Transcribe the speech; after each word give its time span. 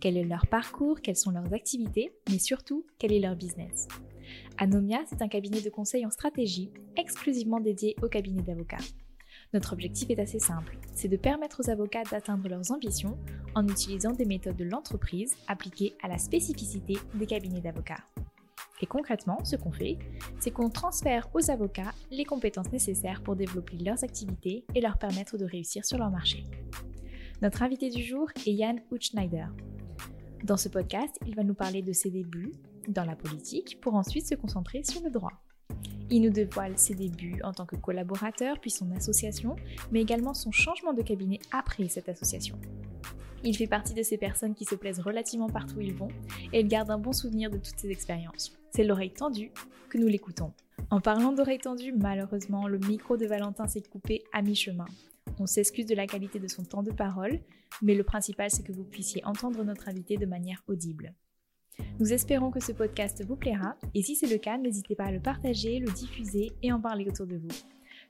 Quel 0.00 0.16
est 0.16 0.24
leur 0.24 0.46
parcours, 0.46 1.00
quelles 1.00 1.16
sont 1.16 1.30
leurs 1.30 1.52
activités, 1.52 2.12
mais 2.30 2.38
surtout, 2.38 2.86
quel 2.98 3.12
est 3.12 3.20
leur 3.20 3.36
business. 3.36 3.88
Anomia, 4.58 5.00
c'est 5.06 5.22
un 5.22 5.28
cabinet 5.28 5.60
de 5.60 5.70
conseil 5.70 6.06
en 6.06 6.10
stratégie 6.10 6.70
exclusivement 6.96 7.60
dédié 7.60 7.96
au 8.02 8.08
cabinet 8.08 8.42
d'avocats. 8.42 8.76
Notre 9.52 9.72
objectif 9.72 10.10
est 10.10 10.18
assez 10.18 10.38
simple, 10.38 10.78
c'est 10.94 11.08
de 11.08 11.16
permettre 11.16 11.60
aux 11.64 11.70
avocats 11.70 12.02
d'atteindre 12.10 12.48
leurs 12.48 12.72
ambitions 12.72 13.18
en 13.54 13.66
utilisant 13.68 14.12
des 14.12 14.24
méthodes 14.24 14.56
de 14.56 14.64
l'entreprise 14.64 15.36
appliquées 15.46 15.94
à 16.02 16.08
la 16.08 16.18
spécificité 16.18 16.96
des 17.14 17.26
cabinets 17.26 17.60
d'avocats. 17.60 18.04
Et 18.80 18.86
concrètement, 18.86 19.42
ce 19.44 19.56
qu'on 19.56 19.72
fait, 19.72 19.98
c'est 20.40 20.50
qu'on 20.50 20.70
transfère 20.70 21.28
aux 21.34 21.50
avocats 21.50 21.92
les 22.10 22.24
compétences 22.24 22.72
nécessaires 22.72 23.22
pour 23.22 23.36
développer 23.36 23.76
leurs 23.76 24.02
activités 24.02 24.64
et 24.74 24.80
leur 24.80 24.98
permettre 24.98 25.38
de 25.38 25.44
réussir 25.44 25.84
sur 25.84 25.98
leur 25.98 26.10
marché. 26.10 26.44
Notre 27.40 27.62
invité 27.62 27.90
du 27.90 28.02
jour 28.02 28.28
est 28.46 28.52
Yann 28.52 28.80
Hutschneider. 28.90 29.46
Dans 30.44 30.58
ce 30.58 30.68
podcast, 30.68 31.18
il 31.26 31.34
va 31.34 31.42
nous 31.42 31.54
parler 31.54 31.80
de 31.80 31.94
ses 31.94 32.10
débuts 32.10 32.52
dans 32.86 33.06
la 33.06 33.16
politique 33.16 33.80
pour 33.80 33.94
ensuite 33.94 34.28
se 34.28 34.34
concentrer 34.34 34.82
sur 34.84 35.02
le 35.02 35.08
droit. 35.08 35.32
Il 36.10 36.20
nous 36.20 36.30
dévoile 36.30 36.76
ses 36.76 36.94
débuts 36.94 37.40
en 37.44 37.54
tant 37.54 37.64
que 37.64 37.76
collaborateur 37.76 38.60
puis 38.60 38.70
son 38.70 38.90
association, 38.90 39.56
mais 39.90 40.02
également 40.02 40.34
son 40.34 40.52
changement 40.52 40.92
de 40.92 41.00
cabinet 41.00 41.38
après 41.50 41.88
cette 41.88 42.10
association. 42.10 42.58
Il 43.42 43.56
fait 43.56 43.66
partie 43.66 43.94
de 43.94 44.02
ces 44.02 44.18
personnes 44.18 44.54
qui 44.54 44.66
se 44.66 44.74
plaisent 44.74 45.00
relativement 45.00 45.48
partout 45.48 45.76
où 45.76 45.80
ils 45.80 45.94
vont 45.94 46.08
et 46.52 46.60
il 46.60 46.68
garde 46.68 46.90
un 46.90 46.98
bon 46.98 47.12
souvenir 47.12 47.48
de 47.48 47.56
toutes 47.56 47.78
ces 47.78 47.90
expériences. 47.90 48.52
C'est 48.70 48.84
l'oreille 48.84 49.14
tendue 49.14 49.50
que 49.88 49.96
nous 49.96 50.08
l'écoutons. 50.08 50.52
En 50.90 51.00
parlant 51.00 51.32
d'oreille 51.32 51.56
tendue, 51.56 51.92
malheureusement, 51.92 52.68
le 52.68 52.78
micro 52.80 53.16
de 53.16 53.24
Valentin 53.24 53.66
s'est 53.66 53.80
coupé 53.80 54.22
à 54.34 54.42
mi-chemin. 54.42 54.84
On 55.38 55.46
s'excuse 55.46 55.86
de 55.86 55.94
la 55.94 56.06
qualité 56.06 56.38
de 56.38 56.48
son 56.48 56.64
temps 56.64 56.82
de 56.82 56.92
parole, 56.92 57.40
mais 57.82 57.94
le 57.94 58.04
principal 58.04 58.50
c'est 58.50 58.62
que 58.62 58.72
vous 58.72 58.84
puissiez 58.84 59.24
entendre 59.24 59.64
notre 59.64 59.88
invité 59.88 60.16
de 60.16 60.26
manière 60.26 60.62
audible. 60.68 61.12
Nous 61.98 62.12
espérons 62.12 62.50
que 62.50 62.60
ce 62.60 62.72
podcast 62.72 63.24
vous 63.26 63.36
plaira 63.36 63.76
et 63.94 64.02
si 64.02 64.14
c'est 64.14 64.28
le 64.28 64.38
cas, 64.38 64.58
n'hésitez 64.58 64.94
pas 64.94 65.06
à 65.06 65.12
le 65.12 65.20
partager, 65.20 65.80
le 65.80 65.90
diffuser 65.90 66.52
et 66.62 66.72
en 66.72 66.80
parler 66.80 67.06
autour 67.08 67.26
de 67.26 67.36
vous. 67.36 67.48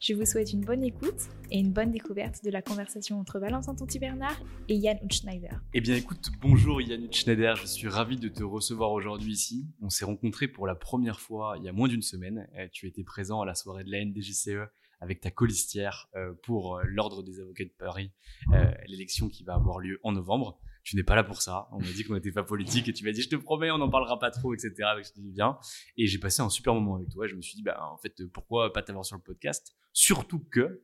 Je 0.00 0.12
vous 0.12 0.26
souhaite 0.26 0.52
une 0.52 0.60
bonne 0.60 0.82
écoute 0.82 1.28
et 1.50 1.58
une 1.58 1.72
bonne 1.72 1.90
découverte 1.90 2.44
de 2.44 2.50
la 2.50 2.60
conversation 2.60 3.18
entre 3.18 3.38
Valentin 3.38 3.74
Tonti-Bernard 3.74 4.38
et 4.68 4.74
Yann 4.74 4.98
Hutschneider. 5.02 5.48
Eh 5.72 5.80
bien 5.80 5.96
écoute, 5.96 6.30
bonjour 6.42 6.82
Yann 6.82 7.02
Hutschneider, 7.04 7.54
je 7.56 7.66
suis 7.66 7.88
ravi 7.88 8.18
de 8.18 8.28
te 8.28 8.42
recevoir 8.42 8.92
aujourd'hui 8.92 9.32
ici. 9.32 9.66
On 9.80 9.88
s'est 9.88 10.04
rencontrés 10.04 10.48
pour 10.48 10.66
la 10.66 10.74
première 10.74 11.20
fois 11.20 11.54
il 11.58 11.64
y 11.64 11.68
a 11.68 11.72
moins 11.72 11.88
d'une 11.88 12.02
semaine. 12.02 12.46
Tu 12.72 12.86
étais 12.86 13.04
présent 13.04 13.40
à 13.40 13.46
la 13.46 13.54
soirée 13.54 13.84
de 13.84 13.90
la 13.90 14.04
NDJCE 14.04 14.68
avec 15.04 15.20
ta 15.20 15.30
colistière 15.30 16.08
euh, 16.16 16.32
pour 16.42 16.76
euh, 16.76 16.82
l'Ordre 16.86 17.22
des 17.22 17.38
avocats 17.38 17.64
de 17.64 17.74
Paris, 17.78 18.10
euh, 18.52 18.72
l'élection 18.86 19.28
qui 19.28 19.44
va 19.44 19.54
avoir 19.54 19.78
lieu 19.78 20.00
en 20.02 20.12
novembre. 20.12 20.58
Tu 20.82 20.96
n'es 20.96 21.02
pas 21.02 21.14
là 21.14 21.24
pour 21.24 21.42
ça. 21.42 21.68
On 21.72 21.78
m'a 21.78 21.92
dit 21.92 22.04
qu'on 22.04 22.14
n'était 22.14 22.32
pas 22.32 22.42
politique 22.42 22.88
et 22.88 22.92
tu 22.92 23.04
m'as 23.04 23.12
dit, 23.12 23.22
je 23.22 23.28
te 23.28 23.36
promets, 23.36 23.70
on 23.70 23.78
n'en 23.78 23.90
parlera 23.90 24.18
pas 24.18 24.30
trop, 24.30 24.54
etc. 24.54 24.72
Avec 24.84 25.04
te 25.04 25.20
dis 25.20 25.32
bien. 25.32 25.58
Et 25.96 26.06
j'ai 26.06 26.18
passé 26.18 26.42
un 26.42 26.48
super 26.48 26.74
moment 26.74 26.96
avec 26.96 27.08
toi. 27.10 27.26
Je 27.26 27.34
me 27.34 27.42
suis 27.42 27.56
dit, 27.56 27.62
bah, 27.62 27.78
en 27.92 27.98
fait, 27.98 28.26
pourquoi 28.32 28.72
pas 28.72 28.82
t'avoir 28.82 29.04
sur 29.04 29.16
le 29.16 29.22
podcast? 29.22 29.74
Surtout 29.92 30.40
que 30.40 30.82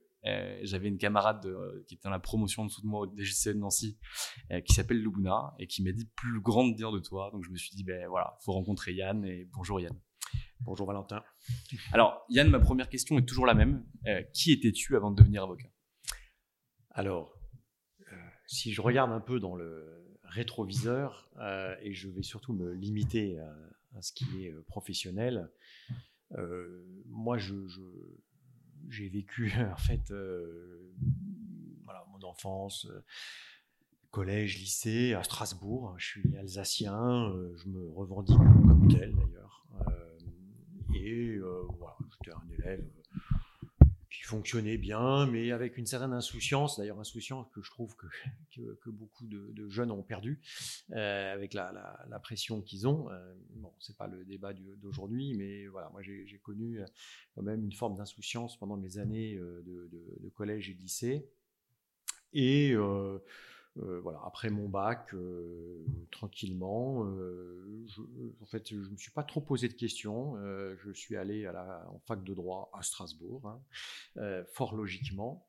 j'avais 0.62 0.88
une 0.88 0.98
camarade 0.98 1.47
qui 1.87 1.94
était 1.94 2.04
dans 2.04 2.10
la 2.10 2.19
promotion 2.19 2.62
en 2.62 2.66
dessous 2.66 2.82
de 2.82 2.87
moi 2.87 3.00
au 3.00 3.06
DGC 3.06 3.54
de 3.54 3.58
Nancy, 3.58 3.98
qui 4.66 4.75
s'appelle 4.75 5.02
Lubuna 5.02 5.54
et 5.58 5.66
qui 5.66 5.82
m'a 5.82 5.92
dit 5.92 6.08
plus 6.16 6.41
grand 6.41 6.66
de 6.66 6.75
dire 6.75 6.92
de 6.92 6.98
toi. 6.98 7.31
Donc 7.32 7.44
je 7.44 7.50
me 7.50 7.56
suis 7.56 7.75
dit, 7.75 7.84
ben 7.84 8.06
voilà, 8.08 8.38
faut 8.42 8.52
rencontrer 8.52 8.92
Yann 8.92 9.25
et 9.25 9.48
bonjour 9.52 9.81
Yann. 9.81 9.98
Bonjour 10.60 10.87
Valentin. 10.87 11.22
Alors, 11.93 12.25
Yann, 12.28 12.49
ma 12.49 12.61
première 12.61 12.88
question 12.88 13.19
est 13.19 13.25
toujours 13.27 13.47
la 13.47 13.55
même. 13.55 13.84
Euh, 14.06 14.22
qui 14.33 14.53
étais-tu 14.53 14.97
avant 14.97 15.11
de 15.11 15.16
devenir 15.16 15.43
avocat? 15.43 15.69
Alors, 16.91 17.34
euh, 18.00 18.16
si 18.47 18.72
je 18.72 18.81
regarde 18.81 19.12
un 19.12 19.21
peu 19.21 19.41
dans 19.41 19.55
le 19.55 20.19
rétroviseur, 20.25 21.31
euh, 21.38 21.75
et 21.83 21.93
je 21.93 22.09
vais 22.09 22.22
surtout 22.22 22.53
me 22.53 22.72
limiter 22.72 23.38
à, 23.38 24.03
ce 24.03 24.12
qui 24.12 24.44
est 24.44 24.53
professionnel, 24.66 25.50
moi, 27.06 27.37
j'ai 28.88 29.09
vécu 29.09 29.53
en 29.72 29.77
fait 29.77 30.12
mon 32.12 32.22
enfance 32.22 32.87
collège, 34.12 34.58
lycée 34.58 35.14
à 35.14 35.25
Strasbourg. 35.25 35.94
Je 35.99 36.06
suis 36.06 36.37
alsacien, 36.37 37.32
je 37.56 37.69
me 37.69 37.88
revendique 37.91 38.37
comme 38.37 38.88
tel 38.88 39.12
d'ailleurs. 39.14 39.67
Et 40.94 41.37
euh, 41.37 41.62
voilà, 41.78 41.96
j'étais 42.12 42.37
un 42.37 42.48
élève 42.58 42.84
euh, 42.84 43.87
qui 44.10 44.22
fonctionnait 44.22 44.76
bien, 44.76 45.26
mais 45.26 45.52
avec 45.52 45.76
une 45.76 45.87
certaine 45.87 46.12
insouciance, 46.12 46.78
d'ailleurs 46.78 46.98
insouciance 46.98 47.46
que 47.52 47.62
je 47.62 47.70
trouve 47.70 47.94
que, 47.96 48.06
que, 48.81 48.90
beaucoup 48.90 49.26
de, 49.26 49.69
jeunes 49.69 49.90
ont 49.90 50.02
perdu 50.02 50.40
euh, 50.92 51.32
avec 51.32 51.54
la, 51.54 51.70
pression 52.22 52.60
qu'ils 52.60 52.88
ont. 52.88 53.08
bon, 53.54 53.72
c'est 53.78 53.96
pas 53.96 54.08
le 54.08 54.25
débat 54.25 54.52
d'aujourd'hui, 54.52 55.34
mais 55.34 55.66
voilà, 55.69 55.90
moi 55.90 56.02
j'ai 56.02 56.40
connu 56.42 56.81
quand 57.34 57.43
même 57.43 57.64
une 57.64 57.72
forme 57.72 57.96
d'insouciance 57.96 58.58
pendant 58.58 58.76
mes 58.76 58.98
années 58.98 59.36
de, 59.36 59.88
de, 59.90 60.28
collège 60.31 60.70
et 60.70 60.75
de 60.75 60.81
lycée. 60.81 61.25
Et 62.32 62.75
voilà, 63.76 64.20
après 64.25 64.50
mon 64.50 64.69
bac, 64.69 65.14
tranquillement, 66.11 67.05
je, 67.87 68.02
en 68.40 68.46
fait, 68.46 68.69
je 68.69 68.76
ne 68.76 68.90
me 68.90 68.96
suis 68.96 69.12
pas 69.12 69.22
trop 69.22 69.40
posé 69.40 69.69
de 69.69 69.75
questions. 69.75 70.37
je 70.37 70.93
suis 70.93 71.17
allé 71.17 71.49
en 71.49 71.99
fac 72.00 72.22
de 72.22 72.34
droit 72.34 72.70
à 72.75 72.82
Strasbourg, 72.82 73.49
hein, 74.17 74.44
fort 74.52 74.75
logiquement. 74.75 75.46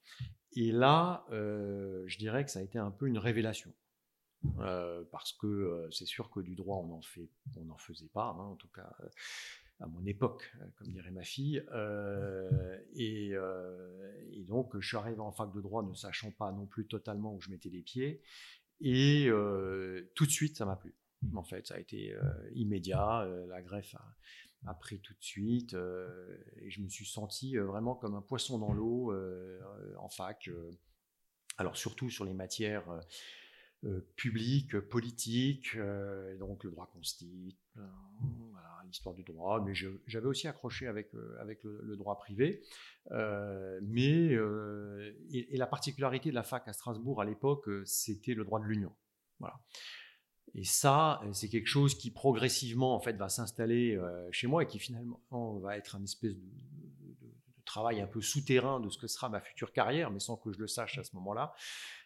Et 0.53 0.71
là, 0.71 1.25
je 1.31 2.17
dirais 2.17 2.45
que 2.45 2.51
ça 2.51 2.59
a 2.59 2.61
été 2.61 2.77
un 2.77 2.91
peu 2.91 3.07
une 3.07 3.17
révélation. 3.17 3.73
parce 5.11 5.33
que 5.33 5.87
c'est 5.91 6.05
sûr 6.07 6.29
que 6.29 6.39
du 6.39 6.55
droit, 6.55 6.77
on 6.77 6.87
n'en 6.87 7.01
fait, 7.01 7.29
on 7.57 7.65
n'en 7.65 7.77
faisait 7.77 8.09
pas, 8.13 8.35
hein, 8.37 8.43
en 8.43 8.55
tout 8.55 8.69
cas 8.69 8.91
à 9.81 9.87
mon 9.87 10.05
époque, 10.05 10.53
comme 10.77 10.87
dirait 10.87 11.11
ma 11.11 11.23
fille. 11.23 11.63
et, 12.95 13.31
et, 14.31 14.43
donc, 14.43 14.79
je 14.79 14.87
suis 14.87 14.97
arrivé 14.97 15.19
en 15.19 15.31
fac 15.31 15.51
de 15.53 15.61
droit 15.61 15.83
ne 15.83 15.93
sachant 15.93 16.31
pas 16.31 16.51
non 16.51 16.65
plus 16.65 16.87
totalement 16.87 17.33
où 17.35 17.41
je 17.41 17.49
mettais 17.49 17.69
les 17.69 17.81
pieds. 17.81 18.21
Et 18.79 19.29
tout 20.15 20.25
de 20.25 20.31
suite, 20.31 20.57
ça 20.57 20.65
m'a 20.65 20.75
plu. 20.75 20.95
En 21.35 21.43
fait, 21.43 21.67
ça 21.67 21.75
a 21.75 21.79
été 21.79 22.15
immédiat. 22.53 23.27
la 23.47 23.61
greffe 23.61 23.95
a, 24.65 24.73
pris 24.75 24.99
tout 24.99 25.13
de 25.13 25.23
suite. 25.23 25.73
et 25.73 26.69
je 26.69 26.81
me 26.81 26.87
suis 26.87 27.05
senti 27.05 27.57
vraiment 27.57 27.95
comme 27.95 28.15
un 28.15 28.21
poisson 28.21 28.59
dans 28.59 28.73
l'eau 28.73 29.13
en 29.97 30.09
fac. 30.09 30.49
alors, 31.57 31.75
surtout 31.75 32.09
sur 32.09 32.25
les 32.25 32.33
matières 32.33 32.85
euh, 33.83 33.99
public, 34.15 34.79
politique, 34.79 35.71
euh, 35.75 36.37
donc 36.37 36.63
le 36.63 36.69
droit 36.69 36.87
constit, 36.93 37.57
euh, 38.81 38.87
l'histoire 38.87 39.15
du 39.15 39.23
droit, 39.23 39.61
mais 39.61 39.73
j'avais 39.73 40.25
aussi 40.25 40.47
accroché 40.47 40.87
avec, 40.87 41.11
avec 41.39 41.63
le, 41.63 41.95
droit 41.95 42.17
privé. 42.17 42.61
mais, 43.81 44.37
et, 45.31 45.57
la 45.57 45.67
particularité 45.67 46.29
de 46.29 46.35
la 46.35 46.43
fac 46.43 46.67
à 46.67 46.73
Strasbourg 46.73 47.21
à 47.21 47.25
l'époque, 47.25 47.69
c'était 47.85 48.33
le 48.33 48.43
droit 48.43 48.59
de 48.59 48.65
l'union. 48.65 48.93
Voilà. 49.39 49.59
Et 50.53 50.65
ça, 50.65 51.21
c'est 51.31 51.47
quelque 51.47 51.67
chose 51.67 51.95
qui 51.95 52.11
progressivement 52.11 52.93
en 52.93 52.99
fait 52.99 53.13
va 53.13 53.29
s'installer 53.29 53.97
chez 54.31 54.47
moi 54.47 54.63
et 54.63 54.67
qui 54.67 54.79
finalement 54.79 55.59
va 55.59 55.77
être 55.77 55.95
un 55.95 56.03
espèce 56.03 56.35
de, 56.35 56.43
travail 57.71 58.01
un 58.01 58.07
peu 58.07 58.21
souterrain 58.21 58.81
de 58.81 58.89
ce 58.89 58.97
que 58.97 59.07
sera 59.07 59.29
ma 59.29 59.39
future 59.39 59.71
carrière, 59.71 60.11
mais 60.11 60.19
sans 60.19 60.35
que 60.35 60.51
je 60.51 60.59
le 60.59 60.67
sache 60.67 60.97
à 60.97 61.05
ce 61.05 61.15
moment-là, 61.15 61.53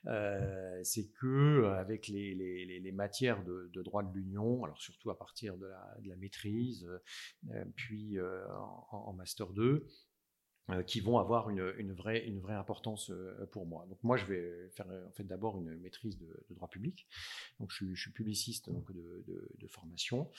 euh, 0.05 0.79
c'est 0.83 1.09
que 1.13 1.25
euh, 1.25 1.79
avec 1.79 2.07
les, 2.07 2.35
les, 2.35 2.91
matières 2.91 3.43
de, 3.43 3.81
droit 3.81 4.03
de 4.03 4.13
l'Union, 4.13 4.63
alors 4.63 4.79
surtout 4.79 5.09
à 5.09 5.17
partir 5.17 5.57
de 5.57 5.65
la, 5.65 6.15
maîtrise, 6.17 6.87
euh, 7.49 7.65
puis 7.75 8.17
en, 8.91 9.13
master 9.13 9.47
2, 9.47 9.87
qui 10.87 10.99
vont 10.99 11.19
avoir 11.19 11.49
une, 11.51 11.73
une, 11.77 11.93
vraie, 11.93 12.25
une 12.25 12.39
vraie 12.39 12.55
importance 12.55 13.11
pour 13.51 13.67
moi. 13.67 13.85
Donc 13.87 14.03
moi, 14.03 14.17
je 14.17 14.25
vais 14.25 14.69
faire 14.69 14.87
en 14.87 15.11
fait 15.11 15.23
d'abord 15.23 15.59
une 15.59 15.77
maîtrise 15.79 16.17
de, 16.17 16.45
droit 16.51 16.69
public. 16.69 17.07
Donc 17.59 17.71
je, 17.71 17.93
suis 17.93 18.11
publiciste 18.11 18.69
donc 18.69 18.91
de 18.91 19.67
formation, 19.67 20.29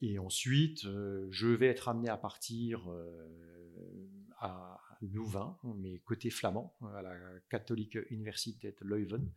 et 0.00 0.18
ensuite 0.18 0.82
je 0.82 1.48
vais 1.48 1.68
être 1.68 1.88
amené 1.88 2.08
à 2.08 2.16
partir 2.16 2.88
à 4.44 4.78
Louvain, 5.00 5.58
mais 5.64 5.98
côté 6.00 6.30
flamand, 6.30 6.76
à 6.94 7.02
la 7.02 7.14
Catholique 7.48 7.98
Université 8.10 8.72
de 8.72 8.86
Leuven, 8.86 9.32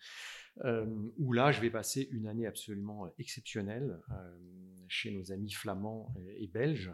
où 1.18 1.34
là, 1.34 1.52
je 1.52 1.62
vais 1.62 1.70
passer 1.70 2.08
une 2.12 2.28
année 2.28 2.48
absolument 2.48 3.12
exceptionnelle 3.18 4.00
euh, 4.12 4.38
chez 4.90 5.12
nos 5.12 5.32
amis 5.32 5.52
flamands 5.52 6.14
et, 6.38 6.48
belges, 6.48 6.94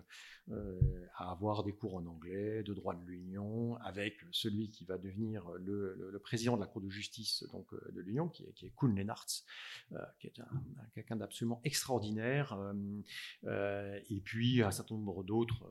euh, 0.49 0.79
à 1.15 1.29
avoir 1.31 1.63
des 1.63 1.73
cours 1.73 1.95
en 1.95 2.05
anglais, 2.07 2.63
de 2.63 2.73
droit 2.73 2.95
de 2.95 3.05
l'Union, 3.05 3.77
avec 3.77 4.17
celui 4.31 4.69
qui 4.69 4.83
va 4.83 4.97
devenir 4.97 5.47
le, 5.59 6.19
président 6.23 6.55
de 6.55 6.61
la 6.61 6.67
Cour 6.67 6.81
de 6.81 6.89
justice 6.89 7.45
donc, 7.51 7.67
de 7.91 8.01
l'Union, 8.01 8.29
qui 8.29 8.65
est, 8.65 8.71
Koen 8.75 8.95
Lennartz, 8.95 9.45
qui 10.19 10.27
est 10.27 10.33
quelqu'un 10.95 11.17
d'absolument 11.17 11.61
extraordinaire, 11.63 12.57
et 13.45 14.21
puis 14.23 14.63
un 14.63 14.71
certain 14.71 14.95
nombre 14.95 15.23
d'autres 15.23 15.69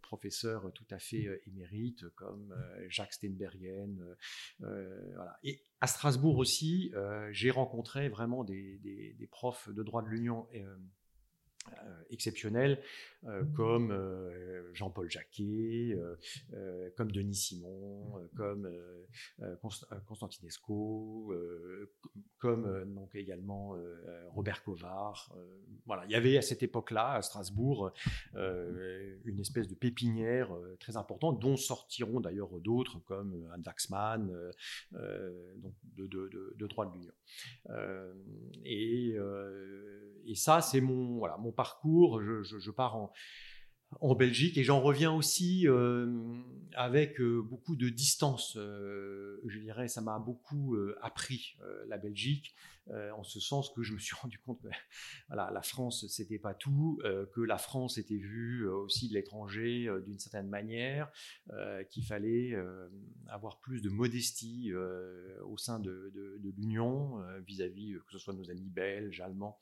professeurs 0.00 0.72
tout 0.72 0.86
à 0.90 1.00
fait 1.00 1.42
émérites, 1.48 2.08
comme 2.10 2.54
Jacques 2.88 3.14
Steinbergen. 3.14 4.16
voilà. 4.60 5.40
À 5.84 5.86
Strasbourg 5.86 6.38
aussi, 6.38 6.94
j'ai 7.30 7.50
rencontré 7.50 8.08
vraiment 8.08 8.42
des, 8.42 8.78
des, 8.78 9.26
profs 9.26 9.68
de 9.68 9.82
droit 9.82 10.00
de 10.00 10.08
l'Union 10.08 10.46
euh, 10.54 10.78
exceptionnels 12.10 12.80
euh, 13.26 13.42
comme 13.56 13.90
euh, 13.90 14.72
Jean-Paul 14.74 15.10
Jacquet, 15.10 15.96
comme 16.96 17.10
Denis 17.10 17.34
Simon, 17.34 18.28
comme 18.36 18.70
Constantinesco, 20.06 21.34
comme 22.38 22.94
donc 22.94 23.14
également 23.14 23.76
Robert 24.28 24.62
Covard. 24.62 25.34
voilà, 25.86 26.04
il 26.06 26.10
y 26.10 26.14
avait 26.14 26.36
à 26.36 26.42
cette 26.42 26.62
époque-là 26.62 27.14
à 27.14 27.22
Strasbourg 27.22 27.92
une 28.34 29.40
espèce 29.40 29.68
de 29.68 29.74
pépinière 29.74 30.50
très 30.80 30.96
importante, 30.96 31.40
dont 31.40 31.56
sortiront 31.56 32.20
d'ailleurs 32.20 32.58
d'autres 32.60 32.98
comme 33.00 33.48
Anne 33.52 33.62
Waxman, 33.64 34.26
donc 34.92 35.74
de, 35.96 36.06
de, 36.06 36.54
de, 36.56 36.66
droit 36.66 36.86
de 36.86 36.92
l'Union. 36.92 37.14
et, 38.64 39.16
et 40.26 40.34
ça, 40.34 40.60
c'est 40.60 40.80
mon 40.80 41.18
voilà 41.18 41.36
mon 41.36 41.52
parcours, 41.54 42.20
je, 42.22 42.70
pars 42.70 42.96
en, 42.96 44.14
Belgique 44.14 44.58
et 44.58 44.64
j'en 44.64 44.80
reviens 44.80 45.12
aussi 45.12 45.68
euh, 45.68 46.06
avec 46.74 47.20
euh, 47.20 47.42
beaucoup 47.42 47.76
de 47.76 47.88
distance. 47.88 48.56
Euh, 48.56 49.40
je 49.46 49.58
dirais, 49.58 49.88
ça 49.88 50.00
m'a 50.00 50.18
beaucoup 50.18 50.76
appris 51.00 51.56
la 51.86 51.98
Belgique, 51.98 52.54
en 52.90 53.22
ce 53.22 53.40
sens 53.40 53.70
que 53.70 53.82
je 53.82 53.94
me 53.94 53.98
suis 53.98 54.14
rendu 54.20 54.38
compte 54.38 54.60
que 54.62 54.68
voilà, 55.28 55.50
la 55.50 55.62
France, 55.62 56.06
c'était 56.08 56.38
pas 56.38 56.54
tout, 56.54 57.00
que 57.32 57.40
la 57.40 57.58
France 57.58 57.98
était 57.98 58.16
vue 58.16 58.66
aussi 58.68 59.08
de 59.08 59.14
l'étranger 59.14 59.88
d'une 60.04 60.18
certaine 60.18 60.48
manière, 60.48 61.10
qu'il 61.90 62.04
fallait 62.04 62.54
avoir 63.28 63.60
plus 63.60 63.80
de 63.80 63.90
modestie 63.90 64.72
au 64.74 65.56
sein 65.58 65.78
de, 65.78 66.10
de 66.14 66.50
l'Union 66.56 67.20
vis-à-vis 67.46 67.94
que 68.06 68.12
ce 68.12 68.18
soit 68.18 68.34
nos 68.34 68.50
amis 68.50 68.70
belges, 68.70 69.20
allemands 69.20 69.58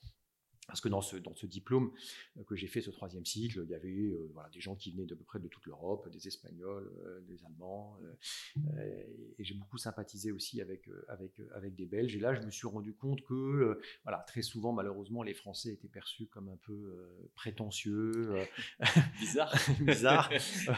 parce 0.67 0.81
que 0.81 0.89
dans 0.89 1.01
ce, 1.01 1.17
dans 1.17 1.35
ce 1.35 1.47
diplôme 1.47 1.93
euh, 2.39 2.45
que 2.45 2.55
j'ai 2.55 2.69
fait, 2.69 2.81
ce 2.81 2.91
troisième 2.91 3.27
cycle, 3.27 3.63
il 3.65 3.71
y 3.71 3.75
avait 3.75 3.89
euh, 3.89 4.31
voilà, 4.33 4.49
des 4.51 4.61
gens 4.61 4.77
qui 4.77 4.93
venaient 4.93 5.07
de 5.07 5.15
peu 5.15 5.25
près 5.25 5.41
de 5.41 5.49
toute 5.49 5.67
l'Europe, 5.67 6.09
des 6.11 6.29
Espagnols, 6.29 6.91
euh, 7.05 7.21
des 7.23 7.45
Allemands, 7.45 7.99
et 8.79 9.45
j'ai 9.45 9.55
beaucoup 9.55 9.79
sympathisé 9.79 10.31
aussi 10.31 10.61
avec, 10.61 10.89
avec, 11.09 11.33
avec 11.55 11.75
des 11.75 11.87
Belges. 11.87 12.15
Et 12.17 12.21
là, 12.21 12.35
je 12.35 12.41
me 12.41 12.51
suis 12.51 12.67
rendu 12.67 12.95
compte 12.95 13.23
que 13.23 13.81
voilà, 14.05 14.19
très 14.27 14.43
souvent, 14.43 14.73
malheureusement, 14.73 15.23
les 15.23 15.35
Français 15.35 15.73
étaient 15.73 15.89
perçus 15.89 16.27
comme 16.27 16.49
un 16.49 16.59
peu 16.63 17.29
prétentieux, 17.35 18.13
bizarre, 19.21 19.55
bizarre 19.81 20.31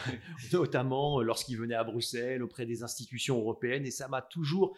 notamment 0.53 1.21
lorsqu'ils 1.21 1.59
venaient 1.59 1.75
à 1.75 1.85
Bruxelles, 1.85 2.43
auprès 2.43 2.67
des 2.67 2.83
institutions 2.83 3.39
européennes. 3.39 3.87
Et 3.87 3.91
ça 3.91 4.09
m'a 4.09 4.23
toujours 4.23 4.77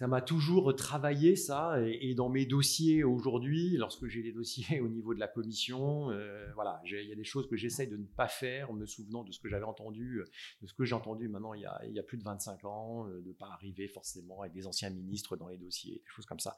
ça 0.00 0.06
m'a 0.06 0.22
toujours 0.22 0.74
travaillé 0.74 1.36
ça 1.36 1.78
et, 1.86 2.14
dans 2.14 2.30
mes 2.30 2.46
dossiers 2.46 3.04
aujourd'hui, 3.04 3.76
lorsque 3.76 4.06
j'ai 4.06 4.22
des 4.22 4.32
dossiers 4.32 4.80
au 4.80 4.88
niveau 4.88 5.12
de 5.12 5.20
la 5.20 5.28
commission, 5.28 6.10
euh, 6.10 6.50
voilà, 6.54 6.80
il 6.86 7.06
y 7.06 7.12
a 7.12 7.14
des 7.14 7.24
choses 7.24 7.46
que 7.46 7.54
j'essaye 7.54 7.86
de 7.86 7.98
ne 7.98 8.06
pas 8.06 8.26
faire, 8.26 8.70
en 8.70 8.72
me 8.72 8.86
souvenant 8.86 9.24
de 9.24 9.30
ce 9.30 9.38
que 9.38 9.50
j'avais 9.50 9.66
entendu, 9.66 10.22
de 10.62 10.66
ce 10.66 10.72
que 10.72 10.86
j'ai 10.86 10.94
entendu 10.94 11.28
maintenant 11.28 11.52
il 11.52 11.60
y, 11.60 11.98
a, 11.98 12.02
plus 12.02 12.16
de 12.16 12.24
25 12.24 12.64
ans, 12.64 13.08
euh, 13.08 13.20
de 13.20 13.28
ne 13.28 13.32
pas 13.34 13.48
arriver 13.48 13.88
forcément 13.88 14.40
avec 14.40 14.54
des 14.54 14.66
anciens 14.66 14.88
ministres 14.88 15.36
dans 15.36 15.48
les 15.48 15.58
dossiers, 15.58 15.96
des 15.96 16.10
choses 16.10 16.24
comme 16.24 16.40
ça, 16.40 16.56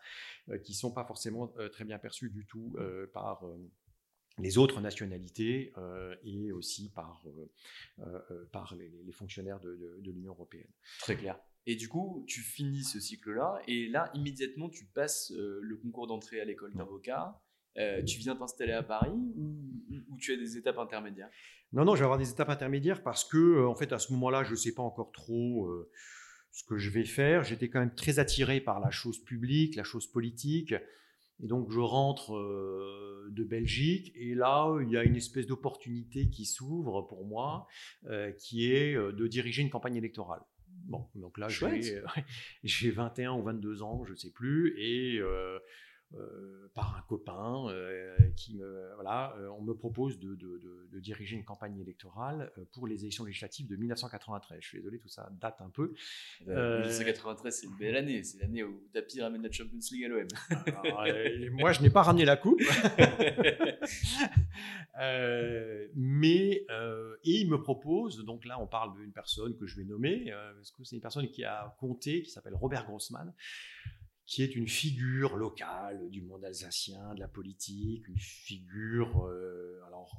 euh, 0.49 0.58
qui 0.58 0.72
sont 0.72 0.92
pas 0.92 1.04
forcément 1.04 1.52
très 1.72 1.84
bien 1.84 1.99
perçues 1.99 2.30
du 2.30 2.46
tout 2.46 2.76
par 3.12 3.44
les 4.38 4.56
autres 4.56 4.80
nationalités 4.80 5.72
et 6.22 6.52
aussi 6.52 6.90
par, 6.90 7.25
par 8.52 8.76
les, 8.76 9.12
fonctionnaires 9.12 9.58
de, 9.58 9.99
de 10.00 10.11
l'Union 10.12 10.32
européenne. 10.32 10.70
Très 11.00 11.16
clair. 11.16 11.40
Et 11.66 11.76
du 11.76 11.88
coup, 11.88 12.25
tu 12.26 12.40
finis 12.40 12.83
ce 12.83 12.99
cycle-là, 12.99 13.61
et 13.69 13.88
là, 13.88 14.11
immédiatement, 14.14 14.69
tu 14.69 14.85
passes 14.85 15.31
euh, 15.33 15.61
le 15.62 15.76
concours 15.76 16.09
d'entrée 16.09 16.40
à 16.40 16.45
l'école 16.45 16.75
d'avocat. 16.75 17.40
Euh, 17.78 18.02
tu 18.02 18.19
viens 18.19 18.35
t'installer 18.37 18.73
à 18.73 18.83
Paris 18.83 19.12
ou, 19.37 20.16
tu 20.19 20.33
as 20.33 20.37
des 20.37 20.57
étapes 20.57 20.78
intermédiaires? 20.78 21.31
Non, 21.73 21.85
non, 21.85 21.95
je 21.95 22.00
vais 22.00 22.04
avoir 22.04 22.19
des 22.19 22.31
étapes 22.31 22.50
intermédiaires 22.50 23.02
parce 23.02 23.25
que, 23.25 23.38
euh, 23.38 23.69
en 23.69 23.75
fait, 23.75 23.92
à 23.92 23.99
ce 23.99 24.12
moment-là, 24.12 24.42
je 24.42 24.50
ne 24.50 24.57
sais 24.57 24.75
pas 24.75 24.83
encore 24.83 25.12
trop 25.12 25.73
ce 26.50 26.64
que 26.64 26.76
je 26.76 26.90
vais 26.90 27.04
faire. 27.04 27.45
J'étais 27.45 27.71
quand 27.71 27.81
même 27.81 27.95
très 27.95 28.19
attiré 28.19 28.61
par 28.61 28.81
la 28.81 28.90
chose 28.90 29.23
publique, 29.25 29.76
la 29.76 29.85
chose 29.85 30.07
politique. 30.07 30.75
Et 31.42 31.47
donc, 31.47 31.71
je 31.71 31.81
rentre 31.81 32.33
de 33.31 33.45
Belgique 33.45 34.12
et 34.14 34.35
là, 34.35 34.71
il 34.83 34.90
y 34.90 34.97
a 34.97 35.02
une 35.02 35.16
espèce 35.16 35.47
d'opportunité 35.47 36.28
qui 36.28 36.45
s'ouvre 36.45 37.02
pour 37.02 37.25
moi, 37.25 37.66
qui 38.38 38.71
est 38.71 38.95
de 38.95 39.26
diriger 39.26 39.62
une 39.62 39.71
campagne 39.71 39.97
électorale. 39.97 40.42
Bon, 40.92 41.08
donc 41.14 41.38
là, 41.38 41.49
j'ai 41.49 42.90
21 42.90 43.32
ou 43.38 43.42
22 43.42 43.82
ans, 43.82 44.04
je 44.04 44.12
ne 44.12 44.16
sais 44.16 44.30
plus, 44.30 44.75
et 44.78 45.20
euh, 46.14 46.19
euh, 46.23 46.69
par 46.75 46.97
un 46.97 47.02
copain 47.02 47.66
qui 48.35 48.57
me 48.57 48.95
voilà, 48.95 49.37
on 49.59 49.62
me 49.62 49.75
propose 49.75 50.19
de, 50.19 50.35
de, 50.35 51.00
diriger 51.00 51.37
une 51.37 51.45
campagne 51.45 51.78
électorale 51.78 52.50
pour 52.73 52.87
les 52.87 53.02
élections 53.02 53.25
législatives 53.25 53.66
de 53.66 53.76
1993. 53.76 54.59
Je 54.62 54.69
suis 54.69 54.78
désolé, 54.78 54.99
tout 54.99 55.09
ça 55.09 55.28
date 55.38 55.61
un 55.61 55.69
peu. 55.69 55.92
1993, 56.47 57.54
c'est 57.54 57.66
une 57.66 57.76
belle 57.76 57.97
année. 57.97 58.25
C'est 58.25 58.40
l'année 58.40 58.62
où 58.64 58.81
Tapi 58.95 59.21
ramène 59.21 59.42
la 59.42 59.52
Champions 59.52 59.78
League 59.90 60.04
à 60.04 60.09
l'OM. 60.09 60.28
moi, 61.52 61.73
je 61.73 61.83
n'ai 61.83 61.90
pas 61.90 62.02
ramené 62.02 62.25
la 62.25 62.38
coupe. 62.38 62.62
mais 65.95 66.66
et 67.25 67.40
il 67.40 67.50
me 67.50 67.61
propose, 67.61 68.25
donc 68.25 68.47
là, 68.47 68.59
on 68.61 68.66
parle 68.66 68.95
d'une 68.99 69.12
personne 69.12 69.54
que 69.57 69.66
je 69.66 69.76
vais 69.76 69.85
nommer, 69.85 70.33
parce 70.57 70.71
que 70.71 70.85
c'est 70.85 70.97
une 70.97 71.02
personne 71.02 71.28
qui 71.28 71.45
a 71.45 71.76
compté, 71.78 72.23
qui 72.23 72.31
s'appelle 72.31 72.54
Robert 72.54 72.87
Grossman 72.87 73.35
qui 74.32 74.42
est 74.42 74.56
une 74.56 74.66
figure 74.66 75.36
locale 75.36 76.08
du 76.08 76.22
monde 76.22 76.42
alsacien, 76.42 77.12
de 77.12 77.20
la 77.20 77.28
politique, 77.28 78.08
une 78.08 78.18
figure, 78.18 79.26
euh, 79.26 79.78
alors 79.86 80.10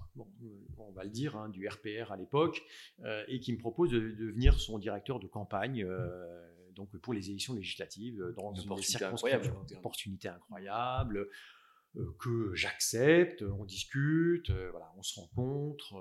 on 0.77 0.91
va 0.91 1.03
le 1.03 1.09
dire, 1.09 1.35
hein, 1.35 1.49
du 1.49 1.67
RPR 1.67 2.11
à 2.11 2.15
l'époque, 2.15 2.61
euh, 2.99 3.23
et 3.27 3.39
qui 3.39 3.51
me 3.53 3.57
propose 3.57 3.89
de, 3.89 4.11
devenir 4.11 4.59
son 4.59 4.77
directeur 4.77 5.19
de 5.19 5.25
campagne. 5.25 5.83
Euh, 5.83 6.47
donc 6.75 6.95
pour 6.97 7.15
les 7.15 7.31
élections 7.31 7.55
législatives 7.55 8.23
dans 8.37 8.53
une, 8.53 8.71
opportunité 8.71 9.03
incroyable, 9.03 9.51
opportunité 9.75 10.27
incroyable 10.27 11.27
que 12.19 12.53
j'accepte, 12.53 13.41
on 13.41 13.65
discute, 13.65 14.51
voilà, 14.51 14.93
on 14.95 15.01
se 15.01 15.19
rencontre, 15.19 15.93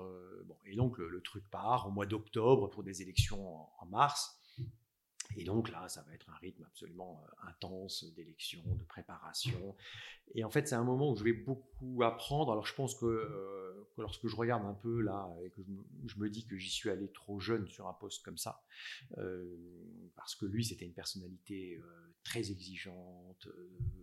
bon, 0.45 0.57
et 0.65 0.75
donc 0.75 0.99
le, 0.99 1.21
truc 1.21 1.49
part 1.49 1.87
au 1.87 1.91
mois 1.91 2.05
d'octobre 2.05 2.69
pour 2.69 2.83
des 2.83 3.01
élections 3.01 3.57
en 3.79 3.85
mars. 3.87 4.39
Et 5.37 5.43
donc 5.43 5.69
là, 5.69 5.87
ça 5.89 6.01
va 6.03 6.13
être 6.13 6.29
un 6.29 6.35
rythme 6.35 6.63
absolument 6.65 7.23
euh, 7.25 7.49
intense 7.49 8.05
d'élection, 8.13 8.61
de 8.65 8.83
préparation. 8.83 9.75
Et 10.35 10.43
en 10.43 10.49
fait, 10.49 10.67
c'est 10.67 10.75
un 10.75 10.83
moment 10.83 11.11
où 11.11 11.15
je 11.15 11.23
vais 11.23 11.33
beaucoup 11.33 12.01
apprendre. 12.03 12.51
Alors 12.51 12.65
je 12.65 12.73
pense 12.73 12.95
que, 12.95 13.05
euh, 13.05 13.87
lorsque 13.97 14.27
je 14.27 14.35
regarde 14.35 14.65
un 14.65 14.73
peu 14.73 15.01
là 15.01 15.29
et 15.43 15.49
que 15.51 15.61
je 16.07 16.17
me, 16.17 16.29
dis 16.29 16.45
que 16.45 16.57
j'y 16.57 16.69
suis 16.69 16.89
allé 16.89 17.11
trop 17.11 17.39
jeune 17.39 17.67
sur 17.67 17.87
un 17.87 17.93
poste 17.93 18.23
comme 18.23 18.37
ça, 18.37 18.63
euh, 19.19 19.45
parce 20.15 20.35
que 20.35 20.45
lui, 20.45 20.65
c'était 20.65 20.85
une 20.85 20.93
personnalité 20.93 21.79
très 22.23 22.51
exigeante, 22.51 23.47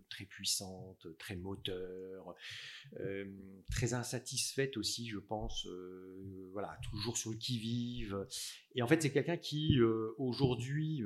très 0.08 0.26
puissante, 0.26 1.06
très 1.18 1.34
moteur, 1.34 2.36
très 3.70 3.94
insatisfaite 3.94 4.76
aussi, 4.76 5.08
je 5.08 5.18
pense. 5.18 5.66
voilà, 6.52 6.78
toujours 6.90 7.16
sur 7.16 7.30
le 7.30 7.36
qui-vive. 7.36 8.26
Et 8.76 8.82
en 8.82 8.86
fait, 8.86 9.02
c'est 9.02 9.10
quelqu'un 9.10 9.38
qui, 9.38 9.80
aujourd'hui, 10.18 11.02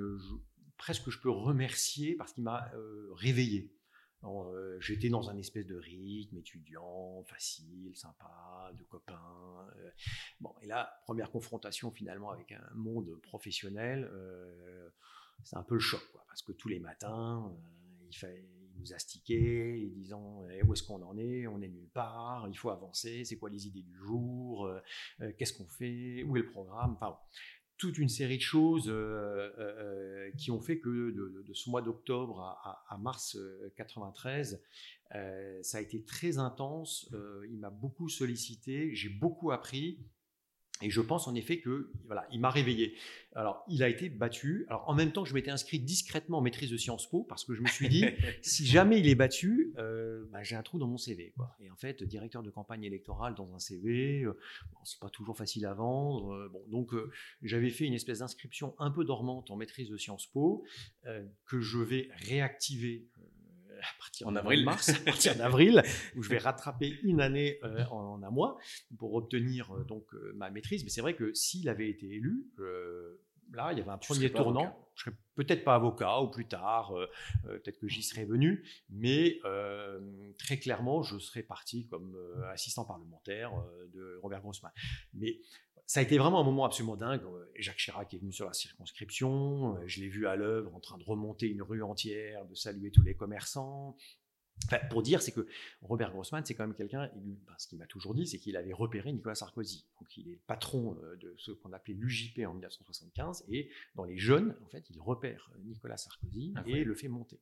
presque 0.76 1.08
je 1.08 1.18
peux 1.18 1.30
remercier 1.30 2.14
parce 2.16 2.34
qu'il 2.34 2.44
m'a 2.44 2.70
réveillé. 3.14 3.70
J'étais 4.80 5.08
dans 5.08 5.30
un 5.30 5.36
espèce 5.36 5.66
de 5.66 5.76
rythme 5.76 6.38
étudiant, 6.38 7.22
facile, 7.24 7.96
sympa, 7.96 8.70
de 8.78 8.84
copains. 8.84 9.66
bon, 10.40 10.54
et 10.62 10.66
là, 10.66 11.00
première 11.04 11.30
confrontation 11.30 11.90
finalement 11.90 12.30
avec 12.30 12.52
un 12.52 12.70
monde 12.74 13.18
professionnel, 13.22 14.10
c'est 15.42 15.56
un 15.56 15.62
peu 15.62 15.74
le 15.74 15.80
choc, 15.80 16.02
parce 16.26 16.42
que 16.42 16.52
tous 16.52 16.68
les 16.68 16.80
matins, 16.80 17.52
il, 18.08 18.16
fait, 18.16 18.44
il 18.74 18.80
nous 18.80 18.92
astiquait, 18.92 19.90
disant 19.94 20.46
eh, 20.50 20.62
où 20.62 20.72
est-ce 20.72 20.82
qu'on 20.82 21.02
en 21.02 21.16
est, 21.16 21.46
on 21.46 21.60
est 21.60 21.68
nulle 21.68 21.90
part, 21.90 22.48
il 22.48 22.56
faut 22.56 22.70
avancer, 22.70 23.24
c'est 23.24 23.36
quoi 23.36 23.50
les 23.50 23.66
idées 23.66 23.82
du 23.82 23.96
jour, 23.96 24.70
qu'est-ce 25.38 25.52
qu'on 25.52 25.68
fait, 25.68 26.22
où 26.24 26.36
est 26.36 26.40
le 26.40 26.50
programme, 26.50 26.92
enfin 26.92 27.18
toute 27.76 27.98
une 27.98 28.08
série 28.08 28.36
de 28.36 28.42
choses 28.42 28.88
euh, 28.88 28.92
euh, 28.92 29.50
euh, 29.58 30.30
qui 30.38 30.50
ont 30.50 30.60
fait 30.60 30.78
que 30.78 30.88
de, 30.88 31.52
ce 31.52 31.70
mois 31.70 31.82
d'octobre 31.82 32.40
à, 32.88 32.98
mars 32.98 33.36
93, 33.76 34.62
ça 35.62 35.78
a 35.78 35.80
été 35.80 36.02
très 36.04 36.38
intense. 36.38 37.10
il 37.48 37.58
m'a 37.58 37.70
beaucoup 37.70 38.08
sollicité, 38.08 38.94
j'ai 38.94 39.08
beaucoup 39.08 39.50
appris. 39.50 39.98
Et 40.82 40.90
je 40.90 41.00
pense 41.00 41.28
en 41.28 41.34
effet 41.34 41.60
que 41.60 41.90
voilà, 42.06 42.26
il 42.32 42.40
m'a 42.40 42.50
réveillé. 42.50 42.94
Alors, 43.36 43.64
il 43.68 43.82
a 43.82 43.88
été 43.88 44.08
battu. 44.08 44.64
Alors, 44.68 44.88
en 44.88 44.94
même 44.94 45.12
temps, 45.12 45.24
je 45.24 45.34
m'étais 45.34 45.50
inscrit 45.50 45.78
discrètement 45.78 46.38
en 46.38 46.40
maîtrise 46.40 46.70
de 46.70 46.76
Sciences 46.76 47.08
Po 47.08 47.24
parce 47.24 47.44
que 47.44 47.54
je 47.54 47.62
me 47.62 47.66
suis 47.68 47.88
dit, 47.88 48.04
si 48.42 48.66
jamais 48.66 48.98
il 48.98 49.08
est 49.08 49.14
battu, 49.14 49.72
euh, 49.78 50.24
bah, 50.32 50.42
j'ai 50.42 50.56
un 50.56 50.62
trou 50.62 50.78
dans 50.78 50.86
mon 50.86 50.98
CV. 50.98 51.32
Quoi. 51.36 51.56
Et 51.60 51.70
en 51.70 51.76
fait, 51.76 52.02
directeur 52.02 52.42
de 52.42 52.50
campagne 52.50 52.84
électorale 52.84 53.34
dans 53.34 53.52
un 53.54 53.58
CV, 53.58 54.22
euh, 54.22 54.36
c'est 54.84 55.00
pas 55.00 55.10
toujours 55.10 55.36
facile 55.36 55.66
à 55.66 55.74
vendre. 55.74 56.32
Euh, 56.32 56.48
bon, 56.48 56.62
donc, 56.68 56.92
j'avais 57.42 57.70
fait 57.70 57.84
une 57.84 57.94
espèce 57.94 58.18
d'inscription 58.18 58.74
un 58.78 58.90
peu 58.90 59.04
dormante 59.04 59.50
en 59.50 59.56
maîtrise 59.56 59.90
de 59.90 59.96
Sciences 59.96 60.26
Po 60.26 60.64
que 61.46 61.60
je 61.60 61.78
vais 61.78 62.08
réactiver 62.28 63.08
à 63.84 63.98
partir 63.98 64.26
en 64.26 64.36
avril, 64.36 64.64
mars, 64.64 64.88
à 64.90 65.04
partir 65.04 65.34
d'avril, 65.36 65.82
où 66.16 66.22
je 66.22 66.28
vais 66.28 66.38
rattraper 66.54 66.98
une 67.02 67.20
année 67.20 67.58
euh, 67.64 67.84
en, 67.86 68.22
un 68.22 68.30
mois 68.30 68.58
pour 68.98 69.14
obtenir 69.14 69.72
euh, 69.72 69.84
donc 69.84 70.06
euh, 70.14 70.32
ma 70.34 70.50
maîtrise. 70.50 70.84
Mais 70.84 70.90
c'est 70.90 71.00
vrai 71.00 71.14
que 71.14 71.32
s'il 71.34 71.68
avait 71.68 71.88
été 71.88 72.06
élu, 72.06 72.46
là, 73.52 73.72
il 73.72 73.78
y 73.78 73.80
avait 73.80 73.90
un 73.90 73.98
premier 73.98 74.30
tournant. 74.30 74.78
Je 74.94 75.04
serais 75.04 75.16
peut-être 75.34 75.64
pas 75.64 75.74
avocat 75.74 76.20
ou 76.20 76.30
plus 76.30 76.46
tard, 76.46 76.94
peut-être 77.42 77.78
que 77.78 77.88
j'y 77.88 78.02
serais 78.02 78.24
venu, 78.24 78.64
mais 78.90 79.40
très 80.38 80.58
clairement, 80.58 81.02
je 81.02 81.18
serais 81.18 81.42
parti 81.42 81.88
comme 81.88 82.16
assistant 82.52 82.84
parlementaire 82.84 83.52
de 83.92 84.18
Robert 84.22 84.40
Grossman. 84.40 84.70
Mais 85.14 85.40
ça 85.86 86.00
a 86.00 86.02
été 86.02 86.18
vraiment 86.18 86.40
un 86.40 86.44
moment 86.44 86.64
absolument 86.64 86.96
dingue. 86.96 87.22
Jacques 87.56 87.76
Chirac 87.76 88.12
est 88.14 88.18
venu 88.18 88.32
sur 88.32 88.46
la 88.46 88.52
circonscription, 88.52 89.76
je 89.86 90.00
l'ai 90.00 90.08
vu 90.08 90.26
à 90.26 90.36
l'œuvre 90.36 90.74
en 90.74 90.80
train 90.80 90.98
de 90.98 91.04
remonter 91.04 91.46
une 91.46 91.62
rue 91.62 91.82
entière, 91.82 92.44
de 92.46 92.54
saluer 92.54 92.90
tous 92.90 93.02
les 93.02 93.14
commerçants. 93.14 93.96
pour 94.90 95.02
dire, 95.02 95.20
c'est 95.22 95.32
que 95.32 95.46
Robert 95.82 96.12
Grossman, 96.12 96.44
c'est 96.44 96.54
quand 96.54 96.66
même 96.66 96.76
quelqu'un, 96.76 97.10
ce 97.58 97.66
qu'il 97.66 97.78
m'a 97.78 97.86
toujours 97.86 98.14
dit, 98.14 98.26
c'est 98.26 98.38
qu'il 98.38 98.56
avait 98.56 98.72
repéré 98.72 99.12
Nicolas 99.12 99.34
Sarkozy. 99.34 99.86
Donc 100.00 100.16
il 100.16 100.28
est 100.28 100.40
patron 100.46 100.96
euh, 101.02 101.16
de 101.16 101.34
ce 101.38 101.52
qu'on 101.52 101.72
appelait 101.72 101.94
l'UJP 101.94 102.40
en 102.46 102.52
1975, 102.52 103.44
et 103.48 103.70
dans 103.94 104.04
les 104.04 104.16
jeunes, 104.16 104.56
en 104.64 104.68
fait, 104.68 104.88
il 104.90 105.00
repère 105.00 105.50
Nicolas 105.64 105.96
Sarkozy 105.96 106.54
et 106.66 106.84
le 106.84 106.94
fait 106.94 107.08
monter. 107.08 107.40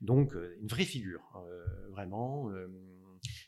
Donc 0.00 0.34
euh, 0.34 0.56
une 0.60 0.68
vraie 0.68 0.84
figure, 0.84 1.22
euh, 1.36 1.88
vraiment 1.90 2.50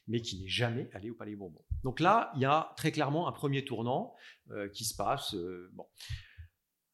mais 0.06 0.20
qui 0.20 0.40
n'est 0.40 0.48
jamais 0.48 0.88
allé 0.92 1.10
au 1.10 1.14
Palais 1.14 1.34
Bourbon. 1.34 1.62
Donc 1.82 2.00
là, 2.00 2.32
il 2.34 2.42
y 2.42 2.44
a 2.44 2.72
très 2.76 2.92
clairement 2.92 3.28
un 3.28 3.32
premier 3.32 3.64
tournant 3.64 4.14
euh, 4.50 4.68
qui 4.68 4.84
se 4.84 4.94
passe. 4.94 5.34
Euh, 5.34 5.70
bon. 5.72 5.86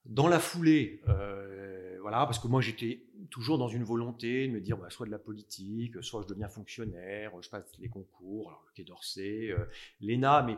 Dans 0.05 0.29
la 0.29 0.39
foulée, 0.39 1.03
euh, 1.09 1.99
voilà, 2.01 2.25
parce 2.25 2.39
que 2.39 2.49
moi 2.49 2.61
j'étais 2.61 3.05
toujours 3.31 3.59
dans 3.59 3.69
une 3.69 3.85
volonté 3.85 4.49
de 4.49 4.53
me 4.53 4.61
dire 4.61 4.79
bah, 4.79 4.89
soit 4.91 5.07
de 5.07 5.11
la 5.11 5.19
politique, 5.19 6.03
soit 6.03 6.23
je 6.23 6.27
deviens 6.27 6.49
fonctionnaire, 6.49 7.33
je 7.43 7.51
passe 7.51 7.79
les 7.79 7.89
concours, 7.89 8.49
alors 8.49 8.65
le 8.67 8.73
Quai 8.75 8.85
d'Orsay, 8.85 9.55
l'ENA, 10.01 10.43
mais 10.43 10.57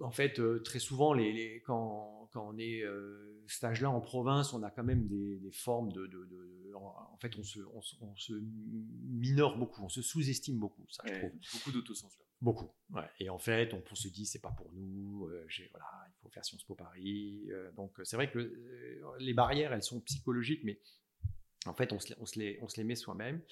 en 0.00 0.10
fait, 0.10 0.40
très 0.64 0.78
souvent, 0.78 1.12
les, 1.12 1.62
quand, 1.66 2.28
quand, 2.32 2.48
on 2.48 2.58
est 2.58 2.82
stage 3.46 3.80
là 3.80 3.90
en 3.90 4.00
province, 4.00 4.52
on 4.52 4.62
a 4.62 4.70
quand 4.70 4.84
même 4.84 5.06
des, 5.06 5.50
formes 5.52 5.92
de, 5.92 6.08
en, 6.74 7.16
fait, 7.18 7.36
on 7.38 7.42
se, 7.42 7.60
on, 8.00 8.16
se, 8.16 8.32
minore 9.08 9.58
beaucoup, 9.58 9.82
on 9.82 9.88
se 9.88 10.02
sous-estime 10.02 10.58
beaucoup, 10.58 10.86
ça, 10.88 11.02
je 11.06 11.18
trouve. 11.18 11.32
Beaucoup 11.54 11.72
d'autocensure. 11.72 12.24
Beaucoup. 12.40 12.70
Et 13.18 13.28
en 13.28 13.38
fait, 13.38 13.74
on, 13.74 13.94
se 13.94 14.08
dit, 14.08 14.24
c'est 14.24 14.40
pas 14.40 14.52
pour 14.52 14.72
nous. 14.72 15.28
voilà, 15.70 15.86
il 16.08 16.22
faut 16.22 16.30
faire 16.30 16.44
Sciences 16.44 16.64
Po 16.64 16.74
Paris. 16.74 17.48
donc, 17.76 17.92
c'est 18.04 18.16
vrai 18.16 18.30
que 18.30 18.54
les 19.18 19.34
barrières, 19.34 19.72
elles 19.72 19.82
sont 19.82 20.00
psychologiques, 20.00 20.62
mais 20.64 20.80
en 21.66 21.74
fait, 21.74 21.92
on 21.92 21.98
se, 21.98 22.14
on 22.18 22.26
se, 22.26 22.38
les, 22.38 22.58
on 22.62 22.68
se 22.68 22.76
les 22.78 22.84
met 22.84 22.94
soi-même. 22.94 23.42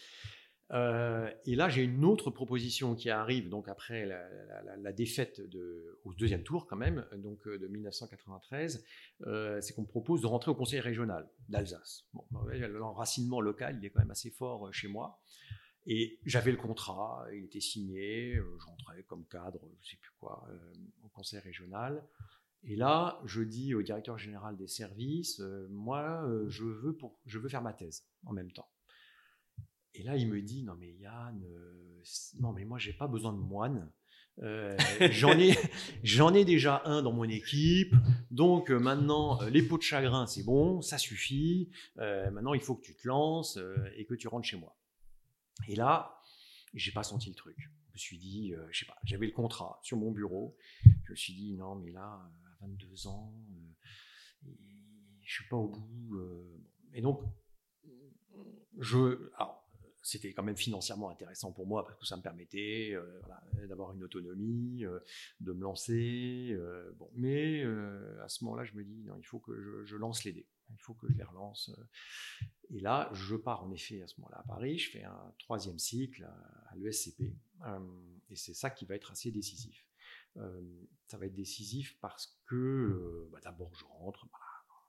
Euh, 0.72 1.30
et 1.46 1.54
là, 1.54 1.68
j'ai 1.68 1.82
une 1.82 2.04
autre 2.04 2.30
proposition 2.30 2.94
qui 2.94 3.08
arrive 3.08 3.48
donc 3.48 3.68
après 3.68 4.04
la, 4.06 4.92
défaite 4.92 5.40
au 6.04 6.14
deuxième 6.14 6.42
tour 6.42 6.66
quand 6.66 6.76
même, 6.76 7.06
donc 7.16 7.46
euh, 7.46 7.58
de 7.58 7.66
1993, 7.68 8.84
euh, 9.26 9.60
c'est 9.60 9.74
qu'on 9.74 9.82
me 9.82 9.86
propose 9.86 10.22
de 10.22 10.26
rentrer 10.26 10.50
au 10.50 10.54
conseil 10.54 10.80
régional 10.80 11.28
d'Alsace. 11.48 12.06
Bon, 12.12 12.24
bah 12.30 12.54
l'enracinement 12.68 13.40
local, 13.40 13.76
il 13.78 13.84
est 13.84 13.90
quand 13.90 14.00
même 14.00 14.10
assez 14.10 14.30
fort 14.30 14.72
chez 14.72 14.88
moi. 14.88 15.20
Et 15.86 16.18
j'avais 16.26 16.50
le 16.50 16.58
contrat, 16.58 17.26
il 17.32 17.44
était 17.44 17.60
signé, 17.60 18.34
je 18.34 18.66
rentrais 18.66 19.02
comme 19.04 19.24
cadre, 19.26 19.60
je 19.80 19.90
sais 19.90 19.96
plus 19.96 20.12
quoi, 20.20 20.46
au 21.02 21.08
conseil 21.08 21.38
régional. 21.38 22.04
Et 22.64 22.76
là, 22.76 23.22
je 23.24 23.40
dis 23.40 23.74
au 23.74 23.80
directeur 23.80 24.18
général 24.18 24.56
des 24.58 24.66
services, 24.66 25.40
moi, 25.70 26.28
je 26.48 27.38
veux 27.38 27.48
faire 27.48 27.62
ma 27.62 27.72
thèse 27.72 28.04
en 28.26 28.32
même 28.34 28.52
temps. 28.52 28.68
Et 29.98 30.04
là, 30.04 30.16
il 30.16 30.28
me 30.28 30.40
dit 30.40 30.62
Non, 30.62 30.76
mais 30.76 30.92
Yann, 30.92 31.42
euh, 31.44 32.02
non, 32.38 32.52
mais 32.52 32.64
moi, 32.64 32.78
j'ai 32.78 32.92
pas 32.92 33.08
besoin 33.08 33.32
de 33.32 33.38
moine. 33.38 33.90
Euh, 34.40 34.76
j'en 35.10 35.36
ai, 35.36 35.56
j'en 36.04 36.32
ai 36.32 36.44
déjà 36.44 36.82
un 36.84 37.02
dans 37.02 37.12
mon 37.12 37.24
équipe. 37.24 37.92
Donc 38.30 38.70
euh, 38.70 38.78
maintenant, 38.78 39.42
les 39.42 39.62
pots 39.62 39.76
de 39.76 39.82
chagrin, 39.82 40.26
c'est 40.28 40.44
bon, 40.44 40.80
ça 40.82 40.98
suffit. 40.98 41.70
maintenant, 41.96 42.54
il 42.54 42.60
faut 42.60 42.76
que 42.76 42.84
tu 42.84 42.94
te 42.94 43.08
lances 43.08 43.58
et 43.96 44.06
que 44.06 44.14
tu 44.14 44.28
rentres 44.28 44.46
chez 44.46 44.56
moi. 44.56 44.76
Et 45.66 45.74
là, 45.74 46.20
j'ai 46.74 46.92
pas 46.92 47.02
senti 47.02 47.28
le 47.28 47.34
truc. 47.34 47.56
Je 47.58 47.92
me 47.94 47.98
suis 47.98 48.18
dit, 48.18 48.52
je 48.70 48.78
sais 48.78 48.86
pas, 48.86 48.96
j'avais 49.02 49.26
le 49.26 49.32
contrat 49.32 49.80
sur 49.82 49.96
mon 49.96 50.12
bureau. 50.12 50.56
Je 50.84 51.10
me 51.10 51.16
suis 51.16 51.32
dit 51.32 51.56
non, 51.56 51.74
mais 51.74 51.90
là, 51.90 52.04
à 52.04 52.56
22 52.60 53.08
ans, 53.08 53.34
je 55.24 55.34
suis 55.34 55.48
pas 55.48 55.56
au 55.56 55.68
bout. 55.68 56.20
Et 56.94 57.02
donc, 57.02 57.22
je, 58.78 59.32
alors, 59.36 59.67
c'était 60.08 60.32
quand 60.32 60.42
même 60.42 60.56
financièrement 60.56 61.10
intéressant 61.10 61.52
pour 61.52 61.66
moi 61.66 61.84
parce 61.84 61.98
que 61.98 62.06
ça 62.06 62.16
me 62.16 62.22
permettait 62.22 62.96
d'avoir 63.68 63.94
une 63.94 64.02
autonomie, 64.02 64.84
de 65.40 65.52
me 65.52 65.62
lancer. 65.62 66.56
bon, 66.96 67.10
mais 67.14 67.62
à 68.22 68.28
ce 68.28 68.44
moment-là, 68.44 68.64
je 68.64 68.74
me 68.74 68.84
dis, 68.84 69.04
non, 69.04 69.16
il 69.18 69.24
faut 69.24 69.38
que 69.38 69.84
je, 69.84 69.96
lance 69.96 70.24
les 70.24 70.32
dés. 70.32 70.46
Il 70.70 70.80
faut 70.80 70.94
que 70.94 71.08
je 71.08 71.16
les 71.16 71.24
relance. 71.24 71.70
Et 72.70 72.80
là, 72.80 73.10
je 73.12 73.36
pars 73.36 73.64
en 73.64 73.70
effet 73.70 74.02
à 74.02 74.06
ce 74.06 74.20
moment-là 74.20 74.38
à 74.38 74.44
Paris. 74.44 74.78
Je 74.78 74.90
fais 74.90 75.04
un 75.04 75.34
troisième 75.38 75.78
cycle 75.78 76.24
à, 76.24 76.74
l'ESCP. 76.76 77.34
et 78.30 78.36
c'est 78.36 78.54
ça 78.54 78.70
qui 78.70 78.86
va 78.86 78.94
être 78.94 79.10
assez 79.10 79.30
décisif. 79.30 79.86
ça 81.06 81.18
va 81.18 81.26
être 81.26 81.34
décisif 81.34 81.98
parce 82.00 82.40
que 82.46 83.28
bah, 83.30 83.40
d'abord, 83.42 83.74
je 83.74 83.84
rentre 83.84 84.26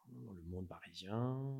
dans 0.07 0.33
le 0.33 0.41
monde 0.43 0.67
parisien. 0.67 1.59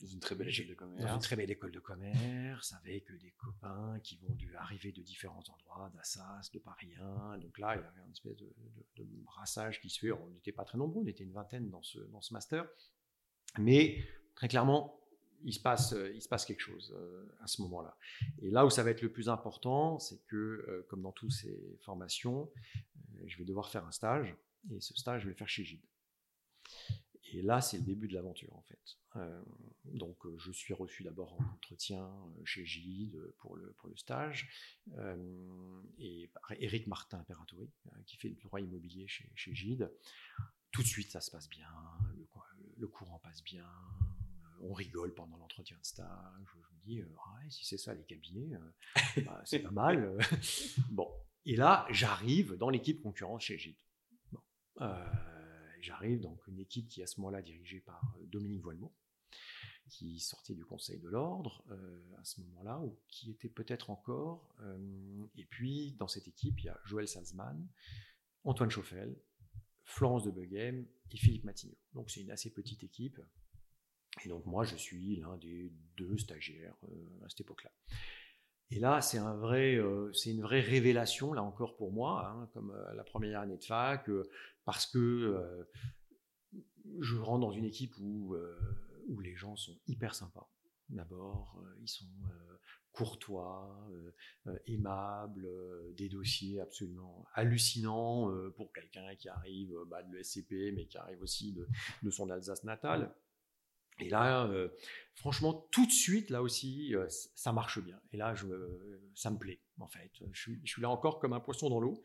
Dans 0.00 0.06
une 0.06 0.20
très 0.20 0.34
belle 0.34 0.48
école 0.48 0.66
de 0.66 0.74
commerce. 0.74 1.02
Dans 1.02 1.14
une 1.14 1.20
très 1.20 1.36
belle 1.36 1.50
école 1.50 1.72
de 1.72 1.80
commerce, 1.80 2.72
avec 2.72 3.10
des 3.20 3.32
copains 3.32 3.98
qui 4.02 4.16
vont 4.16 4.36
arriver 4.58 4.92
de 4.92 5.02
différents 5.02 5.42
endroits, 5.48 5.90
d'Assas, 5.94 6.50
de 6.52 6.58
Paris 6.58 6.94
1. 6.98 7.38
Donc 7.38 7.58
là, 7.58 7.76
il 7.76 7.82
y 7.82 7.84
avait 7.84 8.06
une 8.06 8.12
espèce 8.12 8.36
de, 8.36 9.04
brassage 9.24 9.80
qui 9.80 9.90
se 9.90 10.00
fait. 10.00 10.12
On 10.12 10.28
n'était 10.30 10.52
pas 10.52 10.64
très 10.64 10.78
nombreux, 10.78 11.02
on 11.02 11.06
était 11.06 11.24
une 11.24 11.32
vingtaine 11.32 11.68
dans 11.70 11.82
ce, 11.82 11.98
dans 11.98 12.20
ce 12.20 12.32
master. 12.32 12.66
Mais 13.58 14.04
très 14.34 14.48
clairement, 14.48 15.00
il 15.44 15.52
se 15.52 15.60
passe, 15.60 15.94
il 16.14 16.20
se 16.20 16.28
passe 16.28 16.44
quelque 16.44 16.60
chose 16.60 16.94
euh, 16.96 17.24
à 17.40 17.46
ce 17.46 17.62
moment-là. 17.62 17.96
Et 18.42 18.50
là 18.50 18.66
où 18.66 18.70
ça 18.70 18.82
va 18.82 18.90
être 18.90 19.02
le 19.02 19.10
plus 19.10 19.28
important, 19.28 19.98
c'est 19.98 20.24
que, 20.26 20.36
euh, 20.36 20.86
comme 20.88 21.02
dans 21.02 21.12
toutes 21.12 21.32
ces 21.32 21.78
formations, 21.82 22.50
euh, 22.76 23.24
je 23.26 23.38
vais 23.38 23.44
devoir 23.44 23.70
faire 23.70 23.86
un 23.86 23.92
stage. 23.92 24.34
Et 24.70 24.80
ce 24.80 24.94
stage, 24.94 25.22
je 25.22 25.26
vais 25.26 25.32
le 25.32 25.36
faire 25.36 25.48
chez 25.48 25.64
Gide. 25.64 25.84
Et 27.32 27.42
là, 27.42 27.60
c'est 27.60 27.78
le 27.78 27.84
début 27.84 28.08
de 28.08 28.14
l'aventure, 28.14 28.54
en 28.56 28.62
fait. 28.62 28.98
Euh, 29.16 29.42
donc, 29.84 30.24
euh, 30.26 30.36
je 30.38 30.50
suis 30.52 30.74
reçu 30.74 31.02
d'abord 31.04 31.32
en 31.34 31.44
entretien 31.54 32.04
euh, 32.04 32.44
chez 32.44 32.64
Gide 32.64 33.16
pour 33.38 33.56
le, 33.56 33.72
pour 33.78 33.88
le 33.88 33.96
stage. 33.96 34.48
et 35.98 36.30
Eric 36.58 36.86
Martin 36.86 37.18
Imperatori, 37.20 37.70
qui 38.06 38.16
fait 38.16 38.30
du 38.30 38.42
droit 38.42 38.60
immobilier 38.60 39.06
chez, 39.06 39.30
chez 39.34 39.54
Gide. 39.54 39.92
Tout 40.72 40.82
de 40.82 40.86
suite, 40.86 41.10
ça 41.10 41.20
se 41.20 41.30
passe 41.30 41.48
bien, 41.48 41.68
le, 42.76 42.86
courant 42.88 43.18
passe 43.18 43.42
bien, 43.42 43.66
on 44.60 44.72
rigole 44.72 45.14
pendant 45.14 45.36
l'entretien 45.36 45.76
de 45.76 45.84
stage. 45.84 46.08
Je, 46.44 46.58
me 46.58 46.80
dis, 46.84 47.02
ah 47.02 47.40
si 47.48 47.64
c'est 47.64 47.76
ça 47.76 47.94
les 47.94 48.04
cabinets, 48.04 48.56
bah, 49.24 49.42
c'est 49.44 49.60
pas 49.60 49.70
mal. 49.70 50.18
bon, 50.90 51.08
et 51.44 51.56
là, 51.56 51.86
j'arrive 51.90 52.54
dans 52.54 52.70
l'équipe 52.70 53.02
concurrente 53.02 53.40
chez 53.40 53.58
Gide. 53.58 53.76
Bon 54.32 54.40
j'arrive 55.82 56.20
donc 56.20 56.46
une 56.46 56.58
équipe 56.58 56.88
qui 56.88 57.02
à 57.02 57.06
ce 57.06 57.20
moment-là 57.20 57.42
dirigée 57.42 57.80
par 57.80 58.02
euh, 58.18 58.26
Dominique 58.26 58.62
Voilemont, 58.62 58.92
qui 59.88 60.20
sortait 60.20 60.54
du 60.54 60.64
Conseil 60.64 60.98
de 60.98 61.08
l'Ordre 61.08 61.64
euh, 61.70 62.16
à 62.18 62.24
ce 62.24 62.40
moment-là, 62.42 62.80
ou 62.80 62.98
qui 63.08 63.30
était 63.30 63.48
peut-être 63.48 63.90
encore. 63.90 64.54
Euh, 64.60 65.26
et 65.36 65.44
puis, 65.44 65.92
dans 65.92 66.08
cette 66.08 66.28
équipe, 66.28 66.60
il 66.60 66.66
y 66.66 66.68
a 66.68 66.78
Joël 66.84 67.08
Salzman, 67.08 67.66
Antoine 68.44 68.70
Chauffel, 68.70 69.16
Florence 69.84 70.24
de 70.24 70.30
Beguem 70.30 70.86
et 71.10 71.16
Philippe 71.16 71.44
Matignon. 71.44 71.76
Donc, 71.94 72.10
c'est 72.10 72.20
une 72.20 72.30
assez 72.30 72.50
petite 72.50 72.84
équipe. 72.84 73.20
Et 74.24 74.28
donc, 74.28 74.46
moi, 74.46 74.64
je 74.64 74.76
suis 74.76 75.16
l'un 75.16 75.36
des 75.38 75.72
deux 75.96 76.16
stagiaires 76.18 76.76
à 77.24 77.28
cette 77.28 77.40
époque-là. 77.40 77.72
Et 78.72 78.78
là, 78.78 79.00
c'est 79.00 79.18
un 79.18 79.34
vrai, 79.34 79.78
c'est 80.12 80.30
une 80.30 80.42
vraie 80.42 80.60
révélation 80.60 81.32
là 81.32 81.42
encore 81.42 81.76
pour 81.76 81.92
moi, 81.92 82.28
hein, 82.28 82.48
comme 82.54 82.72
la 82.94 83.02
première 83.02 83.40
année 83.40 83.56
de 83.56 83.64
fac, 83.64 84.08
parce 84.64 84.86
que 84.86 84.98
euh, 84.98 85.64
je 87.00 87.16
rentre 87.16 87.40
dans 87.40 87.50
une 87.50 87.64
équipe 87.64 87.94
où, 87.98 88.34
euh, 88.34 88.56
où 89.08 89.18
les 89.20 89.34
gens 89.34 89.56
sont 89.56 89.76
hyper 89.88 90.14
sympas. 90.14 90.48
D'abord, 90.88 91.60
euh, 91.64 91.74
ils 91.80 91.88
sont 91.88 92.06
courtois, 92.92 93.88
aimables, 94.66 95.48
des 95.94 96.08
dossiers 96.08 96.60
absolument 96.60 97.24
hallucinants 97.34 98.30
pour 98.56 98.72
quelqu'un 98.72 99.14
qui 99.14 99.28
arrive 99.28 99.72
bah, 99.86 100.02
de 100.02 100.16
l'ESCP, 100.16 100.72
mais 100.74 100.86
qui 100.86 100.98
arrive 100.98 101.22
aussi 101.22 101.52
de, 101.52 101.68
de 102.02 102.10
son 102.10 102.28
Alsace 102.30 102.64
natale. 102.64 103.14
Et 104.00 104.08
là, 104.08 104.50
franchement, 105.14 105.68
tout 105.70 105.86
de 105.86 105.92
suite, 105.92 106.30
là 106.30 106.42
aussi, 106.42 106.94
ça 107.34 107.52
marche 107.52 107.80
bien. 107.82 108.00
Et 108.12 108.16
là, 108.16 108.34
je, 108.34 108.46
ça 109.14 109.30
me 109.30 109.38
plaît, 109.38 109.60
en 109.78 109.88
fait. 109.88 110.10
Je 110.32 110.52
suis, 110.64 110.82
là 110.82 110.90
encore 110.90 111.18
comme 111.18 111.32
un 111.32 111.40
poisson 111.40 111.70
dans 111.70 111.80
l'eau 111.80 112.02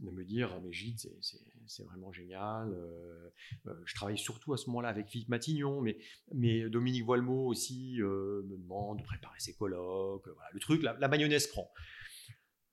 de 0.00 0.10
me 0.10 0.24
dire, 0.24 0.60
mais 0.62 0.72
Gide, 0.72 0.98
c'est 1.66 1.84
vraiment 1.84 2.12
génial. 2.12 2.72
Euh, 2.72 3.30
euh, 3.66 3.74
je 3.84 3.94
travaille 3.94 4.18
surtout 4.18 4.52
à 4.52 4.56
ce 4.56 4.66
moment-là 4.68 4.88
avec 4.88 5.08
Philippe 5.08 5.28
Matignon, 5.28 5.82
mais, 6.32 6.68
Dominique 6.68 7.04
Voilemot 7.04 7.46
aussi 7.46 8.00
euh, 8.00 8.42
me 8.44 8.56
demande 8.56 8.98
de 8.98 9.04
préparer 9.04 9.38
ses 9.38 9.54
colloques. 9.54 10.26
Voilà, 10.26 10.48
le 10.52 10.60
truc, 10.60 10.82
la, 10.82 11.08
mayonnaise 11.08 11.46
prend. 11.48 11.70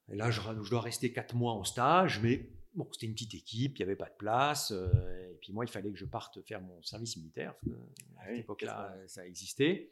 Et 0.10 0.16
là, 0.16 0.32
je, 0.32 0.42
dois 0.70 0.82
rester 0.82 1.12
quatre 1.12 1.36
mois 1.36 1.54
en 1.54 1.64
stage, 1.64 2.22
mais 2.22 2.50
bon, 2.74 2.88
c'était 2.94 3.08
une 3.08 3.14
petite 3.14 3.34
équipe, 3.34 3.78
il 3.78 3.82
n'y 3.82 3.84
avait 3.84 3.98
pas 3.98 4.10
de 4.10 4.18
place. 4.18 4.74
Et 5.38 5.40
puis 5.40 5.54
moi, 5.54 5.66
il 5.66 5.70
fallait 5.70 5.92
que 5.92 5.98
je 5.98 6.06
parte 6.06 6.42
faire 6.42 6.62
mon 6.62 6.82
service 6.82 7.16
militaire. 7.18 7.54
À 8.18 8.26
cette 8.28 8.40
époque-là, 8.40 8.96
ça 9.08 9.26
existait. 9.26 9.92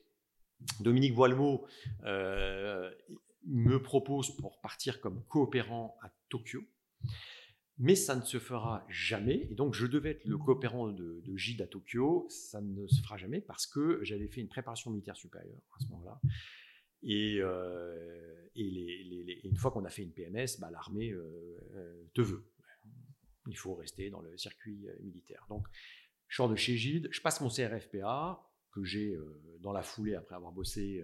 Dominique 0.80 1.14
Voilemot 1.14 1.68
me 2.04 3.78
propose 3.78 4.36
pour 4.36 4.60
partir 4.60 5.00
comme 5.00 5.24
coopérant 5.26 5.98
à 6.02 6.12
Tokyo. 6.30 6.62
Mais 7.78 7.96
ça 7.96 8.16
ne 8.16 8.24
se 8.24 8.40
fera 8.40 8.86
jamais. 8.90 9.48
Et 9.52 9.56
donc, 9.56 9.74
je 9.74 9.86
devais 9.86 10.12
être 10.12 10.26
le 10.26 10.38
coopérant 10.38 10.88
de, 10.88 11.22
de 11.26 11.38
Gide 11.38 11.62
à 11.62 11.68
Tokyo. 11.68 12.26
Ça 12.30 12.62
ne 12.62 12.88
se 12.88 13.02
fera 13.02 13.18
jamais 13.18 13.42
parce 13.42 13.68
que 13.68 14.00
j'avais 14.02 14.28
fait 14.28 14.40
une 14.42 14.48
préparation 14.48 14.92
militaire 14.92 15.18
supérieure 15.18 15.62
à 15.78 15.84
ce 15.84 15.90
moment-là. 15.90 16.20
Et, 17.04 17.38
euh, 17.40 18.50
et, 18.56 19.48
une 19.48 19.58
fois 19.58 19.72
qu'on 19.72 19.86
a 19.86 19.90
fait 19.90 20.02
une 20.02 20.12
PMS, 20.12 20.60
bah, 20.60 20.72
l'armée 20.72 21.12
euh, 21.12 21.60
euh, 21.76 22.04
te 22.14 22.22
veut. 22.22 22.44
Il 23.48 23.58
faut 23.58 23.76
rester 23.76 24.10
dans 24.10 24.22
le 24.22 24.38
circuit 24.38 24.88
militaire. 25.02 25.46
Donc, 25.50 25.68
je 26.28 26.38
sors 26.38 26.50
de 26.50 26.56
chez 26.56 26.76
Gide, 26.78 27.08
je 27.12 27.22
passe 27.22 27.42
mon 27.42 27.50
CRFPA 27.50 28.42
que 28.72 28.84
j'ai 28.84 29.18
dans 29.60 29.72
la 29.72 29.84
foulée 29.84 30.16
après 30.16 30.36
avoir 30.36 30.52
bossé 30.52 31.04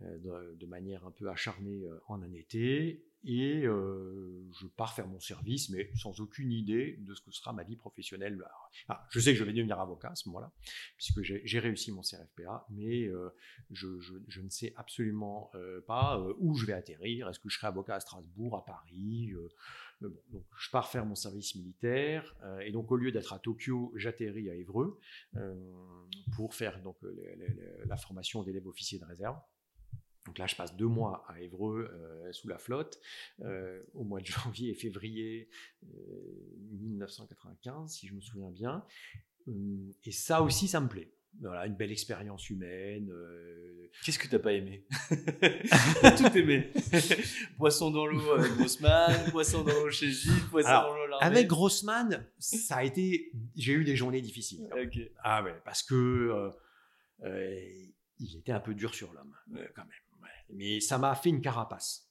de, 0.00 0.56
de, 0.56 0.66
manière 0.66 1.06
un 1.06 1.10
peu 1.10 1.28
acharnée 1.28 1.86
en 2.08 2.22
un 2.22 2.32
été 2.32 3.04
et 3.24 3.66
euh, 3.66 4.48
je 4.58 4.66
pars 4.66 4.94
faire 4.94 5.06
mon 5.06 5.20
service, 5.20 5.68
mais 5.70 5.90
sans 5.94 6.20
aucune 6.20 6.52
idée 6.52 6.96
de 7.00 7.14
ce 7.14 7.20
que 7.20 7.30
sera 7.30 7.52
ma 7.52 7.64
vie 7.64 7.76
professionnelle. 7.76 8.42
Je 9.10 9.20
sais 9.20 9.32
que 9.32 9.38
je 9.38 9.44
vais 9.44 9.52
devenir 9.52 9.78
avocat 9.78 10.08
à 10.08 10.14
ce 10.14 10.28
moment-là, 10.28 10.50
puisque 10.96 11.22
j'ai 11.22 11.58
réussi 11.58 11.92
mon 11.92 12.02
CRFPA, 12.02 12.66
mais 12.70 13.06
euh, 13.08 13.30
je, 13.70 14.40
ne 14.40 14.48
sais 14.48 14.72
absolument 14.76 15.50
euh, 15.54 15.80
pas 15.82 16.20
où 16.38 16.54
je 16.54 16.66
vais 16.66 16.72
atterrir. 16.72 17.28
Est-ce 17.28 17.38
que 17.38 17.48
je 17.48 17.56
serai 17.56 17.66
avocat 17.66 17.96
à 17.96 18.00
Strasbourg, 18.00 18.56
à 18.56 18.64
Paris 18.64 19.32
donc 20.00 20.46
je 20.58 20.70
pars 20.70 20.88
faire 20.88 21.04
mon 21.04 21.14
service 21.14 21.54
militaire, 21.56 22.34
et 22.62 22.72
donc 22.72 22.90
au 22.90 22.96
lieu 22.96 23.12
d'être 23.12 23.34
à 23.34 23.38
Tokyo, 23.38 23.92
j'atterris 23.96 24.48
à 24.48 24.54
Évreux 24.54 24.98
pour 26.34 26.54
faire 26.54 26.80
donc 26.80 26.96
la 27.84 27.98
formation 27.98 28.42
d'élève 28.42 28.66
officier 28.66 28.98
de 28.98 29.04
réserve. 29.04 29.36
Donc 30.26 30.38
là, 30.38 30.46
je 30.46 30.54
passe 30.54 30.76
deux 30.76 30.86
mois 30.86 31.24
à 31.28 31.40
Évreux 31.40 31.90
euh, 31.92 32.32
sous 32.32 32.48
la 32.48 32.58
flotte, 32.58 33.00
euh, 33.40 33.82
au 33.94 34.04
mois 34.04 34.20
de 34.20 34.26
janvier 34.26 34.70
et 34.70 34.74
février 34.74 35.48
1995, 36.70 37.74
euh, 37.74 37.86
si 37.88 38.06
je 38.06 38.14
me 38.14 38.20
souviens 38.20 38.50
bien. 38.50 38.84
Et 40.04 40.12
ça 40.12 40.42
aussi, 40.42 40.68
ça 40.68 40.80
me 40.80 40.88
plaît. 40.88 41.10
Voilà, 41.40 41.66
une 41.66 41.76
belle 41.76 41.92
expérience 41.92 42.50
humaine. 42.50 43.10
Qu'est-ce 44.04 44.18
que 44.18 44.26
tu 44.26 44.34
n'as 44.34 44.40
pas 44.40 44.52
aimé 44.52 44.84
Tout 46.18 46.36
aimé. 46.36 46.72
poisson 47.56 47.90
dans 47.90 48.04
l'eau 48.04 48.32
avec 48.32 48.52
Grossman, 48.56 49.30
poisson 49.30 49.62
dans 49.62 49.72
l'eau 49.72 49.90
chez 49.90 50.10
Gilles, 50.10 50.48
poisson 50.50 50.70
dans 50.70 51.06
l'eau 51.06 51.16
Avec 51.20 51.46
Grossman, 51.46 52.26
ça 52.38 52.76
a 52.76 52.84
été. 52.84 53.32
J'ai 53.56 53.72
eu 53.72 53.84
des 53.84 53.96
journées 53.96 54.20
difficiles. 54.20 54.68
Ah 55.22 55.42
ouais, 55.42 55.54
parce 55.64 55.82
que 55.82 56.50
il 57.24 58.36
était 58.36 58.52
un 58.52 58.60
peu 58.60 58.74
dur 58.74 58.94
sur 58.94 59.12
l'homme, 59.12 59.34
quand 59.74 59.82
même 59.82 60.09
mais 60.54 60.80
ça 60.80 60.98
m'a 60.98 61.14
fait 61.14 61.30
une 61.30 61.40
carapace. 61.40 62.10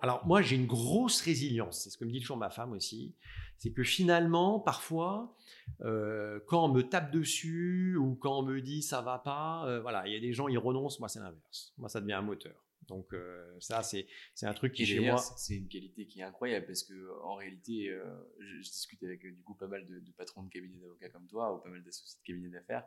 Alors 0.00 0.24
moi, 0.26 0.42
j'ai 0.42 0.56
une 0.56 0.66
grosse 0.66 1.20
résilience, 1.20 1.80
c'est 1.80 1.90
ce 1.90 1.98
que 1.98 2.04
me 2.04 2.12
dit 2.12 2.20
toujours 2.20 2.36
ma 2.36 2.50
femme 2.50 2.72
aussi, 2.72 3.16
c'est 3.58 3.72
que 3.72 3.82
finalement, 3.82 4.60
parfois, 4.60 5.34
euh, 5.80 6.40
quand 6.46 6.64
on 6.64 6.68
me 6.72 6.82
tape 6.82 7.10
dessus 7.10 7.96
ou 7.96 8.14
quand 8.14 8.38
on 8.38 8.42
me 8.42 8.60
dit 8.60 8.82
ça 8.82 9.02
va 9.02 9.18
pas, 9.18 9.66
euh, 9.66 9.80
voilà, 9.80 10.06
il 10.06 10.12
y 10.12 10.16
a 10.16 10.20
des 10.20 10.32
gens, 10.32 10.48
ils 10.48 10.58
renoncent, 10.58 11.00
moi 11.00 11.08
c'est 11.08 11.20
l'inverse. 11.20 11.72
Moi, 11.78 11.88
ça 11.88 12.00
devient 12.00 12.12
un 12.12 12.22
moteur. 12.22 12.64
Donc 12.88 13.12
euh, 13.12 13.56
ça, 13.60 13.82
c'est 13.82 14.06
un 14.42 14.54
truc 14.54 14.72
qui 14.72 14.86
chez 14.86 15.00
moi. 15.00 15.18
C'est 15.18 15.56
une 15.56 15.68
qualité 15.68 16.06
qui 16.06 16.20
est 16.20 16.24
incroyable 16.24 16.66
parce 16.66 16.82
que 16.82 17.20
en 17.22 17.34
réalité, 17.34 17.94
je, 18.38 18.58
discute 18.62 19.02
avec 19.02 19.22
du 19.22 19.42
coup 19.42 19.54
pas 19.54 19.66
mal 19.66 19.86
de, 19.86 20.00
de 20.00 20.10
patrons 20.12 20.42
de 20.42 20.48
cabinets 20.48 20.78
d'avocats 20.78 21.08
comme 21.10 21.26
toi 21.26 21.54
ou 21.54 21.58
pas 21.58 21.68
mal 21.68 21.82
d'associés 21.82 22.18
de 22.20 22.26
cabinets 22.26 22.50
d'affaires 22.50 22.84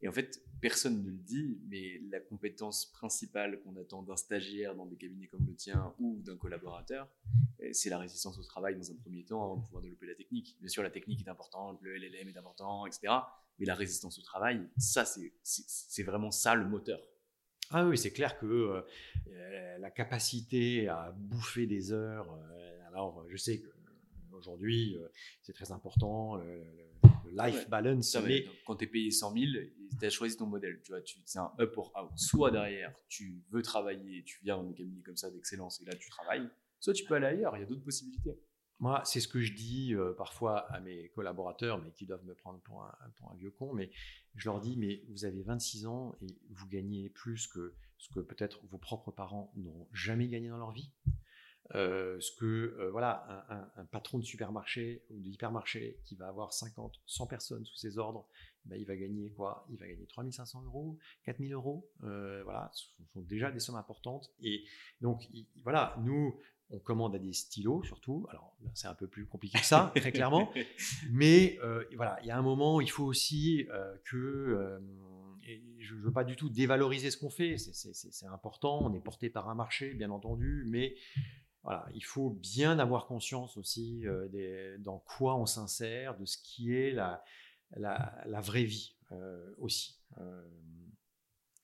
et 0.00 0.08
en 0.08 0.12
fait, 0.12 0.40
personne 0.60 1.02
ne 1.02 1.10
le 1.10 1.16
dit, 1.16 1.58
mais 1.68 2.00
la 2.10 2.20
compétence 2.20 2.86
principale 2.92 3.60
qu'on 3.62 3.76
attend 3.76 4.02
d'un 4.02 4.16
stagiaire 4.16 4.76
dans 4.76 4.86
des 4.86 4.96
cabinets 4.96 5.26
comme 5.26 5.44
le 5.46 5.54
tien 5.54 5.92
ou 5.98 6.20
d'un 6.22 6.36
collaborateur, 6.36 7.08
c'est 7.72 7.90
la 7.90 7.98
résistance 7.98 8.38
au 8.38 8.44
travail 8.44 8.76
dans 8.76 8.92
un 8.92 8.94
premier 8.94 9.24
temps 9.24 9.42
avant 9.42 9.56
de 9.56 9.64
pouvoir 9.64 9.82
développer 9.82 10.06
la 10.06 10.14
technique. 10.14 10.56
Bien 10.60 10.68
sûr, 10.68 10.84
la 10.84 10.90
technique 10.90 11.26
est 11.26 11.30
importante, 11.30 11.80
le 11.82 11.96
LLM 11.96 12.28
est 12.28 12.36
important, 12.36 12.86
etc. 12.86 13.12
Mais 13.58 13.66
la 13.66 13.74
résistance 13.74 14.18
au 14.18 14.22
travail, 14.22 14.62
ça, 14.76 15.04
c'est 15.04 16.02
vraiment 16.04 16.30
ça 16.30 16.54
le 16.54 16.64
moteur. 16.64 17.00
Ah 17.70 17.86
oui, 17.86 17.98
c'est 17.98 18.12
clair 18.12 18.38
que 18.38 18.82
la 19.78 19.90
capacité 19.90 20.88
à 20.88 21.12
bouffer 21.16 21.66
des 21.66 21.92
heures, 21.92 22.38
alors 22.88 23.24
je 23.28 23.36
sais 23.36 23.62
qu'aujourd'hui 24.30 24.96
c'est 25.42 25.52
très 25.52 25.70
important, 25.72 26.36
le, 26.36 26.64
life 27.32 27.68
balance. 27.68 28.16
mais... 28.24 28.46
Quand 28.66 28.76
tu 28.76 28.84
es 28.84 28.86
payé 28.86 29.10
100 29.10 29.32
000, 29.32 29.44
tu 29.98 30.06
as 30.06 30.10
choisi 30.10 30.36
ton 30.36 30.46
modèle. 30.46 30.80
Tu 30.82 30.92
vois, 30.92 31.00
c'est 31.24 31.38
un 31.38 31.52
up 31.58 31.76
or 31.76 31.92
out. 31.96 32.10
Soit 32.16 32.50
derrière, 32.50 32.94
tu 33.08 33.42
veux 33.50 33.62
travailler, 33.62 34.22
tu 34.24 34.40
viens 34.42 34.56
dans 34.56 34.68
un 34.68 34.72
cabinet 34.72 35.02
comme 35.02 35.16
ça 35.16 35.30
d'excellence 35.30 35.80
et 35.80 35.84
là 35.84 35.94
tu 35.94 36.08
travailles, 36.08 36.48
soit 36.80 36.92
tu 36.92 37.04
peux 37.04 37.14
aller 37.14 37.26
ailleurs, 37.26 37.56
il 37.56 37.60
y 37.60 37.62
a 37.62 37.66
d'autres 37.66 37.84
possibilités. 37.84 38.38
Moi, 38.80 39.02
c'est 39.04 39.20
ce 39.20 39.26
que 39.26 39.40
je 39.40 39.54
dis 39.54 39.94
euh, 39.94 40.12
parfois 40.12 40.60
à 40.72 40.78
mes 40.80 41.08
collaborateurs, 41.08 41.82
mais 41.82 41.90
qui 41.90 42.06
doivent 42.06 42.24
me 42.24 42.34
prendre 42.34 42.60
pour 42.60 42.84
un, 42.84 43.34
vieux 43.36 43.50
con, 43.50 43.72
mais 43.72 43.90
je 44.36 44.48
leur 44.48 44.60
dis, 44.60 44.76
mais 44.76 45.02
vous 45.08 45.24
avez 45.24 45.42
26 45.42 45.86
ans 45.86 46.16
et 46.22 46.26
vous 46.50 46.68
gagnez 46.68 47.08
plus 47.08 47.48
que 47.48 47.74
ce 47.98 48.08
que 48.10 48.20
peut-être 48.20 48.60
vos 48.70 48.78
propres 48.78 49.10
parents 49.10 49.52
n'ont 49.56 49.88
jamais 49.92 50.28
gagné 50.28 50.48
dans 50.48 50.58
leur 50.58 50.70
vie. 50.70 50.92
Euh, 51.74 52.18
ce 52.20 52.32
que 52.32 52.46
euh, 52.78 52.90
voilà 52.90 53.44
un, 53.76 53.84
patron 53.84 54.18
de 54.18 54.24
supermarché 54.24 55.04
ou 55.10 55.20
d'hypermarché 55.20 56.00
qui 56.04 56.14
va 56.14 56.28
avoir 56.28 56.54
50, 56.54 56.98
100 57.04 57.26
personnes 57.26 57.64
sous 57.66 57.76
ses 57.76 57.98
ordres, 57.98 58.26
ben, 58.64 58.76
il 58.76 58.86
va 58.86 58.96
gagner 58.96 59.30
quoi? 59.32 59.66
Il 59.68 59.76
va 59.76 59.86
gagner 59.88 60.06
3500 60.06 60.62
euros, 60.62 60.96
4000 61.24 61.52
euros. 61.52 61.90
Voilà, 62.00 62.70
ce 62.72 62.86
sont 63.12 63.22
déjà 63.22 63.50
des 63.50 63.60
sommes 63.60 63.76
importantes. 63.76 64.32
Et 64.40 64.64
donc 65.00 65.28
voilà, 65.64 65.96
nous 66.00 66.38
on 66.70 66.78
commande 66.78 67.14
à 67.14 67.18
des 67.18 67.32
stylos 67.32 67.82
surtout. 67.84 68.26
Alors 68.30 68.56
c'est 68.74 68.88
un 68.88 68.94
peu 68.94 69.06
plus 69.06 69.26
compliqué 69.26 69.58
que 69.58 69.64
ça, 69.64 69.92
très 69.96 70.12
clairement. 70.12 70.52
Mais 71.10 71.58
voilà, 71.96 72.18
il 72.22 72.26
y 72.26 72.30
a 72.30 72.38
un 72.38 72.42
moment, 72.42 72.80
il 72.80 72.90
faut 72.90 73.04
aussi 73.04 73.66
que 74.04 74.80
je 75.78 75.94
ne 75.94 76.00
veux 76.00 76.12
pas 76.12 76.24
du 76.24 76.36
tout 76.36 76.48
dévaloriser 76.48 77.10
ce 77.10 77.16
qu'on 77.16 77.30
fait, 77.30 77.56
c'est 77.58 78.26
important, 78.26 78.80
on 78.82 78.92
est 78.94 79.00
porté 79.00 79.30
par 79.30 79.48
un 79.48 79.54
marché, 79.54 79.94
bien 79.94 80.10
entendu, 80.10 80.64
mais 80.68 80.94
voilà, 81.68 81.86
il 81.94 82.04
faut 82.04 82.30
bien 82.30 82.78
avoir 82.78 83.06
conscience 83.06 83.56
aussi 83.56 84.06
euh, 84.06 84.28
des, 84.28 84.76
dans 84.78 84.98
quoi 85.00 85.36
on 85.36 85.46
s'insère, 85.46 86.16
de 86.16 86.24
ce 86.24 86.38
qui 86.38 86.74
est 86.74 86.92
la, 86.92 87.22
la, 87.76 88.40
vraie 88.40 88.64
vie 88.64 88.96
euh, 89.12 89.54
aussi. 89.58 90.00
Euh, 90.18 90.48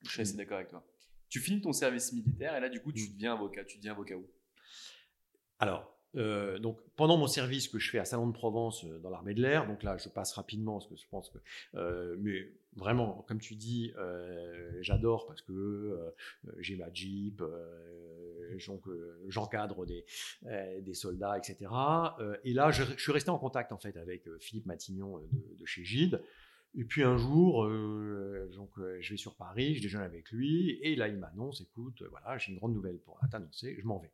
je 0.02 0.10
suis 0.10 0.20
assez 0.20 0.36
d'accord 0.36 0.58
avec 0.58 0.68
toi. 0.68 0.86
Tu 1.28 1.40
finis 1.40 1.60
ton 1.60 1.72
service 1.72 2.12
militaire 2.12 2.54
et 2.54 2.60
là, 2.60 2.68
du 2.68 2.80
coup, 2.80 2.92
tu 2.92 3.08
mm. 3.08 3.12
deviens 3.14 3.32
avocat. 3.32 3.64
Tu 3.64 3.78
deviens 3.78 3.92
avocat 3.92 4.16
où? 4.16 4.28
Alors, 5.58 5.94
euh, 6.16 6.58
donc 6.58 6.78
pendant 6.96 7.16
mon 7.16 7.26
service 7.26 7.66
que 7.68 7.78
je 7.78 7.90
fais 7.90 7.98
à 7.98 8.04
Salon 8.04 8.28
de 8.28 8.32
Provence 8.32 8.84
euh, 8.84 8.98
dans 9.00 9.10
l'armée 9.10 9.34
de 9.34 9.42
l'air, 9.42 9.66
donc 9.66 9.82
là 9.82 9.96
je 9.96 10.08
passe 10.08 10.32
rapidement 10.32 10.74
parce 10.74 10.86
que 10.86 10.96
je 10.96 11.08
pense 11.10 11.28
que, 11.28 11.38
euh, 11.74 12.16
mais 12.20 12.52
vraiment 12.76 13.24
comme 13.26 13.40
tu 13.40 13.56
dis, 13.56 13.92
j'adore 14.80 15.26
parce 15.26 15.42
que 15.42 16.12
j'ai 16.58 16.76
ma 16.76 16.92
jeep, 16.92 17.42
j'encadre 19.28 19.86
des, 19.86 20.94
soldats, 20.94 21.38
etc. 21.38 21.70
et 22.44 22.52
là 22.52 22.70
je, 22.70 22.82
suis 22.96 23.12
resté 23.12 23.30
en 23.30 23.38
contact 23.38 23.72
en 23.72 23.78
fait 23.78 23.96
avec 23.96 24.28
Philippe 24.40 24.66
Matignon 24.66 25.20
de, 25.58 25.64
chez 25.64 25.84
Gide. 25.84 26.22
Et 26.76 26.82
puis 26.82 27.04
un 27.04 27.16
jour, 27.16 27.64
donc, 28.56 28.72
je 28.98 29.10
vais 29.10 29.16
sur 29.16 29.36
Paris, 29.36 29.76
je 29.76 29.82
déjeune 29.82 30.02
avec 30.02 30.32
lui, 30.32 30.80
et 30.82 30.96
là 30.96 31.06
il 31.06 31.16
m'annonce, 31.16 31.60
écoute, 31.60 32.02
voilà, 32.10 32.36
j'ai 32.38 32.50
une 32.50 32.58
grande 32.58 32.74
nouvelle 32.74 32.98
pour 32.98 33.20
t'annoncer, 33.30 33.76
je 33.78 33.86
m'en 33.86 34.00
vais. 34.00 34.10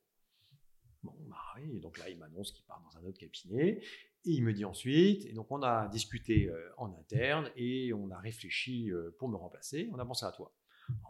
Bon, 1.02 1.14
bah 1.28 1.36
oui, 1.56 1.80
donc 1.80 1.98
là, 1.98 2.08
il 2.08 2.18
m'annonce 2.18 2.52
qu'il 2.52 2.64
part 2.64 2.82
dans 2.82 2.98
un 2.98 3.04
autre 3.04 3.18
cabinet. 3.18 3.80
Et 4.26 4.32
il 4.32 4.44
me 4.44 4.52
dit 4.52 4.64
ensuite, 4.66 5.24
et 5.24 5.32
donc 5.32 5.50
on 5.50 5.62
a 5.62 5.88
discuté 5.88 6.48
euh, 6.48 6.70
en 6.76 6.92
interne 6.92 7.50
et 7.56 7.92
on 7.94 8.10
a 8.10 8.18
réfléchi 8.18 8.90
euh, 8.90 9.16
pour 9.18 9.30
me 9.30 9.36
remplacer, 9.36 9.88
on 9.92 9.98
a 9.98 10.04
pensé 10.04 10.26
à 10.26 10.32
toi. 10.32 10.52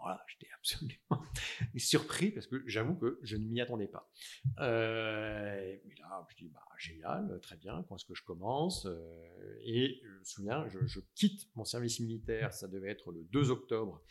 Voilà, 0.01 0.25
j'étais 0.29 0.53
absolument 0.57 1.25
surpris 1.77 2.31
parce 2.31 2.47
que 2.47 2.63
j'avoue 2.67 2.95
que 2.95 3.19
je 3.23 3.37
ne 3.37 3.45
m'y 3.45 3.61
attendais 3.61 3.89
pas. 3.89 4.11
Euh, 4.59 5.77
et 5.85 5.95
là, 5.99 6.27
je 6.31 6.37
dis, 6.37 6.49
bah, 6.49 6.61
génial, 6.79 7.39
très 7.43 7.57
bien, 7.57 7.85
quand 7.89 7.97
est-ce 7.97 8.05
que 8.05 8.15
je 8.15 8.25
commence 8.25 8.87
Et 9.65 10.01
je 10.03 10.19
me 10.19 10.25
souviens, 10.25 10.67
je, 10.69 11.01
quitte 11.15 11.49
mon 11.55 11.65
service 11.65 12.01
militaire, 12.01 12.53
ça 12.53 12.69
devait 12.69 12.91
être 12.91 13.13
le 13.13 13.25
2 13.25 13.51
octobre 13.51 14.03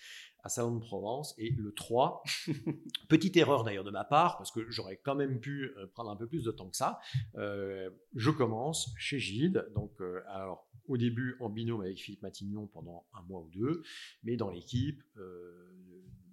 à 0.44 0.50
Salon 0.50 0.76
de 0.76 0.80
Provence. 0.80 1.34
Et 1.38 1.52
le 1.52 1.74
3, 1.74 2.24
petite 3.10 3.36
erreur 3.38 3.64
d'ailleurs 3.64 3.84
de 3.84 3.92
ma 3.92 4.04
part, 4.04 4.38
parce 4.38 4.52
que 4.52 4.70
j'aurais 4.70 4.98
quand 4.98 5.16
même 5.16 5.40
pu 5.40 5.74
euh, 5.78 5.88
prendre 5.94 6.10
un 6.10 6.16
peu 6.16 6.28
plus 6.28 6.44
de 6.44 6.52
temps 6.52 6.70
que 6.70 6.78
ça, 6.78 7.00
euh, 7.36 7.90
je 8.16 8.30
commence 8.30 8.94
chez 8.98 9.20
Gide. 9.20 9.68
Donc, 9.76 10.00
euh, 10.02 10.22
alors, 10.28 10.69
au 10.90 10.98
début 10.98 11.38
en 11.40 11.50
binôme 11.50 11.82
avec 11.82 11.98
Philippe 12.00 12.22
Matignon 12.24 12.68
pendant 12.68 13.08
un 13.14 13.22
mois 13.22 13.42
ou 13.42 13.50
deux, 13.50 13.84
mais 14.24 14.36
dans 14.36 14.50
l'équipe 14.50 15.02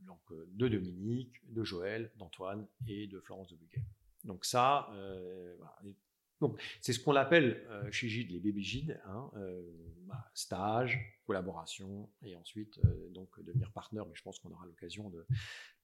donc, 0.07 0.21
de 0.31 0.69
Dominique, 0.69 1.41
de 1.53 1.63
Joël, 1.63 2.11
d'Antoine 2.17 2.67
et 2.89 3.07
de 3.07 3.21
Florence 3.21 3.49
de 3.49 3.57
Buquet. 3.57 3.85
Donc 4.25 4.45
ça, 4.45 4.89
voilà. 5.59 5.81
Donc, 6.41 6.61
c'est 6.81 6.93
ce 6.93 7.01
qu'on 7.01 7.17
appelle 7.17 7.67
euh, 7.71 7.91
chez 7.91 8.09
Gide 8.09 8.31
les 8.31 8.41
bébés 8.41 8.63
Gide, 8.63 9.01
hein, 9.07 9.31
euh, 9.37 9.63
bah, 10.03 10.31
stage, 10.35 11.19
collaboration, 11.25 12.11
et 12.23 12.37
ensuite 12.37 12.79
euh, 12.85 13.09
donc 13.11 13.41
devenir 13.43 13.73
partenaire. 13.73 14.07
Mais 14.07 14.15
je 14.15 14.23
pense 14.23 14.39
qu'on 14.39 14.51
aura 14.51 14.67
l'occasion 14.67 15.11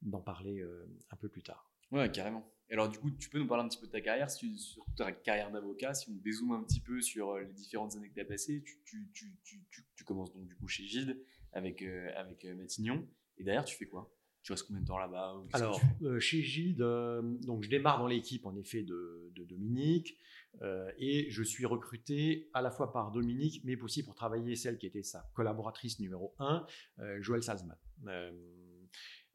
d'en 0.03 0.21
parler 0.21 0.63
un 1.11 1.17
peu 1.17 1.29
plus 1.29 1.43
tard. 1.43 1.72
Ouais, 1.93 2.11
carrément. 2.11 2.49
Et 2.69 2.73
alors, 2.75 2.89
du 2.89 2.99
coup, 2.99 3.11
tu 3.11 3.29
peux 3.29 3.39
nous 3.39 3.47
parler 3.47 3.65
un 3.65 3.69
petit 3.69 3.79
peu 3.79 3.87
de 3.87 3.93
ta 3.93 4.01
carrière, 4.01 4.31
sur 4.31 4.85
ta 4.97 5.13
carrière 5.13 5.51
d'avocat, 5.51 5.93
si 5.93 6.09
on 6.09 6.15
dézoome 6.15 6.53
un 6.53 6.63
petit 6.63 6.81
peu 6.81 7.03
sur 7.03 7.37
les 7.37 7.53
différentes 7.53 7.95
années 7.97 8.09
que 8.09 8.15
tu 8.15 8.21
as 8.21 8.25
passées. 8.25 8.63
Tu, 8.65 8.81
tu, 8.85 9.11
tu, 9.45 9.63
tu, 9.95 10.05
commences 10.05 10.33
donc 10.33 10.47
du 10.47 10.57
coup 10.57 10.67
chez 10.67 10.85
Gide 10.85 11.23
avec, 11.53 11.83
avec 11.83 12.45
Matignon. 12.45 13.07
Et 13.37 13.45
derrière, 13.45 13.65
tu 13.65 13.77
fais 13.77 13.87
quoi? 13.87 14.11
Tu 14.43 14.51
restes 14.53 14.67
combien 14.67 14.83
de 14.83 14.87
temps 14.87 14.99
là-bas? 14.99 15.41
Alors, 15.53 15.81
chez 16.19 16.43
Gide, 16.43 16.79
donc 16.79 17.63
je 17.63 17.69
démarre 17.69 17.99
dans 17.99 18.09
l'équipe 18.09 18.47
en 18.47 18.57
effet 18.57 18.83
de, 18.83 19.31
de 19.35 19.45
Dominique. 19.45 20.19
Euh, 20.61 20.91
et 20.99 21.31
je 21.31 21.43
suis 21.43 21.65
recruté 21.65 22.51
à 22.53 22.61
la 22.61 22.71
fois 22.71 22.93
par 22.93 23.11
Dominique, 23.11 23.63
mais 23.65 23.81
aussi 23.81 24.03
pour 24.03 24.15
travailler 24.15 24.55
celle 24.55 24.79
qui 24.79 24.87
était 24.87 25.03
sa 25.03 25.31
collaboratrice 25.35 25.99
numéro 25.99 26.35
1, 26.39 26.67
euh, 26.99 27.23
Joël 27.23 27.43
Salzman. 27.43 27.77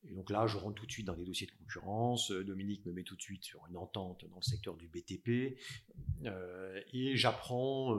Euh, 0.07 0.11
et 0.11 0.15
donc 0.15 0.29
là, 0.29 0.47
je 0.47 0.57
rentre 0.57 0.75
tout 0.75 0.85
de 0.85 0.91
suite 0.91 1.05
dans 1.05 1.15
des 1.15 1.25
dossiers 1.25 1.47
de 1.47 1.51
concurrence. 1.51 2.31
Dominique 2.31 2.85
me 2.85 2.93
met 2.93 3.03
tout 3.03 3.15
de 3.15 3.21
suite 3.21 3.43
sur 3.43 3.65
une 3.67 3.77
entente 3.77 4.25
dans 4.29 4.37
le 4.37 4.43
secteur 4.43 4.75
du 4.75 4.87
BTP. 4.87 5.57
et 6.93 7.15
j'apprends 7.15 7.97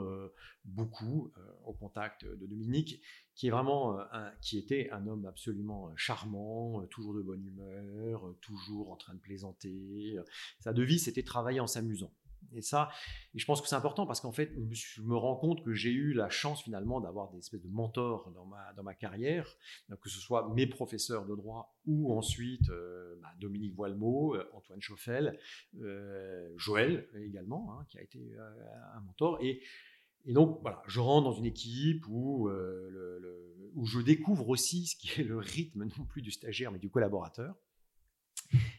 beaucoup 0.64 1.32
au 1.64 1.72
contact 1.72 2.24
de 2.24 2.46
Dominique, 2.46 3.00
qui 3.34 3.48
est 3.48 3.50
vraiment 3.50 3.98
qui 4.40 4.58
était 4.58 4.90
un 4.90 5.06
homme 5.06 5.26
absolument 5.26 5.90
charmant, 5.96 6.84
toujours 6.86 7.14
de 7.14 7.22
bonne 7.22 7.44
humeur, 7.44 8.34
toujours 8.40 8.90
en 8.90 8.96
train 8.96 9.14
de 9.14 9.20
plaisanter. 9.20 10.16
Sa 10.60 10.72
devise, 10.72 11.04
c'était 11.04 11.22
travailler 11.22 11.60
en 11.60 11.66
s'amusant. 11.66 12.12
Et 12.54 12.62
ça, 12.62 12.88
et 13.34 13.38
je 13.38 13.44
pense 13.44 13.60
que 13.60 13.68
c'est 13.68 13.76
important 13.76 14.06
parce 14.06 14.20
qu'en 14.20 14.32
fait, 14.32 14.52
je 14.70 15.02
me 15.02 15.16
rends 15.16 15.36
compte 15.36 15.62
que 15.62 15.74
j'ai 15.74 15.90
eu 15.90 16.12
la 16.12 16.30
chance 16.30 16.62
finalement 16.62 17.00
d'avoir 17.00 17.30
des 17.30 17.38
espèces 17.38 17.62
de 17.62 17.68
mentors 17.68 18.30
dans 18.30 18.46
ma, 18.46 18.72
dans 18.74 18.82
ma 18.82 18.94
carrière, 18.94 19.56
que 20.00 20.08
ce 20.08 20.18
soit 20.18 20.48
mes 20.54 20.66
professeurs 20.66 21.26
de 21.26 21.34
droit 21.34 21.78
ou 21.86 22.12
ensuite 22.16 22.68
euh, 22.70 23.16
bah, 23.22 23.28
Dominique 23.40 23.74
Voilemot, 23.74 24.34
euh, 24.34 24.48
Antoine 24.52 24.80
Chauffel, 24.80 25.38
euh, 25.80 26.52
Joël 26.56 27.08
également, 27.14 27.72
hein, 27.72 27.84
qui 27.88 27.98
a 27.98 28.02
été 28.02 28.20
un 28.94 29.00
mentor. 29.00 29.38
Et, 29.42 29.62
donc, 30.26 30.58
voilà, 30.60 30.82
je 30.86 31.00
rentre 31.00 31.24
dans 31.24 31.32
une 31.32 31.46
équipe 31.46 32.06
où, 32.08 32.50
où 33.74 33.86
je 33.86 34.00
découvre 34.00 34.48
aussi 34.50 34.86
ce 34.86 34.96
qui 34.96 35.20
est 35.20 35.24
le 35.24 35.38
rythme 35.38 35.84
non 35.84 36.04
plus 36.04 36.20
du 36.20 36.30
stagiaire 36.30 36.70
mais 36.70 36.78
du 36.78 36.90
collaborateur. 36.90 37.56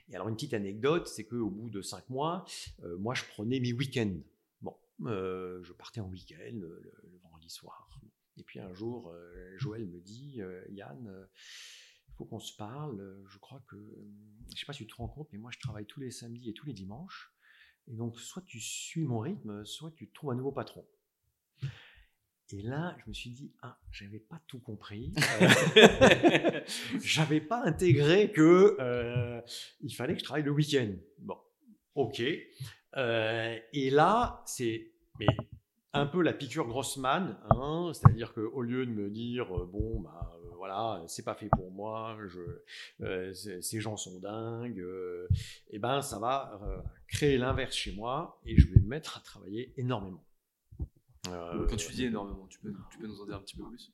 Et 0.10 0.16
alors, 0.16 0.28
une 0.28 0.36
petite 0.36 0.54
anecdote, 0.54 1.08
c'est 1.08 1.26
qu'au 1.26 1.50
bout 1.50 1.70
de 1.70 1.82
cinq 1.82 2.10
mois, 2.10 2.46
euh, 2.84 2.98
moi, 2.98 3.14
je 3.14 3.24
prenais 3.26 3.60
mes 3.60 3.74
week-ends. 3.74 4.18
Bon, 4.62 4.76
euh, 5.06 5.64
je 5.64 5.72
partais 5.74 6.02
en 6.02 6.10
week-end 6.10 6.54
le, 6.54 6.92
vendredi 7.22 7.50
soir. 7.50 7.88
Et 8.38 8.44
puis 8.44 8.60
un 8.60 8.74
jour, 8.74 9.12
euh, 9.12 9.58
Joël 9.58 9.86
me 9.86 10.00
dit 10.00 10.42
Yann, 10.70 11.28
il 12.08 12.14
faut 12.16 12.26
qu'on 12.26 12.40
se 12.40 12.56
parle. 12.56 13.24
Je 13.28 13.38
crois 13.38 13.64
que, 13.68 13.76
je 13.76 14.54
ne 14.54 14.58
sais 14.58 14.66
pas 14.66 14.74
si 14.74 14.86
tu 14.86 14.92
te 14.92 14.96
rends 14.96 15.10
compte, 15.10 15.30
mais 15.32 15.38
moi, 15.38 15.52
je 15.54 15.60
travaille 15.60 15.86
tous 15.86 16.00
les 16.00 16.12
samedis 16.12 16.50
et 16.50 16.54
tous 16.54 16.66
les 16.66 16.74
dimanches. 16.74 17.34
Et 17.88 17.96
donc, 17.96 18.20
soit 18.20 18.44
tu 18.44 18.60
suis 18.60 19.06
mon 19.06 19.20
rythme, 19.20 19.66
soit 19.66 19.92
tu 19.92 20.10
trouves 20.12 20.32
un 20.32 20.36
nouveau 20.36 20.52
patron. 20.52 20.86
Et 22.52 22.62
là, 22.64 22.96
je 22.98 23.10
me 23.10 23.14
suis 23.14 23.30
dit, 23.30 23.52
ah, 23.62 23.78
j'avais 23.92 24.20
pas 24.20 24.40
tout 24.48 24.60
compris. 24.60 25.14
Euh, 25.80 26.62
j'avais 27.02 27.42
pas 27.42 27.64
intégré 27.64 28.32
que 28.32 28.76
euh, 28.80 29.42
il 29.82 29.94
fallait 29.94 30.14
que 30.14 30.20
je 30.20 30.26
travaille 30.26 30.44
le 30.44 30.52
week-end. 30.52 30.92
Bon, 31.20 31.38
ok. 31.96 32.22
Euh, 32.98 33.58
et 33.74 33.90
là, 33.90 34.42
c'est 34.46 34.92
mais 35.20 35.28
un 35.94 36.06
peu 36.06 36.22
la 36.22 36.34
piqûre 36.34 36.68
Grossman, 36.68 37.38
hein, 37.50 37.92
c'est-à-dire 37.94 38.34
qu'au 38.34 38.62
lieu 38.62 38.86
de 38.86 38.92
me 38.92 39.10
dire, 39.10 39.48
bon, 39.48 40.02
bah 40.02 40.38
voilà, 40.56 41.04
c'est 41.08 41.24
pas 41.24 41.36
fait 41.36 41.50
pour 41.50 41.72
moi, 41.72 42.18
je, 42.28 43.62
ces 43.62 43.82
gens 43.82 43.98
sont 43.98 44.20
dingues, 44.20 44.80
et 44.80 45.76
eh 45.76 45.80
ben 45.80 46.02
ça 46.02 46.20
va 46.20 46.60
créer 47.08 47.38
l'inverse 47.38 47.76
chez 47.76 47.94
moi 47.94 48.40
et 48.46 48.58
je 48.58 48.68
vais 48.68 48.80
me 48.80 48.88
mettre 48.88 49.18
à 49.18 49.22
travailler 49.22 49.74
énormément. 49.78 50.24
Quand 51.70 51.76
tu 51.76 51.94
dis 51.94 52.06
énormément, 52.06 52.48
tu 52.48 52.60
peux, 52.60 52.74
tu 52.92 52.98
peux 53.00 53.08
nous 53.08 53.22
en 53.22 53.26
dire 53.26 53.36
un 53.36 53.42
petit 53.42 53.56
peu 53.56 53.64
plus? 53.68 53.92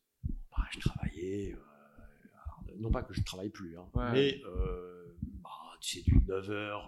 Bah, 0.52 0.64
Je 0.72 0.80
travaillais. 0.80 1.54
Euh, 1.54 2.72
non 2.78 2.92
pas 2.92 3.04
que 3.04 3.14
je 3.14 3.20
ne 3.20 3.26
travaille 3.26 3.50
plus, 3.50 3.78
hein, 3.78 3.88
mais 4.14 4.42
bah, 5.44 5.50
c'est 5.82 6.02
du 6.02 6.20
9h, 6.20 6.82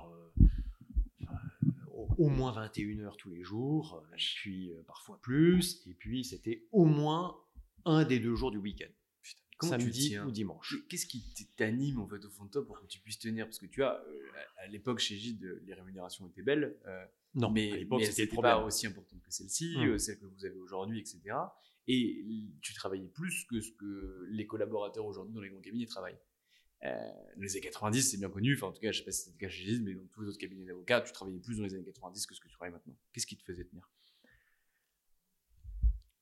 au, 2.17 2.29
moins 2.29 2.51
21 2.51 2.99
heures 2.99 3.17
tous 3.17 3.29
les 3.29 3.43
jours, 3.43 4.03
puis 4.15 4.71
parfois 4.85 5.19
plus, 5.21 5.85
et 5.87 5.93
puis 5.93 6.23
c'était 6.23 6.67
au 6.71 6.85
moins 6.85 7.37
un 7.85 8.03
des 8.03 8.19
deux 8.19 8.35
jours 8.35 8.51
du 8.51 8.57
week-end. 8.57 8.91
Comment 9.57 9.71
samedi 9.71 10.19
ou 10.19 10.29
dimanche. 10.29 10.75
Qu'est-ce 10.87 11.07
qui 11.07 11.23
t'anime 11.55 11.99
en 11.99 12.07
fait 12.07 12.23
au 12.23 12.29
fond 12.29 12.45
de 12.45 12.51
toi 12.51 12.65
pour 12.65 12.79
que 12.79 12.85
tu 12.85 12.99
puisses 12.99 13.17
tenir? 13.17 13.45
Parce 13.45 13.57
que 13.57 13.65
tu 13.65 13.79
vois, 13.79 14.03
à 14.57 14.67
l'époque 14.67 14.99
chez 14.99 15.17
Gide, 15.17 15.61
les 15.65 15.73
rémunérations 15.73 16.27
étaient 16.27 16.43
belles. 16.43 16.77
Non, 17.37 17.51
mais, 17.51 17.71
à 17.71 17.77
l'époque 17.77 18.03
c'était 18.03 18.35
pas 18.35 18.63
aussi 18.63 18.87
importante 18.87 19.21
que 19.21 19.31
celle-ci, 19.31 19.77
mmh. 19.77 19.99
celle 19.99 20.19
que 20.19 20.25
vous 20.25 20.45
avez 20.45 20.59
aujourd'hui, 20.59 20.99
etc. 20.99 21.35
Et 21.87 22.25
tu 22.61 22.73
travaillais 22.73 23.07
plus 23.07 23.45
que 23.45 23.61
ce 23.61 23.71
que 23.71 24.27
les 24.29 24.45
collaborateurs 24.45 25.05
aujourd'hui 25.05 25.33
dans 25.33 25.41
les 25.41 25.49
grands 25.49 25.61
cabinets 25.61 25.85
travaillent. 25.85 26.19
Euh, 26.83 27.11
dans 27.35 27.41
les 27.41 27.51
années 27.51 27.61
90, 27.61 28.01
c'est 28.01 28.17
bien 28.17 28.29
connu. 28.29 28.55
Enfin, 28.55 28.67
en 28.67 28.71
tout 28.71 28.81
cas, 28.81 28.91
je 28.91 28.99
sais 28.99 29.05
pas 29.05 29.11
si 29.11 29.21
c'était 29.21 29.37
le 29.39 29.47
cas 29.47 29.49
chez 29.49 29.65
Gide, 29.65 29.83
mais 29.83 29.93
dans 29.93 30.05
tous 30.07 30.21
les 30.21 30.27
autres 30.27 30.37
cabinets 30.37 30.65
d'avocats, 30.65 31.01
tu 31.01 31.13
travaillais 31.13 31.39
plus 31.39 31.57
dans 31.57 31.63
les 31.63 31.73
années 31.73 31.83
90 31.83 32.27
que 32.27 32.35
ce 32.35 32.41
que 32.41 32.47
tu 32.47 32.53
travailles 32.53 32.73
maintenant. 32.73 32.95
Qu'est-ce 33.13 33.25
qui 33.25 33.37
te 33.37 33.43
faisait 33.43 33.65
tenir? 33.65 33.89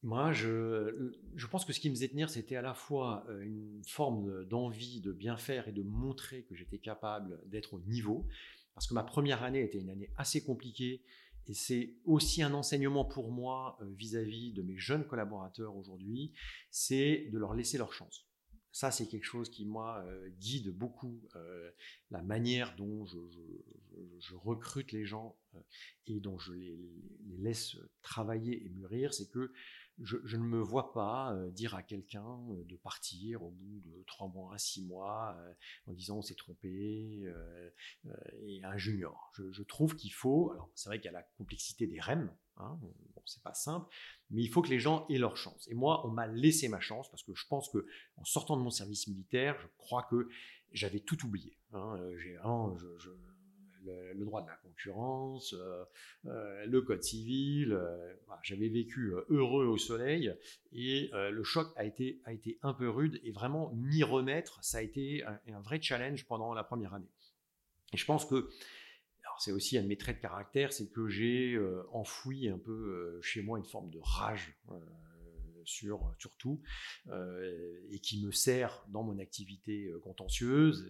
Moi, 0.03 0.33
je, 0.33 1.13
je, 1.35 1.47
pense 1.47 1.65
que 1.65 1.73
ce 1.73 1.79
qui 1.79 1.89
me 1.89 1.95
faisait 1.95 2.09
tenir, 2.09 2.29
c'était 2.29 2.55
à 2.55 2.61
la 2.61 2.75
fois 2.75 3.25
euh, 3.27 3.41
une 3.41 3.81
forme 3.87 4.45
d'envie 4.45 5.01
de 5.01 5.11
bien 5.11 5.35
faire 5.35 5.67
et 5.67 5.71
de 5.71 5.81
montrer 5.81 6.43
que 6.43 6.53
j'étais 6.53 6.77
capable 6.77 7.41
d'être 7.49 7.73
au 7.73 7.79
niveau. 7.79 8.27
Parce 8.75 8.87
que 8.87 8.93
ma 8.93 9.03
première 9.03 9.43
année 9.43 9.63
était 9.63 9.79
une 9.79 9.89
année 9.89 10.11
assez 10.17 10.43
compliquée 10.43 11.01
et 11.47 11.53
c'est 11.53 11.93
aussi 12.05 12.41
un 12.41 12.53
enseignement 12.53 13.05
pour 13.05 13.31
moi 13.31 13.77
euh, 13.81 13.85
vis-à-vis 13.97 14.51
de 14.53 14.61
mes 14.61 14.77
jeunes 14.77 15.05
collaborateurs 15.05 15.75
aujourd'hui, 15.75 16.33
c'est 16.71 17.29
de 17.31 17.37
leur 17.37 17.53
laisser 17.53 17.77
leur 17.77 17.93
chance. 17.93 18.27
Ça, 18.71 18.91
c'est 18.91 19.07
quelque 19.07 19.25
chose 19.25 19.49
qui, 19.49 19.65
moi, 19.65 20.03
euh, 20.05 20.27
guide 20.39 20.69
beaucoup 20.69 21.21
euh, 21.35 21.71
la 22.11 22.21
manière 22.21 22.75
dont 22.75 23.05
je, 23.05 23.17
recrute 24.35 24.91
les 24.91 25.05
gens 25.05 25.37
et 26.07 26.19
dont 26.19 26.37
je 26.37 26.51
les, 26.51 26.75
les, 27.25 27.37
laisse 27.37 27.77
travailler 28.01 28.65
et 28.65 28.69
mûrir. 28.69 29.13
C'est 29.13 29.29
que 29.29 29.53
je, 30.01 30.37
ne 30.37 30.43
me 30.43 30.59
vois 30.59 30.91
pas 30.91 31.33
euh, 31.33 31.49
dire 31.51 31.75
à 31.75 31.83
quelqu'un 31.83 32.39
euh, 32.51 32.63
de 32.65 32.75
partir 32.75 33.43
au 33.43 33.51
bout 33.51 33.81
de 33.85 34.03
trois 34.05 34.27
mois, 34.27 34.57
six 34.57 34.83
mois, 34.83 35.35
euh, 35.39 35.53
en 35.87 35.93
disant 35.93 36.17
on 36.17 36.21
s'est 36.21 36.35
trompé, 36.35 37.23
et 38.43 38.63
un 38.63 38.77
junior. 38.77 39.31
Je, 39.51 39.63
trouve 39.63 39.95
qu'il 39.95 40.13
faut, 40.13 40.51
alors 40.51 40.69
c'est 40.75 40.89
vrai 40.89 40.99
qu'il 40.99 41.05
y 41.05 41.09
a 41.09 41.17
la 41.17 41.23
complexité 41.37 41.87
des 41.87 41.99
REM, 41.99 42.31
hein, 42.57 42.79
c'est 43.25 43.41
pas 43.41 43.53
simple, 43.53 43.87
mais 44.29 44.43
il 44.43 44.49
faut 44.49 44.61
que 44.61 44.69
les 44.69 44.79
gens 44.79 45.07
aient 45.09 45.17
leur 45.17 45.37
chance. 45.37 45.67
Et 45.69 45.73
moi, 45.73 46.05
on 46.05 46.11
m'a 46.11 46.27
laissé 46.27 46.67
ma 46.67 46.79
chance 46.79 47.09
parce 47.09 47.23
que 47.23 47.33
je 47.33 47.45
pense 47.47 47.69
que 47.69 47.85
en 48.17 48.23
sortant 48.23 48.57
de 48.57 48.61
mon 48.61 48.69
service 48.69 49.07
militaire, 49.07 49.57
je 49.59 49.67
crois 49.77 50.03
que 50.03 50.29
j'avais 50.71 50.99
tout 50.99 51.25
oublié. 51.25 51.57
Hein, 51.73 51.97
j'ai 52.17 52.37
le, 53.85 54.25
droit 54.25 54.41
de 54.41 54.47
la 54.47 54.55
concurrence, 54.55 55.53
euh, 55.53 55.83
euh, 56.25 56.65
le 56.65 56.81
code 56.81 57.03
civil. 57.03 57.73
Euh, 57.73 58.13
j'avais 58.43 58.69
vécu 58.69 59.13
heureux 59.29 59.65
au 59.65 59.77
soleil 59.77 60.33
et 60.71 61.09
le 61.13 61.43
choc 61.43 61.67
a 61.75 61.85
été, 61.85 62.21
un 62.61 62.73
peu 62.73 62.89
rude 62.89 63.19
et 63.23 63.31
vraiment 63.31 63.71
m'y 63.73 64.03
remettre, 64.03 64.63
ça 64.63 64.79
a 64.79 64.81
été 64.81 65.23
un, 65.23 65.61
vrai 65.61 65.81
challenge 65.81 66.25
pendant 66.25 66.53
la 66.53 66.63
première 66.63 66.93
année. 66.93 67.09
Et 67.93 67.97
je 67.97 68.05
pense 68.05 68.25
que 68.25 68.49
c'est 69.39 69.51
aussi 69.51 69.77
un 69.77 69.83
de 69.83 69.87
mes 69.87 69.97
traits 69.97 70.17
de 70.17 70.21
caractère, 70.21 70.73
c'est 70.73 70.91
que 70.91 71.07
j'ai 71.07 71.57
enfoui 71.91 72.49
un 72.49 72.59
peu 72.59 73.19
chez 73.21 73.41
moi 73.41 73.57
une 73.57 73.65
forme 73.65 73.89
de 73.89 73.99
rage 74.01 74.55
sur 75.63 76.13
tout, 76.37 76.61
et 77.09 77.99
qui 77.99 78.23
me 78.23 78.31
sert 78.31 78.85
dans 78.89 79.03
mon 79.03 79.17
activité 79.17 79.91
contentieuse, 80.03 80.87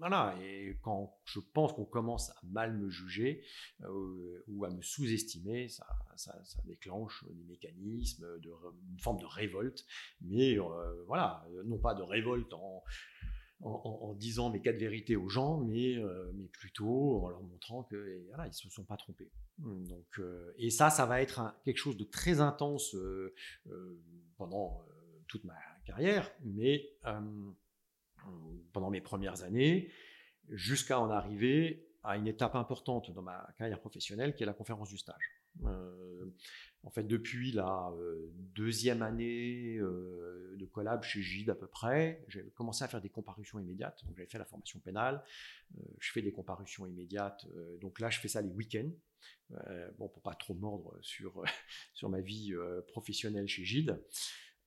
voilà, 0.00 0.34
et 0.42 0.78
quand 0.80 1.14
je 1.26 1.40
pense 1.40 1.74
qu'on 1.74 1.84
commence 1.84 2.30
à 2.30 2.40
mal 2.44 2.72
me 2.72 2.88
juger 2.88 3.44
euh, 3.82 4.42
ou 4.48 4.64
à 4.64 4.70
me 4.70 4.80
sous-estimer, 4.80 5.68
ça, 5.68 5.86
déclenche 6.64 7.22
des 7.30 7.44
mécanismes, 7.44 8.26
de, 8.40 8.50
une 8.90 8.98
forme 8.98 9.20
de 9.20 9.26
révolte, 9.26 9.84
mais 10.22 10.58
euh, 10.58 11.04
voilà, 11.06 11.46
non 11.66 11.76
pas 11.76 11.94
de 11.94 12.02
révolte 12.02 12.52
en, 12.54 12.82
disant 14.14 14.48
mes 14.48 14.62
quatre 14.62 14.78
vérités 14.78 15.16
aux 15.16 15.28
gens, 15.28 15.58
mais, 15.58 15.98
euh, 15.98 16.32
plutôt 16.52 17.22
en 17.22 17.28
leur 17.28 17.42
montrant 17.42 17.82
que 17.82 18.24
voilà, 18.28 18.50
se 18.52 18.70
sont 18.70 18.84
pas 18.84 18.96
trompés. 18.96 19.30
Donc, 19.58 20.18
et 20.56 20.70
ça, 20.70 20.88
ça 20.88 21.04
va 21.04 21.20
être 21.20 21.54
quelque 21.66 21.76
chose 21.76 21.98
de 21.98 22.04
très 22.04 22.40
intense 22.40 22.96
pendant 24.38 24.82
toute 25.28 25.44
ma 25.44 25.58
carrière, 25.84 26.32
mais 26.42 26.88
pendant 28.72 28.90
mes 28.90 29.00
premières 29.00 29.42
années, 29.42 29.90
jusqu'à 30.48 31.00
en 31.00 31.10
arriver 31.10 31.86
à 32.02 32.16
une 32.16 32.26
étape 32.26 32.54
importante 32.54 33.10
dans 33.10 33.22
ma 33.22 33.46
carrière 33.58 33.80
professionnelle, 33.80 34.34
qui 34.34 34.42
est 34.42 34.46
la 34.46 34.54
conférence 34.54 34.88
du 34.88 34.98
stage. 34.98 35.40
Euh, 35.64 36.30
en 36.82 36.90
fait, 36.90 37.02
depuis 37.02 37.52
la 37.52 37.90
euh, 37.90 38.32
deuxième 38.54 39.02
année 39.02 39.76
euh, 39.76 40.56
de 40.56 40.64
collab 40.64 41.02
chez 41.02 41.20
Gide 41.20 41.50
à 41.50 41.54
peu 41.54 41.66
près, 41.66 42.24
j'ai 42.28 42.42
commencé 42.54 42.84
à 42.84 42.88
faire 42.88 43.02
des 43.02 43.10
comparutions 43.10 43.58
immédiates. 43.58 44.02
Donc, 44.06 44.16
j'avais 44.16 44.28
fait 44.28 44.38
la 44.38 44.46
formation 44.46 44.80
pénale, 44.80 45.22
je 45.98 46.12
fais 46.12 46.22
des 46.22 46.32
comparutions 46.32 46.86
immédiates. 46.86 47.46
donc 47.80 48.00
là, 48.00 48.10
je 48.10 48.18
fais 48.18 48.28
ça 48.28 48.40
les 48.40 48.50
week-ends. 48.50 48.90
bon, 49.98 50.08
pour 50.08 50.22
pas 50.22 50.34
trop 50.34 50.54
mordre 50.54 50.96
sur, 51.02 51.42
sur 51.94 52.08
ma 52.08 52.20
vie 52.20 52.54
professionnelle 52.88 53.46
chez 53.46 53.64
Gide. 53.64 54.00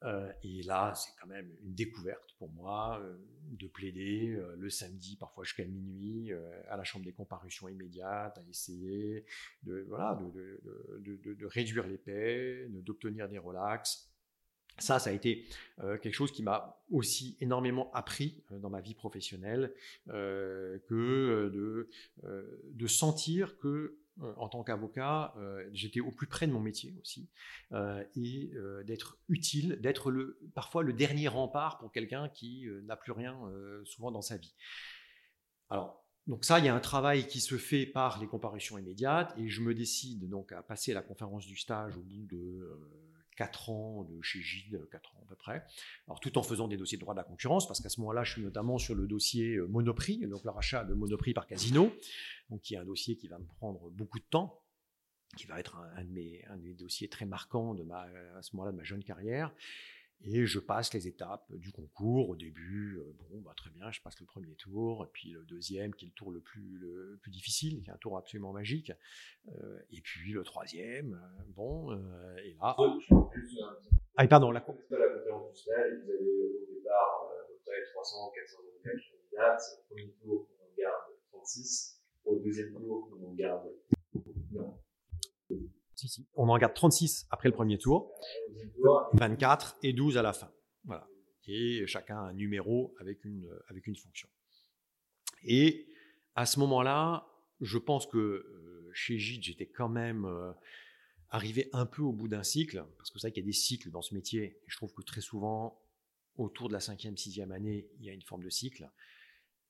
Euh, 0.03 0.31
et 0.43 0.63
là, 0.63 0.93
c'est 0.95 1.11
quand 1.19 1.27
même 1.27 1.49
une 1.63 1.73
découverte 1.73 2.35
pour 2.37 2.49
moi 2.51 2.99
euh, 3.01 3.15
de 3.51 3.67
plaider 3.67 4.35
euh, 4.35 4.55
le 4.57 4.69
samedi, 4.69 5.15
parfois 5.15 5.43
jusqu'à 5.43 5.65
minuit, 5.65 6.31
à 6.67 6.77
la 6.77 6.83
chambre 6.83 7.05
des 7.05 7.13
comparutions 7.13 7.69
immédiates, 7.69 8.37
à 8.37 8.41
essayer 8.49 9.25
de, 9.63 9.85
voilà, 9.87 10.19
de, 10.33 11.45
réduire 11.45 11.87
les 11.87 11.97
peines, 11.97 12.81
d'obtenir 12.81 13.29
des 13.29 13.37
relax. 13.37 14.09
Ça, 14.79 14.97
ça 14.97 15.11
a 15.11 15.13
été 15.13 15.45
quelque 15.77 16.13
chose 16.13 16.31
qui 16.31 16.41
m'a 16.41 16.83
aussi 16.89 17.37
énormément 17.39 17.91
appris 17.93 18.43
dans 18.49 18.71
ma 18.71 18.81
vie 18.81 18.95
professionnelle, 18.95 19.71
que 20.07 21.87
de, 22.23 22.87
sentir 22.87 23.57
que 23.59 23.99
en 24.21 24.47
tant 24.47 24.63
qu'avocat, 24.63 25.33
euh, 25.37 25.67
j'étais 25.73 25.99
au 25.99 26.11
plus 26.11 26.27
près 26.27 26.47
de 26.47 26.51
mon 26.51 26.59
métier 26.59 26.95
aussi, 27.01 27.29
euh, 27.71 28.03
et 28.15 28.51
d'être 28.85 29.17
utile, 29.29 29.79
d'être 29.81 30.11
le, 30.11 30.39
parfois 30.53 30.83
le 30.83 30.93
dernier 30.93 31.27
rempart 31.27 31.79
pour 31.79 31.91
quelqu'un 31.91 32.29
qui 32.29 32.67
n'a 32.83 32.95
plus 32.95 33.11
rien 33.11 33.39
souvent 33.85 34.11
dans 34.11 34.21
sa 34.21 34.37
vie. 34.37 34.55
Alors, 35.69 36.03
donc 36.27 36.45
ça, 36.45 36.59
il 36.59 36.65
y 36.65 36.69
a 36.69 36.75
un 36.75 36.79
travail 36.79 37.27
qui 37.27 37.41
se 37.41 37.57
fait 37.57 37.85
par 37.85 38.19
les 38.21 38.27
comparutions 38.27 38.77
immédiates, 38.77 39.33
et 39.37 39.49
je 39.49 39.61
me 39.61 39.73
décide 39.73 40.29
donc 40.29 40.51
à 40.51 40.61
passer 40.61 40.93
la 40.93 41.01
conférence 41.01 41.45
du 41.45 41.57
stage 41.57 41.97
au 41.97 42.01
bout 42.01 42.25
de 42.27 42.79
4 43.35 43.69
ans 43.69 44.03
de 44.03 44.21
chez 44.21 44.41
Gilles, 44.41 44.79
4 44.91 45.15
ans 45.15 45.19
à 45.23 45.25
peu 45.25 45.35
près. 45.35 45.63
Alors 46.07 46.19
tout 46.19 46.37
en 46.37 46.43
faisant 46.43 46.67
des 46.67 46.77
dossiers 46.77 46.97
de 46.97 47.01
droit 47.01 47.13
de 47.13 47.19
la 47.19 47.23
concurrence, 47.23 47.67
parce 47.67 47.81
qu'à 47.81 47.89
ce 47.89 47.99
moment-là, 48.01 48.23
je 48.23 48.33
suis 48.33 48.41
notamment 48.41 48.77
sur 48.77 48.95
le 48.95 49.07
dossier 49.07 49.55
euh, 49.55 49.67
Monoprix, 49.67 50.25
donc 50.27 50.43
le 50.43 50.51
rachat 50.51 50.83
de 50.83 50.93
Monoprix 50.93 51.33
par 51.33 51.47
Casino, 51.47 51.91
donc 52.49 52.61
qui 52.61 52.75
est 52.75 52.77
un 52.77 52.85
dossier 52.85 53.15
qui 53.15 53.27
va 53.27 53.39
me 53.39 53.45
prendre 53.45 53.89
beaucoup 53.91 54.19
de 54.19 54.25
temps, 54.25 54.63
qui 55.37 55.47
va 55.47 55.59
être 55.59 55.77
un, 55.77 56.05
un 56.49 56.57
dossiers 56.77 57.09
très 57.09 57.25
marquants 57.25 57.73
de 57.73 57.83
ma, 57.83 58.05
à 58.37 58.41
ce 58.41 58.55
moment-là 58.55 58.71
de 58.71 58.77
ma 58.77 58.83
jeune 58.83 59.03
carrière. 59.03 59.53
Et 60.25 60.45
je 60.45 60.59
passe 60.59 60.93
les 60.93 61.07
étapes 61.07 61.51
du 61.51 61.71
concours. 61.71 62.29
Au 62.29 62.35
début, 62.35 62.97
euh, 62.97 63.13
bon, 63.29 63.41
bah, 63.41 63.53
très 63.57 63.69
bien, 63.71 63.91
je 63.91 63.99
passe 64.01 64.17
le 64.21 64.25
premier 64.25 64.55
tour, 64.55 65.03
et 65.05 65.09
puis 65.11 65.31
le 65.31 65.43
deuxième, 65.43 65.93
qui 65.93 66.05
est 66.05 66.07
le 66.07 66.13
tour 66.13 66.31
le 66.31 66.39
plus, 66.39 66.77
le 66.77 67.19
plus 67.21 67.31
difficile, 67.31 67.81
qui 67.83 67.89
est 67.89 67.93
un 67.93 67.97
tour 67.97 68.17
absolument 68.17 68.53
magique. 68.53 68.93
Euh, 69.49 69.79
et 69.91 69.99
puis 69.99 70.31
le 70.31 70.43
troisième, 70.43 71.13
euh, 71.13 71.43
bon, 71.49 71.91
et 72.43 72.55
là. 72.61 72.75
Ah, 74.15 74.27
pardon, 74.27 74.51
la, 74.51 74.61
conférence 74.61 75.65
vous 75.65 75.71
avez 75.71 75.91
au 75.91 76.73
départ 76.73 77.29
à 77.29 77.47
peu 77.47 77.55
près 77.65 77.83
300, 77.93 78.31
400 78.33 78.57
candidats. 78.83 79.57
C'est 79.57 79.79
au 79.79 79.83
premier 79.89 80.13
tour 80.21 80.47
qu'on 80.47 80.63
en 80.63 80.75
garde 80.77 81.03
36. 81.31 81.99
Au 82.25 82.39
deuxième 82.39 82.73
tour, 82.73 83.09
on 83.11 83.29
en 83.29 83.33
garde. 83.33 83.69
Non. 84.51 84.79
On 86.35 86.49
en 86.49 86.57
garde 86.57 86.73
36 86.73 87.27
après 87.29 87.49
le 87.49 87.53
premier 87.53 87.77
tour, 87.77 88.11
24 89.13 89.77
et 89.83 89.93
12 89.93 90.17
à 90.17 90.21
la 90.21 90.33
fin. 90.33 90.51
Voilà. 90.85 91.07
Et 91.47 91.85
chacun 91.87 92.17
un 92.17 92.33
numéro 92.33 92.95
avec 92.99 93.23
une, 93.25 93.49
avec 93.67 93.87
une 93.87 93.95
fonction. 93.95 94.29
Et 95.43 95.87
à 96.35 96.45
ce 96.45 96.59
moment-là, 96.59 97.27
je 97.61 97.77
pense 97.77 98.07
que 98.07 98.17
euh, 98.17 98.89
chez 98.93 99.17
Gide, 99.17 99.43
j'étais 99.43 99.67
quand 99.67 99.89
même 99.89 100.25
euh, 100.25 100.51
arrivé 101.29 101.69
un 101.73 101.85
peu 101.85 102.01
au 102.01 102.11
bout 102.11 102.27
d'un 102.27 102.43
cycle, 102.43 102.85
parce 102.97 103.11
que 103.11 103.19
c'est 103.19 103.27
vrai 103.27 103.31
qu'il 103.33 103.43
y 103.43 103.45
a 103.45 103.47
des 103.47 103.53
cycles 103.53 103.89
dans 103.89 104.01
ce 104.01 104.13
métier, 104.13 104.43
et 104.43 104.65
je 104.67 104.77
trouve 104.77 104.93
que 104.93 105.01
très 105.01 105.21
souvent, 105.21 105.81
autour 106.37 106.67
de 106.67 106.73
la 106.73 106.79
cinquième, 106.79 107.17
sixième 107.17 107.51
année, 107.51 107.89
il 107.99 108.05
y 108.05 108.09
a 108.09 108.13
une 108.13 108.21
forme 108.21 108.43
de 108.43 108.49
cycle. 108.49 108.89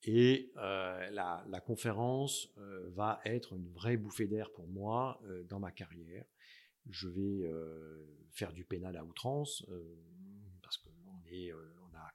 Et 0.06 0.52
euh, 0.58 1.10
la, 1.12 1.62
conférence 1.66 2.50
euh, 2.58 2.90
va 2.90 3.22
être 3.24 3.54
une 3.54 3.70
vraie 3.70 3.96
bouffée 3.96 4.28
d'air 4.28 4.52
pour 4.52 4.68
moi 4.68 5.22
euh, 5.26 5.44
dans 5.44 5.60
ma 5.60 5.72
carrière. 5.72 6.26
Je 6.90 7.08
vais 7.08 7.50
faire 8.32 8.52
du 8.52 8.66
pénal 8.66 8.98
à 8.98 9.06
outrance 9.06 9.66
parce 10.62 10.78
qu'on 10.78 10.92
on 10.92 11.98
a 11.98 12.12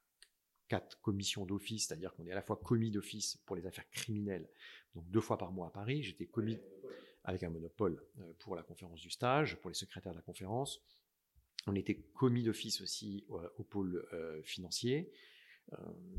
quatre 0.69 1.01
commissions 1.01 1.47
d'office, 1.47 1.87
c'est-à-dire 1.87 2.13
qu'on 2.13 2.27
est 2.27 2.33
à 2.33 2.35
la 2.35 2.43
fois 2.43 2.61
commis 2.63 2.91
d'office 2.91 3.39
pour 3.47 3.57
les 3.57 3.65
affaires 3.67 3.89
criminelles, 3.89 4.47
donc 4.95 5.09
deux 5.09 5.23
fois 5.23 5.39
par 5.39 5.53
mois 5.53 5.69
à 5.69 5.71
Paris. 5.71 6.03
J'étais 6.03 6.27
commis 6.27 6.59
avec 7.25 7.45
un 7.45 7.49
monopole 7.49 8.05
pour 8.41 8.57
la 8.57 8.63
conférence 8.63 9.01
du 9.01 9.09
stage, 9.09 9.57
pour 9.57 9.71
les 9.71 9.75
secrétaires 9.75 10.13
de 10.13 10.19
la 10.19 10.23
conférence. 10.23 10.83
On 11.67 11.75
était 11.75 11.97
commis 12.13 12.43
d'office 12.43 12.83
aussi 12.83 13.25
au, 13.31 13.65
pôle 13.65 14.07
financier, 14.45 15.11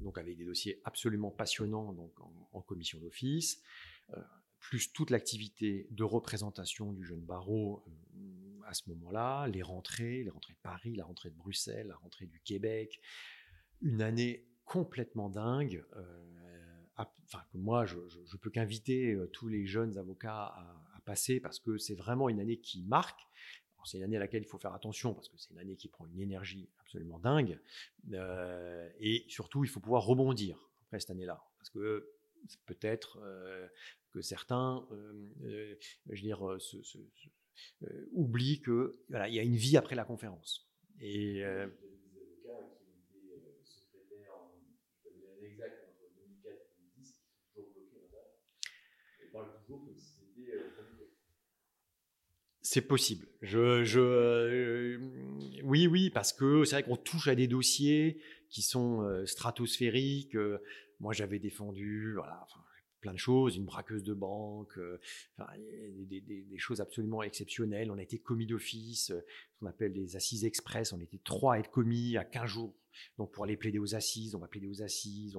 donc 0.03 0.17
avec 0.17 0.37
des 0.37 0.45
dossiers 0.45 0.79
absolument 0.83 1.31
passionnants 1.31 1.93
donc 1.93 2.13
en, 2.53 2.61
commission 2.61 2.99
d'office, 2.99 3.61
plus 4.59 4.91
toute 4.91 5.09
l'activité 5.09 5.87
de 5.91 6.03
représentation 6.03 6.93
du 6.93 7.03
jeune 7.03 7.21
barreau 7.21 7.83
à 8.65 8.73
ce 8.73 8.83
moment-là, 8.89 9.47
les 9.47 9.63
rentrées, 9.63 10.23
les 10.23 10.29
rentrées 10.29 10.53
de 10.53 10.59
Paris, 10.61 10.95
la 10.95 11.05
rentrée 11.05 11.29
de 11.31 11.35
Bruxelles, 11.35 11.87
la 11.87 11.95
rentrée 11.95 12.27
du 12.27 12.39
Québec, 12.41 12.99
une 13.81 14.01
année 14.01 14.47
complètement 14.65 15.29
dingue. 15.29 15.83
enfin, 16.95 17.43
que 17.51 17.57
moi, 17.57 17.85
je, 17.85 17.97
peux 18.39 18.51
qu'inviter 18.51 19.17
tous 19.33 19.47
les 19.47 19.65
jeunes 19.65 19.97
avocats 19.97 20.45
à, 20.45 21.01
passer 21.05 21.39
parce 21.39 21.59
que 21.59 21.77
c'est 21.79 21.95
vraiment 21.95 22.29
une 22.29 22.39
année 22.39 22.59
qui 22.59 22.83
marque. 22.83 23.21
C'est 23.85 23.97
une 23.97 24.03
année 24.03 24.17
à 24.17 24.19
laquelle 24.19 24.43
il 24.43 24.47
faut 24.47 24.57
faire 24.57 24.73
attention 24.73 25.13
parce 25.13 25.29
que 25.29 25.37
c'est 25.37 25.51
une 25.51 25.59
année 25.59 25.75
qui 25.75 25.87
prend 25.87 26.05
une 26.07 26.19
énergie 26.19 26.69
absolument 26.79 27.19
dingue. 27.19 27.59
Euh, 28.13 28.89
et 28.99 29.25
surtout, 29.27 29.63
il 29.63 29.69
faut 29.69 29.79
pouvoir 29.79 30.03
rebondir 30.03 30.69
après 30.85 30.99
cette 30.99 31.11
année-là. 31.11 31.43
Parce 31.57 31.69
que 31.69 32.11
peut-être 32.65 33.19
euh, 33.21 33.67
que 34.11 34.21
certains, 34.21 34.87
euh, 34.91 35.75
je 36.09 36.21
dire, 36.21 36.57
oublient 38.11 38.61
qu'il 38.61 38.91
voilà, 39.09 39.29
y 39.29 39.39
a 39.39 39.43
une 39.43 39.55
vie 39.55 39.77
après 39.77 39.95
la 39.95 40.05
conférence. 40.05 40.67
Et. 40.99 41.43
toujours 49.69 49.85
comme 49.85 49.95
si 49.95 50.13
c'était 50.15 50.59
c'est 52.71 52.81
possible. 52.81 53.25
Je, 53.41 53.83
je 53.83 53.99
euh, 53.99 54.99
oui, 55.63 55.87
oui, 55.87 56.11
parce 56.11 56.33
que 56.33 56.65
c'est 56.65 56.75
vrai 56.75 56.83
qu'on 56.83 56.97
touche 56.97 57.27
à 57.27 57.33
des 57.33 57.47
dossiers 57.47 58.19
qui 58.47 58.61
sont 58.61 59.01
euh, 59.01 59.25
stratosphériques. 59.25 60.35
Euh, 60.35 60.59
moi, 60.99 61.11
j'avais 61.11 61.39
défendu, 61.39 62.13
voilà, 62.13 62.45
plein 63.01 63.13
de 63.13 63.17
choses, 63.17 63.55
une 63.55 63.65
braqueuse 63.65 64.03
de 64.03 64.13
banque, 64.13 64.77
des, 65.39 66.45
choses 66.57 66.79
absolument 66.79 67.23
exceptionnelles. 67.23 67.89
On 67.89 67.97
a 67.97 68.03
été 68.03 68.19
commis 68.19 68.45
d'office, 68.45 69.07
ce 69.07 69.13
qu'on 69.59 69.65
appelle 69.65 69.91
des 69.91 70.15
assises 70.15 70.45
express. 70.45 70.93
On 70.93 71.01
était 71.01 71.21
trois 71.23 71.55
à 71.55 71.57
être 71.57 71.71
commis 71.71 72.17
à 72.17 72.23
15 72.23 72.45
jours 72.45 72.75
donc 73.17 73.31
pour 73.31 73.43
aller 73.43 73.57
plaider 73.57 73.79
aux 73.79 73.95
assises, 73.95 74.35
on 74.35 74.39
va 74.39 74.47
plaider 74.47 74.67
aux 74.67 74.81
assises, 74.81 75.37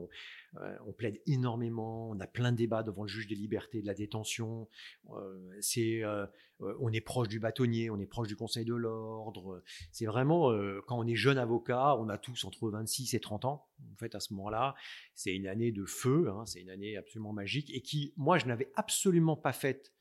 euh, 0.56 0.76
on, 0.86 0.92
plaide 0.92 1.20
énormément, 1.26 2.10
on 2.10 2.18
a 2.20 2.26
plein 2.26 2.52
de 2.52 2.56
débats 2.56 2.82
devant 2.82 3.02
le 3.02 3.08
juge 3.08 3.26
des 3.26 3.34
libertés 3.34 3.80
de 3.80 3.86
la 3.86 3.94
détention. 3.94 4.68
Euh, 5.10 5.56
c'est, 5.60 6.02
euh, 6.02 6.26
on 6.58 6.92
est 6.92 7.00
proche 7.00 7.28
du 7.28 7.40
bâtonnier, 7.40 7.90
on 7.90 7.98
est 7.98 8.06
proche 8.06 8.28
du 8.28 8.36
Conseil 8.36 8.64
de 8.64 8.74
l'ordre. 8.74 9.62
C'est 9.92 10.06
vraiment 10.06 10.50
quand 10.86 10.98
on 10.98 11.06
est 11.06 11.14
jeune 11.14 11.38
avocat, 11.38 11.96
on 11.96 12.08
a 12.08 12.18
tous 12.18 12.44
entre 12.44 12.68
26 12.68 13.14
et 13.14 13.20
30 13.20 13.44
ans. 13.44 13.66
En 13.92 13.96
fait, 13.96 14.14
à 14.14 14.20
ce 14.20 14.34
moment-là, 14.34 14.74
c'est 15.14 15.34
une 15.34 15.46
année 15.46 15.72
de 15.72 15.84
feu, 15.84 16.28
hein, 16.28 16.44
c'est 16.46 16.60
une 16.60 16.70
année 16.70 16.96
absolument 16.96 17.32
magique 17.32 17.70
et 17.74 17.80
qui, 17.80 18.12
moi, 18.16 18.38
je 18.38 18.46
n'avais 18.46 18.70
absolument 18.76 19.36
pas 19.36 19.52
faite 19.52 19.92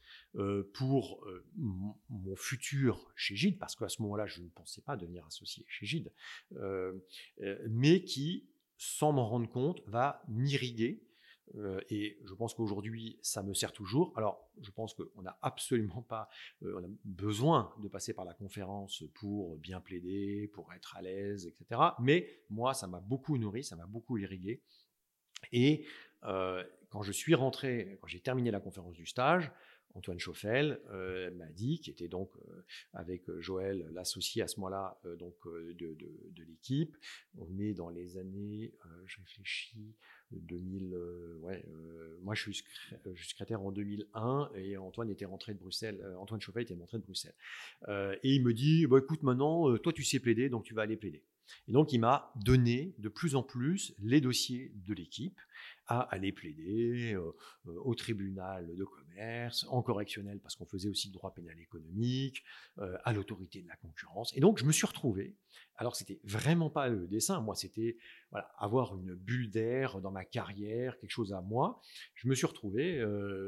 pour 0.74 1.26
euh, 1.26 1.44
mon 1.56 2.36
futur 2.36 3.12
chez 3.16 3.36
Gide, 3.36 3.58
parce 3.58 3.76
qu'à 3.76 3.90
ce 3.90 4.02
moment-là, 4.04 4.28
je 4.28 4.42
ne 4.42 4.50
pensais 4.50 4.82
pas 4.82 4.96
devenir 4.96 5.26
associé 5.26 5.66
chez 5.68 5.86
Gide, 5.86 6.14
euh, 6.54 6.94
mais 7.68 8.04
qui, 8.04 8.48
sans 8.78 9.12
m'en 9.12 9.28
rendre 9.28 9.50
compte, 9.50 9.82
va 9.88 10.22
m'irriguer. 10.28 11.04
et 11.90 12.20
je 12.24 12.34
pense 12.36 12.54
qu'aujourd'hui, 12.54 13.18
ça 13.24 13.42
me 13.42 13.56
sert 13.56 13.74
toujours. 13.74 14.14
Alors, 14.16 14.52
je 14.62 14.70
pense 14.70 14.94
qu'on 14.94 15.24
n'a 15.24 15.38
absolument 15.42 16.04
pas 16.04 16.30
besoin 17.04 17.74
de 17.82 17.88
passer 17.88 18.14
par 18.14 18.24
la 18.24 18.36
conférence 18.36 19.04
pour 19.16 19.58
bien 19.58 19.82
plaider, 19.82 20.48
pour 20.54 20.72
être 20.74 20.96
à 20.96 21.02
l'aise, 21.02 21.48
etc. 21.48 21.82
Mais 22.00 22.44
moi, 22.52 22.76
ça 22.76 22.86
m'a 22.86 23.00
beaucoup 23.00 23.40
nourri, 23.40 23.64
ça 23.64 23.76
m'a 23.76 23.88
beaucoup 23.88 24.20
irrigué. 24.20 24.62
Et 25.52 25.88
quand 26.22 27.02
je 27.02 27.12
suis 27.12 27.34
rentré, 27.34 27.98
quand 28.00 28.08
j'ai 28.08 28.22
terminé 28.22 28.52
la 28.52 28.60
conférence 28.60 28.96
du 28.96 29.08
stage, 29.08 29.52
Antoine 29.96 30.20
Chauffel 30.20 30.80
euh, 30.92 31.32
m'a 31.32 31.48
dit, 31.48 31.80
qui 31.80 31.90
était 31.90 32.08
donc 32.08 32.32
euh, 32.38 32.64
avec 32.94 33.28
euh, 33.30 33.42
Joël, 33.42 33.88
l'associé 33.92 34.42
à 34.42 34.48
ce 34.48 34.60
moment-là 34.60 35.00
donc 35.18 35.36
de, 35.46 36.44
l'équipe. 36.44 36.96
On 37.38 37.60
est 37.60 37.74
dans 37.74 37.90
les 37.90 38.18
années, 38.18 38.74
je 39.06 39.18
réfléchis, 39.18 39.96
2000. 40.32 40.96
ouais, 41.42 41.66
moi 42.22 42.36
je 42.36 42.52
suis, 42.52 42.64
secrétaire 43.16 43.62
en 43.62 43.72
2001 43.72 44.52
et 44.56 44.78
Antoine 44.78 45.10
était 45.10 45.26
rentré 45.26 45.54
de 45.54 45.60
Bruxelles. 45.60 46.06
Antoine 46.18 46.42
Chauffel 46.42 46.64
était 46.64 46.74
rentré 46.74 46.98
de 46.98 47.04
Bruxelles. 47.04 47.36
et 47.88 48.36
il 48.36 48.44
me 48.44 48.54
dit, 48.54 48.88
bah, 48.88 49.00
écoute 49.00 49.24
maintenant, 49.24 49.76
toi 49.78 49.94
tu 49.94 50.04
sais 50.04 50.20
plaider, 50.20 50.50
donc 50.50 50.64
tu 50.64 50.74
vas 50.74 50.84
aller 50.84 50.98
plaider. 50.98 51.24
Et 51.68 51.72
donc, 51.72 51.94
il 51.94 52.00
m'a 52.00 52.32
donné 52.36 52.94
de 52.98 53.10
plus 53.10 53.36
en 53.36 53.44
plus 53.44 53.94
les 54.00 54.22
dossiers 54.22 54.72
de 54.76 54.94
l'équipe 54.94 55.40
à 55.92 56.02
aller 56.14 56.32
plaider 56.32 57.18
au 57.66 57.96
tribunal 57.96 58.76
de 58.76 58.84
commerce, 58.86 59.66
en 59.70 59.82
correctionnel, 59.82 60.40
parce 60.40 60.56
qu'on 60.56 60.68
faisait 60.68 60.88
aussi 60.88 61.08
le 61.08 61.14
droit 61.14 61.34
pénal 61.34 61.60
économique, 61.60 62.44
à 63.04 63.12
l'autorité 63.12 63.64
de 63.64 63.68
la 63.68 63.76
concurrence. 63.76 64.32
Et 64.38 64.40
donc, 64.40 64.60
je 64.60 64.66
me 64.66 64.72
suis 64.72 64.86
retrouvé, 64.86 65.36
alors 65.76 65.96
c'était 65.96 66.20
vraiment 66.24 66.70
pas 66.70 66.90
le 66.90 67.08
dessin, 67.08 67.42
moi, 67.42 67.56
c'était 67.56 67.98
voilà, 68.30 68.52
avoir 68.60 68.98
une 69.00 69.16
bulle 69.16 69.50
d'air 69.50 70.00
dans 70.00 70.12
ma 70.12 70.26
carrière, 70.26 71.00
quelque 71.00 71.10
chose 71.10 71.34
à 71.34 71.42
moi. 71.42 71.82
Je 72.14 72.28
me 72.28 72.36
suis 72.36 72.46
retrouvé 72.46 73.04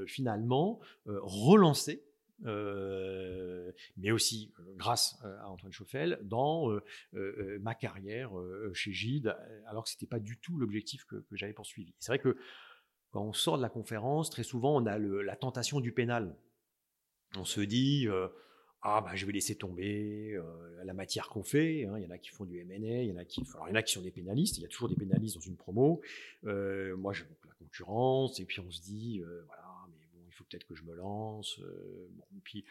finalement 0.08 0.80
relancé 1.06 2.04
euh, 2.46 3.72
mais 3.98 4.12
aussi 4.12 4.52
euh, 4.60 4.64
grâce 4.76 5.20
euh, 5.24 5.38
à 5.42 5.50
Antoine 5.50 5.72
Chauffel, 5.72 6.20
dans 6.24 6.72
ma 7.14 7.76
carrière 7.76 8.32
chez 8.74 8.92
Gide, 8.92 9.36
alors 9.68 9.84
que 9.84 9.90
ce 9.90 9.96
n'était 9.96 10.08
pas 10.08 10.20
du 10.20 10.38
tout 10.38 10.58
l'objectif 10.58 11.06
que, 11.06 11.24
j'avais 11.32 11.54
poursuivi. 11.54 11.94
C'est 12.00 12.12
vrai 12.12 12.20
que 12.20 12.38
quand 13.12 13.24
on 13.24 13.34
sort 13.34 13.58
de 13.58 13.62
la 13.62 13.70
conférence, 13.70 14.30
très 14.30 14.44
souvent, 14.44 14.82
on 14.82 14.86
a 14.86 14.98
la 14.98 15.36
tentation 15.36 15.80
du 15.80 15.92
pénal. 15.92 16.36
On 17.38 17.46
se 17.46 17.62
dit, 17.62 18.08
ah 18.82 19.02
bah 19.02 19.16
je 19.16 19.26
vais 19.26 19.34
laisser 19.34 19.56
tomber 19.56 20.40
la 20.84 20.94
matière 20.94 21.30
qu'on 21.30 21.44
fait. 21.44 21.86
Hein. 21.86 21.98
Il 21.98 22.04
y 22.04 22.08
en 22.08 22.12
a 22.12 22.18
qui 22.18 22.30
font 22.30 22.46
du 22.46 22.64
MNA, 22.64 23.04
il 23.04 23.10
y 23.10 23.12
en 23.12 23.18
a 23.18 23.26
qui, 23.26 23.42
il 23.42 23.70
y 23.70 23.72
en 23.72 23.76
a 23.76 23.84
qui 23.84 23.94
sont 23.94 24.02
des 24.02 24.12
pénalistes. 24.12 24.58
Il 24.58 24.62
y 24.62 24.66
a 24.66 24.70
toujours 24.70 24.90
des 24.90 24.96
pénalistes 24.96 25.36
dans 25.36 25.42
une 25.42 25.58
promo. 25.58 26.02
moi, 26.44 27.14
je 27.14 27.24
la 27.24 27.54
concurrence, 27.60 28.40
et 28.40 28.46
puis 28.46 28.60
on 28.60 28.72
se 28.72 28.82
dit, 28.82 29.22
voilà, 29.48 29.61
peut-être 30.52 30.68
que 30.68 30.76
je 30.76 30.84
me 30.84 30.94
lance. 30.94 31.60
Euh, 31.60 32.08
puis, 32.44 32.66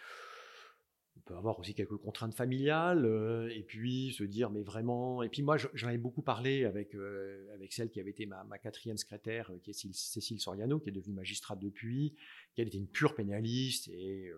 on 1.17 1.21
peut 1.23 1.37
avoir 1.37 1.59
aussi 1.59 1.75
quelques 1.75 1.97
contraintes 1.97 2.35
familiales, 2.35 3.05
euh, 3.05 3.49
et 3.55 3.63
puis 3.63 4.13
se 4.13 4.25
dire, 4.25 4.51
mais 4.51 4.63
vraiment. 4.63 5.23
Et 5.23 5.29
puis 5.29 5.43
moi, 5.43 5.57
j'en 5.57 5.89
avais 5.89 5.99
beaucoup 5.99 6.23
parlé 6.23 6.65
avec, 6.65 6.95
euh, 6.95 7.53
avec 7.55 7.73
celle 7.73 7.91
qui 7.91 8.01
avait 8.01 8.11
été 8.11 8.27
ma, 8.27 8.59
quatrième 8.59 8.97
secrétaire, 8.97 9.51
qui 9.63 9.71
est 9.71 9.93
Cécile 9.93 10.41
Soriano, 10.41 10.79
qui 10.79 10.89
est 10.89 10.93
devenue 10.93 11.15
magistrate 11.15 11.59
depuis, 11.59 12.15
qui 12.55 12.63
était 12.63 12.77
une 12.77 12.87
pure 12.87 13.15
pénaliste. 13.15 13.89
Et 13.89 14.31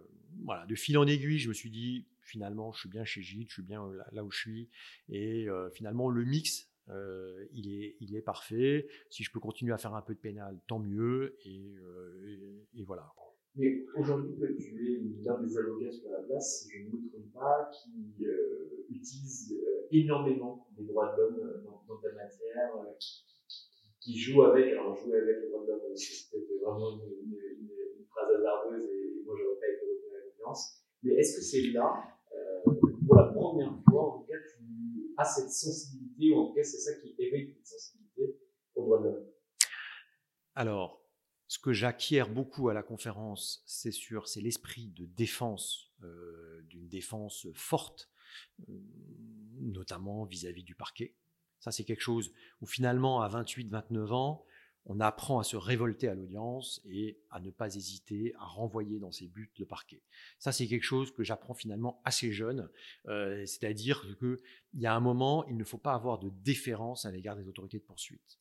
voilà, 0.45 0.67
de 0.67 0.75
fil 0.75 0.99
en 0.99 1.07
aiguille, 1.07 1.39
je 1.39 1.49
me 1.49 1.55
suis 1.55 1.71
dit, 1.71 2.07
finalement, 2.21 2.73
je 2.73 2.81
suis 2.81 2.89
bien 2.89 3.05
chez 3.05 3.23
Gilles, 3.23 3.47
je 3.49 3.55
suis 3.55 3.63
bien 3.63 3.89
là, 4.11 4.25
où 4.25 4.31
je 4.31 4.39
suis. 4.39 4.69
Et 5.09 5.47
finalement, 5.75 6.09
le 6.09 6.25
mix 6.25 6.69
il, 7.53 7.73
est, 7.73 7.97
il 8.01 8.17
est 8.17 8.23
parfait. 8.23 8.89
Si 9.09 9.23
je 9.23 9.31
peux 9.31 9.41
continuer 9.41 9.73
à 9.73 9.79
faire 9.79 9.95
un 9.95 10.03
peu 10.03 10.15
de 10.15 10.21
pénal, 10.21 10.59
tant 10.67 10.81
mieux. 10.81 11.37
Et 11.45 11.77
voilà. 12.85 13.13
Mais 13.55 13.85
aujourd'hui, 13.97 14.35
tu 14.59 14.95
es 14.95 15.25
l'un 15.25 15.38
des 15.43 15.59
avocats 15.59 15.93
sur 15.93 16.11
la 16.11 16.23
place, 16.23 16.62
si 16.62 16.71
je 16.71 16.85
ne 16.85 17.03
me 17.03 17.11
trompe 17.11 17.33
pas, 17.35 17.71
qui 17.71 18.25
euh, 18.25 18.87
utilise 18.88 19.53
euh, 19.53 19.87
énormément 19.91 20.67
les 20.79 20.85
droits 20.85 21.15
de 21.15 21.21
l'homme 21.21 21.41
euh, 21.41 21.62
dans, 21.62 21.83
dans, 21.87 22.01
ta 22.01 22.12
matière, 22.12 22.73
qui, 24.01 24.19
joue 24.19 24.43
avec, 24.45 24.73
alors 24.73 24.97
jouer 24.97 25.19
avec 25.19 25.37
les 25.43 25.49
droits 25.49 25.65
de 25.65 25.73
l'homme, 25.73 25.95
c'était 25.95 26.38
vraiment 26.65 26.93
une, 26.93 27.12
une, 27.25 27.71
une, 27.99 28.07
phrase 28.07 28.35
hasardeuse 28.37 28.88
et 28.91 29.23
moi 29.25 29.35
je 29.38 29.45
n'aurais 29.45 29.61
pas 29.61 29.69
été 29.69 29.85
retenu 29.85 30.15
à 30.15 30.19
la 30.19 30.31
confiance. 30.31 30.83
Mais 31.03 31.15
est-ce 31.15 31.37
que 31.37 31.43
c'est 31.43 31.73
là, 31.73 32.05
pour 33.07 33.17
la 33.17 33.25
première 33.25 33.79
fois, 33.87 34.15
en 34.15 34.19
tout 34.19 34.27
cas, 34.29 34.38
tu 34.38 35.12
as 35.19 35.25
cette 35.25 35.51
sensibilité, 35.51 36.33
ou 36.33 36.38
en 36.38 36.47
tout 36.49 36.55
cas 36.55 36.62
c'est 36.62 36.79
ça 36.79 36.99
qui 37.01 37.15
éveille 37.19 37.53
cette 37.53 37.67
sensibilité 37.67 38.38
aux 38.75 38.83
droits 38.83 38.99
de 39.01 39.05
l'homme? 39.05 39.27
Alors, 40.55 41.02
ce 41.53 41.59
que 41.59 41.75
j'acquiers 41.75 42.25
beaucoup 42.25 42.71
à 42.71 42.73
la 42.73 42.83
conférence, 42.83 43.62
c'est 43.67 43.93
sur 43.93 44.27
c'est 44.27 44.41
l'esprit 44.41 44.87
de 44.87 45.05
défense, 45.05 45.93
euh, 46.03 46.62
d'une 46.62 46.88
défense 46.88 47.46
forte, 47.53 48.09
euh, 48.71 48.81
notamment 49.61 50.25
vis-à-vis 50.25 50.65
du 50.65 50.75
parquet. 50.75 51.15
Ça, 51.61 51.71
c'est 51.71 51.85
quelque 51.85 52.00
chose 52.00 52.33
où 52.63 52.67
finalement, 52.67 53.21
à 53.21 53.29
28-29 53.29 54.15
ans, 54.15 54.46
on 54.87 54.98
apprend 54.98 55.40
à 55.40 55.44
se 55.44 55.57
révolter 55.57 56.09
à 56.09 56.15
l'audience 56.15 56.81
et 56.87 57.21
à 57.29 57.38
ne 57.38 57.50
pas 57.50 57.77
hésiter 57.77 58.33
à 58.38 58.46
renvoyer 58.46 58.98
dans 58.98 59.13
ses 59.13 59.29
buts 59.29 59.53
le 59.59 59.67
parquet. 59.67 60.00
Ça, 60.38 60.53
c'est 60.53 60.67
quelque 60.67 60.85
chose 60.85 61.13
que 61.13 61.23
j'apprends 61.23 61.53
finalement 61.53 62.00
assez 62.07 62.33
jeune, 62.33 62.71
euh, 63.09 63.44
c'est-à-dire 63.44 64.00
qu'il 64.19 64.38
y 64.81 64.87
a 64.87 64.94
un 64.94 65.00
moment, 65.00 65.46
il 65.48 65.59
ne 65.59 65.65
faut 65.65 65.77
pas 65.77 65.92
avoir 65.92 66.19
de 66.19 66.31
déférence 66.31 67.05
à 67.05 67.11
l'égard 67.11 67.37
des 67.37 67.46
autorités 67.46 67.79
de 67.79 67.85
poursuite. 67.85 68.38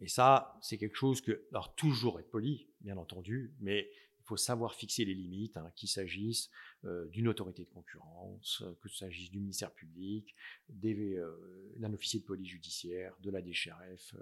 Et 0.00 0.08
ça, 0.08 0.58
c'est 0.62 0.78
quelque 0.78 0.96
chose 0.96 1.20
que, 1.20 1.46
alors 1.50 1.74
toujours 1.74 2.20
être 2.20 2.30
poli, 2.30 2.68
bien 2.80 2.96
entendu, 2.96 3.54
mais 3.60 3.90
il 4.18 4.24
faut 4.24 4.36
savoir 4.36 4.74
fixer 4.74 5.04
les 5.04 5.14
limites, 5.14 5.56
hein, 5.56 5.70
qu'il 5.76 5.88
s'agisse 5.88 6.50
euh, 6.84 7.06
d'une 7.08 7.28
autorité 7.28 7.64
de 7.64 7.70
concurrence, 7.70 8.62
que 8.80 8.88
s'agisse 8.88 9.30
du 9.30 9.40
ministère 9.40 9.72
public, 9.72 10.34
d'un 10.68 11.92
officier 11.92 12.20
de 12.20 12.24
police 12.24 12.48
judiciaire, 12.48 13.14
de 13.20 13.30
la 13.30 13.42
DCRF. 13.42 14.14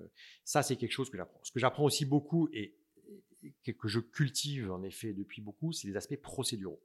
ça, 0.45 0.62
c'est 0.62 0.76
quelque 0.76 0.93
chose 0.93 1.11
que 1.11 1.16
j'apprends. 1.16 1.41
Ce 1.43 1.53
que 1.53 1.61
j'apprends 1.61 1.85
aussi 1.85 2.07
beaucoup 2.07 2.49
et, 2.53 2.74
et 3.43 3.74
que 3.74 3.89
je 3.89 4.01
cultive 4.01 4.70
en 4.70 4.83
effet 4.83 5.12
depuis 5.12 5.43
beaucoup, 5.43 5.72
c'est 5.72 5.87
les 5.87 5.97
aspects 5.97 6.20
procéduraux. 6.20 6.83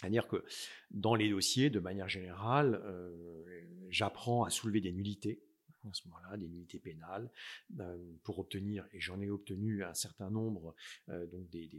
C'est-à-dire 0.00 0.26
que 0.28 0.44
dans 0.90 1.14
les 1.14 1.28
dossiers, 1.28 1.68
de 1.68 1.78
manière 1.78 2.08
générale, 2.08 2.80
euh, 2.84 3.44
j'apprends 3.90 4.44
à 4.44 4.50
soulever 4.50 4.80
des 4.80 4.92
nullités, 4.92 5.42
à 5.88 5.94
ce 5.94 6.06
moment-là, 6.08 6.36
des 6.36 6.48
nullités 6.48 6.78
pénales, 6.78 7.30
euh, 7.78 7.96
pour 8.22 8.38
obtenir, 8.38 8.86
et 8.92 9.00
j'en 9.00 9.20
ai 9.20 9.30
obtenu 9.30 9.84
un 9.84 9.94
certain 9.94 10.30
nombre, 10.30 10.74
euh, 11.08 11.26
donc 11.26 11.48
des, 11.50 11.70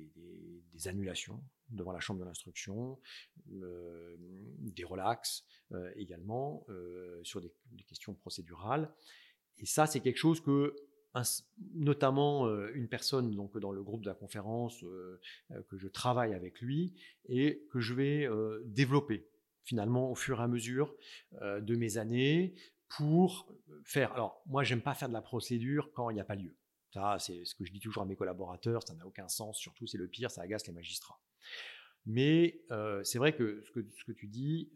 annulations 0.86 1.44
devant 1.70 1.92
la 1.92 2.00
chambre 2.00 2.20
de 2.20 2.26
l'instruction, 2.26 3.00
des 3.46 4.84
relax 4.84 5.46
également, 5.96 6.66
sur 7.24 7.40
des, 7.40 7.54
questions 7.88 8.16
procédurales. 8.16 8.92
Et 9.60 9.66
ça, 9.68 9.86
c'est 9.86 10.00
quelque 10.00 10.18
chose 10.18 10.42
que 10.42 10.76
notamment 11.76 12.50
une 12.74 12.88
personne 12.88 13.32
donc 13.36 13.58
dans 13.60 13.72
le 13.72 13.84
groupe 13.84 14.02
de 14.02 14.10
la 14.10 14.16
conférence 14.16 14.84
que 15.70 15.78
je 15.78 15.88
travaille 15.88 16.34
avec 16.34 16.62
lui 16.62 16.94
et 17.30 17.64
que 17.70 17.80
je 17.80 17.94
vais 17.94 18.28
développer 18.66 19.28
finalement 19.64 20.12
au 20.12 20.16
fur 20.16 20.40
et 20.40 20.44
à 20.44 20.48
mesure 20.48 20.96
de 21.40 21.76
mes 21.76 21.98
années 21.98 22.56
pour 22.98 23.52
faire. 23.86 24.14
Alors 24.14 24.42
moi 24.46 24.64
j'aime 24.64 24.82
pas 24.82 24.94
faire 24.94 25.10
de 25.10 25.14
la 25.14 25.22
procédure 25.22 25.92
quand 25.94 26.10
il 26.10 26.16
n'y 26.16 26.22
a 26.22 26.26
pas 26.26 26.36
lieu. 26.36 26.56
Ça 26.94 27.18
c'est 27.20 27.46
ce 27.46 27.56
que 27.56 27.66
je 27.66 27.72
dis 27.72 27.80
toujours 27.80 28.04
à 28.04 28.06
mes 28.06 28.16
collaborateurs, 28.16 28.82
ça 28.88 28.94
n'a 28.96 29.06
aucun 29.06 29.28
sens. 29.28 29.58
Surtout 29.58 29.88
c'est 29.88 29.98
le 29.98 30.08
pire, 30.08 30.32
ça 30.32 30.42
agace 30.42 30.68
les 30.68 30.74
magistrats. 30.74 31.20
Mais 32.06 32.62
c'est 33.04 33.20
vrai 33.20 33.36
que 33.36 33.64
ce, 33.64 33.72
que 33.72 34.12
tu 34.12 34.28
dis, 34.28 34.72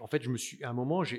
en 0.00 0.08
fait, 0.08 0.22
je 0.22 0.30
me 0.30 0.38
suis, 0.38 0.62
à 0.64 0.70
un 0.70 0.72
moment, 0.72 1.04
je 1.04 1.16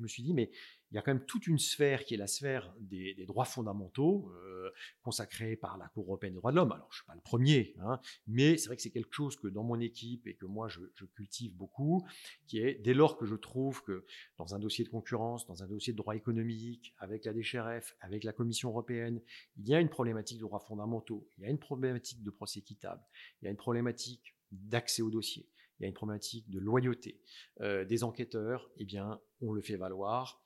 me 0.00 0.06
suis 0.06 0.22
dit, 0.22 0.34
mais 0.34 0.50
il 0.90 0.94
y 0.94 0.98
a 0.98 1.02
quand 1.02 1.12
même 1.12 1.24
toute 1.26 1.46
une 1.46 1.58
sphère 1.58 2.04
qui 2.04 2.14
est 2.14 2.16
la 2.16 2.26
sphère 2.26 2.72
des, 2.78 3.14
droits 3.26 3.44
fondamentaux 3.44 4.30
euh, 4.36 4.70
consacrée 5.02 5.56
par 5.56 5.78
la 5.78 5.88
Cour 5.88 6.04
européenne 6.04 6.34
des 6.34 6.38
droits 6.38 6.52
de 6.52 6.56
l'homme. 6.56 6.72
Alors, 6.72 6.86
je 6.90 6.96
ne 6.96 6.98
suis 6.98 7.06
pas 7.06 7.14
le 7.14 7.20
premier, 7.20 7.74
hein, 7.80 8.00
mais 8.26 8.56
c'est 8.56 8.68
vrai 8.68 8.76
que 8.76 8.82
c'est 8.82 8.90
quelque 8.90 9.12
chose 9.12 9.36
que 9.36 9.48
dans 9.48 9.64
mon 9.64 9.80
équipe 9.80 10.26
et 10.26 10.34
que 10.34 10.46
moi, 10.46 10.68
je, 10.68 10.80
cultive 11.14 11.54
beaucoup, 11.54 12.06
qui 12.46 12.58
est 12.58 12.74
dès 12.74 12.94
lors 12.94 13.16
que 13.16 13.26
je 13.26 13.34
trouve 13.34 13.82
que 13.82 14.04
dans 14.38 14.54
un 14.54 14.58
dossier 14.58 14.84
de 14.84 14.88
concurrence, 14.88 15.46
dans 15.46 15.62
un 15.62 15.66
dossier 15.66 15.92
de 15.92 15.98
droit 15.98 16.14
économique, 16.14 16.94
avec 16.98 17.24
la 17.24 17.32
DCRF, 17.32 17.96
avec 18.00 18.24
la 18.24 18.32
Commission 18.32 18.70
européenne, 18.70 19.20
il 19.56 19.68
y 19.68 19.74
a 19.74 19.80
une 19.80 19.88
problématique 19.88 20.38
de 20.38 20.42
droits 20.42 20.60
fondamentaux, 20.60 21.28
il 21.38 21.44
y 21.44 21.46
a 21.46 21.50
une 21.50 21.58
problématique 21.58 22.22
de 22.22 22.30
procès 22.30 22.60
équitable, 22.60 23.02
il 23.40 23.46
y 23.46 23.48
a 23.48 23.50
une 23.50 23.56
problématique 23.56 24.34
d'accès 24.52 25.02
au 25.02 25.10
dossier, 25.10 25.48
il 25.78 25.82
y 25.82 25.86
a 25.86 25.88
une 25.88 25.94
problématique 25.94 26.48
de 26.48 26.58
loyauté 26.58 27.20
euh, 27.60 27.84
des 27.84 28.04
enquêteurs, 28.04 28.70
eh 28.76 28.84
bien, 28.84 29.20
on 29.40 29.52
le 29.52 29.62
fait 29.62 29.76
valoir 29.76 30.45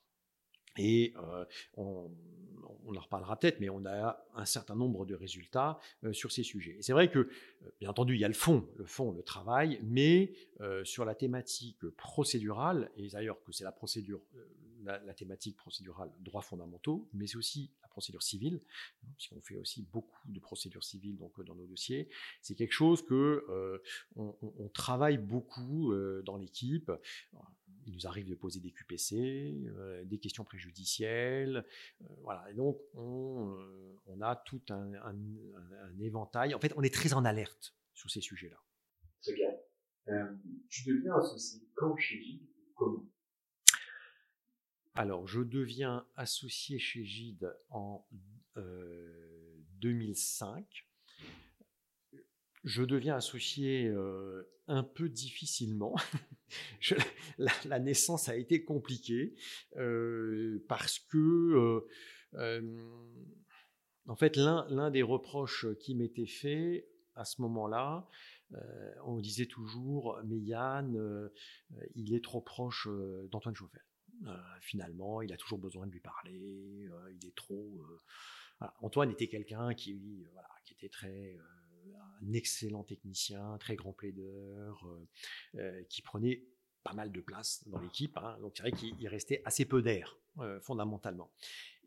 et 0.76 1.14
euh, 1.16 1.44
on, 1.76 2.10
en 2.96 3.00
reparlera 3.00 3.38
peut-être, 3.38 3.60
mais 3.60 3.70
on 3.70 3.84
a 3.86 4.24
un 4.34 4.44
certain 4.44 4.74
nombre 4.74 5.06
de 5.06 5.14
résultats 5.14 5.78
euh, 6.02 6.12
sur 6.12 6.32
ces 6.32 6.42
sujets. 6.42 6.76
Et 6.78 6.82
c'est 6.82 6.92
vrai 6.92 7.10
que, 7.10 7.28
bien 7.78 7.90
entendu, 7.90 8.14
il 8.14 8.20
y 8.20 8.24
a 8.24 8.28
le 8.28 8.34
fond, 8.34 8.68
le 8.76 8.84
fond, 8.84 9.12
le 9.12 9.22
travail, 9.22 9.80
mais 9.84 10.32
sur 10.84 11.04
la 11.06 11.14
thématique 11.14 11.88
procédurale, 11.96 12.90
et 12.96 13.08
d'ailleurs 13.08 13.42
que 13.44 13.52
c'est 13.52 13.64
la 13.64 13.72
procédure, 13.72 14.20
la, 14.84 15.14
thématique 15.14 15.56
procédurale 15.56 16.10
droits 16.20 16.42
fondamentaux, 16.42 17.08
mais 17.14 17.26
c'est 17.26 17.36
aussi 17.36 17.70
la 17.82 17.88
procédure 17.88 18.22
civile, 18.22 18.60
hein, 19.02 19.08
puisqu'on 19.16 19.40
fait 19.40 19.56
aussi 19.56 19.82
beaucoup 19.90 20.20
de 20.26 20.38
procédures 20.38 20.84
civiles 20.84 21.16
donc, 21.16 21.42
dans 21.44 21.54
nos 21.54 21.66
dossiers, 21.66 22.10
c'est 22.42 22.54
quelque 22.54 22.74
chose 22.74 23.02
que 23.02 23.80
on, 24.16 24.34
on, 24.42 24.68
travaille 24.68 25.16
beaucoup 25.16 25.94
dans 26.24 26.36
l'équipe 26.36 26.90
il 27.90 27.94
nous 27.94 28.06
arrive 28.06 28.28
de 28.28 28.34
poser 28.34 28.60
des 28.60 28.70
QPC, 28.70 29.66
euh, 29.66 30.04
des 30.04 30.18
questions 30.18 30.44
préjudicielles. 30.44 31.64
Euh, 32.02 32.06
voilà. 32.22 32.48
Et 32.50 32.54
donc, 32.54 32.78
on, 32.94 33.58
euh, 33.58 34.20
a 34.22 34.36
tout 34.36 34.62
un, 34.70 34.92
éventail. 36.00 36.54
En 36.54 36.60
fait, 36.60 36.72
on 36.76 36.82
est 36.82 36.94
très 36.94 37.14
en 37.14 37.24
alerte 37.24 37.74
sur 37.94 38.10
ces 38.10 38.20
sujets-là. 38.20 38.62
Tu 39.22 39.32
deviens 40.86 41.16
associé 41.16 41.62
quand 41.74 41.96
chez 41.96 42.22
Gide 42.22 42.46
Comment? 42.74 43.06
Alors, 44.94 45.26
je 45.26 45.40
deviens 45.40 46.06
associé 46.16 46.78
chez 46.78 47.04
Gide 47.04 47.56
en 47.70 48.06
2005 48.56 50.89
je 52.64 52.82
deviens 52.82 53.16
associé 53.16 53.92
un 54.66 54.82
peu 54.82 55.08
difficilement. 55.08 55.94
la, 57.38 57.78
naissance 57.78 58.28
a 58.28 58.36
été 58.36 58.64
compliquée 58.64 59.34
parce 60.68 60.98
que, 60.98 61.84
en 64.06 64.16
fait, 64.16 64.36
l'un 64.36 64.90
des 64.90 65.02
reproches 65.02 65.66
qui 65.80 65.94
m'était 65.94 66.26
fait 66.26 66.88
à 67.14 67.24
ce 67.24 67.40
moment-là, 67.42 68.08
on 69.04 69.18
disait 69.18 69.46
toujours, 69.46 70.20
mais 70.24 70.38
Yann, 70.38 71.30
il 71.94 72.14
est 72.14 72.24
trop 72.24 72.40
proche 72.40 72.88
d'Antoine 73.30 73.54
Chauvel. 73.54 73.82
finalement, 74.60 75.22
il 75.22 75.32
a 75.32 75.36
toujours 75.36 75.58
besoin 75.58 75.86
de 75.86 75.92
lui 75.92 76.00
parler, 76.00 76.88
il 77.20 77.26
est 77.26 77.36
trop... 77.36 77.84
Antoine 78.80 79.10
était 79.10 79.28
quelqu'un 79.28 79.72
qui, 79.72 80.26
qui 80.64 80.74
était 80.74 80.90
très 80.90 81.38
un 82.22 82.32
excellent 82.32 82.84
technicien, 82.84 83.56
très 83.58 83.76
grand 83.76 83.92
plaideur, 83.92 84.86
euh, 84.86 85.08
euh, 85.56 85.82
qui 85.88 86.02
prenait 86.02 86.44
pas 86.82 86.92
mal 86.92 87.12
de 87.12 87.20
place 87.20 87.66
dans 87.68 87.78
l'équipe. 87.78 88.16
Hein. 88.16 88.38
donc 88.40 88.54
c'est 88.56 88.62
vrai 88.62 88.72
qu'il 88.72 89.08
restait 89.08 89.42
assez 89.44 89.64
peu 89.64 89.82
d'air, 89.82 90.18
euh, 90.38 90.60
fondamentalement. 90.60 91.30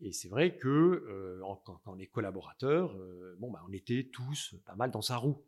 Et 0.02 0.12
c'est 0.12 0.30
vrai 0.30 0.58
que 0.58 1.40
quand, 1.66 1.80
on 1.86 1.98
collaborateur, 2.12 2.96
bon, 3.38 3.52
bah, 3.52 3.64
on 3.68 3.72
était 3.72 4.10
tous 4.12 4.56
pas 4.66 4.76
mal 4.76 4.92
dans 4.92 5.02
sa 5.02 5.18
roue. 5.18 5.42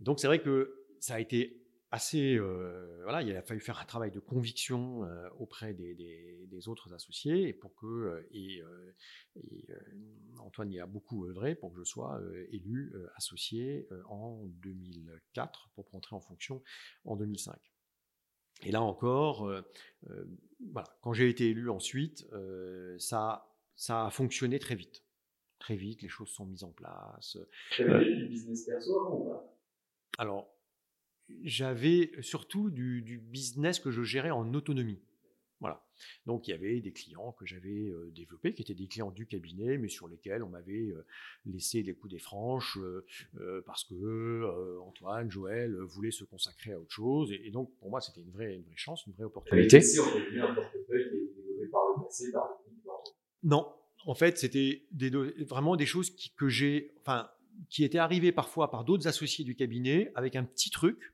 Donc 0.00 0.20
c'est 0.20 0.26
vrai 0.26 0.42
que 0.42 0.86
ça 1.00 1.14
a 1.14 1.20
été 1.20 1.63
assez. 1.94 2.36
Euh, 2.36 3.00
voilà, 3.04 3.22
il 3.22 3.34
a 3.36 3.42
fallu 3.42 3.60
faire 3.60 3.78
un 3.78 3.84
travail 3.84 4.10
de 4.10 4.18
conviction 4.18 5.04
euh, 5.04 5.28
auprès 5.38 5.74
des, 5.74 6.68
autres 6.68 6.92
associés 6.94 7.52
pour 7.52 7.74
que 7.74 7.86
euh, 7.86 8.28
et, 8.32 8.62
Antoine 10.38 10.72
y 10.72 10.80
a 10.80 10.86
beaucoup 10.86 11.26
œuvré 11.26 11.54
pour 11.54 11.72
que 11.72 11.78
je 11.78 11.84
sois 11.84 12.20
élu 12.50 12.94
associé 13.16 13.88
en 14.08 14.44
2004 14.62 15.70
pour 15.74 15.88
rentrer 15.90 16.14
en 16.16 16.20
fonction 16.20 16.62
en 17.04 17.16
2005. 17.16 17.56
Et 18.62 18.70
là 18.70 18.80
encore, 18.80 19.50
voilà, 20.72 20.88
quand 21.02 21.12
j'ai 21.12 21.28
été 21.28 21.48
élu 21.50 21.70
ensuite, 21.70 22.26
ça, 22.98 23.52
ça 23.74 24.06
a 24.06 24.10
fonctionné 24.10 24.58
très 24.58 24.76
vite. 24.76 25.04
Très 25.58 25.76
vite, 25.76 26.02
les 26.02 26.08
choses 26.08 26.28
sont 26.28 26.46
mises 26.46 26.64
en 26.64 26.72
place. 26.72 27.36
du 27.78 28.26
business 28.28 28.64
perso 28.64 29.42
Alors, 30.18 30.53
j'avais 31.42 32.10
surtout 32.20 32.70
du, 32.70 33.20
business 33.30 33.78
que 33.78 33.90
je 33.90 34.02
gérais 34.02 34.30
en 34.30 34.52
autonomie. 34.54 35.00
Voilà. 35.60 35.82
Donc 36.26 36.46
il 36.46 36.50
y 36.50 36.54
avait 36.54 36.80
des 36.80 36.92
clients 36.92 37.32
que 37.32 37.46
j'avais 37.46 37.88
euh, 37.88 38.10
développés, 38.14 38.52
qui 38.52 38.60
étaient 38.60 38.74
des 38.74 38.86
clients 38.86 39.10
du 39.10 39.26
cabinet, 39.26 39.78
mais 39.78 39.88
sur 39.88 40.08
lesquels 40.08 40.42
on 40.42 40.48
m'avait 40.48 40.90
euh, 40.90 41.06
laissé 41.46 41.82
les 41.82 41.94
coups 41.94 42.12
des 42.12 42.18
franches 42.18 42.76
euh, 42.76 43.62
parce 43.64 43.84
que 43.84 44.78
Antoine, 44.80 45.30
Joël 45.30 45.74
voulaient 45.78 46.10
se 46.10 46.24
consacrer 46.24 46.72
à 46.72 46.80
autre 46.80 46.90
chose. 46.90 47.32
Et, 47.32 47.50
donc 47.50 47.74
pour 47.78 47.88
moi 47.88 48.00
c'était 48.00 48.20
une 48.20 48.32
vraie, 48.32 48.56
une 48.56 48.64
vraie 48.64 48.76
chance, 48.76 49.06
une 49.06 49.14
vraie 49.14 49.24
opportunité. 49.24 49.80
Non, 53.42 53.72
en 54.04 54.14
fait 54.14 54.36
c'était 54.36 54.86
vraiment 55.46 55.76
des 55.76 55.86
choses 55.86 56.10
qui, 56.10 56.30
que 56.34 56.48
j'ai, 56.48 56.92
enfin, 57.00 57.30
qui 57.70 57.84
étaient 57.84 57.98
arrivées 57.98 58.32
parfois 58.32 58.70
par 58.70 58.84
d'autres 58.84 59.06
associés 59.06 59.44
du 59.44 59.54
cabinet 59.54 60.12
avec 60.14 60.36
un 60.36 60.44
petit 60.44 60.70
truc 60.70 61.13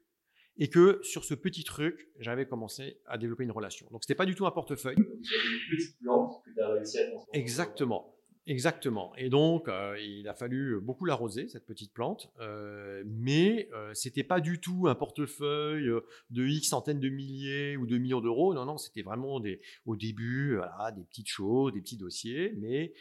et 0.59 0.69
que 0.69 1.01
sur 1.03 1.25
ce 1.25 1.35
petit 1.35 1.65
truc, 1.65 2.09
j'avais 2.19 2.47
commencé 2.47 3.01
à 3.07 3.19
développer 3.19 3.45
une 3.45 3.51
relation. 3.51 3.87
Donc, 3.91 4.05
ce 4.05 4.07
n'était 4.07 4.17
pas 4.17 4.27
du 4.27 4.35
tout 4.35 4.47
un 4.47 4.51
portefeuille. 4.51 4.97
Une 4.97 5.77
petite 5.77 5.99
plante 6.01 6.43
que 6.45 6.51
tu 6.53 6.61
as 6.61 6.69
réussi 6.69 6.99
à 6.99 7.03
Exactement. 7.33 8.15
Exactement. 8.47 9.13
Et 9.17 9.29
donc, 9.29 9.69
euh, 9.69 9.97
il 10.01 10.27
a 10.27 10.35
fallu 10.35 10.81
beaucoup 10.81 11.05
l'arroser, 11.05 11.47
cette 11.49 11.67
petite 11.67 11.93
plante. 11.93 12.33
Euh, 12.41 13.05
mais 13.07 13.69
euh, 13.75 13.93
c'était 13.95 14.25
pas 14.25 14.41
du 14.41 14.61
tout 14.61 14.89
un 14.89 14.95
portefeuille 14.95 15.89
euh, 15.89 16.01
de 16.31 16.45
X 16.45 16.71
centaines 16.71 17.01
de 17.01 17.11
milliers 17.11 17.77
ou 17.77 17.87
de 17.87 17.99
millions 17.99 18.21
d'euros. 18.21 18.55
Non, 18.55 18.65
non, 18.65 18.79
c'était 18.79 19.03
vraiment 19.03 19.41
des, 19.41 19.61
au 19.85 19.95
début, 19.95 20.57
voilà, 20.57 20.91
des 20.91 21.05
petites 21.05 21.29
choses, 21.29 21.75
des 21.75 21.81
petits 21.81 21.99
dossiers, 21.99 22.55
mais 22.57 22.93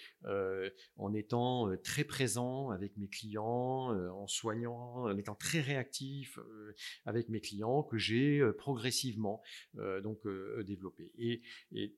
en 0.98 1.14
étant 1.14 1.70
euh, 1.70 1.78
très 1.78 2.04
présent 2.04 2.70
avec 2.72 2.98
mes 2.98 3.08
clients, 3.08 3.94
euh, 3.94 4.10
en 4.10 4.28
soignant, 4.28 5.04
en 5.04 5.18
étant 5.18 5.36
très 5.36 5.62
réactif 5.62 6.38
euh, 6.40 6.76
avec 7.06 7.30
mes 7.30 7.42
clients, 7.42 7.84
que 7.84 7.98
j'ai 7.98 8.40
euh, 8.40 8.54
progressivement 8.54 9.42
euh, 9.78 10.02
donc 10.02 10.26
euh, 10.26 10.64
développé. 10.64 11.12
Et, 11.18 11.42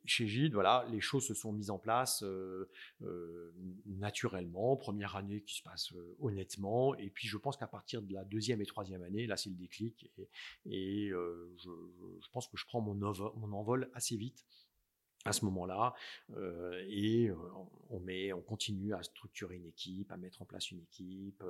chez 0.05 0.27
Gide, 0.27 0.53
voilà, 0.53 0.85
les 0.91 1.01
choses 1.01 1.25
se 1.25 1.33
sont 1.33 1.53
mises 1.53 1.69
en 1.69 1.79
place. 1.79 2.23
euh, 2.23 2.69
euh, 3.03 3.51
naturellement, 3.85 4.75
première 4.75 5.15
année 5.15 5.41
qui 5.41 5.55
se 5.55 5.63
passe 5.63 5.91
euh, 5.93 6.15
honnêtement, 6.19 6.95
et 6.95 7.09
puis 7.09 7.27
je 7.27 7.37
pense 7.37 7.57
qu'à 7.57 7.67
partir 7.67 8.01
de 8.01 8.13
la 8.13 8.23
deuxième 8.23 8.61
et 8.61 8.65
troisième 8.65 9.03
année, 9.03 9.27
là 9.27 9.37
c'est 9.37 9.49
le 9.49 9.55
déclic, 9.55 10.09
et, 10.65 11.09
euh, 11.09 11.53
je, 11.57 11.69
pense 12.31 12.47
que 12.47 12.57
je 12.57 12.65
prends 12.65 12.81
mon 12.81 13.53
envol 13.53 13.89
assez 13.93 14.15
vite 14.15 14.45
à 15.25 15.33
ce 15.33 15.45
moment-là, 15.45 15.93
euh, 16.35 16.83
et 16.87 17.31
on 17.89 17.99
met, 17.99 18.33
on 18.33 18.41
continue 18.41 18.93
à 18.93 19.03
structurer 19.03 19.55
une 19.55 19.65
équipe, 19.65 20.11
à 20.11 20.17
mettre 20.17 20.41
en 20.41 20.45
place 20.45 20.71
une 20.71 20.79
équipe, 20.79 21.43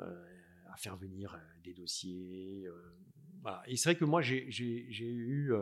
euh, 0.00 0.24
à 0.72 0.76
faire 0.76 0.96
venir 0.96 1.38
des 1.62 1.74
dossiers, 1.74 2.66
voilà. 3.42 3.62
Et 3.66 3.76
c'est 3.76 3.90
vrai 3.90 3.98
que 3.98 4.04
moi 4.04 4.22
j'ai 4.22 4.46
eu, 4.48 5.52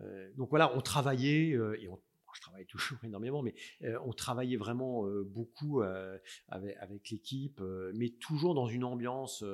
euh, 0.00 0.32
donc 0.36 0.50
voilà, 0.50 0.74
on 0.76 0.80
travaillait 0.80 1.50
et 1.50 1.88
on 1.88 2.00
je 2.34 2.40
travaille 2.40 2.66
toujours 2.66 2.98
énormément, 3.04 3.42
mais 3.42 3.54
on 4.04 4.12
travaillait 4.12 4.56
vraiment 4.56 5.04
beaucoup 5.22 5.82
avec, 6.48 7.10
l'équipe, 7.12 7.60
mais 7.94 8.08
toujours 8.08 8.56
dans 8.56 8.66
une 8.66 8.82
ambiance 8.82 9.44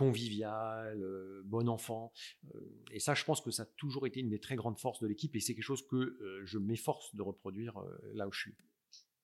euh, 0.00 0.94
euh, 0.94 1.42
bon 1.44 1.68
enfant. 1.68 2.12
Euh, 2.54 2.60
et 2.92 2.98
ça, 2.98 3.14
je 3.14 3.24
pense 3.24 3.40
que 3.40 3.50
ça 3.50 3.62
a 3.64 3.66
toujours 3.76 4.06
été 4.06 4.20
une 4.20 4.30
des 4.30 4.40
très 4.40 4.56
grandes 4.56 4.78
forces 4.78 5.00
de 5.00 5.06
l'équipe, 5.06 5.34
et 5.36 5.40
c'est 5.40 5.54
quelque 5.54 5.64
chose 5.64 5.86
que 5.86 5.96
euh, 5.96 6.42
je 6.44 6.58
m'efforce 6.58 7.14
de 7.14 7.22
reproduire 7.22 7.82
là 8.12 8.26
où 8.28 8.32
je 8.32 8.40
suis. 8.40 8.54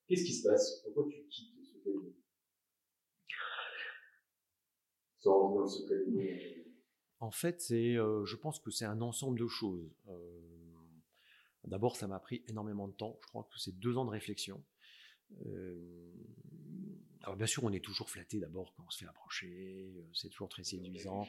Qu'est-ce 0.07 0.25
qui 0.25 0.35
se 0.35 0.49
passe? 0.49 0.83
Pourquoi 0.85 1.07
tu 1.13 1.23
quittes 1.29 1.65
ce 1.65 1.79
cabinet? 1.79 2.15
Sans 5.19 5.49
du 5.49 5.55
monde. 5.55 5.69
En 7.21 7.31
fait, 7.31 7.61
c'est, 7.61 7.95
je 7.95 8.37
pense 8.37 8.59
que 8.59 8.71
c'est 8.71 8.87
un 8.87 9.03
ensemble 9.03 9.39
de 9.39 9.47
choses. 9.47 9.95
D'abord, 11.65 11.97
ça 11.97 12.09
m'a 12.09 12.19
pris 12.19 12.43
énormément 12.49 12.89
de 12.89 12.95
temps. 12.95 13.19
Je 13.23 13.29
crois 13.29 13.45
que 13.45 13.59
c'est 13.59 13.79
deux 13.79 13.99
ans 13.99 14.07
de 14.07 14.11
réflexion. 14.11 14.65
Euh, 15.47 16.11
alors 17.23 17.37
bien 17.37 17.47
sûr, 17.47 17.65
on 17.65 17.73
est 17.73 17.85
toujours 17.85 18.09
flatté 18.11 18.39
d'abord 18.41 18.73
quand 18.77 18.85
on 18.87 18.91
se 18.91 18.99
fait 18.99 19.07
approcher. 19.07 19.93
euh, 19.97 20.03
C'est 20.15 20.29
toujours 20.31 20.49
très 20.49 20.65
séduisant. 20.65 21.27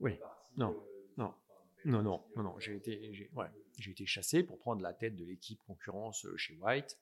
Oui. 0.00 0.12
Non. 0.56 0.74
Non. 1.16 1.34
Non, 1.84 2.02
non, 2.02 2.24
non, 2.36 2.42
non. 2.44 2.58
J'ai 2.60 2.76
été, 2.76 3.12
j'ai, 3.12 3.28
ouais, 3.34 3.48
j'ai 3.78 3.90
été 3.90 4.06
chassé 4.06 4.42
pour 4.42 4.58
prendre 4.58 4.80
la 4.82 4.94
tête 4.94 5.16
de 5.16 5.24
l'équipe 5.24 5.60
concurrence 5.66 6.24
euh, 6.24 6.36
chez 6.36 6.54
White. 6.56 6.98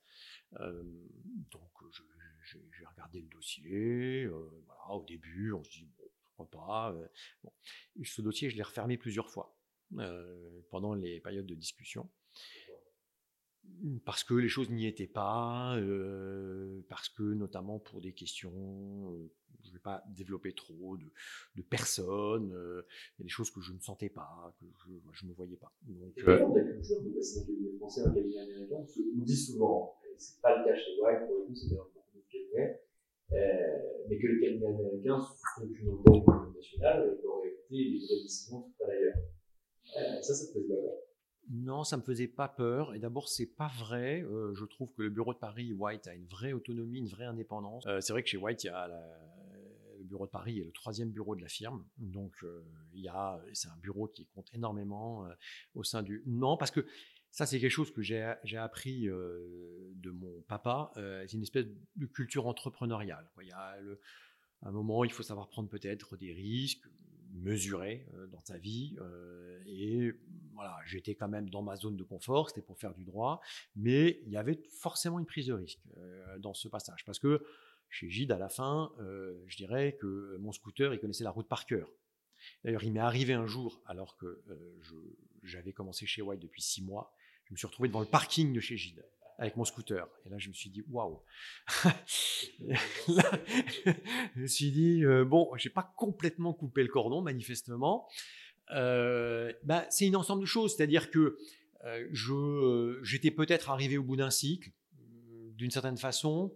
Euh, 0.61 0.83
donc, 1.51 1.71
euh, 1.83 1.89
je- 1.93 2.59
j'ai, 2.73 2.85
regardé 2.87 3.21
le 3.21 3.29
dossier. 3.29 4.25
euh, 4.25 4.51
voilà, 4.67 4.91
au 4.91 5.05
début, 5.05 5.53
on 5.53 5.63
se 5.63 5.71
dit 5.71 5.89
bon, 5.97 6.05
pourquoi 6.37 6.61
pas. 6.61 6.93
euh, 6.93 7.07
bon. 7.45 7.53
Ce 8.05 8.21
dossier, 8.23 8.51
je 8.51 8.57
l'ai 8.57 8.63
refermé 8.65 8.97
plusieurs 8.97 9.31
fois 9.31 9.57
euh, 9.99 10.61
pendant 10.71 10.95
les 10.95 11.21
périodes 11.21 11.47
de 11.47 11.55
discussion. 11.55 12.11
Parce 14.05 14.23
que 14.23 14.35
les 14.35 14.49
choses 14.49 14.71
n'y 14.71 14.87
étaient 14.87 15.09
pas, 15.09 15.77
euh, 15.77 16.81
parce 16.89 17.09
que 17.09 17.23
notamment 17.23 17.79
pour 17.79 18.01
des 18.01 18.13
questions, 18.13 18.53
euh, 19.13 19.31
je 19.63 19.69
ne 19.69 19.73
vais 19.75 19.81
pas 19.81 20.05
développer 20.09 20.53
trop 20.53 20.97
de, 20.97 21.11
de 21.57 21.63
personnes, 21.63 22.53
euh, 22.53 22.83
il 23.19 23.23
y 23.23 23.23
a 23.23 23.25
des 23.25 23.31
choses 23.31 23.51
que 23.51 23.61
je 23.61 23.73
ne 23.73 23.81
sentais 23.81 24.09
pas, 24.09 24.55
que 24.61 24.67
je 25.13 25.25
ne 25.25 25.31
me 25.31 25.35
voyais 25.35 25.57
pas. 25.57 25.73
Donc, 25.83 26.13
Et 26.17 26.23
la 26.23 26.39
culture 26.39 27.03
de 27.03 27.11
passer 27.11 27.41
d'un 27.41 27.47
cabinet 27.47 27.77
français 27.79 28.03
à 28.03 28.09
un 28.09 28.15
cabinet 28.15 28.41
américain 28.41 28.77
Parce 28.79 28.95
qu'on 28.95 29.23
dit 29.23 29.37
souvent, 29.37 29.99
et 30.05 30.15
c'est 30.17 30.41
pas 30.41 30.59
le 30.59 30.65
cas 30.65 30.77
chez 30.77 31.01
White, 31.01 31.27
pour 31.27 31.39
le 31.39 31.47
coup, 31.47 31.55
c'est 31.55 31.75
dans 31.75 31.89
beaucoup 31.95 32.23
cabinets, 32.31 32.81
euh, 33.33 34.05
mais 34.09 34.19
que 34.19 34.27
les 34.27 34.41
cabinets 34.41 34.67
américains 34.67 35.21
sont 35.21 35.67
une 35.67 35.91
antenne 35.91 36.55
nationale 36.55 37.17
et 37.19 37.23
qu'en 37.23 37.41
réalité, 37.41 37.61
les 37.71 37.99
vraies 37.99 38.23
décisions 38.23 38.63
sont 38.63 38.73
pas 38.79 38.87
d'ailleurs. 38.87 39.17
Euh, 39.97 40.23
ça, 40.23 40.35
ça 40.35 40.53
pas 40.53 40.61
peur. 40.67 40.93
Non, 41.51 41.85
ça 41.85 41.97
me 41.97 42.03
faisait 42.03 42.29
pas 42.29 42.49
peur. 42.49 42.95
Et 42.95 42.99
d'abord, 42.99 43.29
c'est 43.29 43.47
pas 43.47 43.71
vrai. 43.79 44.23
Euh, 44.23 44.55
je 44.55 44.65
trouve 44.65 44.93
que 44.93 45.03
le 45.03 45.11
bureau 45.11 45.35
de 45.35 45.39
Paris, 45.39 45.73
White, 45.73 46.07
a 46.07 46.15
une 46.15 46.27
vraie 46.27 46.53
autonomie, 46.53 46.99
une 46.99 47.09
vraie 47.09 47.25
indépendance. 47.25 47.85
Euh, 47.87 48.01
c'est 48.01 48.13
vrai 48.13 48.23
que 48.23 48.29
chez 48.29 48.37
White, 48.37 48.65
il 48.65 48.69
y 48.69 48.71
a 48.71 48.89
le 49.99 50.05
bureau 50.05 50.27
de 50.27 50.31
Paris 50.31 50.59
est 50.61 50.65
le 50.65 50.73
troisième 50.73 51.11
bureau 51.11 51.35
de 51.37 51.43
la 51.43 51.49
firme. 51.49 51.85
Donc, 51.99 52.35
euh, 52.43 52.65
il 52.93 53.01
y 53.01 53.09
a, 53.09 53.41
c'est 53.53 53.69
un 53.69 53.77
bureau 53.77 54.09
qui 54.09 54.27
compte 54.27 54.49
énormément 54.53 55.27
au 55.75 55.85
sein 55.85 56.03
du. 56.03 56.23
Non, 56.27 56.57
parce 56.57 56.71
que 56.71 56.87
ça, 57.31 57.47
c'est 57.47 57.59
quelque 57.61 57.71
chose 57.71 57.91
que 57.91 58.03
j'ai 58.03 58.35
j'ai 58.45 58.59
appris 58.59 59.07
de 59.07 60.11
mon 60.11 60.43
papa. 60.43 60.93
C'est 60.97 61.33
une 61.33 61.43
espèce 61.43 61.67
de 61.97 62.07
culture 62.07 62.47
entrepreneuriale. 62.47 63.29
Il 63.41 63.49
y 63.49 63.53
a 63.53 63.77
à 64.63 64.69
un 64.69 64.73
moment, 64.73 65.05
il 65.05 65.13
faut 65.13 65.23
savoir 65.23 65.49
prendre 65.49 65.69
peut-être 65.69 66.17
des 66.17 66.33
risques, 66.33 66.89
mesurer 67.33 68.07
euh, 68.15 68.27
dans 68.29 68.41
ta 68.41 68.59
vie. 68.59 68.97
euh, 69.01 69.63
et 69.67 70.13
voilà, 70.55 70.77
j'étais 70.85 71.15
quand 71.15 71.29
même 71.29 71.49
dans 71.49 71.63
ma 71.63 71.77
zone 71.77 71.97
de 71.97 72.05
confort, 72.05 72.49
c'était 72.49 72.63
pour 72.63 72.79
faire 72.79 72.95
du 72.95 73.05
droit, 73.05 73.41
mais 73.75 74.21
il 74.27 74.33
y 74.33 74.37
avait 74.37 74.61
forcément 74.71 75.19
une 75.19 75.27
prise 75.27 75.47
de 75.47 75.55
risque 75.55 75.81
euh, 75.97 76.39
dans 76.39 76.55
ce 76.55 76.69
passage. 76.69 77.05
Parce 77.05 77.19
que 77.19 77.43
chez 77.89 78.09
Gide, 78.09 78.33
à 78.33 78.39
la 78.39 78.49
fin, 78.49 78.91
je 79.47 79.57
dirais 79.59 79.99
que 80.01 80.39
mon 80.41 80.51
scooter, 80.51 80.95
il 80.95 80.99
connaissait 80.99 81.25
la 81.25 81.31
route 81.31 81.47
par 81.47 81.67
cœur. 81.67 81.91
D'ailleurs, 82.65 82.83
il 82.85 82.91
m'est 82.91 83.01
arrivé 83.01 83.35
un 83.35 83.45
jour, 83.45 83.83
alors 83.85 84.17
que 84.17 84.43
j'avais 85.43 85.75
commencé 85.75 86.07
chez 86.07 86.23
White 86.23 86.41
depuis 86.41 86.63
six 86.63 86.83
mois, 86.83 87.13
je 87.45 87.53
me 87.53 87.59
suis 87.59 87.67
retrouvé 87.67 87.91
devant 87.91 88.01
le 88.01 88.07
parking 88.07 88.55
de 88.55 88.61
chez 88.61 88.79
Gide 88.79 89.05
avec 89.39 89.57
mon 89.57 89.65
scooter. 89.65 90.07
Et 90.27 90.31
là, 90.31 90.39
je 90.39 90.49
me 90.49 90.53
suis 90.53 90.71
dit, 90.71 90.83
waouh 90.91 91.21
Je 93.09 94.41
me 94.41 94.47
suis 94.47 94.71
dit, 94.71 95.05
euh, 95.05 95.25
bon, 95.25 95.51
j'ai 95.57 95.71
pas 95.71 95.93
complètement 95.97 96.53
coupé 96.53 96.83
le 96.83 96.89
cordon, 96.89 97.23
manifestement. 97.23 98.09
Euh, 98.71 99.53
bah, 99.65 99.87
c'est 99.91 100.07
une 100.07 100.17
ensemble 100.17 100.43
de 100.43 100.47
choses, 100.47 100.77
c'est-à-dire 100.77 101.11
que 101.11 101.37
euh, 101.85 102.09
je, 102.13 102.33
euh, 102.33 103.01
j'étais 103.03 103.31
peut-être 103.31 103.71
arrivé 103.71 103.99
au 103.99 104.03
bout 104.03 104.17
d'un 104.17 104.31
cycle, 104.31 104.71
d'une 105.57 105.71
certaine 105.71 105.97
façon. 105.97 106.55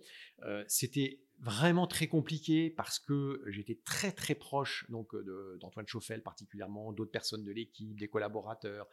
C'était 0.69 1.21
vraiment 1.41 1.87
très 1.87 2.07
compliqué 2.07 2.71
parce 2.71 2.99
que 2.99 3.43
j'étais 3.47 3.79
très 3.85 4.11
très 4.13 4.35
proche 4.35 4.87
donc 4.91 5.15
de- 5.15 5.59
d'Antoine 5.61 5.87
Chauffel 5.87 6.23
particulièrement, 6.23 6.93
d'autres 6.93 7.11
personnes 7.11 7.45
de 7.45 7.53
l'équipe, 7.53 7.99
des 7.99 8.09
collaborateurs, 8.09 8.89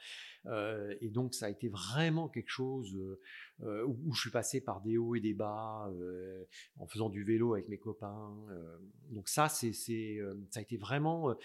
Euh, 0.46 0.94
et 1.00 1.10
donc 1.10 1.34
ça 1.34 1.46
a 1.46 1.50
été 1.50 1.70
vraiment 1.70 2.28
quelque 2.28 2.50
chose 2.50 2.94
euh, 2.98 3.20
euh, 3.62 3.86
où, 3.86 4.14
je 4.14 4.20
suis 4.20 4.30
passé 4.30 4.60
par 4.60 4.82
des 4.82 4.98
hauts 4.98 5.16
et 5.16 5.22
des 5.22 5.34
bas 5.34 5.90
euh, 5.94 6.44
en 6.78 6.86
faisant 6.88 7.10
du 7.10 7.24
vélo 7.24 7.54
avec 7.54 7.70
mes 7.70 7.78
copains. 7.78 8.36
euh, 8.52 8.78
donc 9.12 9.30
ça 9.30 9.48
c'est, 9.48 9.72
euh, 10.20 10.36
ça 10.50 10.60
a 10.60 10.64
été 10.64 10.76
vraiment 10.78 11.30
euh, 11.30 11.36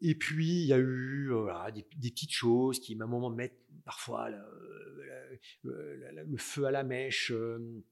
et 0.00 0.14
puis, 0.14 0.62
il 0.62 0.66
y 0.66 0.72
a 0.72 0.78
eu 0.78 1.32
euh, 1.32 1.70
des, 1.70 2.10
petites 2.10 2.32
choses 2.32 2.78
qui, 2.80 2.94
à 3.00 3.04
un 3.04 3.06
moment, 3.06 3.30
mettent 3.30 3.62
parfois 3.84 4.28
le 5.62 6.36
feu 6.36 6.66
à 6.66 6.70
la 6.70 6.82
mèche. 6.82 7.30
euh, 7.32 7.82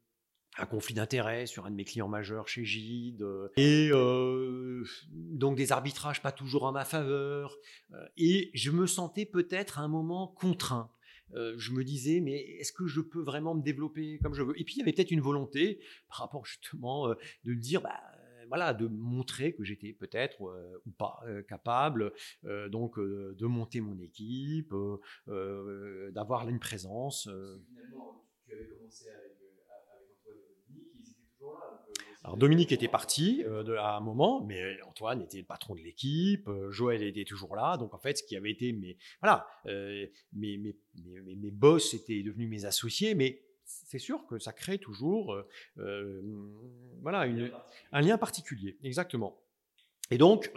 un 0.59 0.67
conflit 0.67 0.95
d'intérêts 0.95 1.47
sur 1.47 1.67
un 1.67 1.71
de 1.71 1.77
mes 1.77 1.85
clients 1.85 2.09
majeurs 2.09 2.49
chez 2.49 2.65
Gide, 2.65 3.23
euh, 3.23 3.49
et 3.57 3.91
euh, 3.93 4.85
donc 5.11 5.57
des 5.57 5.73
arbitrages 5.73 6.23
pas 6.23 6.33
toujours 6.33 6.65
en 6.65 6.73
ma 6.73 6.85
faveur, 6.85 7.57
euh, 7.93 8.07
et 8.17 8.51
je 8.55 8.71
me 8.71 8.87
sentais 8.87 9.25
peut-être 9.25 9.79
à 9.79 9.83
un 9.83 9.89
moment 9.89 10.29
contraint. 10.29 10.91
Je 11.35 11.73
me 11.73 11.83
disais, 11.83 12.21
mais 12.21 12.37
est-ce 12.37 12.75
que 12.75 12.87
je 12.87 13.01
peux 13.01 13.23
vraiment 13.23 13.55
me 13.55 13.63
développer 13.63 14.19
comme 14.23 14.35
je 14.35 14.43
veux? 14.43 14.53
Et 14.61 14.65
puis 14.65 14.75
il 14.75 14.79
y 14.81 14.83
avait 14.83 14.93
peut-être 14.93 15.13
une 15.13 15.23
volonté, 15.23 15.81
par 16.11 16.19
rapport 16.19 16.45
justement, 16.45 17.09
de 17.09 17.55
dire, 17.55 17.81
bah, 17.81 18.03
voilà, 18.49 18.75
de 18.75 18.87
montrer 18.87 19.55
que 19.55 19.65
j'étais 19.65 19.95
peut-être 19.95 20.43
ou 20.43 20.91
pas 20.91 21.25
capable, 21.49 22.13
donc 22.69 22.99
de 23.01 23.47
monter 23.47 23.81
mon 23.81 23.99
équipe, 23.99 24.75
d'avoir 25.27 26.47
une 26.51 26.59
présence. 26.59 27.31
Finalement, 27.67 28.23
tu 28.53 28.59
avais 28.59 28.67
commencé 28.67 29.09
avec, 29.09 29.41
euh, 29.41 29.65
avec 29.71 30.11
Antoine 30.21 30.37
et 30.37 30.53
Dominique, 30.69 30.93
ils 30.95 31.11
étaient 31.11 31.25
toujours 31.33 31.55
là. 31.55 31.83
donc, 31.87 31.99
euh, 32.01 32.12
Alors 32.25 32.37
Dominique 32.37 32.71
était 32.71 32.89
parti 32.89 33.43
euh, 33.47 33.65
de, 33.65 33.75
à 33.75 33.97
un 33.97 34.01
moment, 34.01 34.45
mais 34.45 34.81
Antoine 34.83 35.23
était 35.23 35.39
le 35.39 35.45
patron 35.45 35.75
de 35.75 35.81
l'équipe, 35.81 36.47
euh, 36.49 36.71
Joël 36.71 37.03
était 37.03 37.25
toujours 37.25 37.57
là, 37.57 37.77
donc 37.77 37.95
en 37.95 37.99
fait 37.99 38.19
ce 38.19 38.23
qui 38.23 38.37
avait 38.37 38.53
été 38.53 38.73
mes 38.73 38.97
voilà 39.21 39.45
euh, 39.67 40.07
mes, 40.33 40.57
mes, 40.57 40.77
mes, 40.95 41.35
mes- 41.35 41.51
boss 41.51 41.95
étaient 41.95 42.23
devenus 42.23 42.49
mes 42.49 42.65
associés, 42.65 43.15
mais 43.17 43.43
c'est 43.65 43.99
sûr 43.99 44.25
que 44.27 44.39
ça 44.39 44.53
crée 44.53 44.79
toujours 44.79 45.37
voilà 47.01 47.27
une, 47.27 47.51
un 47.91 48.01
lien 48.01 48.19
particulier, 48.19 48.77
exactement. 48.83 49.39
Et 50.11 50.19
donc, 50.19 50.51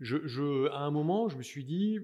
je, 0.00 0.26
je- 0.26 0.68
à 0.70 0.78
un 0.78 0.90
moment, 0.90 1.28
je 1.28 1.36
me 1.36 1.42
suis 1.42 1.64
dit, 1.64 1.98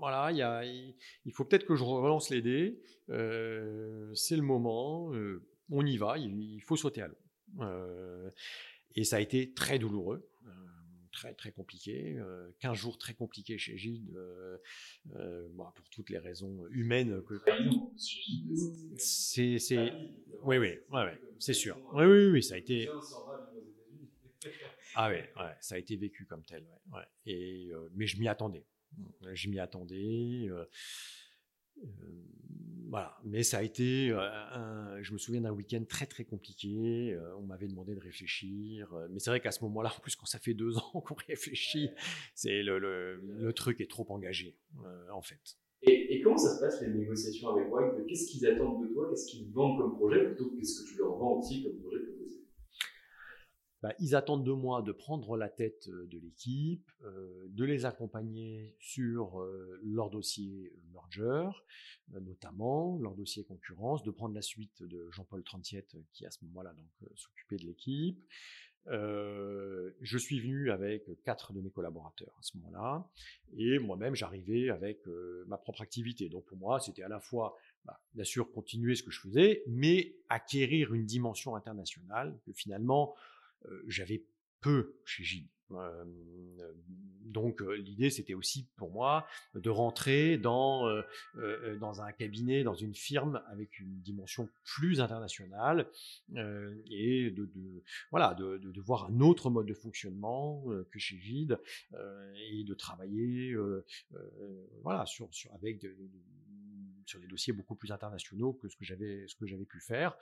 voilà, 0.00 0.32
il, 0.32 0.38
y 0.38 0.42
a- 0.42 0.64
il 0.64 0.94
il 1.26 1.32
faut 1.32 1.44
peut-être 1.44 1.64
que 1.64 1.76
je 1.76 1.84
relance 1.84 2.28
les 2.30 2.42
dés, 2.42 2.80
c'est 3.08 4.36
le 4.36 4.42
moment. 4.42 5.12
on 5.70 5.86
y 5.86 5.96
va, 5.96 6.18
il, 6.18 6.60
faut 6.62 6.76
sauter 6.76 7.02
à 7.02 7.08
l'eau. 7.08 7.16
Et 8.94 9.04
ça 9.04 9.16
a 9.16 9.20
été 9.20 9.52
très 9.52 9.78
douloureux 9.78 10.28
très 11.14 11.32
très 11.32 11.52
compliqué, 11.52 12.18
15 12.60 12.72
euh, 12.72 12.74
jours 12.74 12.98
très 12.98 13.14
compliqués 13.14 13.56
chez 13.56 13.78
Gilles, 13.78 14.12
euh, 14.16 14.58
euh, 15.16 15.48
pour 15.74 15.88
toutes 15.90 16.10
les 16.10 16.18
raisons 16.18 16.66
humaines 16.70 17.22
que. 17.22 17.40
C'est, 18.96 19.58
c'est, 19.58 19.92
oui, 20.42 20.58
oui, 20.58 20.78
ouais, 20.90 21.20
c'est 21.38 21.54
sûr. 21.54 21.78
Oui, 21.92 22.04
oui, 22.04 22.26
oui, 22.26 22.42
ça 22.42 22.54
a 22.56 22.58
été. 22.58 22.90
Ah 24.96 25.08
ouais, 25.08 25.28
ouais, 25.36 25.56
ça 25.60 25.74
a 25.74 25.78
été 25.78 25.96
vécu 25.96 26.24
comme 26.24 26.44
tel, 26.44 26.64
ouais, 26.92 27.02
Et 27.26 27.72
mais 27.96 28.06
je 28.06 28.16
m'y 28.16 28.28
attendais. 28.28 28.64
Je 29.32 29.48
m'y 29.48 29.58
attendais. 29.58 30.48
Voilà, 32.88 33.18
mais 33.24 33.42
ça 33.42 33.58
a 33.58 33.62
été, 33.62 34.10
je 35.00 35.12
me 35.12 35.18
souviens 35.18 35.40
d'un 35.40 35.50
week-end 35.50 35.82
très 35.88 36.06
très 36.06 36.24
compliqué. 36.24 37.18
On 37.38 37.42
m'avait 37.42 37.66
demandé 37.66 37.92
de 37.92 37.98
réfléchir, 37.98 38.94
mais 39.10 39.18
c'est 39.18 39.30
vrai 39.30 39.40
qu'à 39.40 39.50
ce 39.50 39.64
moment-là, 39.64 39.92
en 39.96 40.00
plus 40.00 40.14
quand 40.14 40.26
ça 40.26 40.38
fait 40.38 40.54
deux 40.54 40.76
ans 40.78 41.00
qu'on 41.00 41.16
réfléchit, 41.26 41.90
c'est 42.36 42.62
le, 42.62 42.78
le, 42.78 43.52
truc 43.52 43.80
est 43.80 43.90
trop 43.90 44.06
engagé 44.10 44.56
en 45.12 45.22
fait. 45.22 45.56
Et, 45.82 46.20
comment 46.22 46.38
ça 46.38 46.54
se 46.54 46.60
passe 46.60 46.80
les 46.82 46.88
négociations 46.88 47.48
avec 47.48 47.72
White? 47.72 48.06
Qu'est-ce 48.06 48.30
qu'ils 48.30 48.46
attendent 48.46 48.86
de 48.86 48.94
toi? 48.94 49.08
Qu'est-ce 49.10 49.26
qu'ils 49.26 49.50
vendent 49.50 49.78
comme 49.78 49.96
projet 49.96 50.24
plutôt 50.24 50.50
que 50.50 50.56
qu'est-ce 50.56 50.82
que 50.82 50.88
tu 50.88 50.98
leur 50.98 51.16
vends 51.16 51.38
aussi 51.38 51.64
comme 51.64 51.76
projet 51.80 51.98
bah, 53.82 53.92
ils 54.00 54.14
attendent 54.14 54.46
de 54.46 54.52
moi 54.52 54.80
de 54.80 54.92
prendre 54.92 55.36
la 55.36 55.50
tête 55.50 55.90
de 55.90 56.18
l'équipe, 56.18 56.90
de 57.02 57.64
les 57.64 57.84
accompagner 57.84 58.74
sur 58.78 59.46
leur 59.82 60.08
dossier 60.08 60.72
merger, 61.18 61.50
notamment 62.08 62.98
leur 62.98 63.14
dossier 63.14 63.44
concurrence, 63.44 64.02
de 64.02 64.10
prendre 64.10 64.34
la 64.34 64.42
suite 64.42 64.82
de 64.82 65.08
Jean-Paul 65.10 65.42
Trantiette 65.42 65.96
qui 66.12 66.26
à 66.26 66.30
ce 66.30 66.44
moment-là 66.44 66.72
donc 66.74 67.10
s'occupait 67.16 67.56
de 67.56 67.64
l'équipe. 67.66 68.22
je 68.86 70.18
suis 70.18 70.40
venu 70.40 70.70
avec 70.70 71.04
quatre 71.22 71.52
de 71.52 71.60
mes 71.60 71.70
collaborateurs 71.70 72.34
à 72.38 72.42
ce 72.42 72.56
moment-là, 72.58 73.08
et 73.56 73.78
moi-même 73.78 74.14
j'arrivais 74.14 74.70
avec 74.70 75.06
ma 75.46 75.56
propre 75.56 75.82
activité. 75.82 76.28
Donc 76.28 76.44
pour 76.44 76.58
moi, 76.58 76.80
c'était 76.80 77.02
à 77.02 77.08
la 77.08 77.20
fois 77.20 77.56
bah, 77.84 78.00
bien 78.14 78.24
sûr 78.24 78.50
continuer 78.52 78.94
ce 78.94 79.02
que 79.02 79.10
je 79.10 79.20
faisais, 79.20 79.62
mais 79.66 80.16
acquérir 80.28 80.94
une 80.94 81.06
dimension 81.06 81.56
internationale 81.56 82.38
que 82.44 82.52
finalement 82.52 83.14
j'avais 83.86 84.24
peu 84.60 84.98
chez 85.04 85.24
Gilles. 85.24 85.53
Donc 87.22 87.60
l'idée 87.60 88.10
c'était 88.10 88.34
aussi 88.34 88.68
pour 88.76 88.90
moi 88.90 89.26
de 89.54 89.70
rentrer 89.70 90.38
dans, 90.38 90.86
dans 91.80 92.00
un 92.00 92.12
cabinet, 92.12 92.62
dans 92.62 92.74
une 92.74 92.94
firme 92.94 93.42
avec 93.48 93.78
une 93.80 94.00
dimension 94.00 94.48
plus 94.62 95.00
internationale 95.00 95.90
et 96.90 97.30
de, 97.30 97.50
voilà, 98.10 98.34
de, 98.34 98.58
de, 98.58 98.80
voir 98.80 99.06
un 99.06 99.20
autre 99.20 99.50
mode 99.50 99.66
de 99.66 99.74
fonctionnement 99.74 100.64
que 100.90 100.98
chez 100.98 101.18
Gide 101.18 101.58
et 102.52 102.64
de 102.64 102.74
travailler 102.74 103.56
voilà, 104.82 105.06
sur, 105.06 105.32
sur, 105.34 105.52
avec 105.54 105.80
de, 105.80 105.96
sur 107.06 107.20
des 107.20 107.26
dossiers 107.26 107.52
beaucoup 107.52 107.74
plus 107.74 107.92
internationaux 107.92 108.52
que 108.54 108.68
ce 108.68 108.76
que 108.76 108.84
j'avais 108.84 109.26
ce 109.28 109.34
que 109.34 109.46
j'avais 109.46 109.64
pu 109.64 109.80
faire. 109.80 110.16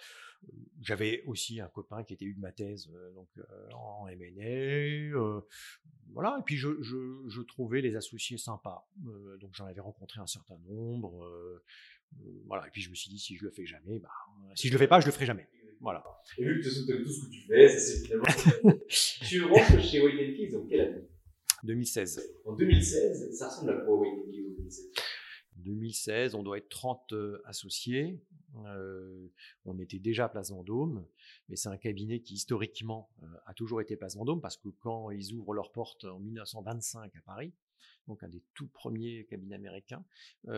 J'avais 0.81 1.23
aussi 1.27 1.61
un 1.61 1.69
copain 1.69 2.05
qui 2.05 2.15
était 2.15 2.25
eu 2.25 2.35
de 2.35 2.41
ma 2.41 2.53
thèse 2.53 2.91
euh, 2.93 3.13
donc 3.13 3.29
euh, 3.39 3.71
en 3.73 4.09
M&A, 4.09 4.43
euh, 4.45 5.41
voilà. 6.13 6.37
Et 6.41 6.43
puis 6.43 6.57
je, 6.57 6.69
je, 6.81 7.41
trouvais 7.43 7.81
les 7.81 7.97
associés 7.97 8.39
sympas, 8.39 8.89
donc 9.41 9.55
j'en 9.55 9.67
avais 9.67 9.81
rencontré 9.81 10.21
un 10.21 10.27
certain 10.27 10.59
nombre, 10.69 11.63
voilà. 12.47 12.67
Et 12.67 12.71
puis 12.71 12.81
je 12.81 12.91
me 12.91 12.95
suis 12.95 13.11
dit 13.11 13.19
si 13.19 13.37
je 13.37 13.45
le 13.45 13.51
fais 13.51 13.67
jamais, 13.67 13.99
bah, 13.99 14.11
si 14.55 14.69
je 14.69 14.73
le 14.73 14.79
fais 14.79 14.89
pas, 14.89 15.01
je 15.01 15.07
le 15.07 15.13
ferai 15.13 15.27
jamais. 15.27 15.49
Voilà. 15.81 16.05
Et 16.39 16.45
vu 16.45 16.61
que 16.61 16.69
tu 16.69 17.05
tout 17.05 17.11
ce 17.11 17.27
que 17.27 17.31
tu 17.31 17.41
fais, 17.41 17.69
c'est 17.69 18.05
finalement. 18.05 18.25
tu 18.89 19.43
rentres 19.43 19.83
chez 19.83 20.01
Wayne 20.01 20.37
Keys 20.37 20.55
en 20.55 20.65
quelle 20.65 20.81
année? 20.81 21.09
2016. 21.65 22.23
En 22.45 22.55
2016, 22.55 23.37
ça 23.37 23.49
ressemble 23.49 23.71
à 23.71 23.75
quoi 23.85 23.99
Wayne 23.99 24.23
Keys 24.25 24.43
2016, 24.57 24.91
on 26.35 26.43
doit 26.43 26.59
être 26.59 26.69
30 26.69 27.13
euh, 27.13 27.43
associés. 27.45 28.21
Euh, 28.67 29.29
on 29.65 29.79
était 29.79 29.99
déjà 29.99 30.29
Place 30.29 30.51
Vendôme, 30.51 31.07
mais 31.49 31.57
c'est 31.57 31.69
un 31.69 31.77
cabinet 31.77 32.21
qui 32.21 32.35
historiquement 32.35 33.09
euh, 33.23 33.27
a 33.47 33.55
toujours 33.55 33.81
été 33.81 33.97
Place 33.97 34.17
Vendôme 34.17 34.41
parce 34.41 34.57
que 34.57 34.69
quand 34.81 35.11
ils 35.11 35.33
ouvrent 35.33 35.55
leurs 35.55 35.73
portes 35.73 36.05
en 36.05 36.19
1925 36.19 37.15
à 37.17 37.21
Paris, 37.23 37.53
donc 38.07 38.23
un 38.23 38.29
des 38.29 38.43
tout 38.55 38.69
premiers 38.69 39.25
cabinets 39.25 39.55
américains, 39.55 40.05
on 40.45 40.49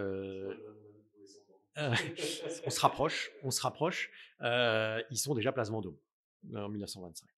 se 2.70 2.80
rapproche, 2.80 3.30
on 3.42 3.50
se 3.50 3.60
rapproche. 3.60 4.10
ils 4.40 5.18
sont 5.18 5.34
déjà 5.34 5.52
Place 5.52 5.70
Vendôme 5.70 5.96
en 6.54 6.68
1925. 6.68 7.28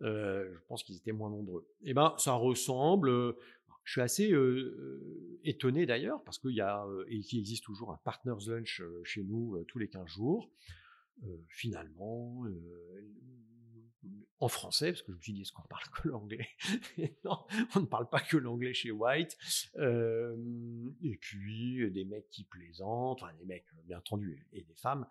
je 0.00 0.58
pense 0.66 0.82
qu'ils 0.82 0.96
étaient 0.96 1.12
moins 1.12 1.30
nombreux. 1.30 1.66
Eh 1.82 1.94
ben, 1.94 2.14
ça 2.18 2.34
ressemble 2.34 3.34
je 3.90 3.94
suis 3.94 4.02
assez 4.02 4.32
étonné 5.42 5.84
d'ailleurs 5.84 6.22
parce 6.22 6.38
qu'il 6.38 6.54
y 6.54 6.60
a 6.60 6.86
et 7.08 7.18
qu'il 7.22 7.40
existe 7.40 7.64
toujours 7.64 7.90
un 7.90 7.98
partners 8.04 8.46
lunch 8.46 8.80
chez 9.02 9.24
nous 9.24 9.64
tous 9.66 9.80
les 9.80 9.88
15 9.88 10.06
jours. 10.06 10.48
finalement, 11.48 12.44
en 14.40 14.48
français, 14.48 14.92
parce 14.92 15.02
que 15.02 15.12
je 15.12 15.16
me 15.16 15.22
suis 15.22 15.32
dit, 15.34 15.42
est-ce 15.42 15.52
qu'on 15.52 15.68
parle 15.68 15.84
que 15.94 16.08
l'anglais? 16.08 16.48
Non, 17.24 17.38
on 17.76 17.80
ne 17.80 17.86
parle 17.86 18.08
pas 18.08 18.20
que 18.20 18.36
l'anglais 18.38 18.72
chez 18.72 18.90
White. 18.90 19.36
et 19.76 21.16
puis, 21.20 21.90
des 21.90 22.04
mecs 22.04 22.28
qui 22.30 22.44
plaisantent, 22.44 23.22
enfin 23.22 23.32
des 23.38 23.44
mecs, 23.44 23.66
bien 23.84 23.98
entendu, 23.98 24.46
et 24.52 24.62
des 24.62 24.74
femmes. 24.74 25.06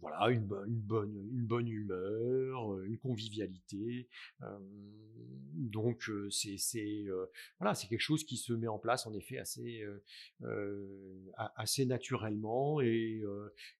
voilà, 0.00 0.30
une, 0.30 0.44
bonne, 0.44 1.68
humeur, 1.68 2.78
une 2.82 2.98
convivialité. 2.98 4.08
donc, 5.54 6.10
c'est 6.30 7.06
voilà, 7.58 7.74
quelque 7.74 8.00
chose 8.00 8.24
qui 8.24 8.36
se 8.36 8.52
met 8.52 8.68
en 8.68 8.78
place, 8.78 9.06
en 9.06 9.14
effet, 9.14 9.38
assez, 9.38 9.86
naturellement 11.86 12.82
et, 12.82 13.22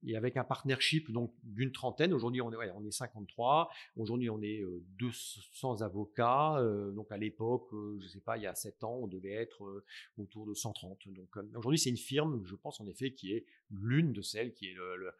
et 0.05 0.17
avec 0.17 0.39
un 0.39 0.45
partnership 0.45 1.11
d'une 1.43 1.73
trentaine. 1.73 2.15
Aujourd'hui, 2.15 2.41
on 2.41 2.51
est, 2.53 2.57
ouais, 2.57 2.71
on 2.75 2.85
est 2.87 2.91
50 2.91 3.18
Aujourd'hui, 3.97 4.31
on 4.31 4.43
est 4.43 4.63
200 4.99 5.83
avocats. 5.83 6.57
donc 6.93 7.11
à 7.11 7.17
l'époque, 7.17 7.69
je 7.73 8.05
ne 8.05 8.09
sais 8.09 8.21
pas, 8.21 8.37
il 8.37 8.43
y 8.43 8.47
a 8.47 8.55
7 8.55 8.85
ans, 8.85 8.99
on 9.03 9.07
devait 9.07 9.33
être 9.33 9.85
autour 10.17 10.47
de 10.47 10.55
130. 10.55 11.09
Donc 11.09 11.37
aujourd'hui, 11.55 11.79
c'est 11.79 11.91
une 11.91 11.97
firme, 11.97 12.45
je 12.45 12.55
pense 12.55 12.81
en 12.81 12.87
effet, 12.87 13.13
qui 13.13 13.33
est 13.33 13.47
l'une 13.71 14.13
de 14.13 14.23
celles 14.23 14.53
qui 14.53 14.67
est 14.67 14.75
le, 14.75 15.15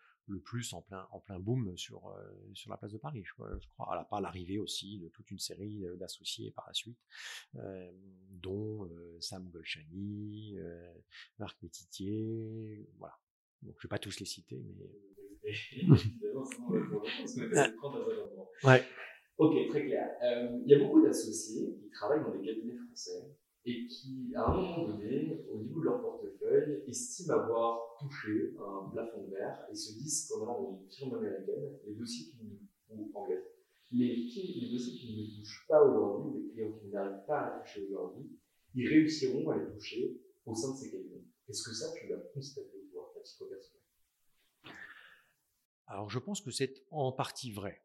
plus 0.45 0.75
en 0.75 0.83
plein, 0.83 1.39
boom 1.39 1.77
sur, 1.77 2.15
sur 2.55 2.71
la 2.71 2.77
place 2.77 2.93
de 2.93 2.99
Paris, 2.99 3.23
je, 3.25 3.33
crois, 3.33 3.93
à 3.93 3.97
la 3.97 4.05
part 4.05 4.21
l'arrivée 4.21 4.59
aussi 4.59 4.99
de 4.99 5.09
toute 5.09 5.31
une 5.31 5.39
série 5.39 5.85
d'associés 5.97 6.51
par 6.51 6.67
la 6.67 6.75
suite, 6.75 6.99
dont 8.31 8.89
Sam 9.21 9.49
Golchani, 9.51 10.57
Marc 11.39 11.63
Métitier, 11.63 12.87
voilà. 12.99 13.19
Donc 13.63 13.75
je 13.79 13.79
ne 13.79 13.83
vais 13.83 13.89
pas 13.89 13.99
tous 13.99 14.21
les 14.21 14.27
citer, 14.27 14.63
mais 14.77 14.91
ouais. 18.65 18.83
Ok, 19.39 19.69
très 19.69 19.87
clair. 19.87 20.11
Euh, 20.23 20.59
il 20.65 20.71
y 20.71 20.75
a 20.75 20.79
beaucoup 20.85 21.03
d'associés 21.03 21.77
qui 21.81 21.91
travaillent 21.91 22.25
dans 22.25 22.37
des 22.37 22.45
cabinets 22.45 22.77
français 22.87 23.37
et 23.65 23.87
qui, 23.87 24.33
à 24.35 24.51
un 24.51 24.57
moment 24.57 24.89
donné, 24.89 25.45
au 25.53 25.59
niveau 25.59 25.81
de 25.81 25.85
leur 25.85 26.01
portefeuille, 26.01 26.83
estiment 26.89 27.35
avoir 27.35 27.97
touché 28.01 28.55
un 28.59 28.91
plafond 28.91 29.25
de 29.25 29.31
verre 29.31 29.67
et 29.71 29.75
se 29.75 29.99
disent 29.99 30.27
qu'en 30.29 30.43
allant 30.43 30.63
dans 30.63 30.81
une 30.81 30.91
firme 30.91 31.15
américaine, 31.15 31.79
les 31.87 31.95
dossiers 31.95 32.33
qui 32.33 32.39
ne, 32.45 32.97
ou 32.97 33.11
anglaises, 33.15 33.45
les, 33.93 34.17
les 34.17 34.73
dossiers 34.73 34.99
qui 34.99 35.17
ne 35.17 35.41
touchent 35.41 35.67
pas 35.69 35.85
aujourd'hui, 35.85 36.43
les 36.43 36.51
clients 36.51 36.73
qui 36.73 36.89
n'arrivent 36.89 37.27
pas 37.27 37.41
à 37.41 37.61
toucher 37.61 37.87
aujourd'hui, 37.87 38.31
ils 38.75 38.89
réussiront 38.89 39.51
à 39.51 39.59
les 39.59 39.71
toucher 39.73 40.21
au 40.47 40.55
sein 40.55 40.73
de 40.73 40.77
ces 40.77 40.91
cabinets. 40.91 41.25
Est-ce 41.49 41.63
que 41.63 41.75
ça, 41.75 41.93
tu 41.95 42.09
l'as 42.09 42.17
constaté, 42.35 42.89
toi, 42.93 43.13
ta 43.15 43.21
psychopathie 43.21 43.78
alors 45.89 46.11
je 46.11 46.19
pense 46.19 46.41
que 46.41 46.51
c'est 46.51 46.83
en 46.91 47.13
partie 47.13 47.51
vrai. 47.51 47.83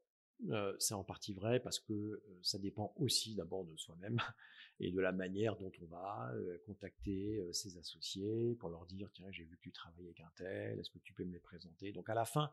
Euh, 0.50 0.76
c'est 0.78 0.94
en 0.94 1.06
partie 1.06 1.34
vrai 1.34 1.62
parce 1.62 1.80
que 1.80 1.94
euh, 1.94 2.22
ça 2.42 2.60
dépend 2.60 2.94
aussi 2.98 3.34
d'abord 3.34 3.64
de 3.64 3.78
soi-même 3.78 4.20
et 4.82 4.92
de 4.92 5.00
la 5.00 5.14
manière 5.14 5.56
dont 5.56 5.72
on 5.82 5.86
va 5.86 6.32
euh, 6.34 6.58
contacter 6.66 7.42
ses 7.54 7.78
associés 7.78 8.56
pour 8.56 8.70
leur 8.70 8.86
dire 8.86 9.10
tiens 9.14 9.32
j'ai 9.32 9.46
vu 9.46 9.56
que 9.56 9.62
tu 9.62 9.72
travaillais 9.72 10.10
avec 10.10 10.20
un 10.20 10.32
tel, 10.36 10.80
est-ce 10.80 10.90
que 10.90 11.00
tu 11.00 11.14
peux 11.14 11.24
me 11.24 11.32
les 11.32 11.40
présenter? 11.40 11.94
Donc 11.94 12.10
à 12.10 12.14
la 12.14 12.26
fin, 12.26 12.52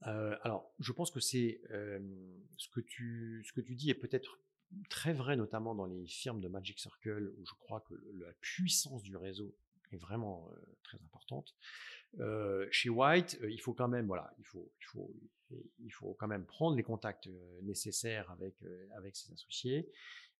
alors 0.00 0.72
je 0.80 0.92
pense 0.92 1.10
que 1.10 1.20
c'est 1.20 1.60
ce 2.56 2.68
que 2.68 2.80
tu 2.80 3.44
ce 3.46 3.52
que 3.52 3.60
tu 3.60 3.74
dis 3.74 3.90
est 3.90 3.94
peut-être 3.94 4.40
très 4.90 5.12
vrai 5.12 5.36
notamment 5.36 5.74
dans 5.74 5.86
les 5.86 6.06
firmes 6.06 6.40
de 6.40 6.48
Magic 6.48 6.80
Circle 6.80 7.32
où 7.36 7.44
je 7.44 7.54
crois 7.54 7.80
que 7.80 7.94
la 8.14 8.32
puissance 8.40 9.02
du 9.02 9.16
réseau 9.16 9.56
est 9.92 9.96
vraiment 9.96 10.50
très 10.82 11.00
importante. 11.02 11.54
Chez 12.70 12.88
White, 12.88 13.38
il 13.48 13.60
faut 13.60 13.74
quand 13.74 13.88
même, 13.88 14.06
voilà, 14.06 14.32
il 14.38 14.44
faut, 14.44 14.70
il 14.80 14.84
faut, 14.86 15.14
il 15.80 15.90
faut 15.90 16.14
quand 16.14 16.28
même 16.28 16.44
prendre 16.44 16.76
les 16.76 16.82
contacts 16.82 17.28
nécessaires 17.62 18.30
avec 18.30 18.54
avec 18.96 19.16
ses 19.16 19.32
associés. 19.32 19.88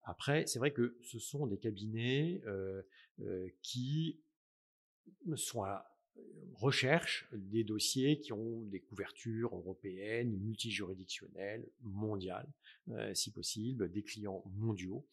Après, 0.04 0.46
c'est 0.46 0.58
vrai 0.58 0.72
que 0.72 0.96
ce 1.02 1.18
sont 1.18 1.46
des 1.46 1.58
cabinets 1.58 2.42
qui 3.62 4.20
sont 5.36 5.64
recherche 6.54 7.28
des 7.32 7.64
dossiers 7.64 8.20
qui 8.20 8.32
ont 8.32 8.62
des 8.62 8.80
couvertures 8.80 9.54
européennes, 9.54 10.36
multijuridictionnelles, 10.38 11.68
mondiales, 11.82 12.48
si 13.14 13.30
possible, 13.30 13.90
des 13.90 14.02
clients 14.02 14.42
mondiaux. 14.56 15.06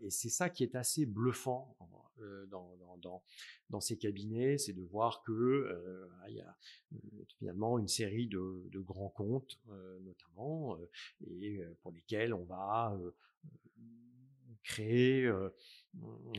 Et 0.00 0.10
c'est 0.10 0.28
ça 0.28 0.50
qui 0.50 0.62
est 0.62 0.74
assez 0.74 1.06
bluffant 1.06 1.76
dans, 2.50 3.22
dans, 3.70 3.80
ces 3.80 3.96
cabinets, 3.96 4.58
c'est 4.58 4.72
de 4.72 4.82
voir 4.82 5.22
que 5.22 6.08
il 6.28 6.36
y 6.36 6.40
a 6.40 6.56
finalement 7.38 7.78
une 7.78 7.88
série 7.88 8.26
de 8.26 8.80
grands 8.80 9.10
comptes, 9.10 9.60
notamment, 10.02 10.78
et 11.26 11.60
pour 11.82 11.92
lesquels 11.92 12.34
on 12.34 12.44
va 12.44 12.98
créer 14.68 15.30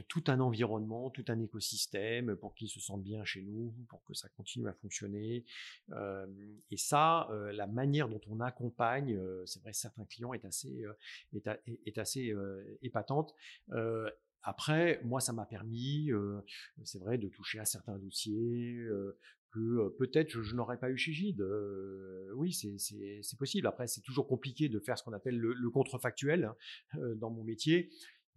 tout 0.08 0.24
un 0.28 0.40
environnement, 0.40 1.10
tout 1.10 1.26
un 1.28 1.40
écosystème 1.40 2.36
pour 2.36 2.54
qu'ils 2.54 2.70
se 2.70 2.80
sentent 2.80 3.04
bien 3.04 3.26
chez 3.26 3.42
nous, 3.42 3.74
pour 3.90 4.04
que 4.04 4.14
ça 4.14 4.30
continue 4.30 4.70
à 4.70 4.74
fonctionner. 4.74 5.46
et 6.72 6.78
ça, 6.78 7.28
la 7.52 7.68
manière 7.68 8.08
dont 8.08 8.22
on 8.28 8.40
accompagne, 8.40 9.20
c'est 9.46 9.62
vrai, 9.62 9.74
certains 9.74 10.06
clients 10.06 10.34
est 10.34 10.46
assez, 10.46 10.86
est, 11.34 11.98
assez 11.98 12.34
épatante. 12.82 13.34
après, 14.44 15.02
moi, 15.04 15.20
ça 15.20 15.34
m'a 15.34 15.46
permis, 15.46 16.12
c'est 16.84 17.00
vrai, 17.00 17.18
de 17.18 17.28
toucher 17.28 17.60
à 17.60 17.66
certains 17.66 17.98
dossiers 17.98 18.88
que 19.52 19.90
peut-être 19.98 20.30
je, 20.30 20.56
n'aurais 20.56 20.78
pas 20.78 20.92
eu 20.92 20.98
chez 20.98 21.12
Gide. 21.12 21.44
oui, 22.36 22.54
c'est 22.54 23.38
possible. 23.38 23.66
Après, 23.66 23.88
c'est 23.88 24.02
toujours 24.02 24.28
compliqué 24.28 24.70
de 24.70 24.80
faire 24.80 24.98
ce 24.98 25.04
qu'on 25.04 25.14
appelle 25.14 25.38
le, 25.38 25.54
le 25.54 25.70
contrefactuel 25.72 26.46
hein, 26.94 27.00
dans 27.16 27.32
mon 27.32 27.44
métier. 27.44 27.90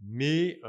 Mais 0.04 0.60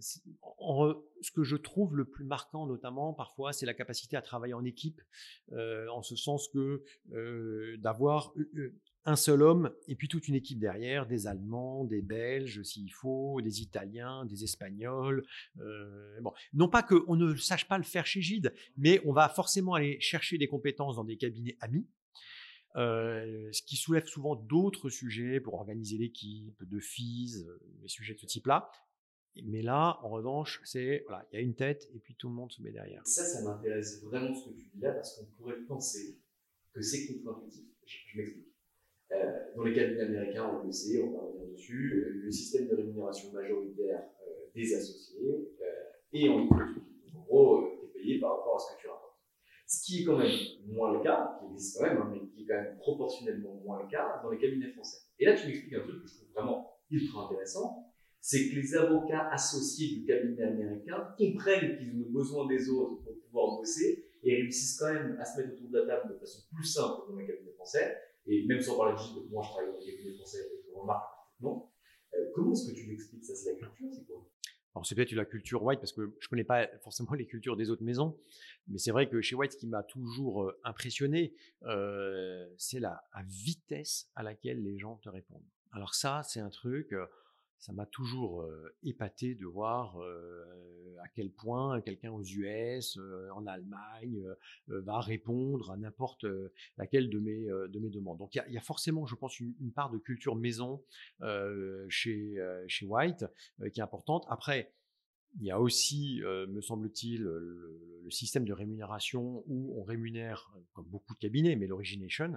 ce 0.00 1.30
que 1.32 1.42
je 1.42 1.56
trouve 1.56 1.96
le 1.96 2.04
plus 2.04 2.24
marquant, 2.24 2.66
notamment 2.66 3.12
parfois, 3.12 3.52
c'est 3.52 3.66
la 3.66 3.74
capacité 3.74 4.16
à 4.16 4.22
travailler 4.22 4.54
en 4.54 4.64
équipe, 4.64 5.00
en 5.52 6.02
ce 6.02 6.16
sens 6.16 6.48
que 6.48 6.84
d'avoir 7.76 8.32
un 9.06 9.16
seul 9.16 9.42
homme 9.42 9.72
et 9.88 9.96
puis 9.96 10.08
toute 10.08 10.28
une 10.28 10.34
équipe 10.34 10.58
derrière, 10.58 11.06
des 11.06 11.26
Allemands, 11.26 11.84
des 11.84 12.02
Belges 12.02 12.62
s'il 12.62 12.92
faut, 12.92 13.40
des 13.40 13.62
Italiens, 13.62 14.24
des 14.26 14.44
Espagnols. 14.44 15.24
bon, 15.56 16.32
non 16.52 16.68
pas 16.68 16.82
qu'on 16.82 17.16
ne 17.16 17.34
sache 17.36 17.66
pas 17.66 17.78
le 17.78 17.84
faire 17.84 18.06
chez 18.06 18.20
Gide, 18.20 18.54
mais 18.76 19.00
on 19.04 19.12
va 19.12 19.28
forcément 19.28 19.74
aller 19.74 19.98
chercher 20.00 20.38
des 20.38 20.48
compétences 20.48 20.96
dans 20.96 21.04
des 21.04 21.16
cabinets 21.16 21.56
amis 21.60 21.86
euh, 22.76 23.48
ce 23.52 23.62
qui 23.62 23.76
soulève 23.76 24.06
souvent 24.06 24.36
d'autres 24.36 24.90
sujets 24.90 25.40
pour 25.40 25.54
organiser 25.54 25.98
l'équipe, 25.98 26.62
de 26.62 26.78
FIS, 26.78 27.44
euh, 27.46 27.58
des 27.82 27.88
sujets 27.88 28.14
de 28.14 28.20
ce 28.20 28.26
type-là. 28.26 28.70
Mais 29.44 29.62
là, 29.62 29.98
en 30.02 30.08
revanche, 30.08 30.60
c'est 30.64 31.04
voilà, 31.06 31.26
il 31.30 31.36
y 31.36 31.38
a 31.38 31.42
une 31.42 31.54
tête 31.54 31.88
et 31.94 31.98
puis 31.98 32.14
tout 32.16 32.28
le 32.28 32.34
monde 32.34 32.50
se 32.50 32.62
met 32.62 32.72
derrière. 32.72 33.06
Ça, 33.06 33.24
ça 33.24 33.42
m'intéresse 33.42 34.02
vraiment 34.02 34.34
ce 34.34 34.48
que 34.48 34.54
tu 34.54 34.64
dis 34.74 34.80
là 34.80 34.92
parce 34.92 35.16
qu'on 35.16 35.26
pourrait 35.36 35.60
penser 35.68 36.18
que 36.72 36.80
c'est 36.80 37.06
contre-intuitif. 37.06 37.64
Je, 37.84 38.18
m'explique. 38.18 38.46
Euh, 39.12 39.54
dans 39.56 39.64
les 39.64 39.72
cabinets 39.72 40.02
américains, 40.02 40.46
on 40.46 40.64
le 40.64 40.72
sait, 40.72 41.02
on 41.02 41.12
va 41.12 41.22
revenir 41.22 41.48
dessus, 41.52 42.04
le 42.22 42.30
système 42.30 42.68
de 42.68 42.74
rémunération 42.74 43.32
majoritaire 43.32 44.04
des 44.54 44.74
associés 44.74 45.48
est 46.12 46.28
en 46.28 46.46
gros, 46.46 47.78
tu 47.78 47.86
es 47.86 48.02
payé 48.02 48.20
par 48.20 48.38
rapport 48.38 48.56
à 48.56 48.58
ce 48.58 48.74
que 48.74 48.80
tu 48.80 48.88
rapportes. 48.88 48.99
Ce 49.70 49.84
qui 49.86 50.02
est 50.02 50.04
quand 50.04 50.18
même 50.18 50.36
moins 50.66 50.92
le 50.92 51.00
cas, 51.00 51.38
qui 51.38 51.52
existe 51.52 51.78
quand 51.78 51.86
même, 51.86 51.98
hein, 51.98 52.10
mais 52.12 52.26
qui 52.26 52.42
est 52.42 52.46
quand 52.48 52.60
même 52.60 52.76
proportionnellement 52.78 53.54
moins 53.64 53.80
le 53.80 53.88
cas 53.88 54.20
dans 54.20 54.28
les 54.30 54.38
cabinets 54.38 54.72
français. 54.72 54.98
Et 55.20 55.24
là, 55.24 55.34
tu 55.34 55.46
m'expliques 55.46 55.74
un 55.74 55.82
truc 55.82 56.02
que 56.02 56.08
je 56.08 56.16
trouve 56.16 56.28
vraiment 56.34 56.72
ultra 56.90 57.26
intéressant, 57.26 57.86
c'est 58.20 58.48
que 58.48 58.56
les 58.56 58.74
avocats 58.74 59.28
associés 59.30 60.00
du 60.00 60.04
cabinet 60.04 60.42
américain 60.42 61.14
comprennent 61.16 61.78
qu'ils 61.78 62.02
ont 62.02 62.10
besoin 62.10 62.48
des 62.48 62.68
autres 62.68 63.00
pour 63.04 63.16
pouvoir 63.20 63.58
bosser 63.58 64.06
et 64.24 64.34
réussissent 64.34 64.76
quand 64.76 64.92
même 64.92 65.16
à 65.20 65.24
se 65.24 65.38
mettre 65.38 65.52
autour 65.52 65.68
de 65.68 65.78
la 65.78 65.86
table 65.86 66.14
de 66.14 66.18
façon 66.18 66.42
plus 66.52 66.64
simple 66.64 67.02
dans 67.08 67.14
les 67.14 67.28
cabinets 67.28 67.52
français. 67.52 67.96
Et 68.26 68.46
même 68.48 68.60
sans 68.60 68.76
parler 68.76 68.96
de 68.96 69.30
moi 69.30 69.40
je 69.44 69.50
travaille 69.50 69.70
dans 69.70 69.78
les 69.78 69.86
cabinets 69.86 70.16
français 70.16 70.40
et 70.52 70.66
je 70.66 70.76
remarque 70.76 71.14
non. 71.40 71.68
Euh, 72.14 72.26
comment 72.34 72.52
est-ce 72.52 72.72
que 72.72 72.74
tu 72.74 72.90
l'expliques 72.90 73.24
ça 73.24 73.36
C'est 73.36 73.52
la 73.52 73.58
culture, 73.58 73.88
c'est 73.92 74.04
quoi? 74.04 74.26
Alors 74.74 74.86
c'est 74.86 74.94
peut-être 74.94 75.12
la 75.12 75.24
culture 75.24 75.62
White 75.62 75.80
parce 75.80 75.92
que 75.92 76.14
je 76.20 76.28
connais 76.28 76.44
pas 76.44 76.66
forcément 76.82 77.12
les 77.14 77.26
cultures 77.26 77.56
des 77.56 77.70
autres 77.70 77.82
maisons, 77.82 78.18
mais 78.68 78.78
c'est 78.78 78.92
vrai 78.92 79.08
que 79.08 79.20
chez 79.20 79.34
White, 79.34 79.52
ce 79.52 79.56
qui 79.56 79.66
m'a 79.66 79.82
toujours 79.82 80.44
euh, 80.44 80.60
impressionné, 80.64 81.34
euh, 81.64 82.46
c'est 82.56 82.80
la, 82.80 83.02
vitesse 83.26 84.10
à 84.14 84.22
laquelle 84.22 84.62
les 84.62 84.78
gens 84.78 84.96
te 84.96 85.08
répondent. 85.08 85.46
Alors 85.72 85.94
ça, 85.94 86.22
c'est 86.24 86.40
un 86.40 86.50
truc, 86.50 86.92
euh, 86.92 87.06
ça 87.60 87.72
m'a 87.72 87.86
toujours 87.86 88.44
épaté 88.82 89.34
de 89.34 89.46
voir 89.46 89.98
à 91.02 91.08
quel 91.14 91.30
point 91.30 91.80
quelqu'un 91.80 92.10
aux 92.10 92.22
US, 92.22 92.98
en 93.34 93.46
Allemagne, 93.46 94.22
va 94.68 95.00
répondre 95.00 95.70
à 95.70 95.76
n'importe 95.76 96.26
laquelle 96.76 97.10
de 97.10 97.18
mes, 97.18 97.46
de 97.46 97.78
mes 97.78 97.90
demandes. 97.90 98.18
Donc 98.18 98.34
il 98.34 98.52
y, 98.52 98.58
a 98.58 98.62
forcément, 98.62 99.06
je 99.06 99.14
pense, 99.14 99.38
une, 99.40 99.54
une 99.60 99.72
part 99.72 99.90
de 99.90 99.98
culture 99.98 100.36
maison 100.36 100.82
chez, 101.88 102.36
chez 102.66 102.86
White 102.86 103.24
qui 103.72 103.80
est 103.80 103.84
importante. 103.84 104.24
Après, 104.28 104.72
il 105.38 105.46
y 105.46 105.50
a 105.50 105.60
aussi, 105.60 106.22
euh, 106.22 106.46
me 106.46 106.60
semble-t-il, 106.60 107.22
le, 107.22 107.86
système 108.10 108.44
de 108.44 108.52
rémunération 108.52 109.44
où 109.46 109.80
on 109.80 109.84
rémunère, 109.84 110.52
comme 110.72 110.86
beaucoup 110.86 111.14
de 111.14 111.20
cabinets, 111.20 111.54
mais 111.54 111.68
l'origination, 111.68 112.36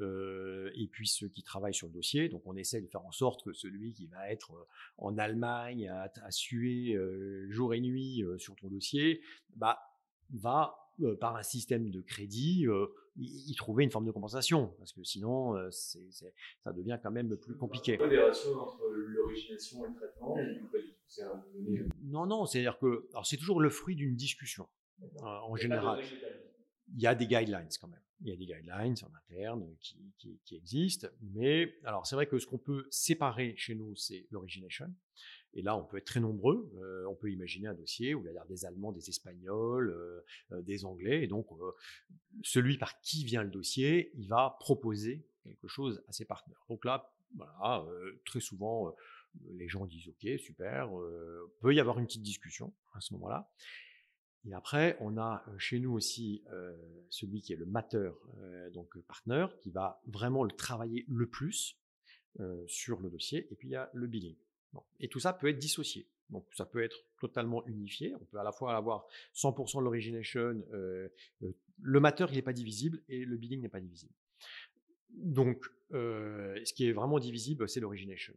euh, 0.00 0.70
et 0.74 0.86
puis 0.86 1.08
ceux 1.08 1.28
qui 1.28 1.42
travaillent 1.42 1.72
sur 1.72 1.86
le 1.86 1.94
dossier. 1.94 2.28
Donc 2.28 2.42
on 2.44 2.54
essaie 2.56 2.82
de 2.82 2.86
faire 2.88 3.06
en 3.06 3.10
sorte 3.10 3.42
que 3.42 3.54
celui 3.54 3.94
qui 3.94 4.06
va 4.06 4.30
être 4.30 4.52
euh, 4.52 4.66
en 4.98 5.16
Allemagne 5.16 5.88
à, 5.88 6.30
suer 6.30 6.94
jour 7.48 7.72
et 7.72 7.80
nuit 7.80 8.22
sur 8.36 8.54
ton 8.56 8.68
dossier, 8.68 9.22
bah, 9.56 9.78
va 10.28 10.76
par 11.20 11.36
un 11.36 11.42
système 11.42 11.90
de 11.90 12.02
crédit 12.02 12.66
y, 13.16 13.54
trouver 13.54 13.84
une 13.84 13.90
forme 13.90 14.04
de 14.04 14.10
compensation, 14.10 14.74
parce 14.78 14.92
que 14.92 15.02
sinon 15.04 15.54
ça 15.70 16.72
devient 16.74 16.98
quand 17.02 17.12
même 17.12 17.34
plus 17.36 17.56
compliqué. 17.56 17.96
Des 17.96 18.18
ratios 18.18 18.54
entre 18.58 18.84
l'origination 18.90 19.86
et 19.86 19.88
le 19.88 19.94
traitement 19.94 20.36
non, 22.02 22.26
non, 22.26 22.46
c'est-à-dire 22.46 22.78
que 22.78 23.08
c'est 23.24 23.36
toujours 23.36 23.60
le 23.60 23.70
fruit 23.70 23.96
d'une 23.96 24.16
discussion 24.16 24.68
hein, 25.20 25.40
en 25.44 25.56
général. 25.56 26.02
Il 26.94 27.00
y 27.00 27.06
a 27.06 27.14
des 27.14 27.26
guidelines 27.26 27.68
quand 27.80 27.88
même. 27.88 28.00
Il 28.20 28.28
y 28.28 28.32
a 28.32 28.36
des 28.36 28.46
guidelines 28.46 28.94
en 29.02 29.14
interne 29.16 29.76
qui, 29.80 30.40
qui, 30.44 30.56
existent, 30.56 31.08
mais 31.20 31.74
alors 31.84 32.06
c'est 32.06 32.14
vrai 32.14 32.26
que 32.26 32.38
ce 32.38 32.46
qu'on 32.46 32.58
peut 32.58 32.86
séparer 32.90 33.54
chez 33.56 33.74
nous, 33.74 33.94
c'est 33.96 34.26
l'origination. 34.30 34.92
Et 35.54 35.62
là, 35.62 35.76
on 35.76 35.84
peut 35.84 35.98
être 35.98 36.06
très 36.06 36.20
nombreux. 36.20 36.70
Euh, 36.76 37.06
on 37.08 37.14
peut 37.14 37.30
imaginer 37.30 37.68
un 37.68 37.74
dossier 37.74 38.14
où 38.14 38.26
il 38.26 38.32
y 38.32 38.36
a 38.36 38.44
des 38.46 38.64
Allemands, 38.64 38.92
des 38.92 39.08
Espagnols, 39.08 39.90
euh, 39.90 40.20
euh, 40.52 40.62
des 40.62 40.84
Anglais. 40.84 41.22
Et 41.22 41.26
donc, 41.28 41.46
celui 42.42 42.76
par 42.76 43.00
qui 43.00 43.24
vient 43.24 43.42
le 43.42 43.50
dossier, 43.50 44.10
il 44.14 44.28
va 44.28 44.56
proposer 44.58 45.24
quelque 45.44 45.68
chose 45.68 46.02
à 46.08 46.12
ses 46.12 46.24
partenaires. 46.24 46.62
Donc 46.68 46.84
là, 46.84 47.12
voilà, 47.36 47.84
très 48.24 48.40
souvent, 48.40 48.94
les 49.52 49.68
gens 49.68 49.86
disent 49.86 50.08
OK, 50.08 50.26
super, 50.38 50.90
peut 51.60 51.74
y 51.74 51.80
avoir 51.80 51.98
une 51.98 52.06
petite 52.06 52.22
discussion 52.22 52.72
à 52.92 53.00
ce 53.00 53.12
moment-là. 53.14 53.50
Et 54.46 54.52
après, 54.52 54.96
on 55.00 55.16
a 55.16 55.42
chez 55.56 55.80
nous 55.80 55.92
aussi 55.92 56.44
celui 57.08 57.40
qui 57.40 57.52
est 57.52 57.56
le 57.56 57.66
mateur, 57.66 58.16
donc 58.72 58.98
partenaire, 59.02 59.56
qui 59.60 59.70
va 59.70 60.02
vraiment 60.06 60.44
le 60.44 60.52
travailler 60.52 61.04
le 61.08 61.26
plus 61.28 61.78
sur 62.66 63.00
le 63.00 63.10
dossier. 63.10 63.48
Et 63.50 63.56
puis 63.56 63.68
il 63.68 63.70
y 63.72 63.76
a 63.76 63.90
le 63.94 64.06
billing. 64.06 64.36
Et 65.00 65.08
tout 65.08 65.20
ça 65.20 65.32
peut 65.32 65.48
être 65.48 65.58
dissocié. 65.58 66.06
Donc 66.30 66.46
ça 66.54 66.66
peut 66.66 66.82
être 66.82 66.96
totalement 67.20 67.64
unifié. 67.66 68.14
On 68.16 68.24
peut 68.26 68.38
à 68.38 68.42
la 68.42 68.52
fois 68.52 68.76
avoir 68.76 69.06
100% 69.34 69.78
de 69.78 69.84
l'origination. 69.84 70.62
le 71.80 72.00
mateur, 72.00 72.30
il 72.30 72.36
n'est 72.36 72.42
pas 72.42 72.52
divisible 72.52 73.02
et 73.08 73.24
le 73.24 73.36
billing 73.36 73.60
n'est 73.60 73.68
pas 73.68 73.80
divisible. 73.80 74.14
Donc, 75.10 75.64
ce 75.90 76.72
qui 76.72 76.86
est 76.86 76.92
vraiment 76.92 77.18
divisible, 77.18 77.68
c'est 77.68 77.80
l'origination 77.80 78.34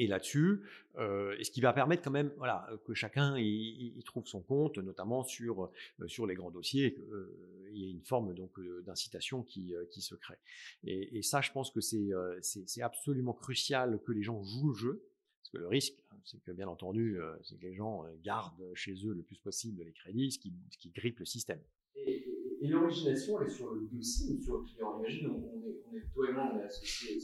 et 0.00 0.06
là-dessus, 0.06 0.62
euh, 0.96 1.36
ce 1.42 1.50
qui 1.50 1.60
va 1.60 1.74
permettre 1.74 2.02
quand 2.02 2.10
même 2.10 2.32
voilà, 2.38 2.66
que 2.86 2.94
chacun 2.94 3.36
y, 3.36 4.02
trouve 4.06 4.26
son 4.26 4.40
compte, 4.40 4.78
notamment 4.78 5.22
sur, 5.22 5.64
euh, 5.64 6.08
sur 6.08 6.26
les 6.26 6.34
grands 6.34 6.50
dossiers, 6.50 6.96
euh, 7.12 7.68
y 7.70 7.84
ait 7.84 7.90
une 7.90 8.02
forme 8.02 8.34
d'incitation 8.82 9.42
qui, 9.42 9.74
qui 9.90 10.00
se 10.00 10.14
crée. 10.14 10.38
Et, 10.84 11.20
ça, 11.22 11.42
je 11.42 11.52
pense 11.52 11.70
que 11.70 11.80
c'est 11.82 12.82
absolument 12.82 13.34
crucial 13.34 14.00
que 14.02 14.12
les 14.12 14.22
gens 14.22 14.42
jouent 14.42 14.70
le 14.70 14.74
jeu, 14.74 15.04
parce 15.42 15.50
que 15.50 15.58
le 15.58 15.68
risque, 15.68 15.94
hein, 16.12 16.16
c'est 16.24 16.42
que 16.42 16.52
bien 16.52 16.68
entendu, 16.68 17.18
c'est 17.42 17.56
que 17.56 17.62
les 17.62 17.74
gens 17.74 18.04
gardent 18.24 18.72
chez 18.74 18.94
eux 19.04 19.12
le 19.12 19.22
plus 19.22 19.38
possible 19.38 19.82
les 19.84 19.92
crédits, 19.92 20.32
ce 20.32 20.38
qui, 20.38 20.54
qui 20.78 20.88
grippe 20.90 21.18
le 21.18 21.26
système. 21.26 21.60
Et, 21.94 22.24
l'origination, 22.62 23.40
elle 23.40 23.48
est 23.48 23.50
sur 23.50 23.70
le 23.74 23.86
dossier 23.86 24.34
ou 24.34 24.42
sur 24.42 24.58
le 24.58 24.64
client? 24.64 24.98
Imagine, 24.98 25.28
on, 25.28 25.38
est, 25.38 25.82
on 25.90 25.94
est, 25.94 26.04
on 26.16 26.58
est 26.58 26.64
associés 26.64 27.20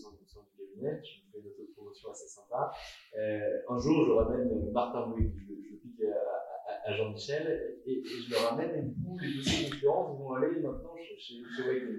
centre, 0.76 1.02
du 1.02 1.32
cabinet, 1.32 1.32
fais 1.32 1.38
une 1.38 1.46
autopromotion 1.46 2.10
assez 2.10 2.28
sympa. 2.28 2.72
Euh, 3.18 3.60
un 3.68 3.78
jour, 3.78 4.06
je 4.06 4.12
ramène 4.12 4.70
Martin 4.72 5.08
Bouygues, 5.08 5.34
je, 5.36 5.54
je 5.54 5.76
pique 5.76 6.02
à, 6.02 6.90
à, 6.90 6.96
Jean-Michel, 6.96 7.80
et, 7.86 7.92
et, 7.92 8.02
je 8.04 8.30
le 8.30 8.36
ramène, 8.36 8.78
et 8.78 8.82
du 8.82 8.94
coup, 9.02 9.18
les 9.18 9.34
dossiers 9.34 9.70
concurrents 9.70 10.14
vont 10.14 10.32
aller 10.34 10.60
maintenant 10.60 10.94
chez, 10.96 11.18
chez, 11.18 11.42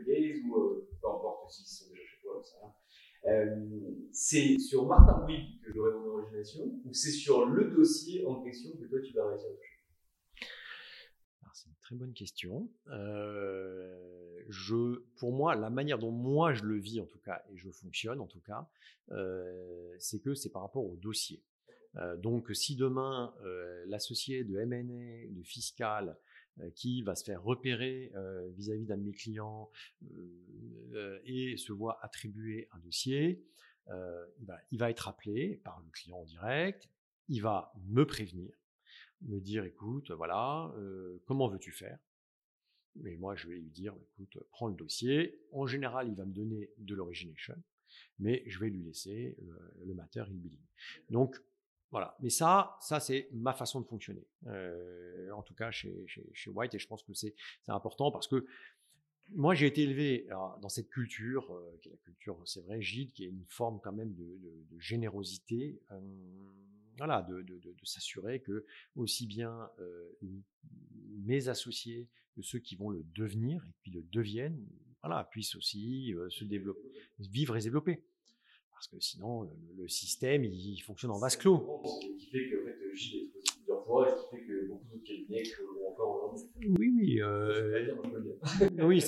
Gaze, 0.06 0.42
ou 0.48 0.56
euh, 0.58 0.90
peu 1.02 1.08
importe 1.08 1.50
s'ils 1.52 1.66
sont 1.66 1.90
déjà 1.92 2.04
chez 2.04 2.22
toi, 2.22 2.42
ça. 2.44 2.76
Euh, 3.26 3.56
c'est 4.12 4.58
sur 4.58 4.86
Martin 4.86 5.26
Bouygues 5.26 5.62
que 5.62 5.74
j'aurai 5.74 5.92
mon 5.92 6.20
origination, 6.20 6.64
ou 6.86 6.94
c'est 6.94 7.12
sur 7.12 7.46
le 7.46 7.72
dossier 7.72 8.26
en 8.26 8.42
question 8.42 8.72
que 8.78 8.86
toi 8.86 9.00
tu 9.02 9.14
vas 9.14 9.30
réussir 9.30 9.50
à 9.50 9.77
très 11.88 11.96
bonne 11.96 12.14
question. 12.14 12.70
je, 14.50 15.00
pour 15.16 15.32
moi, 15.32 15.56
la 15.56 15.70
manière 15.70 15.98
dont 15.98 16.12
moi 16.12 16.54
je 16.54 16.64
le 16.64 16.78
vis 16.78 17.00
en 17.00 17.06
tout 17.06 17.20
cas, 17.20 17.42
et 17.50 17.56
je 17.56 17.70
fonctionne 17.70 18.20
en 18.20 18.28
tout 18.28 18.42
cas, 18.42 18.68
c'est 19.98 20.20
que 20.20 20.34
c'est 20.34 20.50
par 20.50 20.64
rapport 20.64 20.86
au 20.86 20.98
dossier. 20.98 21.42
donc 22.18 22.50
si 22.54 22.76
demain 22.76 23.34
l'associé 23.86 24.44
de 24.44 24.58
M&A, 24.58 25.32
de 25.32 25.44
fiscal, 25.44 26.18
qui 26.76 27.04
va 27.04 27.16
se 27.16 27.24
faire 27.24 27.42
repérer 27.42 28.12
vis-à-vis 28.58 28.86
d'un 28.86 28.98
de 28.98 29.04
mes 29.04 29.14
clients 29.14 29.70
et 31.24 31.56
se 31.56 31.72
voit 31.72 32.04
attribuer 32.04 32.68
un 32.74 32.80
dossier, 32.80 33.46
il 33.88 34.78
va 34.78 34.90
être 34.90 35.08
appelé 35.08 35.62
par 35.64 35.80
le 35.80 35.90
client 35.92 36.18
en 36.18 36.26
direct, 36.26 36.90
il 37.30 37.42
va 37.42 37.72
me 37.86 38.06
prévenir, 38.06 38.52
me 39.22 39.40
dire 39.40 39.64
écoute, 39.64 40.12
voilà, 40.12 40.74
comment 41.26 41.48
veux-tu 41.48 41.72
faire? 41.72 42.00
Mais 42.96 43.16
moi, 43.16 43.36
je 43.36 43.48
vais 43.48 43.56
lui 43.56 43.70
dire 43.70 43.96
écoute, 44.14 44.38
prends 44.52 44.68
le 44.68 44.76
dossier. 44.76 45.40
En 45.52 45.68
général, 45.68 46.08
il 46.08 46.16
va 46.16 46.26
me 46.26 46.34
donner 46.34 46.72
de 46.78 46.96
l'origination, 46.96 47.56
mais 48.20 48.44
je 48.48 48.60
vais 48.60 48.70
lui 48.70 48.84
laisser 48.84 49.36
le, 49.40 49.86
le 49.86 49.94
matter 49.94 50.22
in 50.22 50.34
billing. 50.34 50.66
Donc, 51.10 51.36
voilà. 51.92 52.18
Mais 52.20 52.30
ça, 52.30 52.78
ça 52.82 53.00
c'est 53.00 53.30
ma 53.32 53.54
façon 53.54 53.82
de 53.82 53.86
fonctionner. 53.86 54.28
en 55.32 55.42
tout 55.44 55.54
cas, 55.54 55.72
chez, 55.72 56.06
chez, 56.34 56.50
White, 56.50 56.74
et 56.76 56.80
je 56.80 56.88
pense 56.88 57.04
que 57.04 57.14
c'est 57.14 57.36
important 57.68 58.12
parce 58.12 58.28
que 58.28 58.46
moi, 59.32 59.54
j'ai 59.56 59.68
été 59.68 59.84
élevé 59.84 60.28
dans 60.62 60.70
cette 60.70 60.90
culture, 60.90 61.54
qui 61.82 61.90
est 61.90 61.92
la 61.92 61.98
culture, 61.98 62.42
c'est 62.46 62.62
vrai, 62.62 62.82
Gide, 62.82 63.12
qui 63.12 63.26
est 63.26 63.30
une 63.30 63.46
forme 63.50 63.80
quand 63.84 63.92
même 63.92 64.14
de 64.14 64.80
générosité, 64.80 65.82
voilà, 66.98 67.22
de, 67.24 67.42
de 67.42 67.76
s'assurer 67.84 68.42
que 68.42 68.66
aussi 68.96 69.28
bien 69.28 69.70
mes 71.26 71.48
associés 71.48 72.08
que 72.36 72.42
ceux 72.42 72.60
qui 72.60 72.76
vont 72.76 72.90
le 72.90 73.04
devenir 73.16 73.64
et 73.66 73.74
qui 73.84 73.92
le 73.92 74.04
deviennent, 74.04 74.66
voilà, 75.02 75.24
puissent 75.26 75.56
aussi 75.56 76.14
se 76.30 76.44
développer, 76.44 76.88
vivre 77.20 77.56
et 77.56 77.62
se 77.62 77.66
développer. 77.66 78.04
Parce 78.72 78.88
que 78.88 79.00
sinon, 79.00 79.50
le, 79.76 79.88
système, 79.88 80.44
il, 80.44 80.80
fonctionne 80.82 81.10
en 81.10 81.18
vase 81.18 81.36
clos. 81.36 81.82
Ce 81.84 82.06
qui 82.20 82.30
fait 82.30 82.48
que, 82.48 82.62
en 82.62 82.66
fait, 82.66 82.78
plusieurs 83.68 83.86
fois, 83.86 84.08
et 84.08 84.12
ce 84.12 84.24
qui 84.24 84.36
fait 84.38 84.48
que 84.48 84.68
beaucoup 84.68 84.86
d'autres 84.92 85.04
cabinets 85.04 85.44
oui, 86.78 86.94
oui. 86.96 87.22
Euh, 87.22 87.96
oui, 88.80 89.04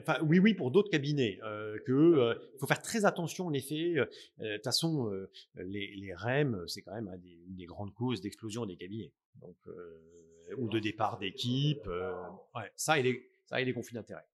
enfin, 0.00 0.18
oui, 0.22 0.38
oui, 0.38 0.54
pour 0.54 0.70
d'autres 0.70 0.90
cabinets. 0.90 1.38
Euh, 1.42 1.78
que 1.86 1.92
euh, 1.92 2.34
il 2.54 2.58
faut 2.58 2.66
faire 2.66 2.82
très 2.82 3.04
attention, 3.04 3.46
en 3.46 3.52
effet. 3.52 3.94
De 4.38 4.54
toute 4.56 4.64
façon, 4.64 5.10
les, 5.56 5.94
les 5.96 6.14
REM, 6.14 6.64
c'est 6.66 6.82
quand 6.82 6.94
même 6.94 7.10
une 7.46 7.56
des 7.56 7.66
grandes 7.66 7.94
causes 7.94 8.20
d'explosion 8.20 8.66
des 8.66 8.76
cabinets. 8.76 9.12
Donc, 9.40 9.56
ou 10.56 10.68
de 10.68 10.78
départ 10.78 11.18
d'équipe. 11.18 11.86
ouais, 11.86 12.70
ça 12.76 12.98
et 12.98 13.02
les, 13.02 13.30
ça 13.46 13.60
et 13.60 13.64
les 13.64 13.72
conflits 13.72 13.94
d'intérêts. 13.94 14.26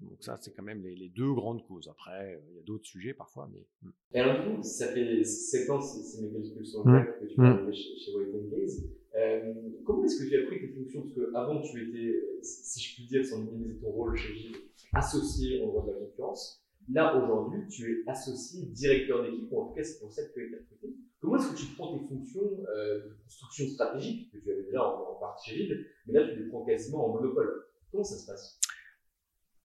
Donc 0.00 0.22
ça, 0.22 0.36
c'est 0.40 0.52
quand 0.52 0.62
même 0.62 0.82
les, 0.82 0.94
les, 0.94 1.08
deux 1.08 1.32
grandes 1.32 1.64
causes. 1.66 1.88
Après, 1.88 2.42
il 2.50 2.56
y 2.56 2.58
a 2.58 2.62
d'autres 2.62 2.86
sujets 2.86 3.14
parfois, 3.14 3.48
mais. 3.52 3.66
Hmm. 3.82 3.90
Et 4.12 4.20
alors 4.20 4.44
du 4.44 4.56
coup, 4.56 4.62
ça 4.62 4.88
fait 4.88 5.24
7 5.24 5.70
ans, 5.70 5.80
si 5.80 6.22
mes 6.22 6.30
calculs 6.30 6.66
sont 6.66 6.82
exacts, 6.82 7.20
que 7.20 7.26
tu 7.26 7.40
es 7.40 7.44
arrivé 7.44 7.72
chez, 7.72 7.96
chez 7.98 8.14
White 8.14 8.50
Gaze. 8.50 8.90
Euh, 9.16 9.54
comment 9.84 10.04
est-ce 10.04 10.24
que 10.24 10.28
tu 10.28 10.36
as 10.36 10.46
pris 10.46 10.60
tes 10.60 10.68
fonctions? 10.68 11.02
Parce 11.02 11.14
qu'avant, 11.14 11.60
tu 11.62 11.88
étais, 11.88 12.20
si 12.42 12.80
je 12.80 12.94
puis 12.94 13.06
dire, 13.06 13.24
sans 13.24 13.38
minimiser 13.38 13.76
ton 13.80 13.90
rôle 13.90 14.16
chez 14.16 14.34
Gilles, 14.34 14.56
associé 14.92 15.62
en 15.62 15.68
droit 15.68 15.86
de 15.86 15.92
la 15.92 15.98
concurrence. 15.98 16.60
Là, 16.92 17.16
aujourd'hui, 17.16 17.66
tu 17.68 17.90
es 17.90 18.10
associé 18.10 18.66
directeur 18.66 19.22
d'équipe, 19.22 19.50
ou 19.50 19.60
en 19.60 19.68
tout 19.68 19.74
cas, 19.74 19.84
c'est 19.84 20.00
pour 20.00 20.12
ça 20.12 20.22
que 20.24 20.34
tu 20.34 20.40
as 20.40 20.46
été 20.46 20.56
recruté. 20.56 20.96
Comment 21.20 21.36
est-ce 21.36 21.52
que 21.52 21.56
tu 21.56 21.66
prends 21.74 21.96
tes 21.96 22.04
fonctions 22.06 22.64
euh, 22.68 23.08
de 23.08 23.16
construction 23.24 23.68
stratégique, 23.68 24.30
que 24.32 24.38
tu 24.38 24.50
avais 24.50 24.64
déjà 24.64 24.84
en, 24.84 25.14
partie 25.14 25.50
chez 25.50 25.56
Gilles, 25.56 25.86
mais 26.06 26.14
là, 26.14 26.28
tu 26.28 26.42
les 26.42 26.48
prends 26.48 26.64
quasiment 26.64 27.08
en 27.08 27.14
monopole? 27.14 27.64
Comment 27.90 28.04
ça 28.04 28.18
se 28.18 28.26
passe? 28.26 28.60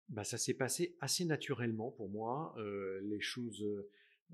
Bah, 0.08 0.24
Ça 0.24 0.38
s'est 0.38 0.54
passé 0.54 0.96
assez 1.00 1.24
naturellement 1.24 1.90
pour 1.90 2.08
moi. 2.08 2.54
Euh, 2.58 3.00
les 3.02 3.20
choses 3.20 3.64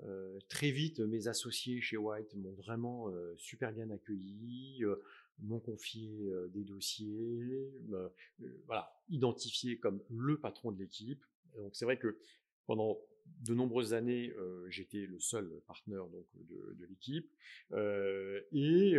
euh, 0.03 0.39
très 0.49 0.70
vite, 0.70 1.01
mes 1.01 1.29
associés 1.29 1.81
chez 1.81 1.97
White 1.97 2.35
m'ont 2.35 2.53
vraiment 2.53 3.11
euh, 3.11 3.35
super 3.37 3.72
bien 3.72 3.91
accueilli, 3.91 4.85
euh, 4.85 4.97
m'ont 5.41 5.61
confié 5.61 6.31
des 6.51 6.62
dossiers, 6.62 7.72
voilà, 8.66 8.97
identifié 9.09 9.79
comme 9.79 10.01
le 10.09 10.39
patron 10.39 10.70
de 10.70 10.79
l'équipe. 10.79 11.25
Donc 11.57 11.75
c'est 11.75 11.85
vrai 11.85 11.99
que 11.99 12.18
pendant 12.66 13.01
de 13.41 13.53
nombreuses 13.53 13.95
années, 13.95 14.33
j'étais 14.68 15.07
le 15.07 15.18
seul 15.18 15.51
partenaire 15.66 16.07
donc 16.07 16.25
de, 16.37 16.75
de 16.75 16.87
l'équipe, 16.87 17.29
et 18.53 18.97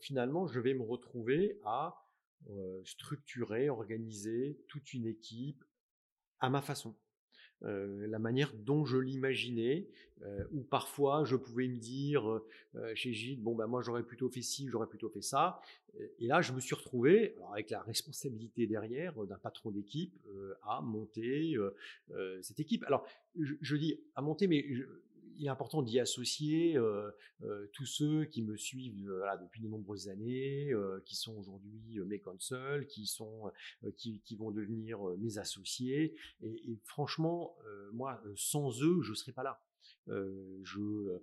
finalement, 0.00 0.46
je 0.46 0.60
vais 0.60 0.74
me 0.74 0.82
retrouver 0.82 1.58
à 1.64 2.06
structurer, 2.84 3.70
organiser 3.70 4.58
toute 4.68 4.92
une 4.92 5.06
équipe 5.06 5.64
à 6.42 6.50
ma 6.50 6.60
façon. 6.60 6.94
La 7.62 8.18
manière 8.18 8.52
dont 8.54 8.84
je 8.84 8.98
l'imaginais, 8.98 9.86
euh, 10.22 10.42
ou 10.50 10.62
parfois 10.62 11.24
je 11.24 11.36
pouvais 11.36 11.68
me 11.68 11.76
dire 11.76 12.40
chez 12.96 13.12
Gilles, 13.12 13.40
bon 13.40 13.54
ben 13.54 13.68
moi 13.68 13.82
j'aurais 13.82 14.02
plutôt 14.02 14.28
fait 14.28 14.42
ci, 14.42 14.66
j'aurais 14.68 14.88
plutôt 14.88 15.08
fait 15.08 15.22
ça, 15.22 15.60
et 16.18 16.26
là 16.26 16.42
je 16.42 16.52
me 16.52 16.58
suis 16.58 16.74
retrouvé 16.74 17.36
avec 17.52 17.70
la 17.70 17.80
responsabilité 17.82 18.66
derrière 18.66 19.14
d'un 19.26 19.38
patron 19.38 19.70
d'équipe 19.70 20.12
à 20.64 20.80
monter 20.80 21.56
cette 22.40 22.58
équipe. 22.58 22.82
Alors 22.88 23.06
je, 23.38 23.54
je, 23.60 23.76
dis 23.76 24.00
à 24.16 24.22
monter, 24.22 24.48
mais 24.48 24.66
je, 24.74 24.82
il 25.36 25.46
est 25.46 25.48
important 25.48 25.82
d'y 25.82 25.98
associer 25.98 26.78
tous 27.72 27.86
ceux 27.86 28.24
qui 28.26 28.42
me 28.42 28.56
suivent 28.56 29.10
voilà, 29.16 29.36
depuis 29.36 29.60
de 29.60 29.68
nombreuses 29.68 30.08
années, 30.08 30.72
qui 31.04 31.16
sont 31.16 31.36
aujourd'hui 31.36 31.98
mes 32.06 32.18
consoles, 32.18 32.86
qui 32.86 33.06
sont 33.06 33.50
qui, 33.96 34.20
qui, 34.20 34.36
vont 34.36 34.50
devenir 34.50 35.00
mes 35.18 35.38
associés. 35.38 36.14
Et, 36.42 36.72
et 36.72 36.78
franchement, 36.84 37.56
moi, 37.92 38.22
sans 38.36 38.82
eux, 38.82 39.02
je 39.02 39.10
ne 39.10 39.16
serais 39.16 39.32
pas 39.32 39.42
là. 39.42 39.60
Euh, 40.08 40.60
je, 40.64 41.20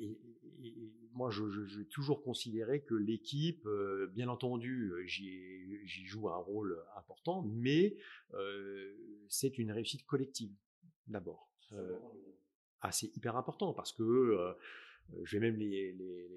et, 0.00 0.18
et, 0.64 0.92
moi, 1.12 1.30
je, 1.30 1.48
je, 1.48 1.64
j'ai 1.64 1.84
toujours 1.86 2.22
considéré 2.22 2.82
que 2.82 2.94
l'équipe, 2.94 3.66
bien 4.12 4.28
entendu, 4.28 4.92
j'y, 5.06 6.06
joue 6.06 6.28
un 6.28 6.36
rôle 6.36 6.78
important, 6.96 7.42
mais 7.42 7.96
c'est 9.28 9.58
une 9.58 9.72
réussite 9.72 10.04
collective 10.06 10.52
d'abord. 11.06 11.50
Euh, 12.80 12.86
ah, 12.88 12.92
c'est 12.92 13.14
hyper 13.16 13.36
important 13.36 13.72
parce 13.72 13.92
que 13.92 14.02
euh, 14.02 14.52
je 15.24 15.38
vais 15.38 15.50
même 15.50 15.56
les, 15.56 15.92
les, 15.92 16.28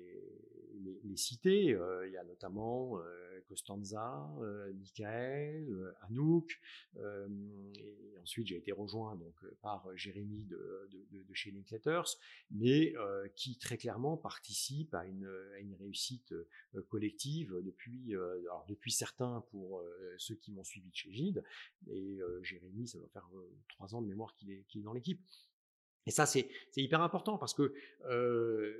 les, 0.81 0.99
les 1.03 1.17
citer. 1.17 1.73
Euh, 1.73 2.07
il 2.07 2.13
y 2.13 2.17
a 2.17 2.23
notamment 2.23 2.99
euh, 2.99 3.39
Costanza, 3.47 4.29
euh, 4.41 4.73
Michael, 4.73 5.93
Anouk. 6.01 6.59
et 6.95 8.17
ensuite, 8.21 8.47
j'ai 8.47 8.57
été 8.57 8.71
rejoint 8.71 9.15
donc 9.15 9.35
par 9.61 9.85
Jérémy 9.95 10.45
de, 10.45 10.89
de, 11.11 11.23
de 11.23 11.33
chez 11.33 11.51
Linkletters, 11.51 12.17
mais 12.51 12.93
qui 13.35 13.57
très 13.57 13.77
clairement 13.77 14.17
participe 14.17 14.93
à 14.95 15.05
une, 15.05 15.29
à 15.55 15.59
une 15.59 15.75
réussite 15.75 16.33
collective 16.87 17.53
depuis, 17.63 18.15
alors 18.15 18.65
depuis 18.69 18.91
certains 18.91 19.43
pour 19.51 19.83
ceux 20.17 20.35
qui 20.35 20.51
m'ont 20.51 20.63
suivi 20.63 20.89
de 20.89 20.95
chez 20.95 21.11
Gide. 21.11 21.43
Et 21.91 22.21
Jérémy, 22.41 22.87
ça 22.87 22.97
doit 22.97 23.09
faire 23.09 23.29
trois 23.67 23.93
ans 23.93 24.01
de 24.01 24.07
mémoire 24.07 24.33
qu'il 24.35 24.51
est, 24.51 24.63
qu'il 24.69 24.81
est 24.81 24.85
dans 24.85 24.93
l'équipe. 24.93 25.21
Et 26.05 26.11
ça, 26.11 26.25
c'est 26.25 26.47
hyper 26.75 27.01
important 27.01 27.37
parce 27.37 27.53
que 27.53 27.73
euh, 28.09 28.73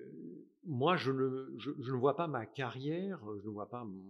moi, 0.66 0.96
je 0.96 1.12
ne, 1.12 1.54
je, 1.58 1.72
ne 1.72 1.98
vois 1.98 2.16
pas 2.16 2.28
ma 2.28 2.46
carrière, 2.46 3.20
je 3.42 3.48
ne 3.48 3.54
vois 3.54 3.70
pas 3.70 3.84
mon, 3.84 4.04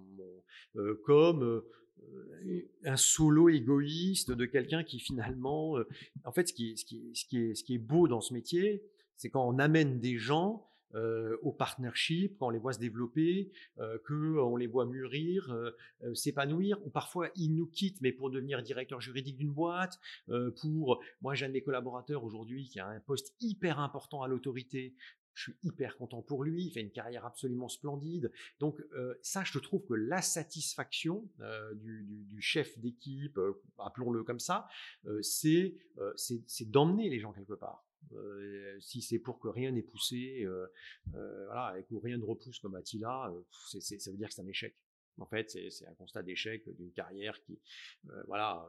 euh, 0.76 1.00
comme 1.06 1.44
euh, 1.44 2.70
un 2.86 2.98
solo 2.98 3.50
égoïste 3.50 4.32
de 4.32 4.46
quelqu'un 4.46 4.84
qui 4.84 5.00
finalement, 5.00 5.78
euh, 5.78 5.88
en 6.26 6.32
fait, 6.32 6.48
ce 6.48 6.54
qui, 6.54 6.78
ce, 6.78 6.86
qui, 6.86 7.56
ce 7.56 7.64
qui 7.64 7.76
est 7.76 7.80
beau 7.80 8.08
dans 8.08 8.22
ce 8.22 8.34
métier, 8.34 8.84
c'est 9.16 9.30
quand 9.30 9.48
on 9.48 9.60
amène 9.60 10.00
des 10.00 10.18
gens 10.18 10.68
euh, 10.96 11.38
au 11.42 11.52
partnership, 11.52 12.38
quand 12.38 12.48
on 12.48 12.50
les 12.50 12.60
voit 12.60 12.74
se 12.74 12.80
développer, 12.80 13.52
euh, 13.80 13.98
qu'on 14.08 14.56
les 14.56 14.68
voit 14.68 14.86
mûrir, 14.86 15.52
euh, 15.52 15.72
euh, 16.04 16.14
s'épanouir, 16.14 16.78
ou 16.86 16.90
parfois 16.90 17.30
ils 17.36 17.54
nous 17.54 17.68
quittent, 17.68 18.02
mais 18.02 18.12
pour 18.12 18.30
devenir 18.30 18.62
directeur 18.62 19.02
juridique 19.02 19.38
d'une 19.38 19.52
boîte, 19.52 20.00
euh, 20.30 20.52
pour, 20.62 21.02
moi 21.22 21.34
j'ai 21.34 21.46
un 21.46 21.50
de 21.50 21.54
mes 21.54 21.64
collaborateurs 21.64 22.24
aujourd'hui 22.24 22.70
qui 22.70 22.80
a 22.80 22.88
un 22.88 23.00
poste 23.00 23.36
hyper 23.40 23.80
important 23.80 24.22
à 24.22 24.28
l'autorité, 24.28 24.96
je 25.34 25.44
suis 25.44 25.56
hyper 25.64 25.98
content 25.98 26.22
pour 26.22 26.44
lui, 26.44 26.66
il 26.66 26.72
fait 26.72 26.82
une 26.82 26.92
carrière 26.92 27.26
absolument 27.26 27.68
splendide. 27.68 28.32
Donc 28.60 28.80
euh, 28.94 29.16
ça, 29.22 29.44
je 29.44 29.58
trouve 29.60 29.84
que 29.86 29.94
la 29.94 30.22
satisfaction 30.22 31.28
euh, 31.40 31.74
du, 31.76 32.42
chef 32.42 32.78
d'équipe, 32.80 33.38
euh, 33.38 33.62
appelons-le 33.80 34.24
comme 34.24 34.40
ça, 34.40 34.68
c'est 35.22 35.76
d'emmener 36.62 37.10
les 37.10 37.20
gens 37.20 37.34
quelque 37.34 37.54
part. 37.54 37.86
Euh, 38.12 38.78
si 38.80 39.02
c'est 39.02 39.20
pour 39.20 39.40
que 39.40 39.48
rien 39.48 39.72
n'est 39.72 39.82
poussé, 39.82 40.44
euh, 40.44 40.68
euh, 41.16 41.46
voilà, 41.46 41.80
et 41.80 41.84
que 41.84 41.96
rien 41.96 42.18
ne 42.18 42.24
repousse 42.24 42.60
comme 42.60 42.76
Attila, 42.76 43.34
c'est, 43.70 44.00
ça 44.00 44.12
veut 44.12 44.18
dire 44.18 44.28
que 44.28 44.34
c'est 44.34 44.42
un 44.42 44.48
échec. 44.48 44.76
En 45.20 45.26
fait, 45.26 45.50
c'est, 45.50 45.86
un 45.88 45.94
constat 45.94 46.24
d'échec 46.24 46.68
d'une 46.76 46.92
carrière 46.92 47.40
qui, 47.44 47.60
voilà, 48.28 48.68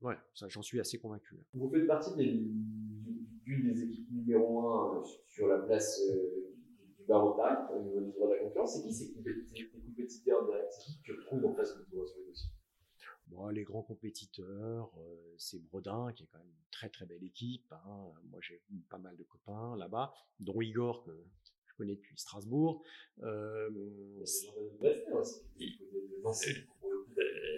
ouais, 0.00 0.14
j'en 0.34 0.62
suis 0.62 0.78
assez 0.78 0.98
convaincu. 0.98 1.36
Vous 1.54 1.68
faites 1.70 1.86
partie 1.86 2.14
d'une 2.14 3.72
des 3.72 3.82
équipes 3.82 4.10
numéro 4.12 4.68
un 4.68 5.02
sur 5.26 5.48
la 5.48 5.58
place 5.58 6.00
du 6.98 7.04
barreau 7.04 7.36
au 7.74 7.82
niveau 7.82 8.00
du 8.00 8.12
droit 8.12 8.28
de 8.28 8.34
la 8.34 8.38
concurrence. 8.44 8.76
C'est 8.76 8.82
qui 8.86 8.94
ces 8.94 9.12
compétiteurs 9.12 10.46
directs 10.46 10.70
que 10.86 11.02
tu 11.02 11.12
retrouves 11.12 11.46
en 11.46 11.54
face 11.54 11.76
de 11.76 11.82
toi 11.90 12.06
sur 12.06 12.18
le 12.20 12.26
dossier 12.26 12.50
Bon, 13.30 13.48
les 13.48 13.62
grands 13.62 13.82
compétiteurs, 13.82 14.90
euh, 14.98 15.34
c'est 15.36 15.62
Bredin, 15.62 16.12
qui 16.14 16.24
est 16.24 16.26
quand 16.26 16.38
même 16.38 16.48
une 16.48 16.70
très 16.70 16.88
très 16.88 17.06
belle 17.06 17.22
équipe. 17.22 17.70
Hein. 17.72 18.12
Moi, 18.30 18.40
j'ai 18.40 18.62
pas 18.88 18.98
mal 18.98 19.16
de 19.16 19.24
copains 19.24 19.76
là-bas, 19.76 20.12
dont 20.40 20.60
Igor, 20.60 21.04
que 21.04 21.12
je 21.66 21.74
connais 21.76 21.96
depuis 21.96 22.18
Strasbourg. 22.18 22.82
Euh, 23.22 23.68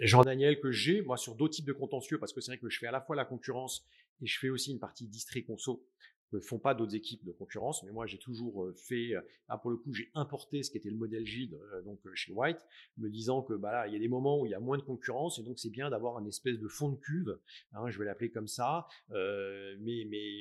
Jean-Daniel 0.00 0.60
que 0.60 0.72
j'ai, 0.72 1.02
moi, 1.02 1.16
sur 1.16 1.34
d'autres 1.36 1.54
types 1.54 1.66
de 1.66 1.72
contentieux, 1.72 2.18
parce 2.18 2.32
que 2.32 2.40
c'est 2.40 2.52
vrai 2.52 2.58
que 2.58 2.68
je 2.68 2.78
fais 2.78 2.86
à 2.86 2.92
la 2.92 3.00
fois 3.00 3.14
la 3.14 3.24
concurrence 3.24 3.86
et 4.20 4.26
je 4.26 4.38
fais 4.38 4.48
aussi 4.48 4.72
une 4.72 4.80
partie 4.80 5.06
distrait 5.06 5.42
conso 5.42 5.84
ne 6.32 6.40
font 6.40 6.58
pas 6.58 6.74
d'autres 6.74 6.94
équipes 6.94 7.24
de 7.24 7.32
concurrence, 7.32 7.82
mais 7.84 7.92
moi 7.92 8.06
j'ai 8.06 8.18
toujours 8.18 8.64
euh, 8.64 8.74
fait, 8.74 9.14
ah, 9.48 9.58
pour 9.58 9.70
le 9.70 9.76
coup 9.76 9.92
j'ai 9.92 10.10
importé 10.14 10.62
ce 10.62 10.70
qui 10.70 10.78
était 10.78 10.90
le 10.90 10.96
modèle 10.96 11.26
Gide 11.26 11.54
euh, 11.54 11.82
donc 11.82 11.98
chez 12.14 12.32
White, 12.32 12.64
me 12.98 13.08
disant 13.08 13.42
que 13.42 13.54
bah 13.54 13.72
là 13.72 13.86
il 13.86 13.92
y 13.92 13.96
a 13.96 13.98
des 13.98 14.08
moments 14.08 14.40
où 14.40 14.46
il 14.46 14.50
y 14.50 14.54
a 14.54 14.60
moins 14.60 14.78
de 14.78 14.82
concurrence 14.82 15.38
et 15.38 15.42
donc 15.42 15.58
c'est 15.58 15.70
bien 15.70 15.90
d'avoir 15.90 16.16
un 16.16 16.26
espèce 16.26 16.58
de 16.58 16.68
fond 16.68 16.90
de 16.90 16.96
cuve, 16.96 17.38
hein, 17.72 17.88
je 17.90 17.98
vais 17.98 18.04
l'appeler 18.04 18.30
comme 18.30 18.48
ça, 18.48 18.86
euh, 19.12 19.76
mais 19.80 20.06
mais 20.08 20.40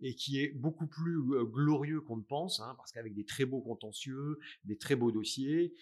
et 0.00 0.14
qui 0.14 0.40
est 0.40 0.48
beaucoup 0.48 0.86
plus 0.86 1.20
glorieux 1.44 2.00
qu'on 2.00 2.16
ne 2.16 2.22
pense, 2.22 2.60
hein, 2.60 2.74
parce 2.76 2.92
qu'avec 2.92 3.14
des 3.14 3.24
très 3.24 3.44
beaux 3.44 3.60
contentieux, 3.60 4.38
des 4.64 4.76
très 4.76 4.96
beaux 4.96 5.12
dossiers 5.12 5.74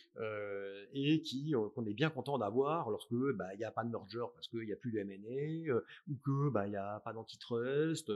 et 0.93 1.23
qui 1.23 1.53
qu'on 1.75 1.87
est 1.87 1.95
bien 1.95 2.11
content 2.11 2.39
d'avoir 2.39 2.91
lorsque 2.91 3.15
bah 3.35 3.55
il 3.55 3.59
n'y 3.59 3.65
a 3.65 3.71
pas 3.71 3.85
de 3.85 3.91
merger 3.91 4.25
parce 4.35 4.49
qu'il 4.49 4.65
n'y 4.65 4.73
a 4.73 4.77
plus 4.77 4.93
de 4.93 4.99
M&A 4.99 5.75
ou 6.09 6.17
que 6.25 6.51
bah 6.51 6.67
il 6.67 6.71
n'y 6.71 6.77
a 6.77 7.01
pas 7.01 7.13
d'antitrust, 7.13 8.11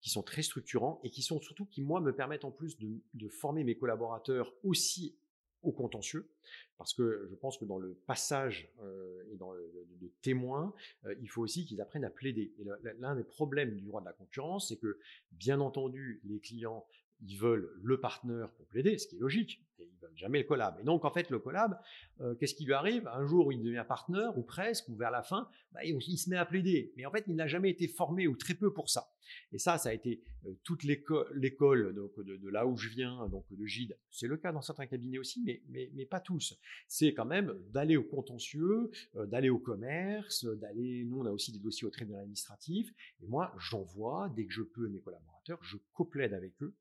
qui 0.00 0.10
sont 0.10 0.22
très 0.22 0.42
structurants 0.42 1.00
et 1.04 1.10
qui 1.10 1.22
sont 1.22 1.40
surtout 1.40 1.66
qui, 1.66 1.82
moi, 1.82 2.00
me 2.00 2.14
permettent 2.14 2.44
en 2.44 2.50
plus 2.50 2.78
de, 2.78 3.28
former 3.28 3.64
mes 3.64 3.76
collaborateurs 3.76 4.52
aussi 4.64 5.16
au 5.62 5.72
contentieux, 5.72 6.30
parce 6.78 6.94
que 6.94 7.26
je 7.30 7.34
pense 7.34 7.58
que 7.58 7.66
dans 7.66 7.76
le 7.76 7.94
passage 8.06 8.72
euh, 8.82 9.22
et 9.30 9.36
dans 9.36 9.52
le, 9.52 9.70
de, 10.00 10.10
témoins, 10.22 10.74
euh, 11.04 11.14
il 11.20 11.28
faut 11.28 11.42
aussi 11.42 11.66
qu'ils 11.66 11.82
apprennent 11.82 12.04
à 12.04 12.10
plaider. 12.10 12.54
Et 12.58 12.64
l'un 12.98 13.14
des 13.14 13.24
problèmes 13.24 13.74
du 13.74 13.84
droit 13.84 14.00
de 14.00 14.06
la 14.06 14.14
concurrence, 14.14 14.68
c'est 14.68 14.78
que, 14.78 14.98
bien 15.32 15.60
entendu, 15.60 16.22
les 16.24 16.40
clients 16.40 16.86
ils 17.26 17.36
veulent 17.36 17.70
le 17.82 18.00
partenaire 18.00 18.50
pour 18.50 18.66
plaider, 18.66 18.98
ce 18.98 19.06
qui 19.06 19.16
est 19.16 19.20
logique, 19.20 19.62
et 19.78 19.84
ils 19.84 19.98
veulent 20.00 20.16
jamais 20.16 20.38
le 20.38 20.44
collab. 20.44 20.78
Et 20.80 20.84
donc, 20.84 21.04
en 21.04 21.10
fait, 21.10 21.30
le 21.30 21.38
collab, 21.38 21.78
euh, 22.20 22.34
qu'est-ce 22.34 22.54
qui 22.54 22.64
lui 22.64 22.72
arrive? 22.72 23.06
Un 23.08 23.26
jour 23.26 23.52
il 23.52 23.62
devient 23.62 23.84
partenaire, 23.86 24.36
ou 24.38 24.42
presque, 24.42 24.88
ou 24.88 24.96
vers 24.96 25.10
la 25.10 25.22
fin, 25.22 25.48
bah, 25.72 25.84
il, 25.84 26.00
se 26.18 26.30
met 26.30 26.36
à 26.36 26.46
plaider. 26.46 26.92
Mais 26.96 27.06
en 27.06 27.10
fait, 27.10 27.24
il 27.26 27.34
n'a 27.34 27.46
jamais 27.46 27.70
été 27.70 27.88
formé, 27.88 28.26
ou 28.26 28.36
très 28.36 28.54
peu 28.54 28.72
pour 28.72 28.88
ça. 28.90 29.12
Et 29.52 29.58
ça, 29.58 29.78
ça 29.78 29.90
a 29.90 29.92
été 29.92 30.22
euh, 30.46 30.52
toute 30.64 30.82
l'école 30.82 31.94
de, 31.94 32.48
là 32.48 32.66
où 32.66 32.76
je 32.76 32.88
viens, 32.88 33.28
donc 33.28 33.44
de 33.50 33.66
Gide. 33.66 33.96
C'est 34.10 34.26
le 34.26 34.36
cas 34.36 34.52
dans 34.52 34.62
certains 34.62 34.86
cabinets 34.86 35.18
aussi, 35.18 35.42
mais, 35.44 35.62
mais, 35.68 35.90
mais 35.94 36.06
pas 36.06 36.20
tous. 36.20 36.58
C'est 36.88 37.14
quand 37.14 37.26
même 37.26 37.54
d'aller 37.70 37.96
au 37.96 38.04
contentieux, 38.04 38.90
euh, 39.16 39.26
d'aller 39.26 39.50
au 39.50 39.58
commerce, 39.58 40.44
d'aller... 40.44 41.04
Nous, 41.04 41.20
on 41.20 41.26
a 41.26 41.30
aussi 41.30 41.52
des 41.52 41.58
dossiers 41.58 41.86
au 41.86 41.90
tribunal 41.90 42.22
administratif. 42.22 42.92
Et 43.22 43.26
moi, 43.26 43.54
j'envoie, 43.58 44.30
dès 44.34 44.46
que 44.46 44.52
je 44.52 44.62
peux, 44.62 44.88
mes 44.88 45.00
collaborateurs, 45.00 45.62
je 45.62 45.76
coplaide 45.92 46.34
avec 46.34 46.60
eux 46.62 46.74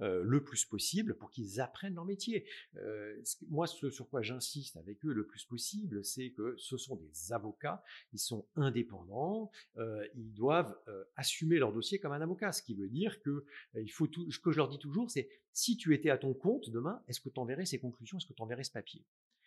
euh, 0.00 0.22
le 0.22 0.42
plus 0.42 0.64
possible 0.64 1.16
pour 1.16 1.30
qu'ils 1.30 1.60
apprennent 1.60 1.94
leur 1.94 2.04
métier. 2.04 2.46
Euh, 2.76 3.22
moi, 3.48 3.66
ce 3.66 3.90
sur 3.90 4.08
quoi 4.08 4.22
j'insiste 4.22 4.76
avec 4.76 5.04
eux 5.04 5.12
le 5.12 5.26
plus 5.26 5.44
possible, 5.44 6.04
c'est 6.04 6.30
que 6.30 6.54
ce 6.56 6.76
sont 6.76 6.96
des 6.96 7.32
avocats, 7.32 7.82
ils 8.12 8.18
sont 8.18 8.46
indépendants, 8.56 9.50
euh, 9.76 10.06
ils 10.14 10.32
doivent 10.32 10.76
assumer 11.16 11.58
leur 11.58 11.72
dossier 11.72 11.98
comme 11.98 12.12
un 12.12 12.20
avocat, 12.20 12.52
ce 12.52 12.62
qui 12.62 12.74
veut 12.74 12.88
dire 12.88 13.20
que 13.22 13.44
il 13.74 13.90
faut 13.90 14.06
tout, 14.06 14.30
ce 14.30 14.38
que 14.38 14.50
je 14.50 14.56
leur 14.56 14.68
dis 14.68 14.78
toujours, 14.78 15.10
c'est 15.10 15.28
si 15.52 15.76
tu 15.76 15.94
étais 15.94 16.10
à 16.10 16.18
ton 16.18 16.34
compte 16.34 16.70
demain, 16.70 17.02
est-ce 17.08 17.20
que 17.20 17.28
tu 17.28 17.40
enverrais 17.40 17.66
ces 17.66 17.78
conclusions, 17.78 18.18
est-ce 18.18 18.26
que 18.26 18.32
tu 18.32 18.42
enverrais 18.42 18.64
ce 18.64 18.70
papier? 18.70 19.04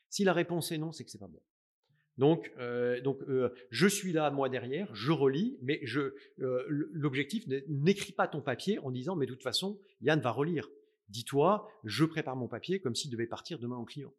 Si 0.09 0.23
la 0.23 0.33
réponse 0.33 0.71
est 0.71 0.77
non, 0.77 0.91
c'est 0.91 1.05
que 1.05 1.11
c'est 1.11 1.17
pas 1.17 1.27
bon. 1.27 1.41
Donc, 2.21 2.51
euh, 2.59 3.01
donc 3.01 3.19
euh, 3.29 3.51
je 3.71 3.87
suis 3.87 4.13
là, 4.13 4.29
moi 4.29 4.47
derrière, 4.47 4.93
je 4.93 5.11
relis, 5.11 5.57
mais 5.63 5.79
je, 5.81 6.13
euh, 6.39 6.63
l'objectif, 6.67 7.47
n'écris 7.67 8.11
pas 8.11 8.27
ton 8.27 8.41
papier 8.41 8.77
en 8.77 8.91
disant, 8.91 9.15
mais 9.15 9.25
de 9.25 9.31
toute 9.33 9.41
façon, 9.41 9.79
Yann 10.01 10.21
va 10.21 10.29
relire. 10.29 10.69
Dis-toi, 11.09 11.67
je 11.83 12.05
prépare 12.05 12.35
mon 12.35 12.47
papier 12.47 12.79
comme 12.79 12.93
s'il 12.93 13.09
devait 13.09 13.25
partir 13.25 13.57
demain 13.57 13.77
au 13.77 13.85
client. 13.85 14.13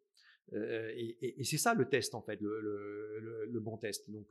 et, 0.51 1.43
c'est 1.45 1.57
ça 1.57 1.73
le 1.75 1.87
test 1.87 2.13
en 2.13 2.21
fait, 2.21 2.37
le, 2.41 3.59
bon 3.61 3.77
test. 3.77 4.11
Donc, 4.11 4.29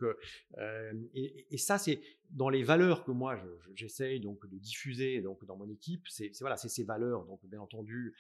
et, 1.15 1.57
ça 1.57 1.79
c'est 1.79 2.03
dans 2.29 2.51
les 2.51 2.65
valeurs 2.65 3.05
que 3.05 3.11
moi 3.11 3.43
j'essaye 3.75 4.21
donc 4.21 4.47
de 4.51 4.59
diffuser 4.59 5.23
donc 5.23 5.47
dans 5.47 5.57
mon 5.57 5.71
équipe. 5.71 6.07
C'est 6.11 6.31
voilà, 6.41 6.59
ces 6.59 6.85
valeurs 6.85 7.25
donc 7.25 7.41
bien 7.47 7.63
entendu. 7.63 8.15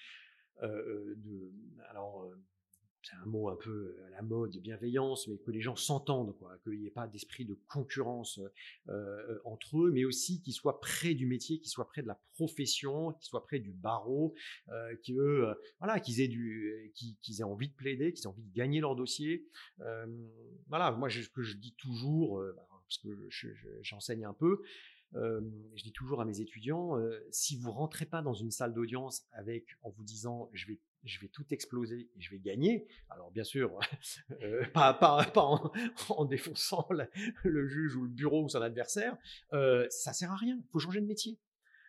de, 0.62 1.52
alors 1.90 2.32
c'est 3.02 3.16
un 3.16 3.26
mot 3.26 3.48
un 3.48 3.56
peu 3.56 3.96
à 4.06 4.10
la 4.10 4.22
mode, 4.22 4.56
bienveillance, 4.58 5.26
mais 5.28 5.38
que 5.38 5.50
les 5.50 5.60
gens 5.60 5.76
s'entendent, 5.76 6.36
quoi, 6.38 6.56
qu'il 6.64 6.78
n'y 6.78 6.86
ait 6.86 6.90
pas 6.90 7.06
d'esprit 7.08 7.44
de 7.44 7.58
concurrence 7.68 8.40
euh, 8.88 9.38
entre 9.44 9.82
eux, 9.82 9.90
mais 9.90 10.04
aussi 10.04 10.40
qu'ils 10.40 10.52
soient 10.52 10.80
près 10.80 11.14
du 11.14 11.26
métier, 11.26 11.58
qu'ils 11.58 11.70
soient 11.70 11.88
près 11.88 12.02
de 12.02 12.06
la 12.06 12.20
profession, 12.34 13.12
qu'ils 13.12 13.26
soient 13.26 13.44
près 13.44 13.58
du 13.58 13.72
barreau, 13.72 14.34
euh, 14.68 14.96
qu'ils 15.02 15.18
euh, 15.18 15.54
aient 15.82 16.28
du, 16.28 16.92
aient 17.38 17.42
envie 17.42 17.68
de 17.68 17.74
plaider, 17.74 18.12
qu'ils 18.12 18.24
aient 18.24 18.28
envie 18.28 18.44
de 18.44 18.54
gagner 18.54 18.80
leur 18.80 18.94
dossier. 18.94 19.46
Euh, 19.80 20.06
voilà, 20.68 20.92
moi, 20.92 21.10
ce 21.10 21.28
que 21.28 21.42
je 21.42 21.56
dis 21.56 21.74
toujours, 21.74 22.40
euh, 22.40 22.52
bah, 22.56 22.66
parce 22.70 22.98
que 22.98 23.28
j'enseigne 23.82 24.24
un 24.24 24.34
peu, 24.34 24.62
euh, 25.14 25.40
je 25.74 25.82
dis 25.82 25.92
toujours 25.92 26.20
à 26.20 26.24
mes 26.24 26.40
étudiants, 26.40 26.96
si 27.30 27.56
vous 27.56 27.70
rentrez 27.70 28.06
pas 28.06 28.22
dans 28.22 28.34
une 28.34 28.50
salle 28.50 28.74
d'audience 28.74 29.26
avec 29.32 29.66
en 29.82 29.90
vous 29.90 30.04
disant 30.04 30.50
je 30.52 30.66
vais 30.66 30.78
je 31.04 31.20
vais 31.20 31.28
tout 31.28 31.44
exploser 31.50 32.10
et 32.16 32.20
je 32.20 32.30
vais 32.30 32.38
gagner. 32.38 32.86
Alors 33.10 33.30
bien 33.30 33.44
sûr, 33.44 33.78
euh, 34.42 34.64
pas, 34.72 34.94
pas, 34.94 35.24
pas 35.24 35.60
en, 36.08 36.24
défonçant 36.24 36.86
le 37.44 37.68
juge 37.68 37.96
ou 37.96 38.02
le 38.02 38.08
bureau 38.08 38.44
ou 38.44 38.48
son 38.48 38.62
adversaire, 38.62 39.16
euh, 39.52 39.86
ça 39.90 40.12
sert 40.12 40.32
à 40.32 40.36
rien. 40.36 40.58
Il 40.58 40.70
faut 40.70 40.78
changer 40.78 41.00
de 41.00 41.06
métier. 41.06 41.38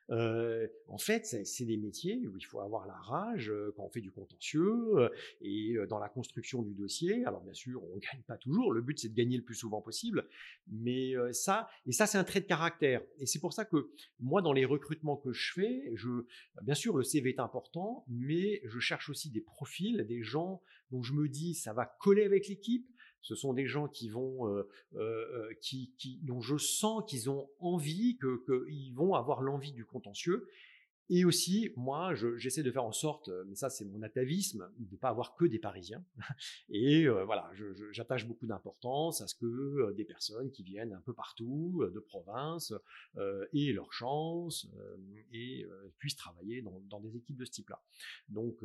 En 0.10 0.98
fait, 0.98 1.26
c'est 1.26 1.66
des 1.66 1.78
métiers 1.78 2.28
où 2.28 2.38
il 2.38 2.46
faut 2.46 2.60
avoir 2.60 2.86
la 2.86 2.94
rage 2.94 3.52
quand 3.76 3.84
on 3.84 3.90
fait 3.90 4.02
du 4.02 4.12
contentieux 4.12 5.10
et 5.42 5.76
dans 5.90 6.00
la 6.00 6.10
construction 6.10 6.62
du 6.62 6.74
dossier. 6.74 7.26
Alors 7.26 7.42
bien 7.42 7.54
sûr, 7.54 7.84
on 7.84 7.96
ne 7.96 8.00
gagne 8.12 8.22
pas 8.28 8.38
toujours. 8.38 8.72
Le 8.72 8.82
but, 8.82 9.00
c'est 9.00 9.10
de 9.10 9.16
gagner 9.16 9.38
le 9.38 9.44
plus 9.44 9.56
souvent 9.56 9.82
possible. 9.82 10.28
Mais 10.68 11.14
ça, 11.32 11.68
et 11.86 11.92
ça, 11.92 12.06
c'est 12.06 12.18
un 12.18 12.24
trait 12.24 12.42
de 12.42 12.46
caractère. 12.46 13.02
Et 13.20 13.26
c'est 13.26 13.40
pour 13.40 13.54
ça 13.54 13.66
que 13.66 13.90
moi, 14.20 14.42
dans 14.42 14.54
les 14.54 14.66
recrutements 14.66 15.18
que 15.18 15.32
je 15.32 15.54
fais, 15.54 15.92
je, 15.96 16.26
bien 16.62 16.76
sûr, 16.76 16.98
le 16.98 17.04
CV 17.04 17.32
est 17.32 17.40
important, 17.40 18.06
mais 18.08 18.62
je 18.66 18.80
cherche 18.80 19.10
aussi 19.10 19.30
des 19.30 19.42
profils, 19.42 20.06
des 20.08 20.22
gens 20.24 20.62
dont 20.92 21.02
je 21.02 21.14
me 21.14 21.28
dis 21.28 21.56
ça 21.56 21.74
va 21.74 21.86
coller 21.86 22.24
avec 22.24 22.48
l'équipe, 22.48 22.88
ce 23.24 23.36
sont 23.36 23.54
des 23.54 23.66
gens 23.66 23.88
qui 23.88 24.10
vont, 24.10 24.48
euh, 24.48 24.70
euh, 24.96 25.00
euh, 25.00 25.54
qui, 25.62 25.94
qui, 25.98 26.20
dont 26.24 26.42
je 26.42 26.58
sens 26.58 27.04
qu'ils 27.08 27.30
ont 27.30 27.50
envie, 27.60 28.20
qu'ils 28.20 28.94
vont 28.94 29.16
avoir 29.16 29.42
l'envie 29.42 29.72
du 29.72 29.86
contentieux. 29.86 30.48
Et 31.10 31.26
aussi, 31.26 31.70
moi, 31.76 32.14
j'essaie 32.38 32.64
de 32.64 32.72
faire 32.72 32.86
en 32.86 32.94
sorte, 32.94 33.30
mais 33.48 33.56
ça 33.56 33.70
c'est 33.70 33.84
mon 33.84 34.02
atavisme, 34.04 34.70
de 34.80 34.94
ne 34.94 34.98
pas 34.98 35.10
avoir 35.10 35.36
que 35.36 35.44
des 35.44 35.60
Parisiens. 35.60 36.04
Et 36.70 37.08
voilà, 37.08 37.52
j'attache 37.92 38.26
beaucoup 38.26 38.48
d'importance 38.48 39.22
à 39.22 39.28
ce 39.28 39.36
que 39.36 39.92
des 39.94 40.06
personnes 40.06 40.50
qui 40.50 40.64
viennent 40.64 40.94
un 40.94 41.02
peu 41.02 41.14
partout, 41.14 41.84
de 41.94 42.00
province, 42.00 42.74
aient 43.18 43.74
leur 43.74 43.92
chance 43.92 44.66
et 45.34 45.68
puissent 45.98 46.16
travailler 46.16 46.62
dans, 46.62 47.02
des 47.02 47.18
équipes 47.18 47.38
de 47.38 47.46
ce 47.46 47.52
type-là. 47.52 47.84
Donc 48.30 48.64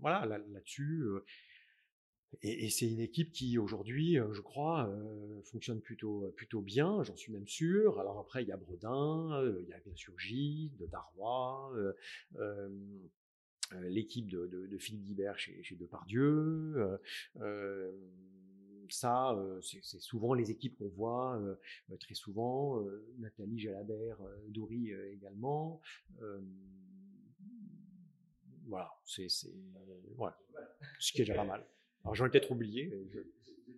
voilà, 0.00 0.24
là-dessus, 0.24 1.04
et, 2.40 2.70
c'est 2.70 2.88
une 2.88 3.00
équipe 3.00 3.32
qui 3.32 3.58
aujourd'hui, 3.58 4.18
euh, 4.18 4.32
je 4.32 4.40
crois, 4.40 4.88
euh, 4.88 5.42
fonctionne 5.42 5.80
plutôt 5.80 6.24
euh, 6.24 6.32
plutôt 6.34 6.60
bien. 6.60 7.02
J'en 7.02 7.16
suis 7.16 7.32
même 7.32 7.46
sûr. 7.46 8.00
Alors 8.00 8.18
après, 8.18 8.42
il 8.42 8.48
y 8.48 8.52
a 8.52 8.56
Bredin, 8.56 9.42
il 9.60 9.68
y 9.68 9.72
a 9.72 9.80
bien 9.80 9.94
sûr 9.94 10.18
Gide, 10.18 10.88
Darrois, 10.90 11.72
l'équipe 13.82 14.28
de, 14.28 14.76
Philippe 14.78 15.04
Guibert 15.04 15.38
chez, 15.38 15.76
Depardieu. 15.76 16.98
ça, 18.88 19.38
c'est 19.62 20.00
souvent 20.00 20.34
les 20.34 20.50
équipes 20.50 20.76
qu'on 20.76 20.88
voit 20.88 21.40
très 22.00 22.14
souvent. 22.14 22.82
Nathalie 23.18 23.58
Jalabert, 23.58 24.18
Dory 24.48 24.92
également. 25.12 25.80
voilà, 28.66 28.90
c'est 29.04 29.28
voilà, 30.16 30.38
ce 30.98 31.12
qui 31.12 31.22
est 31.22 31.24
déjà 31.24 31.34
pas 31.34 31.44
mal. 31.44 31.66
Alors 32.04 32.14
j'en 32.14 32.26
ai 32.26 32.30
peut-être 32.30 32.50
oublié. 32.50 32.90
Je... 33.10 33.20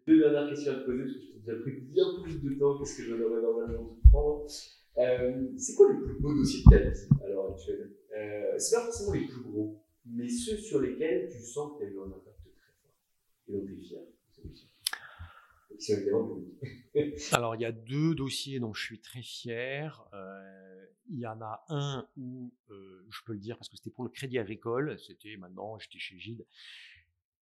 Deux 0.07 0.19
dernières 0.19 0.51
questions 0.51 0.73
à 0.73 0.77
te 0.77 0.85
poser, 0.85 1.05
parce 1.05 1.15
que 1.15 1.23
je 1.23 1.45
t'ai 1.45 1.61
pris 1.61 1.81
bien 1.81 2.05
plus 2.23 2.43
de 2.43 2.55
temps 2.59 2.79
que 2.79 2.85
ce 2.85 2.99
que 2.99 3.05
j'en 3.05 3.21
aurais 3.21 3.41
normalement 3.41 3.83
dû 3.85 4.09
prendre. 4.11 4.47
Euh, 4.99 5.49
c'est 5.57 5.75
quoi 5.75 5.93
les 5.93 5.99
plus 5.99 6.21
beaux 6.21 6.35
dossiers 6.35 6.63
de 6.65 6.71
ta 6.71 6.79
vie 6.79 7.09
à 7.25 7.29
l'heure 7.29 7.51
actuelle? 7.51 7.91
Euh, 8.17 8.59
C'est 8.59 8.77
pas 8.77 8.85
forcément 8.85 9.13
les 9.13 9.27
plus 9.27 9.43
gros, 9.43 9.83
mais 10.05 10.29
ceux 10.29 10.57
sur 10.57 10.81
lesquels 10.81 11.29
tu 11.31 11.39
sens 11.41 11.73
que 11.73 11.79
tu 11.79 11.89
as 11.89 11.93
eu 11.93 11.99
un 11.99 12.07
impact 12.07 12.39
très 12.45 12.73
fort 12.81 12.93
et 13.49 13.53
dont 13.53 13.65
tu 13.65 13.73
es 13.73 13.77
fier. 13.81 14.01
Alors, 17.33 17.57
il 17.57 17.63
y 17.63 17.65
a 17.65 17.73
deux 17.73 18.15
dossiers 18.15 18.61
dont 18.61 18.73
je 18.73 18.83
suis 18.83 19.01
très 19.01 19.23
fier. 19.23 20.09
Euh, 20.15 20.87
il 21.11 21.19
y 21.19 21.27
en 21.27 21.41
a 21.41 21.65
un 21.69 22.07
où, 22.17 22.53
euh, 22.71 23.05
je 23.11 23.21
peux 23.27 23.33
le 23.33 23.39
dire 23.39 23.59
parce 23.59 23.69
que 23.69 23.77
c'était 23.77 23.91
pour 23.91 24.05
le 24.05 24.11
Crédit 24.11 24.39
Agricole, 24.39 24.97
c'était 24.99 25.37
maintenant, 25.37 25.79
j'étais 25.79 25.99
chez 25.99 26.19
Gide, 26.19 26.47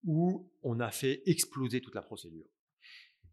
où 0.04 0.48
on 0.62 0.80
a 0.80 0.90
fait 0.90 1.22
exploser 1.26 1.80
toute 1.80 1.94
la 1.94 2.02
procédure. 2.02 2.46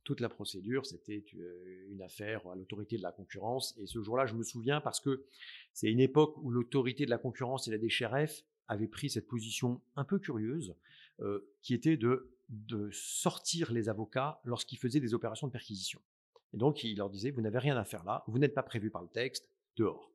Toute 0.04 0.22
la 0.22 0.30
procédure, 0.30 0.86
c'était 0.86 1.24
euh, 1.36 1.88
une 1.90 2.02
affaire 2.02 2.48
à 2.48 2.56
l'autorité 2.56 2.98
de 2.98 3.04
la 3.04 3.12
concurrence. 3.12 3.78
Et 3.78 3.86
ce 3.86 4.02
jour-là, 4.02 4.26
je 4.26 4.34
me 4.34 4.44
souviens 4.44 4.82
parce 4.82 5.00
que 5.00 5.26
c'est 5.74 5.92
une 5.92 6.00
époque 6.00 6.36
où 6.38 6.50
l'autorité 6.50 7.06
de 7.06 7.12
la 7.12 7.18
concurrence 7.18 7.68
et 7.68 7.72
la 7.72 7.78
DCRF 7.78 8.44
avaient 8.68 8.88
pris 8.88 9.10
cette 9.10 9.28
position 9.28 9.82
un 9.96 10.04
peu 10.04 10.20
curieuse, 10.20 10.76
euh, 11.22 11.46
qui 11.62 11.74
était 11.74 11.98
de, 11.98 12.30
sortir 12.92 13.72
les 13.72 13.90
avocats 13.90 14.40
lorsqu'ils 14.44 14.80
faisaient 14.80 15.00
des 15.00 15.14
opérations 15.14 15.48
de 15.48 15.52
perquisition. 15.52 16.02
Et 16.54 16.58
donc, 16.58 16.84
il 16.84 16.98
leur 16.98 17.10
disait, 17.10 17.30
vous 17.30 17.42
n'avez 17.42 17.60
rien 17.60 17.78
à 17.78 17.84
faire 17.84 18.04
là, 18.04 18.24
vous 18.28 18.40
n'êtes 18.40 18.56
pas 18.56 18.64
prévu 18.64 18.90
par 18.90 19.04
le 19.04 19.08
texte, 19.08 19.48
dehors. 19.76 20.12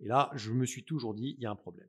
Et 0.00 0.06
là, 0.06 0.30
je 0.34 0.52
me 0.52 0.66
suis 0.66 0.84
toujours 0.84 1.14
dit, 1.14 1.34
il 1.38 1.42
y 1.42 1.46
a 1.46 1.50
un 1.50 1.56
problème. 1.56 1.88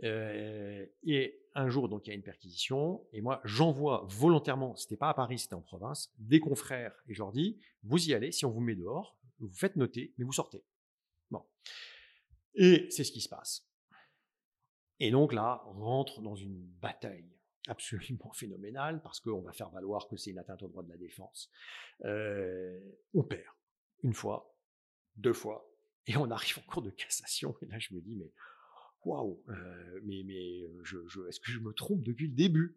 Et 0.00 1.40
un 1.54 1.68
jour, 1.68 1.88
donc, 1.88 2.06
il 2.06 2.10
y 2.10 2.12
a 2.12 2.16
une 2.16 2.22
perquisition, 2.22 3.04
et 3.12 3.20
moi, 3.20 3.40
j'envoie 3.44 4.06
volontairement, 4.08 4.76
c'était 4.76 4.96
pas 4.96 5.08
à 5.08 5.14
Paris, 5.14 5.38
c'était 5.38 5.54
en 5.54 5.62
province, 5.62 6.12
des 6.18 6.40
confrères, 6.40 6.94
et 7.08 7.14
je 7.14 7.18
leur 7.18 7.32
dis, 7.32 7.58
vous 7.82 8.08
y 8.08 8.14
allez, 8.14 8.30
si 8.30 8.44
on 8.44 8.50
vous 8.50 8.60
met 8.60 8.76
dehors, 8.76 9.18
vous 9.40 9.50
faites 9.50 9.76
noter, 9.76 10.14
mais 10.18 10.24
vous 10.24 10.32
sortez. 10.32 10.64
Bon. 11.30 11.44
Et 12.54 12.88
c'est 12.90 13.04
ce 13.04 13.12
qui 13.12 13.20
se 13.20 13.28
passe. 13.28 13.66
Et 15.00 15.10
donc 15.10 15.32
là, 15.32 15.62
on 15.66 15.80
rentre 15.80 16.22
dans 16.22 16.34
une 16.34 16.60
bataille 16.80 17.30
absolument 17.66 18.32
phénoménale, 18.34 19.02
parce 19.02 19.20
qu'on 19.20 19.42
va 19.42 19.52
faire 19.52 19.70
valoir 19.70 20.08
que 20.08 20.16
c'est 20.16 20.30
une 20.30 20.38
atteinte 20.38 20.62
au 20.62 20.68
droit 20.68 20.82
de 20.82 20.90
la 20.90 20.96
défense. 20.96 21.50
On 22.04 23.22
perd. 23.24 23.54
Une 24.04 24.14
fois, 24.14 24.54
deux 25.16 25.32
fois, 25.32 25.68
et 26.06 26.16
on 26.16 26.30
arrive 26.30 26.58
en 26.58 26.62
cours 26.70 26.82
de 26.82 26.90
cassation, 26.90 27.56
et 27.62 27.66
là 27.66 27.78
je 27.80 27.92
me 27.94 28.00
dis, 28.00 28.14
mais 28.14 28.32
waouh, 29.04 29.42
mais, 30.04 30.22
mais 30.24 30.68
je, 30.82 30.98
est-ce 31.28 31.40
que 31.40 31.50
je 31.50 31.60
me 31.60 31.72
trompe 31.72 32.02
depuis 32.02 32.26
le 32.28 32.34
début? 32.34 32.76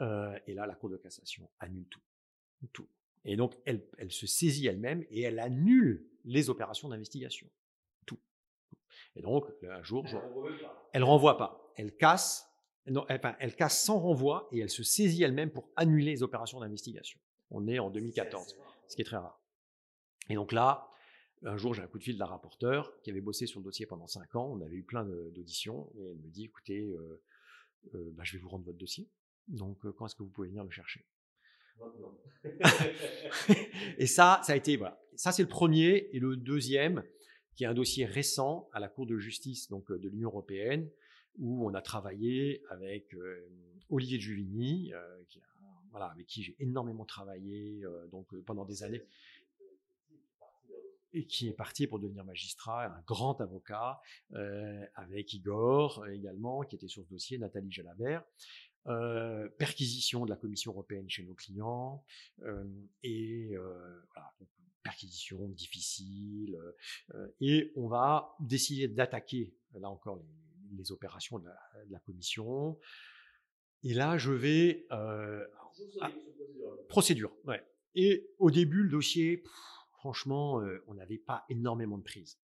Euh, 0.00 0.36
Et 0.46 0.54
là, 0.54 0.66
la 0.66 0.74
Cour 0.74 0.90
de 0.90 0.96
cassation 0.96 1.48
annule 1.60 1.86
tout. 1.88 2.00
Tout. 2.72 2.88
Et 3.24 3.36
donc, 3.36 3.54
elle, 3.64 3.86
elle 3.98 4.12
se 4.12 4.26
saisit 4.26 4.66
elle-même 4.66 5.04
et 5.10 5.22
elle 5.22 5.38
annule 5.38 6.06
les 6.24 6.50
opérations 6.50 6.88
d'investigation. 6.88 7.48
Tout. 8.06 8.18
Et 9.16 9.22
donc, 9.22 9.46
un 9.62 9.82
jour, 9.82 10.06
elle 10.92 11.00
ne 11.00 11.06
renvoie 11.06 11.36
pas. 11.36 11.72
Elle 11.76 11.96
casse, 11.96 12.46
non, 12.86 13.04
enfin, 13.08 13.34
elle 13.38 13.54
casse 13.54 13.82
sans 13.82 13.98
renvoi 13.98 14.48
et 14.52 14.60
elle 14.60 14.70
se 14.70 14.82
saisit 14.82 15.22
elle-même 15.22 15.50
pour 15.50 15.70
annuler 15.76 16.12
les 16.12 16.22
opérations 16.22 16.60
d'investigation. 16.60 17.18
On 17.50 17.66
est 17.66 17.78
en 17.78 17.90
2014, 17.90 18.56
ce 18.88 18.96
qui 18.96 19.02
est 19.02 19.04
très 19.04 19.16
rare. 19.16 19.40
Et 20.28 20.34
donc 20.34 20.52
là, 20.52 20.88
un 21.44 21.56
jour, 21.56 21.74
j'ai 21.74 21.82
un 21.82 21.86
coup 21.86 21.98
de 21.98 22.04
fil 22.04 22.16
d'un 22.16 22.26
rapporteur 22.26 22.92
qui 23.02 23.10
avait 23.10 23.20
bossé 23.20 23.46
sur 23.46 23.60
le 23.60 23.64
dossier 23.64 23.86
pendant 23.86 24.06
cinq 24.06 24.34
ans. 24.34 24.50
On 24.52 24.60
avait 24.60 24.76
eu 24.76 24.82
plein 24.82 25.04
d'auditions 25.04 25.90
et 25.96 26.04
elle 26.04 26.18
me 26.18 26.28
dit 26.28 26.44
écoutez, 26.44 26.80
euh, 26.80 27.22
euh, 27.94 28.10
bah, 28.14 28.22
je 28.24 28.32
vais 28.36 28.38
vous 28.38 28.48
rendre 28.48 28.64
votre 28.64 28.78
dossier. 28.78 29.08
Donc, 29.48 29.84
euh, 29.84 29.92
quand 29.92 30.06
est-ce 30.06 30.14
que 30.14 30.22
vous 30.22 30.30
pouvez 30.30 30.48
venir 30.48 30.64
le 30.64 30.70
chercher? 30.70 31.04
Et 33.98 34.06
ça, 34.06 34.40
ça 34.44 34.52
a 34.52 34.56
été 34.56 34.76
voilà. 34.76 35.00
Ça, 35.16 35.32
c'est 35.32 35.42
le 35.42 35.48
premier 35.48 36.08
et 36.12 36.20
le 36.20 36.36
deuxième, 36.36 37.02
qui 37.56 37.64
est 37.64 37.66
un 37.66 37.74
dossier 37.74 38.04
récent 38.06 38.68
à 38.72 38.80
la 38.80 38.88
Cour 38.88 39.06
de 39.06 39.18
justice 39.18 39.68
donc 39.68 39.90
de 39.90 40.08
l'Union 40.08 40.28
européenne 40.28 40.88
où 41.36 41.66
on 41.68 41.74
a 41.74 41.82
travaillé 41.82 42.62
avec 42.70 43.14
Olivier 43.90 44.18
de 44.18 44.22
Juvigny, 44.22 44.92
qui 45.28 45.40
voilà, 45.90 46.06
avec 46.06 46.26
qui 46.26 46.42
j'ai 46.44 46.56
énormément 46.60 47.04
travaillé 47.04 47.82
donc 48.10 48.32
pendant 48.44 48.64
des 48.64 48.82
années 48.84 49.02
et 51.14 51.26
qui 51.26 51.48
est 51.48 51.52
parti 51.52 51.86
pour 51.86 52.00
devenir 52.00 52.24
magistrat, 52.24 52.86
un 52.86 53.02
grand 53.06 53.40
avocat, 53.40 54.00
euh, 54.32 54.84
avec 54.94 55.32
Igor 55.32 56.02
euh, 56.02 56.08
également, 56.08 56.62
qui 56.62 56.76
était 56.76 56.88
sur 56.88 57.04
ce 57.04 57.08
dossier, 57.08 57.38
Nathalie 57.38 57.70
Jalabert. 57.70 58.24
Euh, 58.86 59.48
perquisition 59.58 60.26
de 60.26 60.30
la 60.30 60.36
Commission 60.36 60.72
européenne 60.72 61.08
chez 61.08 61.22
nos 61.22 61.34
clients, 61.34 62.04
et 63.02 63.54
voilà, 63.56 64.34
perquisition 64.82 65.48
difficile, 65.48 66.58
et 67.40 67.72
on 67.76 67.88
va 67.88 68.36
décider 68.40 68.86
d'attaquer, 68.88 69.54
là 69.72 69.88
encore, 69.88 70.22
les, 70.76 70.92
opérations 70.92 71.38
de 71.38 71.48
la, 71.88 71.98
Commission. 72.00 72.78
Et 73.84 73.94
là, 73.94 74.18
je 74.18 74.32
vais... 74.32 74.86
procédure, 76.90 77.32
ouais. 77.44 77.64
Et 77.94 78.28
au 78.38 78.50
début, 78.50 78.82
le 78.82 78.90
dossier 78.90 79.42
franchement, 80.04 80.60
euh, 80.60 80.84
on 80.86 80.92
n'avait 80.92 81.16
pas 81.16 81.46
énormément 81.48 81.96
de 81.96 82.02
prise. 82.02 82.38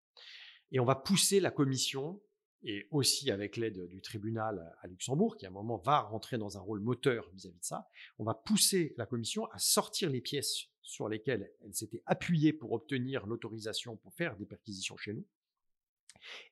Et 0.70 0.78
on 0.78 0.84
va 0.84 0.94
pousser 0.94 1.40
la 1.40 1.50
commission, 1.50 2.22
et 2.62 2.86
aussi 2.92 3.32
avec 3.32 3.56
l'aide 3.56 3.88
du 3.88 4.00
tribunal 4.00 4.76
à 4.80 4.86
Luxembourg, 4.86 5.36
qui 5.36 5.44
à 5.44 5.48
un 5.48 5.52
moment 5.52 5.76
va 5.76 6.02
rentrer 6.02 6.38
dans 6.38 6.56
un 6.56 6.60
rôle 6.60 6.78
moteur 6.78 7.28
vis-à-vis 7.32 7.58
de 7.58 7.64
ça, 7.64 7.88
on 8.20 8.24
va 8.24 8.34
pousser 8.34 8.94
la 8.96 9.06
commission 9.06 9.46
à 9.46 9.58
sortir 9.58 10.08
les 10.08 10.20
pièces 10.20 10.68
sur 10.82 11.08
lesquelles 11.08 11.50
elle 11.64 11.74
s'était 11.74 12.00
appuyée 12.06 12.52
pour 12.52 12.70
obtenir 12.70 13.26
l'autorisation 13.26 13.96
pour 13.96 14.14
faire 14.14 14.36
des 14.36 14.46
perquisitions 14.46 14.96
chez 14.96 15.14
nous. 15.14 15.26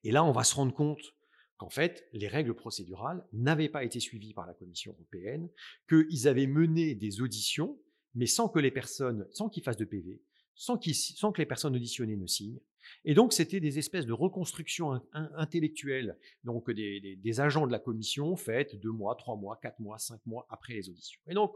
Et 0.02 0.10
là, 0.10 0.24
on 0.24 0.32
va 0.32 0.42
se 0.42 0.56
rendre 0.56 0.74
compte 0.74 1.14
qu'en 1.56 1.70
fait, 1.70 2.08
les 2.14 2.26
règles 2.26 2.54
procédurales 2.54 3.24
n'avaient 3.32 3.68
pas 3.68 3.84
été 3.84 4.00
suivies 4.00 4.34
par 4.34 4.46
la 4.46 4.54
Commission 4.54 4.92
européenne, 4.94 5.48
qu'ils 5.88 6.26
avaient 6.26 6.48
mené 6.48 6.96
des 6.96 7.20
auditions, 7.20 7.80
mais 8.16 8.26
sans 8.26 8.48
que 8.48 8.58
les 8.58 8.72
personnes, 8.72 9.28
sans 9.30 9.48
qu'ils 9.48 9.62
fassent 9.62 9.76
de 9.76 9.84
PV, 9.84 10.20
sans, 10.56 10.78
que 10.78 11.38
les 11.38 11.46
personnes 11.46 11.76
auditionnées 11.76 12.16
ne 12.16 12.26
signent. 12.26 12.60
Et 13.04 13.14
donc, 13.14 13.32
c'était 13.32 13.60
des 13.60 13.78
espèces 13.78 14.06
de 14.06 14.12
reconstructions 14.12 15.00
intellectuelles, 15.12 16.18
donc 16.44 16.70
des, 16.70 17.40
agents 17.40 17.66
de 17.66 17.72
la 17.72 17.78
commission 17.78 18.36
faites 18.36 18.76
deux 18.76 18.92
mois, 18.92 19.14
trois 19.16 19.36
mois, 19.36 19.58
quatre 19.60 19.80
mois, 19.80 19.98
cinq 19.98 20.24
mois 20.24 20.46
après 20.50 20.74
les 20.74 20.88
auditions. 20.88 21.20
Et 21.28 21.34
donc, 21.34 21.52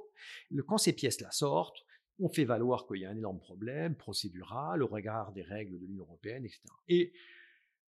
quand 0.66 0.78
ces 0.78 0.92
pièces-là 0.92 1.30
sortent, 1.30 1.84
on 2.18 2.28
fait 2.28 2.44
valoir 2.44 2.86
qu'il 2.86 2.98
y 2.98 3.07
a 3.07 3.11
un 3.11 3.16
énorme 3.16 3.40
problème 3.40 3.96
procédural 3.96 4.82
au 4.82 4.86
regard 4.86 5.32
des 5.32 5.42
règles 5.42 5.78
de 5.78 5.86
l'Union 5.86 6.05
européenne, 6.05 6.44
etc. 6.44 6.61
Et 6.88 7.12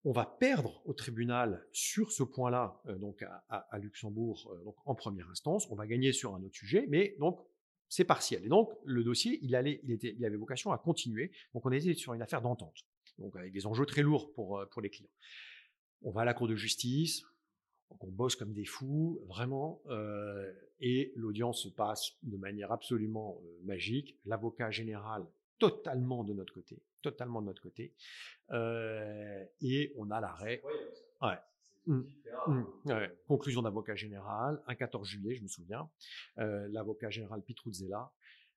on 0.05 0.13
va 0.13 0.25
perdre 0.25 0.81
au 0.87 0.95
tribunal 0.95 1.67
sur 1.73 2.13
ce 2.13 2.23
point-là, 2.23 2.81
euh, 2.87 2.97
donc 2.97 3.25
à, 3.49 3.79
Luxembourg, 3.79 4.51
euh, 4.53 4.65
donc 4.65 4.77
en 4.85 4.95
première 4.95 5.29
instance. 5.31 5.67
On 5.71 5.75
va 5.75 5.87
gagner 5.87 6.13
sur 6.13 6.35
un 6.35 6.43
autre 6.43 6.55
sujet, 6.55 6.87
mais 6.89 7.17
donc 7.19 7.41
c'est 7.91 8.05
partiel. 8.05 8.45
Et 8.45 8.49
donc, 8.49 8.73
le 8.85 9.05
dossier, 9.05 9.39
il, 9.43 9.55
allait, 9.55 9.81
il, 9.83 9.91
était, 9.91 10.15
il 10.17 10.25
avait 10.25 10.37
vocation 10.37 10.73
à 10.73 10.79
continuer. 10.79 11.33
Donc, 11.53 11.67
on 11.67 11.73
était 11.73 11.93
sur 11.93 12.15
une 12.15 12.23
affaire 12.23 12.41
d'entente, 12.41 12.87
donc 13.19 13.37
avec 13.37 13.53
des 13.53 13.67
enjeux 13.67 13.85
très 13.85 14.03
lourds 14.03 14.33
pour, 14.33 14.59
euh, 14.59 14.67
pour 14.67 14.81
les 14.81 14.89
clients. 14.89 15.11
On 16.03 16.13
va 16.13 16.23
à 16.23 16.25
la 16.25 16.33
Cour 16.33 16.49
de 16.49 16.55
justice, 16.55 17.25
on 18.01 18.07
bosse 18.07 18.37
comme 18.37 18.53
des 18.53 18.65
fous, 18.65 19.21
vraiment, 19.27 19.83
euh, 19.89 20.51
et 20.79 21.13
l'audience 21.17 21.65
se 21.65 21.69
passe 21.69 22.13
de 22.23 22.37
manière 22.37 22.71
absolument 22.71 23.43
euh, 23.45 23.61
magique. 23.65 24.17
L'avocat 24.25 24.71
général 24.71 25.27
totalement 25.59 26.23
de 26.23 26.33
notre 26.33 26.55
côté, 26.55 26.81
totalement 27.03 27.43
de 27.43 27.47
notre 27.47 27.61
côté, 27.61 27.93
et 29.61 29.93
on 29.99 30.11
a 30.11 30.21
l'arrêt. 30.21 30.63
Ouais. 31.21 31.37
Mmh. 31.91 32.03
Mmh. 32.47 32.93
Conclusion 33.27 33.63
d'avocat 33.63 33.97
général, 33.97 34.63
un 34.67 34.75
14 34.75 35.07
juillet, 35.07 35.35
je 35.35 35.43
me 35.43 35.49
souviens, 35.49 35.91
euh, 36.39 36.69
l'avocat 36.71 37.11
général 37.11 37.43
Pitruzzella, 37.43 38.13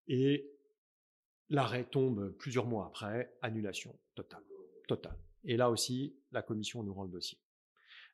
et 0.07 0.47
l'arrêt 1.49 1.85
tombe 1.85 2.29
plusieurs 2.37 2.67
mois 2.67 2.85
après, 2.85 3.33
annulation 3.41 3.97
totale, 4.15 4.43
totale. 4.87 5.17
Et 5.45 5.57
là 5.57 5.69
aussi, 5.71 6.15
la 6.31 6.43
commission 6.43 6.83
nous 6.83 6.93
rend 6.93 7.03
le 7.03 7.09
dossier. 7.09 7.39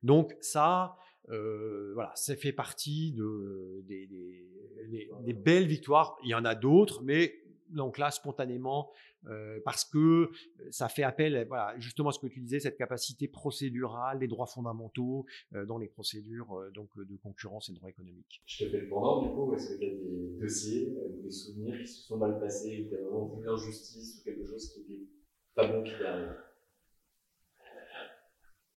Donc 0.02 0.36
ça, 0.40 0.96
euh, 1.30 1.92
voilà, 1.94 2.14
ça 2.16 2.36
fait 2.38 2.54
partie 2.54 3.12
de, 3.12 3.82
des, 3.84 4.08
des, 4.08 5.34
belles 5.34 5.68
victoires. 5.68 6.18
Il 6.24 6.30
y 6.30 6.36
en 6.36 6.46
a 6.46 6.56
d'autres, 6.56 7.04
mais 7.04 7.44
donc 7.70 7.98
là, 7.98 8.12
spontanément, 8.12 8.92
euh, 9.28 9.60
parce 9.66 9.84
que 9.84 9.98
euh, 9.98 10.32
ça 10.72 10.88
fait 10.88 11.04
appel, 11.04 11.46
voilà, 11.48 11.78
justement 11.80 12.10
à 12.10 12.12
ce 12.12 12.20
que 12.20 12.28
tu 12.28 12.40
disais, 12.40 12.60
cette 12.60 12.78
capacité 12.78 13.28
procédurale, 13.28 14.20
les 14.20 14.28
droits 14.28 14.48
fondamentaux 14.48 15.26
euh, 15.54 15.66
dans 15.66 15.78
les 15.78 15.88
procédures 15.88 16.70
donc 16.74 16.90
de 16.98 17.16
concurrence 17.18 17.70
et 17.70 17.74
de 17.74 17.78
droit 17.78 17.90
économique. 17.90 18.42
Je 18.46 18.66
te 18.66 18.70
fais 18.70 18.82
le 18.82 18.90
pendant, 18.90 19.22
du 19.24 19.30
coup, 19.30 19.54
est-ce 19.54 19.76
qu'il 19.78 19.88
y 19.88 19.92
a 19.92 19.96
des 19.96 20.40
dossiers, 20.40 20.98
des 21.24 21.32
souvenirs 21.32 21.80
qui 21.80 21.88
se 21.88 22.08
sont 22.08 22.18
mal 22.18 22.40
passés, 22.40 22.86
ou 22.86 22.90
des 22.90 23.02
vraiment 23.02 23.38
une 23.38 23.48
injustice 23.48 24.20
ou 24.20 24.24
quelque 24.24 24.46
chose 24.46 24.74
qui 24.74 24.82
était 24.82 25.08
pas 25.54 25.68
bon 25.68 25.84
qui 25.84 25.94
arrive 26.04 26.36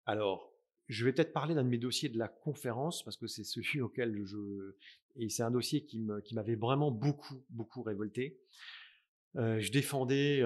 Alors, 0.05 0.51
je 0.87 1.05
vais 1.05 1.13
peut-être 1.13 1.33
parler 1.33 1.55
d'un 1.55 1.63
de 1.63 1.69
mes 1.69 1.77
dossiers 1.77 2.09
de 2.09 2.17
la 2.17 2.27
conférence 2.27 3.03
parce 3.03 3.15
que 3.15 3.27
c'est 3.27 3.43
celui 3.43 3.81
auquel 3.81 4.25
je 4.25 4.75
et 5.17 5.29
c'est 5.29 5.43
un 5.43 5.51
dossier 5.51 5.85
qui 5.85 5.99
m'avait 6.33 6.55
vraiment 6.55 6.91
beaucoup 6.91 7.43
beaucoup 7.49 7.81
révolté. 7.83 8.39
Je 9.35 9.71
défendais 9.71 10.41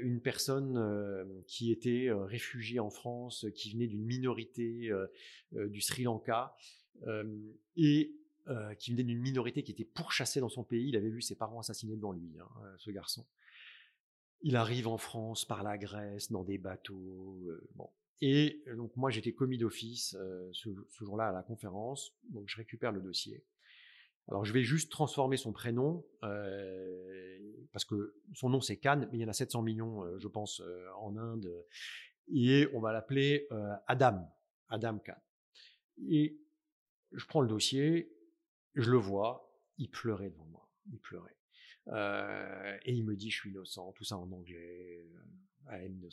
une 0.00 0.20
personne 0.20 1.44
qui 1.46 1.70
était 1.70 2.08
réfugiée 2.10 2.80
en 2.80 2.90
France, 2.90 3.46
qui 3.54 3.72
venait 3.72 3.86
d'une 3.86 4.04
minorité 4.04 4.90
du 5.52 5.80
Sri 5.80 6.02
Lanka 6.02 6.56
et 7.76 8.12
qui 8.78 8.90
venait 8.90 9.04
d'une 9.04 9.20
minorité 9.20 9.62
qui 9.62 9.72
était 9.72 9.84
pourchassée 9.84 10.40
dans 10.40 10.48
son 10.48 10.64
pays. 10.64 10.88
Il 10.88 10.96
avait 10.96 11.10
vu 11.10 11.22
ses 11.22 11.36
parents 11.36 11.60
assassinés 11.60 11.96
devant 11.96 12.12
lui, 12.12 12.38
hein, 12.40 12.48
ce 12.78 12.90
garçon. 12.90 13.24
Il 14.42 14.56
arrive 14.56 14.88
en 14.88 14.98
France 14.98 15.44
par 15.44 15.62
la 15.62 15.78
Grèce, 15.78 16.30
dans 16.30 16.44
des 16.44 16.58
bateaux. 16.58 17.40
Et 18.20 18.62
donc 18.76 18.96
moi 18.96 19.10
j'étais 19.10 19.32
commis 19.32 19.58
d'office 19.58 20.16
ce, 20.52 20.68
ce 20.88 21.04
jour-là 21.04 21.28
à 21.28 21.32
la 21.32 21.42
conférence, 21.42 22.14
donc 22.30 22.48
je 22.48 22.56
récupère 22.56 22.92
le 22.92 23.00
dossier. 23.00 23.44
Alors 24.28 24.44
je 24.44 24.52
vais 24.52 24.62
juste 24.62 24.90
transformer 24.90 25.36
son 25.36 25.52
prénom 25.52 26.04
parce 27.72 27.84
que 27.84 28.14
son 28.32 28.48
nom 28.48 28.60
c'est 28.60 28.76
Khan, 28.76 29.06
mais 29.10 29.18
il 29.18 29.20
y 29.20 29.24
en 29.24 29.28
a 29.28 29.32
700 29.32 29.62
millions, 29.62 30.18
je 30.18 30.28
pense, 30.28 30.62
en 30.98 31.16
Inde, 31.16 31.50
et 32.32 32.66
on 32.72 32.80
va 32.80 32.92
l'appeler 32.92 33.48
Adam, 33.86 34.26
Adam 34.68 34.98
Khan. 34.98 35.20
Et 36.08 36.38
je 37.12 37.26
prends 37.26 37.40
le 37.40 37.48
dossier, 37.48 38.12
je 38.74 38.90
le 38.90 38.96
vois, 38.96 39.52
il 39.78 39.90
pleurait 39.90 40.30
devant 40.30 40.46
moi, 40.46 40.68
il 40.90 40.98
pleurait. 40.98 41.36
Euh, 41.88 42.78
et 42.84 42.92
il 42.92 43.04
me 43.04 43.14
dit 43.14 43.30
je 43.30 43.36
suis 43.36 43.50
innocent, 43.50 43.92
tout 43.92 44.04
ça 44.04 44.16
en 44.16 44.30
anglais. 44.32 45.06
Euh. 45.72 45.88
Bon, 45.88 46.08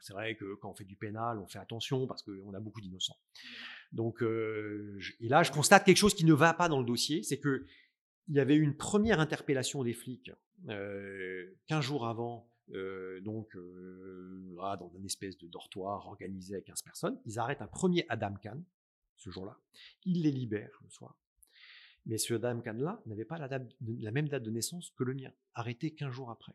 c'est 0.00 0.12
vrai 0.12 0.36
que 0.36 0.54
quand 0.56 0.70
on 0.70 0.74
fait 0.74 0.84
du 0.84 0.96
pénal, 0.96 1.38
on 1.38 1.46
fait 1.46 1.58
attention 1.58 2.06
parce 2.06 2.22
qu'on 2.22 2.54
a 2.54 2.60
beaucoup 2.60 2.80
d'innocents. 2.80 3.16
Donc, 3.92 4.22
euh, 4.22 4.98
et 5.20 5.28
là, 5.28 5.42
je 5.42 5.52
constate 5.52 5.84
quelque 5.84 5.96
chose 5.96 6.14
qui 6.14 6.24
ne 6.24 6.34
va 6.34 6.54
pas 6.54 6.68
dans 6.68 6.80
le 6.80 6.86
dossier, 6.86 7.22
c'est 7.22 7.38
que 7.38 7.66
il 8.28 8.34
y 8.34 8.40
avait 8.40 8.56
eu 8.56 8.62
une 8.62 8.76
première 8.76 9.20
interpellation 9.20 9.84
des 9.84 9.92
flics 9.92 10.32
euh, 10.68 11.46
15 11.68 11.84
jours 11.84 12.08
avant, 12.08 12.50
euh, 12.72 13.20
donc 13.20 13.54
là, 14.56 14.76
dans 14.76 14.90
une 14.96 15.04
espèce 15.04 15.38
de 15.38 15.46
dortoir 15.46 16.08
organisé 16.08 16.54
avec 16.54 16.66
15 16.66 16.82
personnes. 16.82 17.20
Ils 17.24 17.38
arrêtent 17.38 17.62
un 17.62 17.68
premier 17.68 18.04
Adam 18.08 18.34
Khan 18.42 18.60
ce 19.16 19.30
jour-là. 19.30 19.56
Ils 20.04 20.22
les 20.22 20.32
libèrent 20.32 20.78
le 20.82 20.90
soir. 20.90 21.16
Mais 22.04 22.18
ce 22.18 22.34
Adam 22.34 22.60
Khan-là 22.60 23.00
n'avait 23.06 23.24
pas 23.24 23.38
la, 23.38 23.48
la, 23.48 24.10
même 24.10 24.28
date 24.28 24.42
de 24.42 24.50
naissance 24.50 24.90
que 24.96 25.04
le 25.04 25.14
mien, 25.14 25.32
arrêté 25.54 25.92
15 25.92 26.12
jours 26.12 26.30
après. 26.30 26.54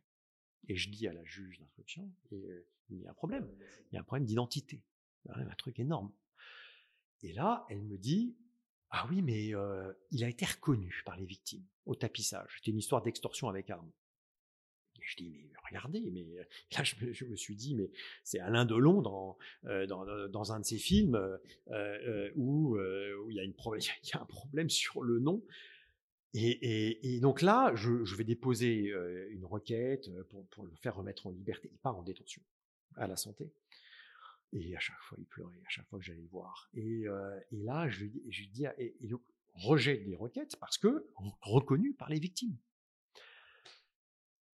Et 0.67 0.75
je 0.75 0.89
dis 0.89 1.07
à 1.07 1.13
la 1.13 1.23
juge 1.23 1.59
d'instruction, 1.59 2.09
il 2.31 3.01
y 3.01 3.07
a 3.07 3.11
un 3.11 3.13
problème, 3.13 3.49
il 3.91 3.95
y 3.95 3.97
a 3.97 4.01
un 4.01 4.03
problème 4.03 4.25
d'identité, 4.25 4.83
un 5.29 5.55
truc 5.55 5.79
énorme. 5.79 6.11
Et 7.23 7.33
là, 7.33 7.65
elle 7.69 7.83
me 7.83 7.97
dit, 7.97 8.35
ah 8.91 9.07
oui, 9.09 9.21
mais 9.21 9.55
euh, 9.55 9.93
il 10.11 10.23
a 10.23 10.29
été 10.29 10.45
reconnu 10.45 11.01
par 11.05 11.15
les 11.17 11.25
victimes 11.25 11.65
au 11.85 11.95
tapissage. 11.95 12.55
C'était 12.57 12.71
une 12.71 12.79
histoire 12.79 13.01
d'extorsion 13.01 13.47
avec 13.47 13.69
arme. 13.69 13.89
Et 14.97 15.03
je 15.03 15.15
dis, 15.15 15.29
mais 15.31 15.57
regardez, 15.69 16.11
mais 16.11 16.25
euh, 16.37 16.43
là, 16.77 16.83
je 16.83 17.25
me, 17.25 17.35
suis 17.35 17.55
dit, 17.55 17.75
mais 17.75 17.89
c'est 18.23 18.39
Alain 18.39 18.65
Delon 18.65 19.01
dans, 19.01 19.37
euh, 19.65 19.87
dans, 19.87 20.05
dans, 20.27 20.51
un 20.51 20.59
de 20.59 20.65
ses 20.65 20.77
films 20.77 21.17
où, 22.35 22.75
où 22.75 23.29
il 23.29 23.35
y 23.35 23.39
a 23.39 24.21
un 24.21 24.25
problème 24.25 24.69
sur 24.69 25.03
le 25.03 25.19
nom. 25.19 25.43
Et, 26.33 27.19
donc 27.21 27.41
là, 27.41 27.73
je, 27.75 28.05
je, 28.05 28.15
vais 28.15 28.23
déposer 28.23 28.93
une 29.31 29.45
requête 29.45 30.09
pour, 30.29 30.45
pour 30.47 30.65
le 30.65 30.75
faire 30.75 30.95
remettre 30.95 31.27
en 31.27 31.31
liberté. 31.31 31.69
Il 31.71 31.77
part 31.79 31.97
en 31.97 32.03
détention 32.03 32.41
à 32.95 33.07
la 33.07 33.17
santé. 33.17 33.51
Et 34.53 34.75
à 34.75 34.79
chaque 34.79 34.99
fois, 35.01 35.17
il 35.19 35.25
pleurait, 35.25 35.61
à 35.65 35.69
chaque 35.69 35.87
fois 35.87 35.99
que 35.99 36.05
j'allais 36.05 36.21
le 36.21 36.27
voir. 36.27 36.69
Et, 36.73 37.03
et 37.51 37.57
là, 37.63 37.89
je, 37.89 38.05
je 38.29 38.41
lui 38.41 38.49
dis, 38.49 38.65
et, 38.77 38.95
donc, 39.07 39.21
rejet 39.53 39.97
des 39.97 40.15
requêtes 40.15 40.55
parce 40.57 40.77
que 40.77 41.09
reconnu 41.41 41.93
par 41.93 42.09
les 42.09 42.19
victimes. 42.19 42.57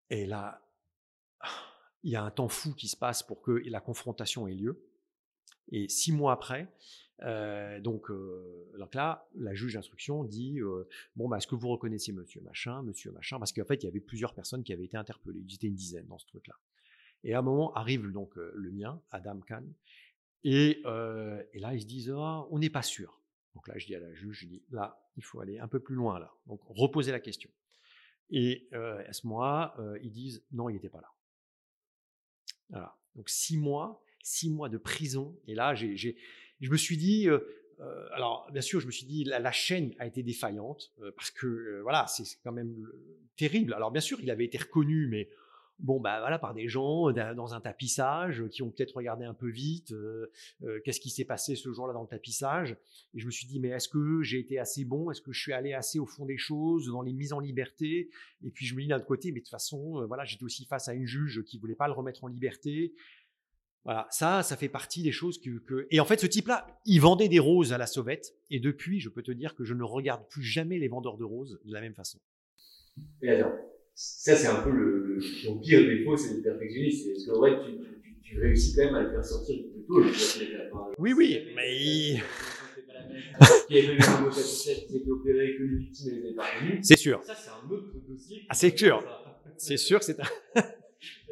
Et 0.10 0.26
là, 0.26 0.62
il 2.04 2.12
y 2.12 2.16
a 2.16 2.24
un 2.24 2.32
temps 2.32 2.50
fou 2.50 2.74
qui 2.74 2.88
se 2.88 2.98
passe 2.98 3.24
pour 3.24 3.42
que 3.42 3.52
la 3.52 3.82
confrontation 3.82 4.48
ait 4.48 4.54
lieu. 4.54 4.86
Et 5.70 5.88
six 5.90 6.12
mois 6.12 6.34
après, 6.34 6.72
donc, 7.22 8.08
là, 8.94 9.28
la 9.36 9.54
juge 9.54 9.74
d'instruction 9.74 10.24
dit 10.24 10.60
bon, 11.16 11.30
bah, 11.30 11.38
est-ce 11.38 11.48
que 11.48 11.56
vous 11.56 11.70
reconnaissez 11.70 12.12
Monsieur 12.12 12.42
Machin, 12.42 12.84
Monsieur 12.84 13.12
Machin, 13.12 13.40
parce 13.40 13.54
qu'en 13.54 13.66
fait, 13.66 13.84
il 13.84 13.86
y 13.86 13.90
avait 13.90 14.00
plusieurs 14.00 14.34
personnes 14.34 14.64
qui 14.64 14.74
avaient 14.74 14.86
été 14.86 14.98
interpellées. 14.98 15.44
Ils 15.48 15.56
étaient 15.56 15.68
une 15.68 15.76
dizaine 15.76 16.08
dans 16.08 16.18
ce 16.18 16.26
truc-là. 16.28 16.56
Et 17.24 17.34
à 17.34 17.40
un 17.40 17.42
moment 17.42 17.74
arrive 17.74 18.12
donc 18.12 18.36
le 18.36 18.72
mien, 18.72 19.02
Adam 19.12 19.40
Khan, 19.48 19.64
et, 20.44 20.82
et 20.82 21.60
là 21.60 21.74
ils 21.74 21.82
se 21.82 21.86
disent 21.86 22.14
ah, 22.16 22.46
on 22.50 22.60
n'est 22.60 22.70
pas 22.70 22.82
sûr. 22.82 23.22
Donc 23.56 23.68
là, 23.68 23.78
je 23.78 23.86
dis 23.86 23.96
à 23.96 24.00
la 24.00 24.14
juge, 24.14 24.40
je 24.42 24.48
dis 24.48 24.64
là, 24.72 25.00
il 25.16 25.24
faut 25.24 25.40
aller 25.40 25.60
un 25.60 25.68
peu 25.68 25.80
plus 25.80 25.96
loin 25.96 26.20
là. 26.20 26.36
Donc 26.48 26.60
reposer 26.66 27.12
la 27.12 27.20
question. 27.20 27.50
Et 28.30 28.68
à 28.74 29.14
ce 29.14 29.26
moment-là, 29.28 29.76
ils 30.02 30.12
disent 30.12 30.44
non, 30.52 30.68
il 30.68 30.74
n'était 30.74 30.90
pas 30.90 31.02
là. 31.02 31.14
Voilà. 32.70 32.98
Donc 33.16 33.30
six 33.30 33.58
mois, 33.58 34.04
six 34.22 34.50
mois 34.50 34.70
de 34.70 34.78
prison. 34.78 35.40
Et 35.48 35.56
là, 35.56 35.76
j'ai, 35.76 36.18
je 36.64 36.72
me 36.72 36.78
suis 36.78 36.98
dit, 36.98 37.28
alors 38.14 38.50
bien 38.52 38.62
sûr, 38.62 38.80
je 38.80 38.88
me 38.88 38.92
suis 38.92 39.06
dit 39.06 39.24
la, 39.24 39.52
chaîne 39.52 39.94
a 40.00 40.08
été 40.08 40.24
défaillante 40.24 40.92
parce 41.16 41.30
que 41.30 41.82
voilà, 41.82 42.08
c'est 42.08 42.24
quand 42.44 42.52
même 42.52 42.88
terrible. 43.36 43.74
Alors 43.74 43.92
bien 43.92 44.02
sûr, 44.02 44.20
il 44.22 44.32
avait 44.32 44.46
été 44.46 44.58
reconnu, 44.58 45.08
mais 45.08 45.30
bon, 45.80 46.00
bah 46.00 46.20
voilà, 46.20 46.40
par 46.40 46.54
des 46.54 46.68
gens 46.68 47.12
dans 47.12 47.54
un 47.54 47.62
tapissage 47.62 48.44
qui 48.50 48.62
ont 48.62 48.70
peut-être 48.70 48.96
regardé 48.96 49.26
un 49.26 49.34
peu 49.34 49.50
vite. 49.50 49.92
Euh, 49.92 50.32
euh, 50.64 50.80
qu'est-ce 50.84 51.00
qui 51.00 51.10
s'est 51.10 51.26
passé 51.26 51.56
ce 51.56 51.72
jour-là 51.72 51.94
dans 51.94 52.02
le 52.02 52.08
tapissage 52.08 52.78
Et 53.14 53.20
je 53.20 53.26
me 53.26 53.32
suis 53.32 53.48
dit, 53.48 53.60
mais 53.60 53.70
est-ce 53.70 53.90
que 53.90 54.22
j'ai 54.22 54.40
été 54.40 54.60
assez 54.60 54.86
bon? 54.86 55.12
Est-ce 55.12 55.22
que 55.22 55.32
je 55.32 55.40
suis 55.40 55.54
allé 55.54 55.74
assez 55.74 56.00
au 56.00 56.06
fond 56.06 56.26
des 56.26 56.38
choses, 56.38 56.88
dans 56.88 57.02
les 57.02 57.14
mises 57.14 57.34
en 57.34 57.40
liberté? 57.40 58.10
Et 58.44 58.52
puis 58.52 58.66
je 58.66 58.76
me 58.76 58.82
dis 58.82 58.88
d'un 58.88 59.00
côté, 59.00 59.32
mais 59.32 59.40
de 59.40 59.46
toute 59.46 59.52
façon, 59.52 60.02
euh, 60.02 60.06
voilà, 60.06 60.24
j'étais 60.24 60.44
aussi 60.44 60.66
face 60.66 60.88
à 60.88 60.94
une 60.94 61.06
juge 61.06 61.44
qui 61.44 61.58
voulait 61.58 61.76
pas 61.76 61.88
le 61.88 61.94
remettre 61.94 62.24
en 62.24 62.28
liberté. 62.28 62.94
Voilà, 63.86 64.08
ça, 64.12 64.44
ça 64.44 64.56
fait 64.56 64.70
partie 64.70 65.04
des 65.04 65.12
choses 65.12 65.42
que, 65.42 65.88
Et 65.92 66.00
en 66.00 66.06
fait, 66.06 66.20
ce 66.20 66.26
type-là, 66.26 66.66
il 66.86 67.02
vendait 67.02 67.28
des 67.28 67.40
roses 67.40 67.74
à 67.74 67.78
la 67.78 67.86
sauvette. 67.86 68.34
Et 68.50 68.60
depuis, 68.60 69.02
je 69.02 69.10
peux 69.10 69.24
te 69.24 69.32
dire 69.32 69.56
que 69.56 69.66
je 69.66 69.74
ne 69.74 69.84
regarde 69.84 70.26
plus 70.30 70.44
jamais 70.44 70.80
les 70.80 70.88
vendeurs 70.88 71.18
de 71.18 71.26
roses 71.26 71.60
de 71.66 71.74
la 71.74 71.82
même 71.82 71.94
façon. 71.94 72.20
Et 73.22 73.30
alors, 73.30 73.52
ça, 73.94 74.36
c'est 74.36 74.48
un 74.48 74.64
peu 74.64 74.72
le, 74.72 75.18
le 75.18 75.62
pire 75.62 75.82
défaut, 75.82 76.16
c'est 76.16 76.36
le 76.36 76.42
perfectionniste. 76.42 77.10
Parce 77.12 77.26
que, 77.26 77.40
ouais, 77.40 77.60
tu, 77.66 77.72
tu, 78.02 78.22
tu, 78.22 78.40
réussis 78.40 78.74
quand 78.76 78.86
même 78.86 78.96
à 78.96 79.02
le 79.02 79.12
faire 79.12 79.26
sortir 79.26 79.58
plus 79.74 79.84
tôt. 79.86 80.02
Oui, 80.98 81.12
oui, 81.14 81.42
mais. 81.54 82.22
C'est 86.82 86.98
sûr. 86.98 87.22
Ça, 87.26 87.36
c'est 87.36 87.50
un 87.50 87.70
autre 87.70 87.94
dossier. 88.08 88.46
Ah, 88.48 88.54
c'est 88.54 88.78
sûr. 88.78 89.04
C'est 89.58 89.78
sûr 89.78 90.00
que 90.00 90.06
c'est 90.06 90.20
un. 90.22 90.26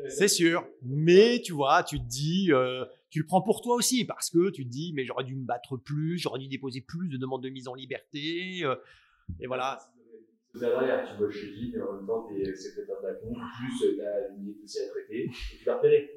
c'est 0.10 0.28
sûr. 0.28 0.65
Mais 0.84 1.41
tu 1.41 1.53
vois, 1.53 1.84
tu 1.84 1.99
te 1.99 2.06
dis, 2.06 2.52
euh, 2.52 2.86
tu 3.10 3.19
le 3.19 3.26
prends 3.26 3.41
pour 3.41 3.61
toi 3.61 3.76
aussi 3.76 4.06
parce 4.06 4.30
que 4.30 4.49
tu 4.49 4.65
te 4.65 4.69
dis, 4.69 4.94
mais 4.95 5.06
j'aurais 5.06 5.23
dû 5.23 5.36
me 5.36 5.45
battre 5.45 5.78
plus, 5.78 6.18
j'aurais 6.18 6.40
dû 6.40 6.48
déposer 6.48 6.82
plus 6.82 7.10
de 7.10 7.18
demandes 7.18 7.44
de 7.44 7.49
mise 7.49 7.68
en 7.68 7.76
liberté. 7.76 8.61
Euh, 8.64 8.76
et 9.40 9.48
voilà 9.48 9.80
derrière, 10.60 11.07
tu 11.10 11.18
bosses 11.18 11.36
chez 11.36 11.52
Guy, 11.52 11.72
mais 11.73 11.82
en 11.82 11.94
même 11.94 12.06
temps, 12.06 12.28
tu 12.28 12.41
es 12.41 12.56
secrétaire 12.56 13.02
de 13.02 13.07
la 13.07 13.14
con, 13.14 13.34
plus 13.34 13.88
euh, 13.88 13.95
tu 13.95 14.02
as 14.02 14.28
une 14.36 14.49
à 14.52 14.90
traiter, 14.90 15.23
et 15.23 15.57
tu 15.57 15.65
vas 15.65 15.78
repérer. 15.78 16.11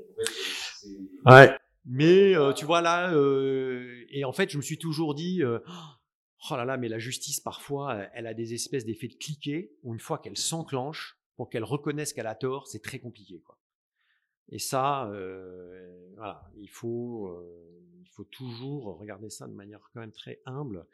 En 1.27 1.31
fait, 1.31 1.51
ouais. 1.51 1.57
Mais 1.87 2.35
euh, 2.35 2.53
tu 2.53 2.65
vois 2.65 2.81
là, 2.81 3.13
euh, 3.15 4.05
et 4.11 4.25
en 4.25 4.33
fait, 4.33 4.51
je 4.51 4.57
me 4.57 4.63
suis 4.63 4.79
toujours 4.79 5.15
dit, 5.15 5.43
euh, 5.43 5.59
oh 6.51 6.57
là 6.57 6.65
là, 6.65 6.77
mais 6.77 6.89
la 6.89 6.99
justice, 6.99 7.41
parfois, 7.41 8.07
elle 8.15 8.27
a 8.27 8.35
des 8.35 8.55
espèces 8.55 8.87
d'effets 8.87 9.09
de 9.09 9.15
cliquet, 9.15 9.73
où 9.83 9.93
une 9.93 10.01
fois 10.01 10.19
qu'elle 10.19 10.39
s'enclenche, 10.39 11.19
pour 11.37 11.51
qu'elle 11.51 11.65
reconnaisse 11.65 12.13
qu'elle 12.13 12.27
a 12.27 12.35
tort, 12.35 12.67
c'est 12.67 12.83
très 12.83 12.99
compliqué. 12.99 13.43
Quoi. 13.45 13.59
Et 14.51 14.59
ça, 14.59 15.11
euh, 15.11 16.13
voilà, 16.15 16.43
il 16.57 16.69
faut, 16.69 17.29
euh, 17.29 17.83
il 18.01 18.09
faut 18.09 18.25
toujours 18.25 18.99
regarder 18.99 19.31
ça 19.31 19.47
de 19.47 19.53
manière 19.53 19.81
quand 19.93 20.01
même 20.01 20.13
très 20.13 20.41
humble. 20.45 20.87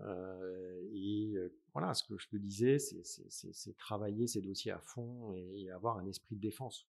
Euh, 0.00 0.82
et 0.92 1.34
voilà, 1.72 1.94
ce 1.94 2.04
que 2.04 2.18
je 2.18 2.28
te 2.28 2.36
disais, 2.36 2.78
c'est 2.78 3.76
travailler 3.76 4.26
ces 4.26 4.40
dossiers 4.40 4.72
à 4.72 4.80
fond 4.80 5.34
et, 5.34 5.70
avoir 5.70 5.98
un 5.98 6.06
esprit 6.06 6.36
de 6.36 6.40
défense. 6.40 6.88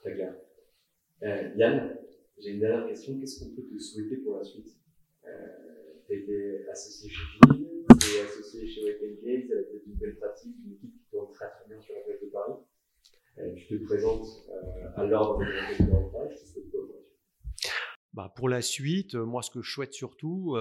Très 0.00 0.14
bien. 0.14 0.36
Yann, 1.56 1.96
j'ai 2.38 2.50
une 2.50 2.60
dernière 2.60 2.86
question. 2.86 3.18
Qu'est-ce 3.18 3.44
qu'on 3.44 3.54
peut 3.54 3.66
te 3.66 3.78
souhaiter 3.78 4.18
pour 4.18 4.38
la 4.38 4.44
suite? 4.44 4.76
Tu 6.06 6.14
été 6.14 6.68
associé 6.68 7.10
chez 7.10 7.22
Gilles, 7.52 7.84
tu 8.00 8.16
es 8.16 8.20
associé 8.20 8.66
chez 8.66 8.82
Wake 8.82 9.22
Games, 9.22 9.46
tu 9.46 9.52
as 9.52 9.62
peut-être 9.62 9.86
une 9.86 9.94
belle 9.94 10.16
pratique, 10.16 10.56
une 10.64 10.72
équipe 10.72 10.94
qui 10.94 11.10
tourne 11.10 11.30
très 11.34 11.50
très 11.50 11.68
bien 11.68 11.80
sur 11.82 11.94
la 11.94 12.00
place 12.00 12.20
de 12.22 12.26
Paris. 12.28 12.54
Euh, 13.40 13.54
tu 13.54 13.78
te 13.78 13.84
présentes 13.84 14.26
euh, 14.50 14.88
à 14.96 15.04
l'ordre 15.04 15.40
de 15.40 15.46
bah, 18.12 18.32
Pour 18.34 18.48
la 18.48 18.62
suite, 18.62 19.14
euh, 19.14 19.24
moi, 19.24 19.42
ce 19.42 19.50
que 19.50 19.62
je 19.62 19.70
souhaite 19.70 19.92
surtout, 19.92 20.56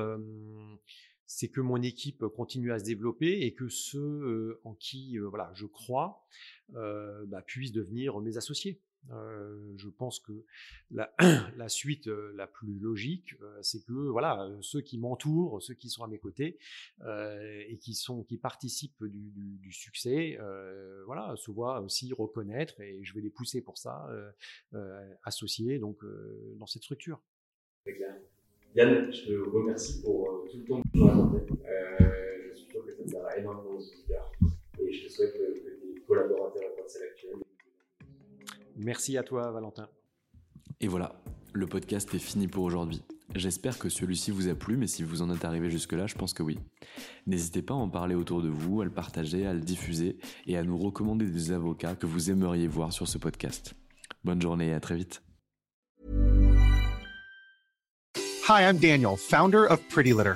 c'est 1.25 1.49
que 1.49 1.61
mon 1.61 1.81
équipe 1.81 2.25
continue 2.27 2.71
à 2.71 2.79
se 2.79 2.85
développer 2.85 3.41
et 3.41 3.53
que 3.53 3.67
ceux 3.67 4.59
en 4.63 4.75
qui 4.75 5.17
voilà, 5.17 5.51
je 5.53 5.65
crois 5.65 6.25
bah, 6.69 7.41
puissent 7.45 7.73
devenir 7.73 8.19
mes 8.19 8.37
associés. 8.37 8.81
Euh, 9.11 9.73
je 9.77 9.89
pense 9.89 10.19
que 10.19 10.43
la, 10.91 11.13
la 11.57 11.69
suite 11.69 12.07
euh, 12.07 12.31
la 12.35 12.47
plus 12.47 12.77
logique, 12.79 13.35
euh, 13.41 13.57
c'est 13.61 13.83
que 13.85 13.93
voilà, 13.93 14.49
ceux 14.61 14.81
qui 14.81 14.97
m'entourent, 14.97 15.61
ceux 15.61 15.73
qui 15.73 15.89
sont 15.89 16.03
à 16.03 16.07
mes 16.07 16.19
côtés 16.19 16.57
et 17.05 17.77
qui 17.79 17.93
sont 17.93 18.23
qui 18.23 18.37
participent 18.37 19.03
du, 19.03 19.29
du, 19.31 19.57
du 19.57 19.71
succès, 19.71 20.37
voilà, 21.05 21.35
se 21.35 21.51
voient 21.51 21.81
aussi 21.81 22.11
reconnaître 22.13 22.79
et 22.81 23.03
je 23.03 23.13
vais 23.13 23.21
les 23.21 23.29
pousser 23.29 23.61
pour 23.61 23.77
ça, 23.77 24.07
associés 25.23 25.79
donc 25.79 26.03
dans 26.57 26.65
cette 26.65 26.83
structure. 26.83 27.21
Yann, 28.75 29.11
je 29.11 29.25
te 29.25 29.49
remercie 29.49 30.01
pour 30.01 30.45
tout 30.51 30.57
le 30.57 30.65
temps 30.65 30.81
que 30.81 30.87
tu 30.89 30.99
m'as 30.99 31.11
accordé. 31.11 31.39
je 32.51 32.57
suis 32.57 32.69
sûr 32.69 32.85
que 32.85 32.91
ça 32.91 33.03
donnera 33.03 33.37
énormément 33.37 33.79
de 33.79 34.83
et 34.83 34.91
je 34.91 35.05
te 35.05 35.11
souhaite 35.11 35.33
que, 35.33 35.93
tes 35.95 36.01
collaborateurs 36.01 36.66
Merci 38.77 39.17
à 39.17 39.23
toi, 39.23 39.51
Valentin. 39.51 39.89
Et 40.79 40.87
voilà, 40.87 41.19
le 41.53 41.65
podcast 41.65 42.13
est 42.13 42.19
fini 42.19 42.47
pour 42.47 42.63
aujourd'hui. 42.63 43.01
J'espère 43.35 43.77
que 43.77 43.89
celui-ci 43.89 44.31
vous 44.31 44.47
a 44.47 44.55
plu, 44.55 44.77
mais 44.77 44.87
si 44.87 45.03
vous 45.03 45.21
en 45.21 45.33
êtes 45.33 45.43
arrivé 45.43 45.69
jusque-là, 45.69 46.07
je 46.07 46.15
pense 46.15 46.33
que 46.33 46.43
oui. 46.43 46.59
N'hésitez 47.25 47.61
pas 47.61 47.73
à 47.73 47.77
en 47.77 47.89
parler 47.89 48.15
autour 48.15 48.41
de 48.41 48.49
vous, 48.49 48.81
à 48.81 48.85
le 48.85 48.91
partager, 48.91 49.45
à 49.45 49.53
le 49.53 49.59
diffuser 49.59 50.17
et 50.45 50.57
à 50.57 50.63
nous 50.63 50.77
recommander 50.77 51.25
des 51.25 51.51
avocats 51.51 51.95
que 51.95 52.05
vous 52.05 52.29
aimeriez 52.29 52.67
voir 52.67 52.93
sur 52.93 53.07
ce 53.07 53.17
podcast. 53.17 53.73
Bonne 54.23 54.41
journée 54.41 54.67
et 54.67 54.73
à 54.73 54.79
très 54.79 54.95
vite. 54.95 55.23
Hi, 58.47 58.61
I'm 58.61 58.77
Daniel, 58.77 59.17
founder 59.17 59.65
of 59.69 59.81
Pretty 59.89 60.13
Litter. 60.13 60.35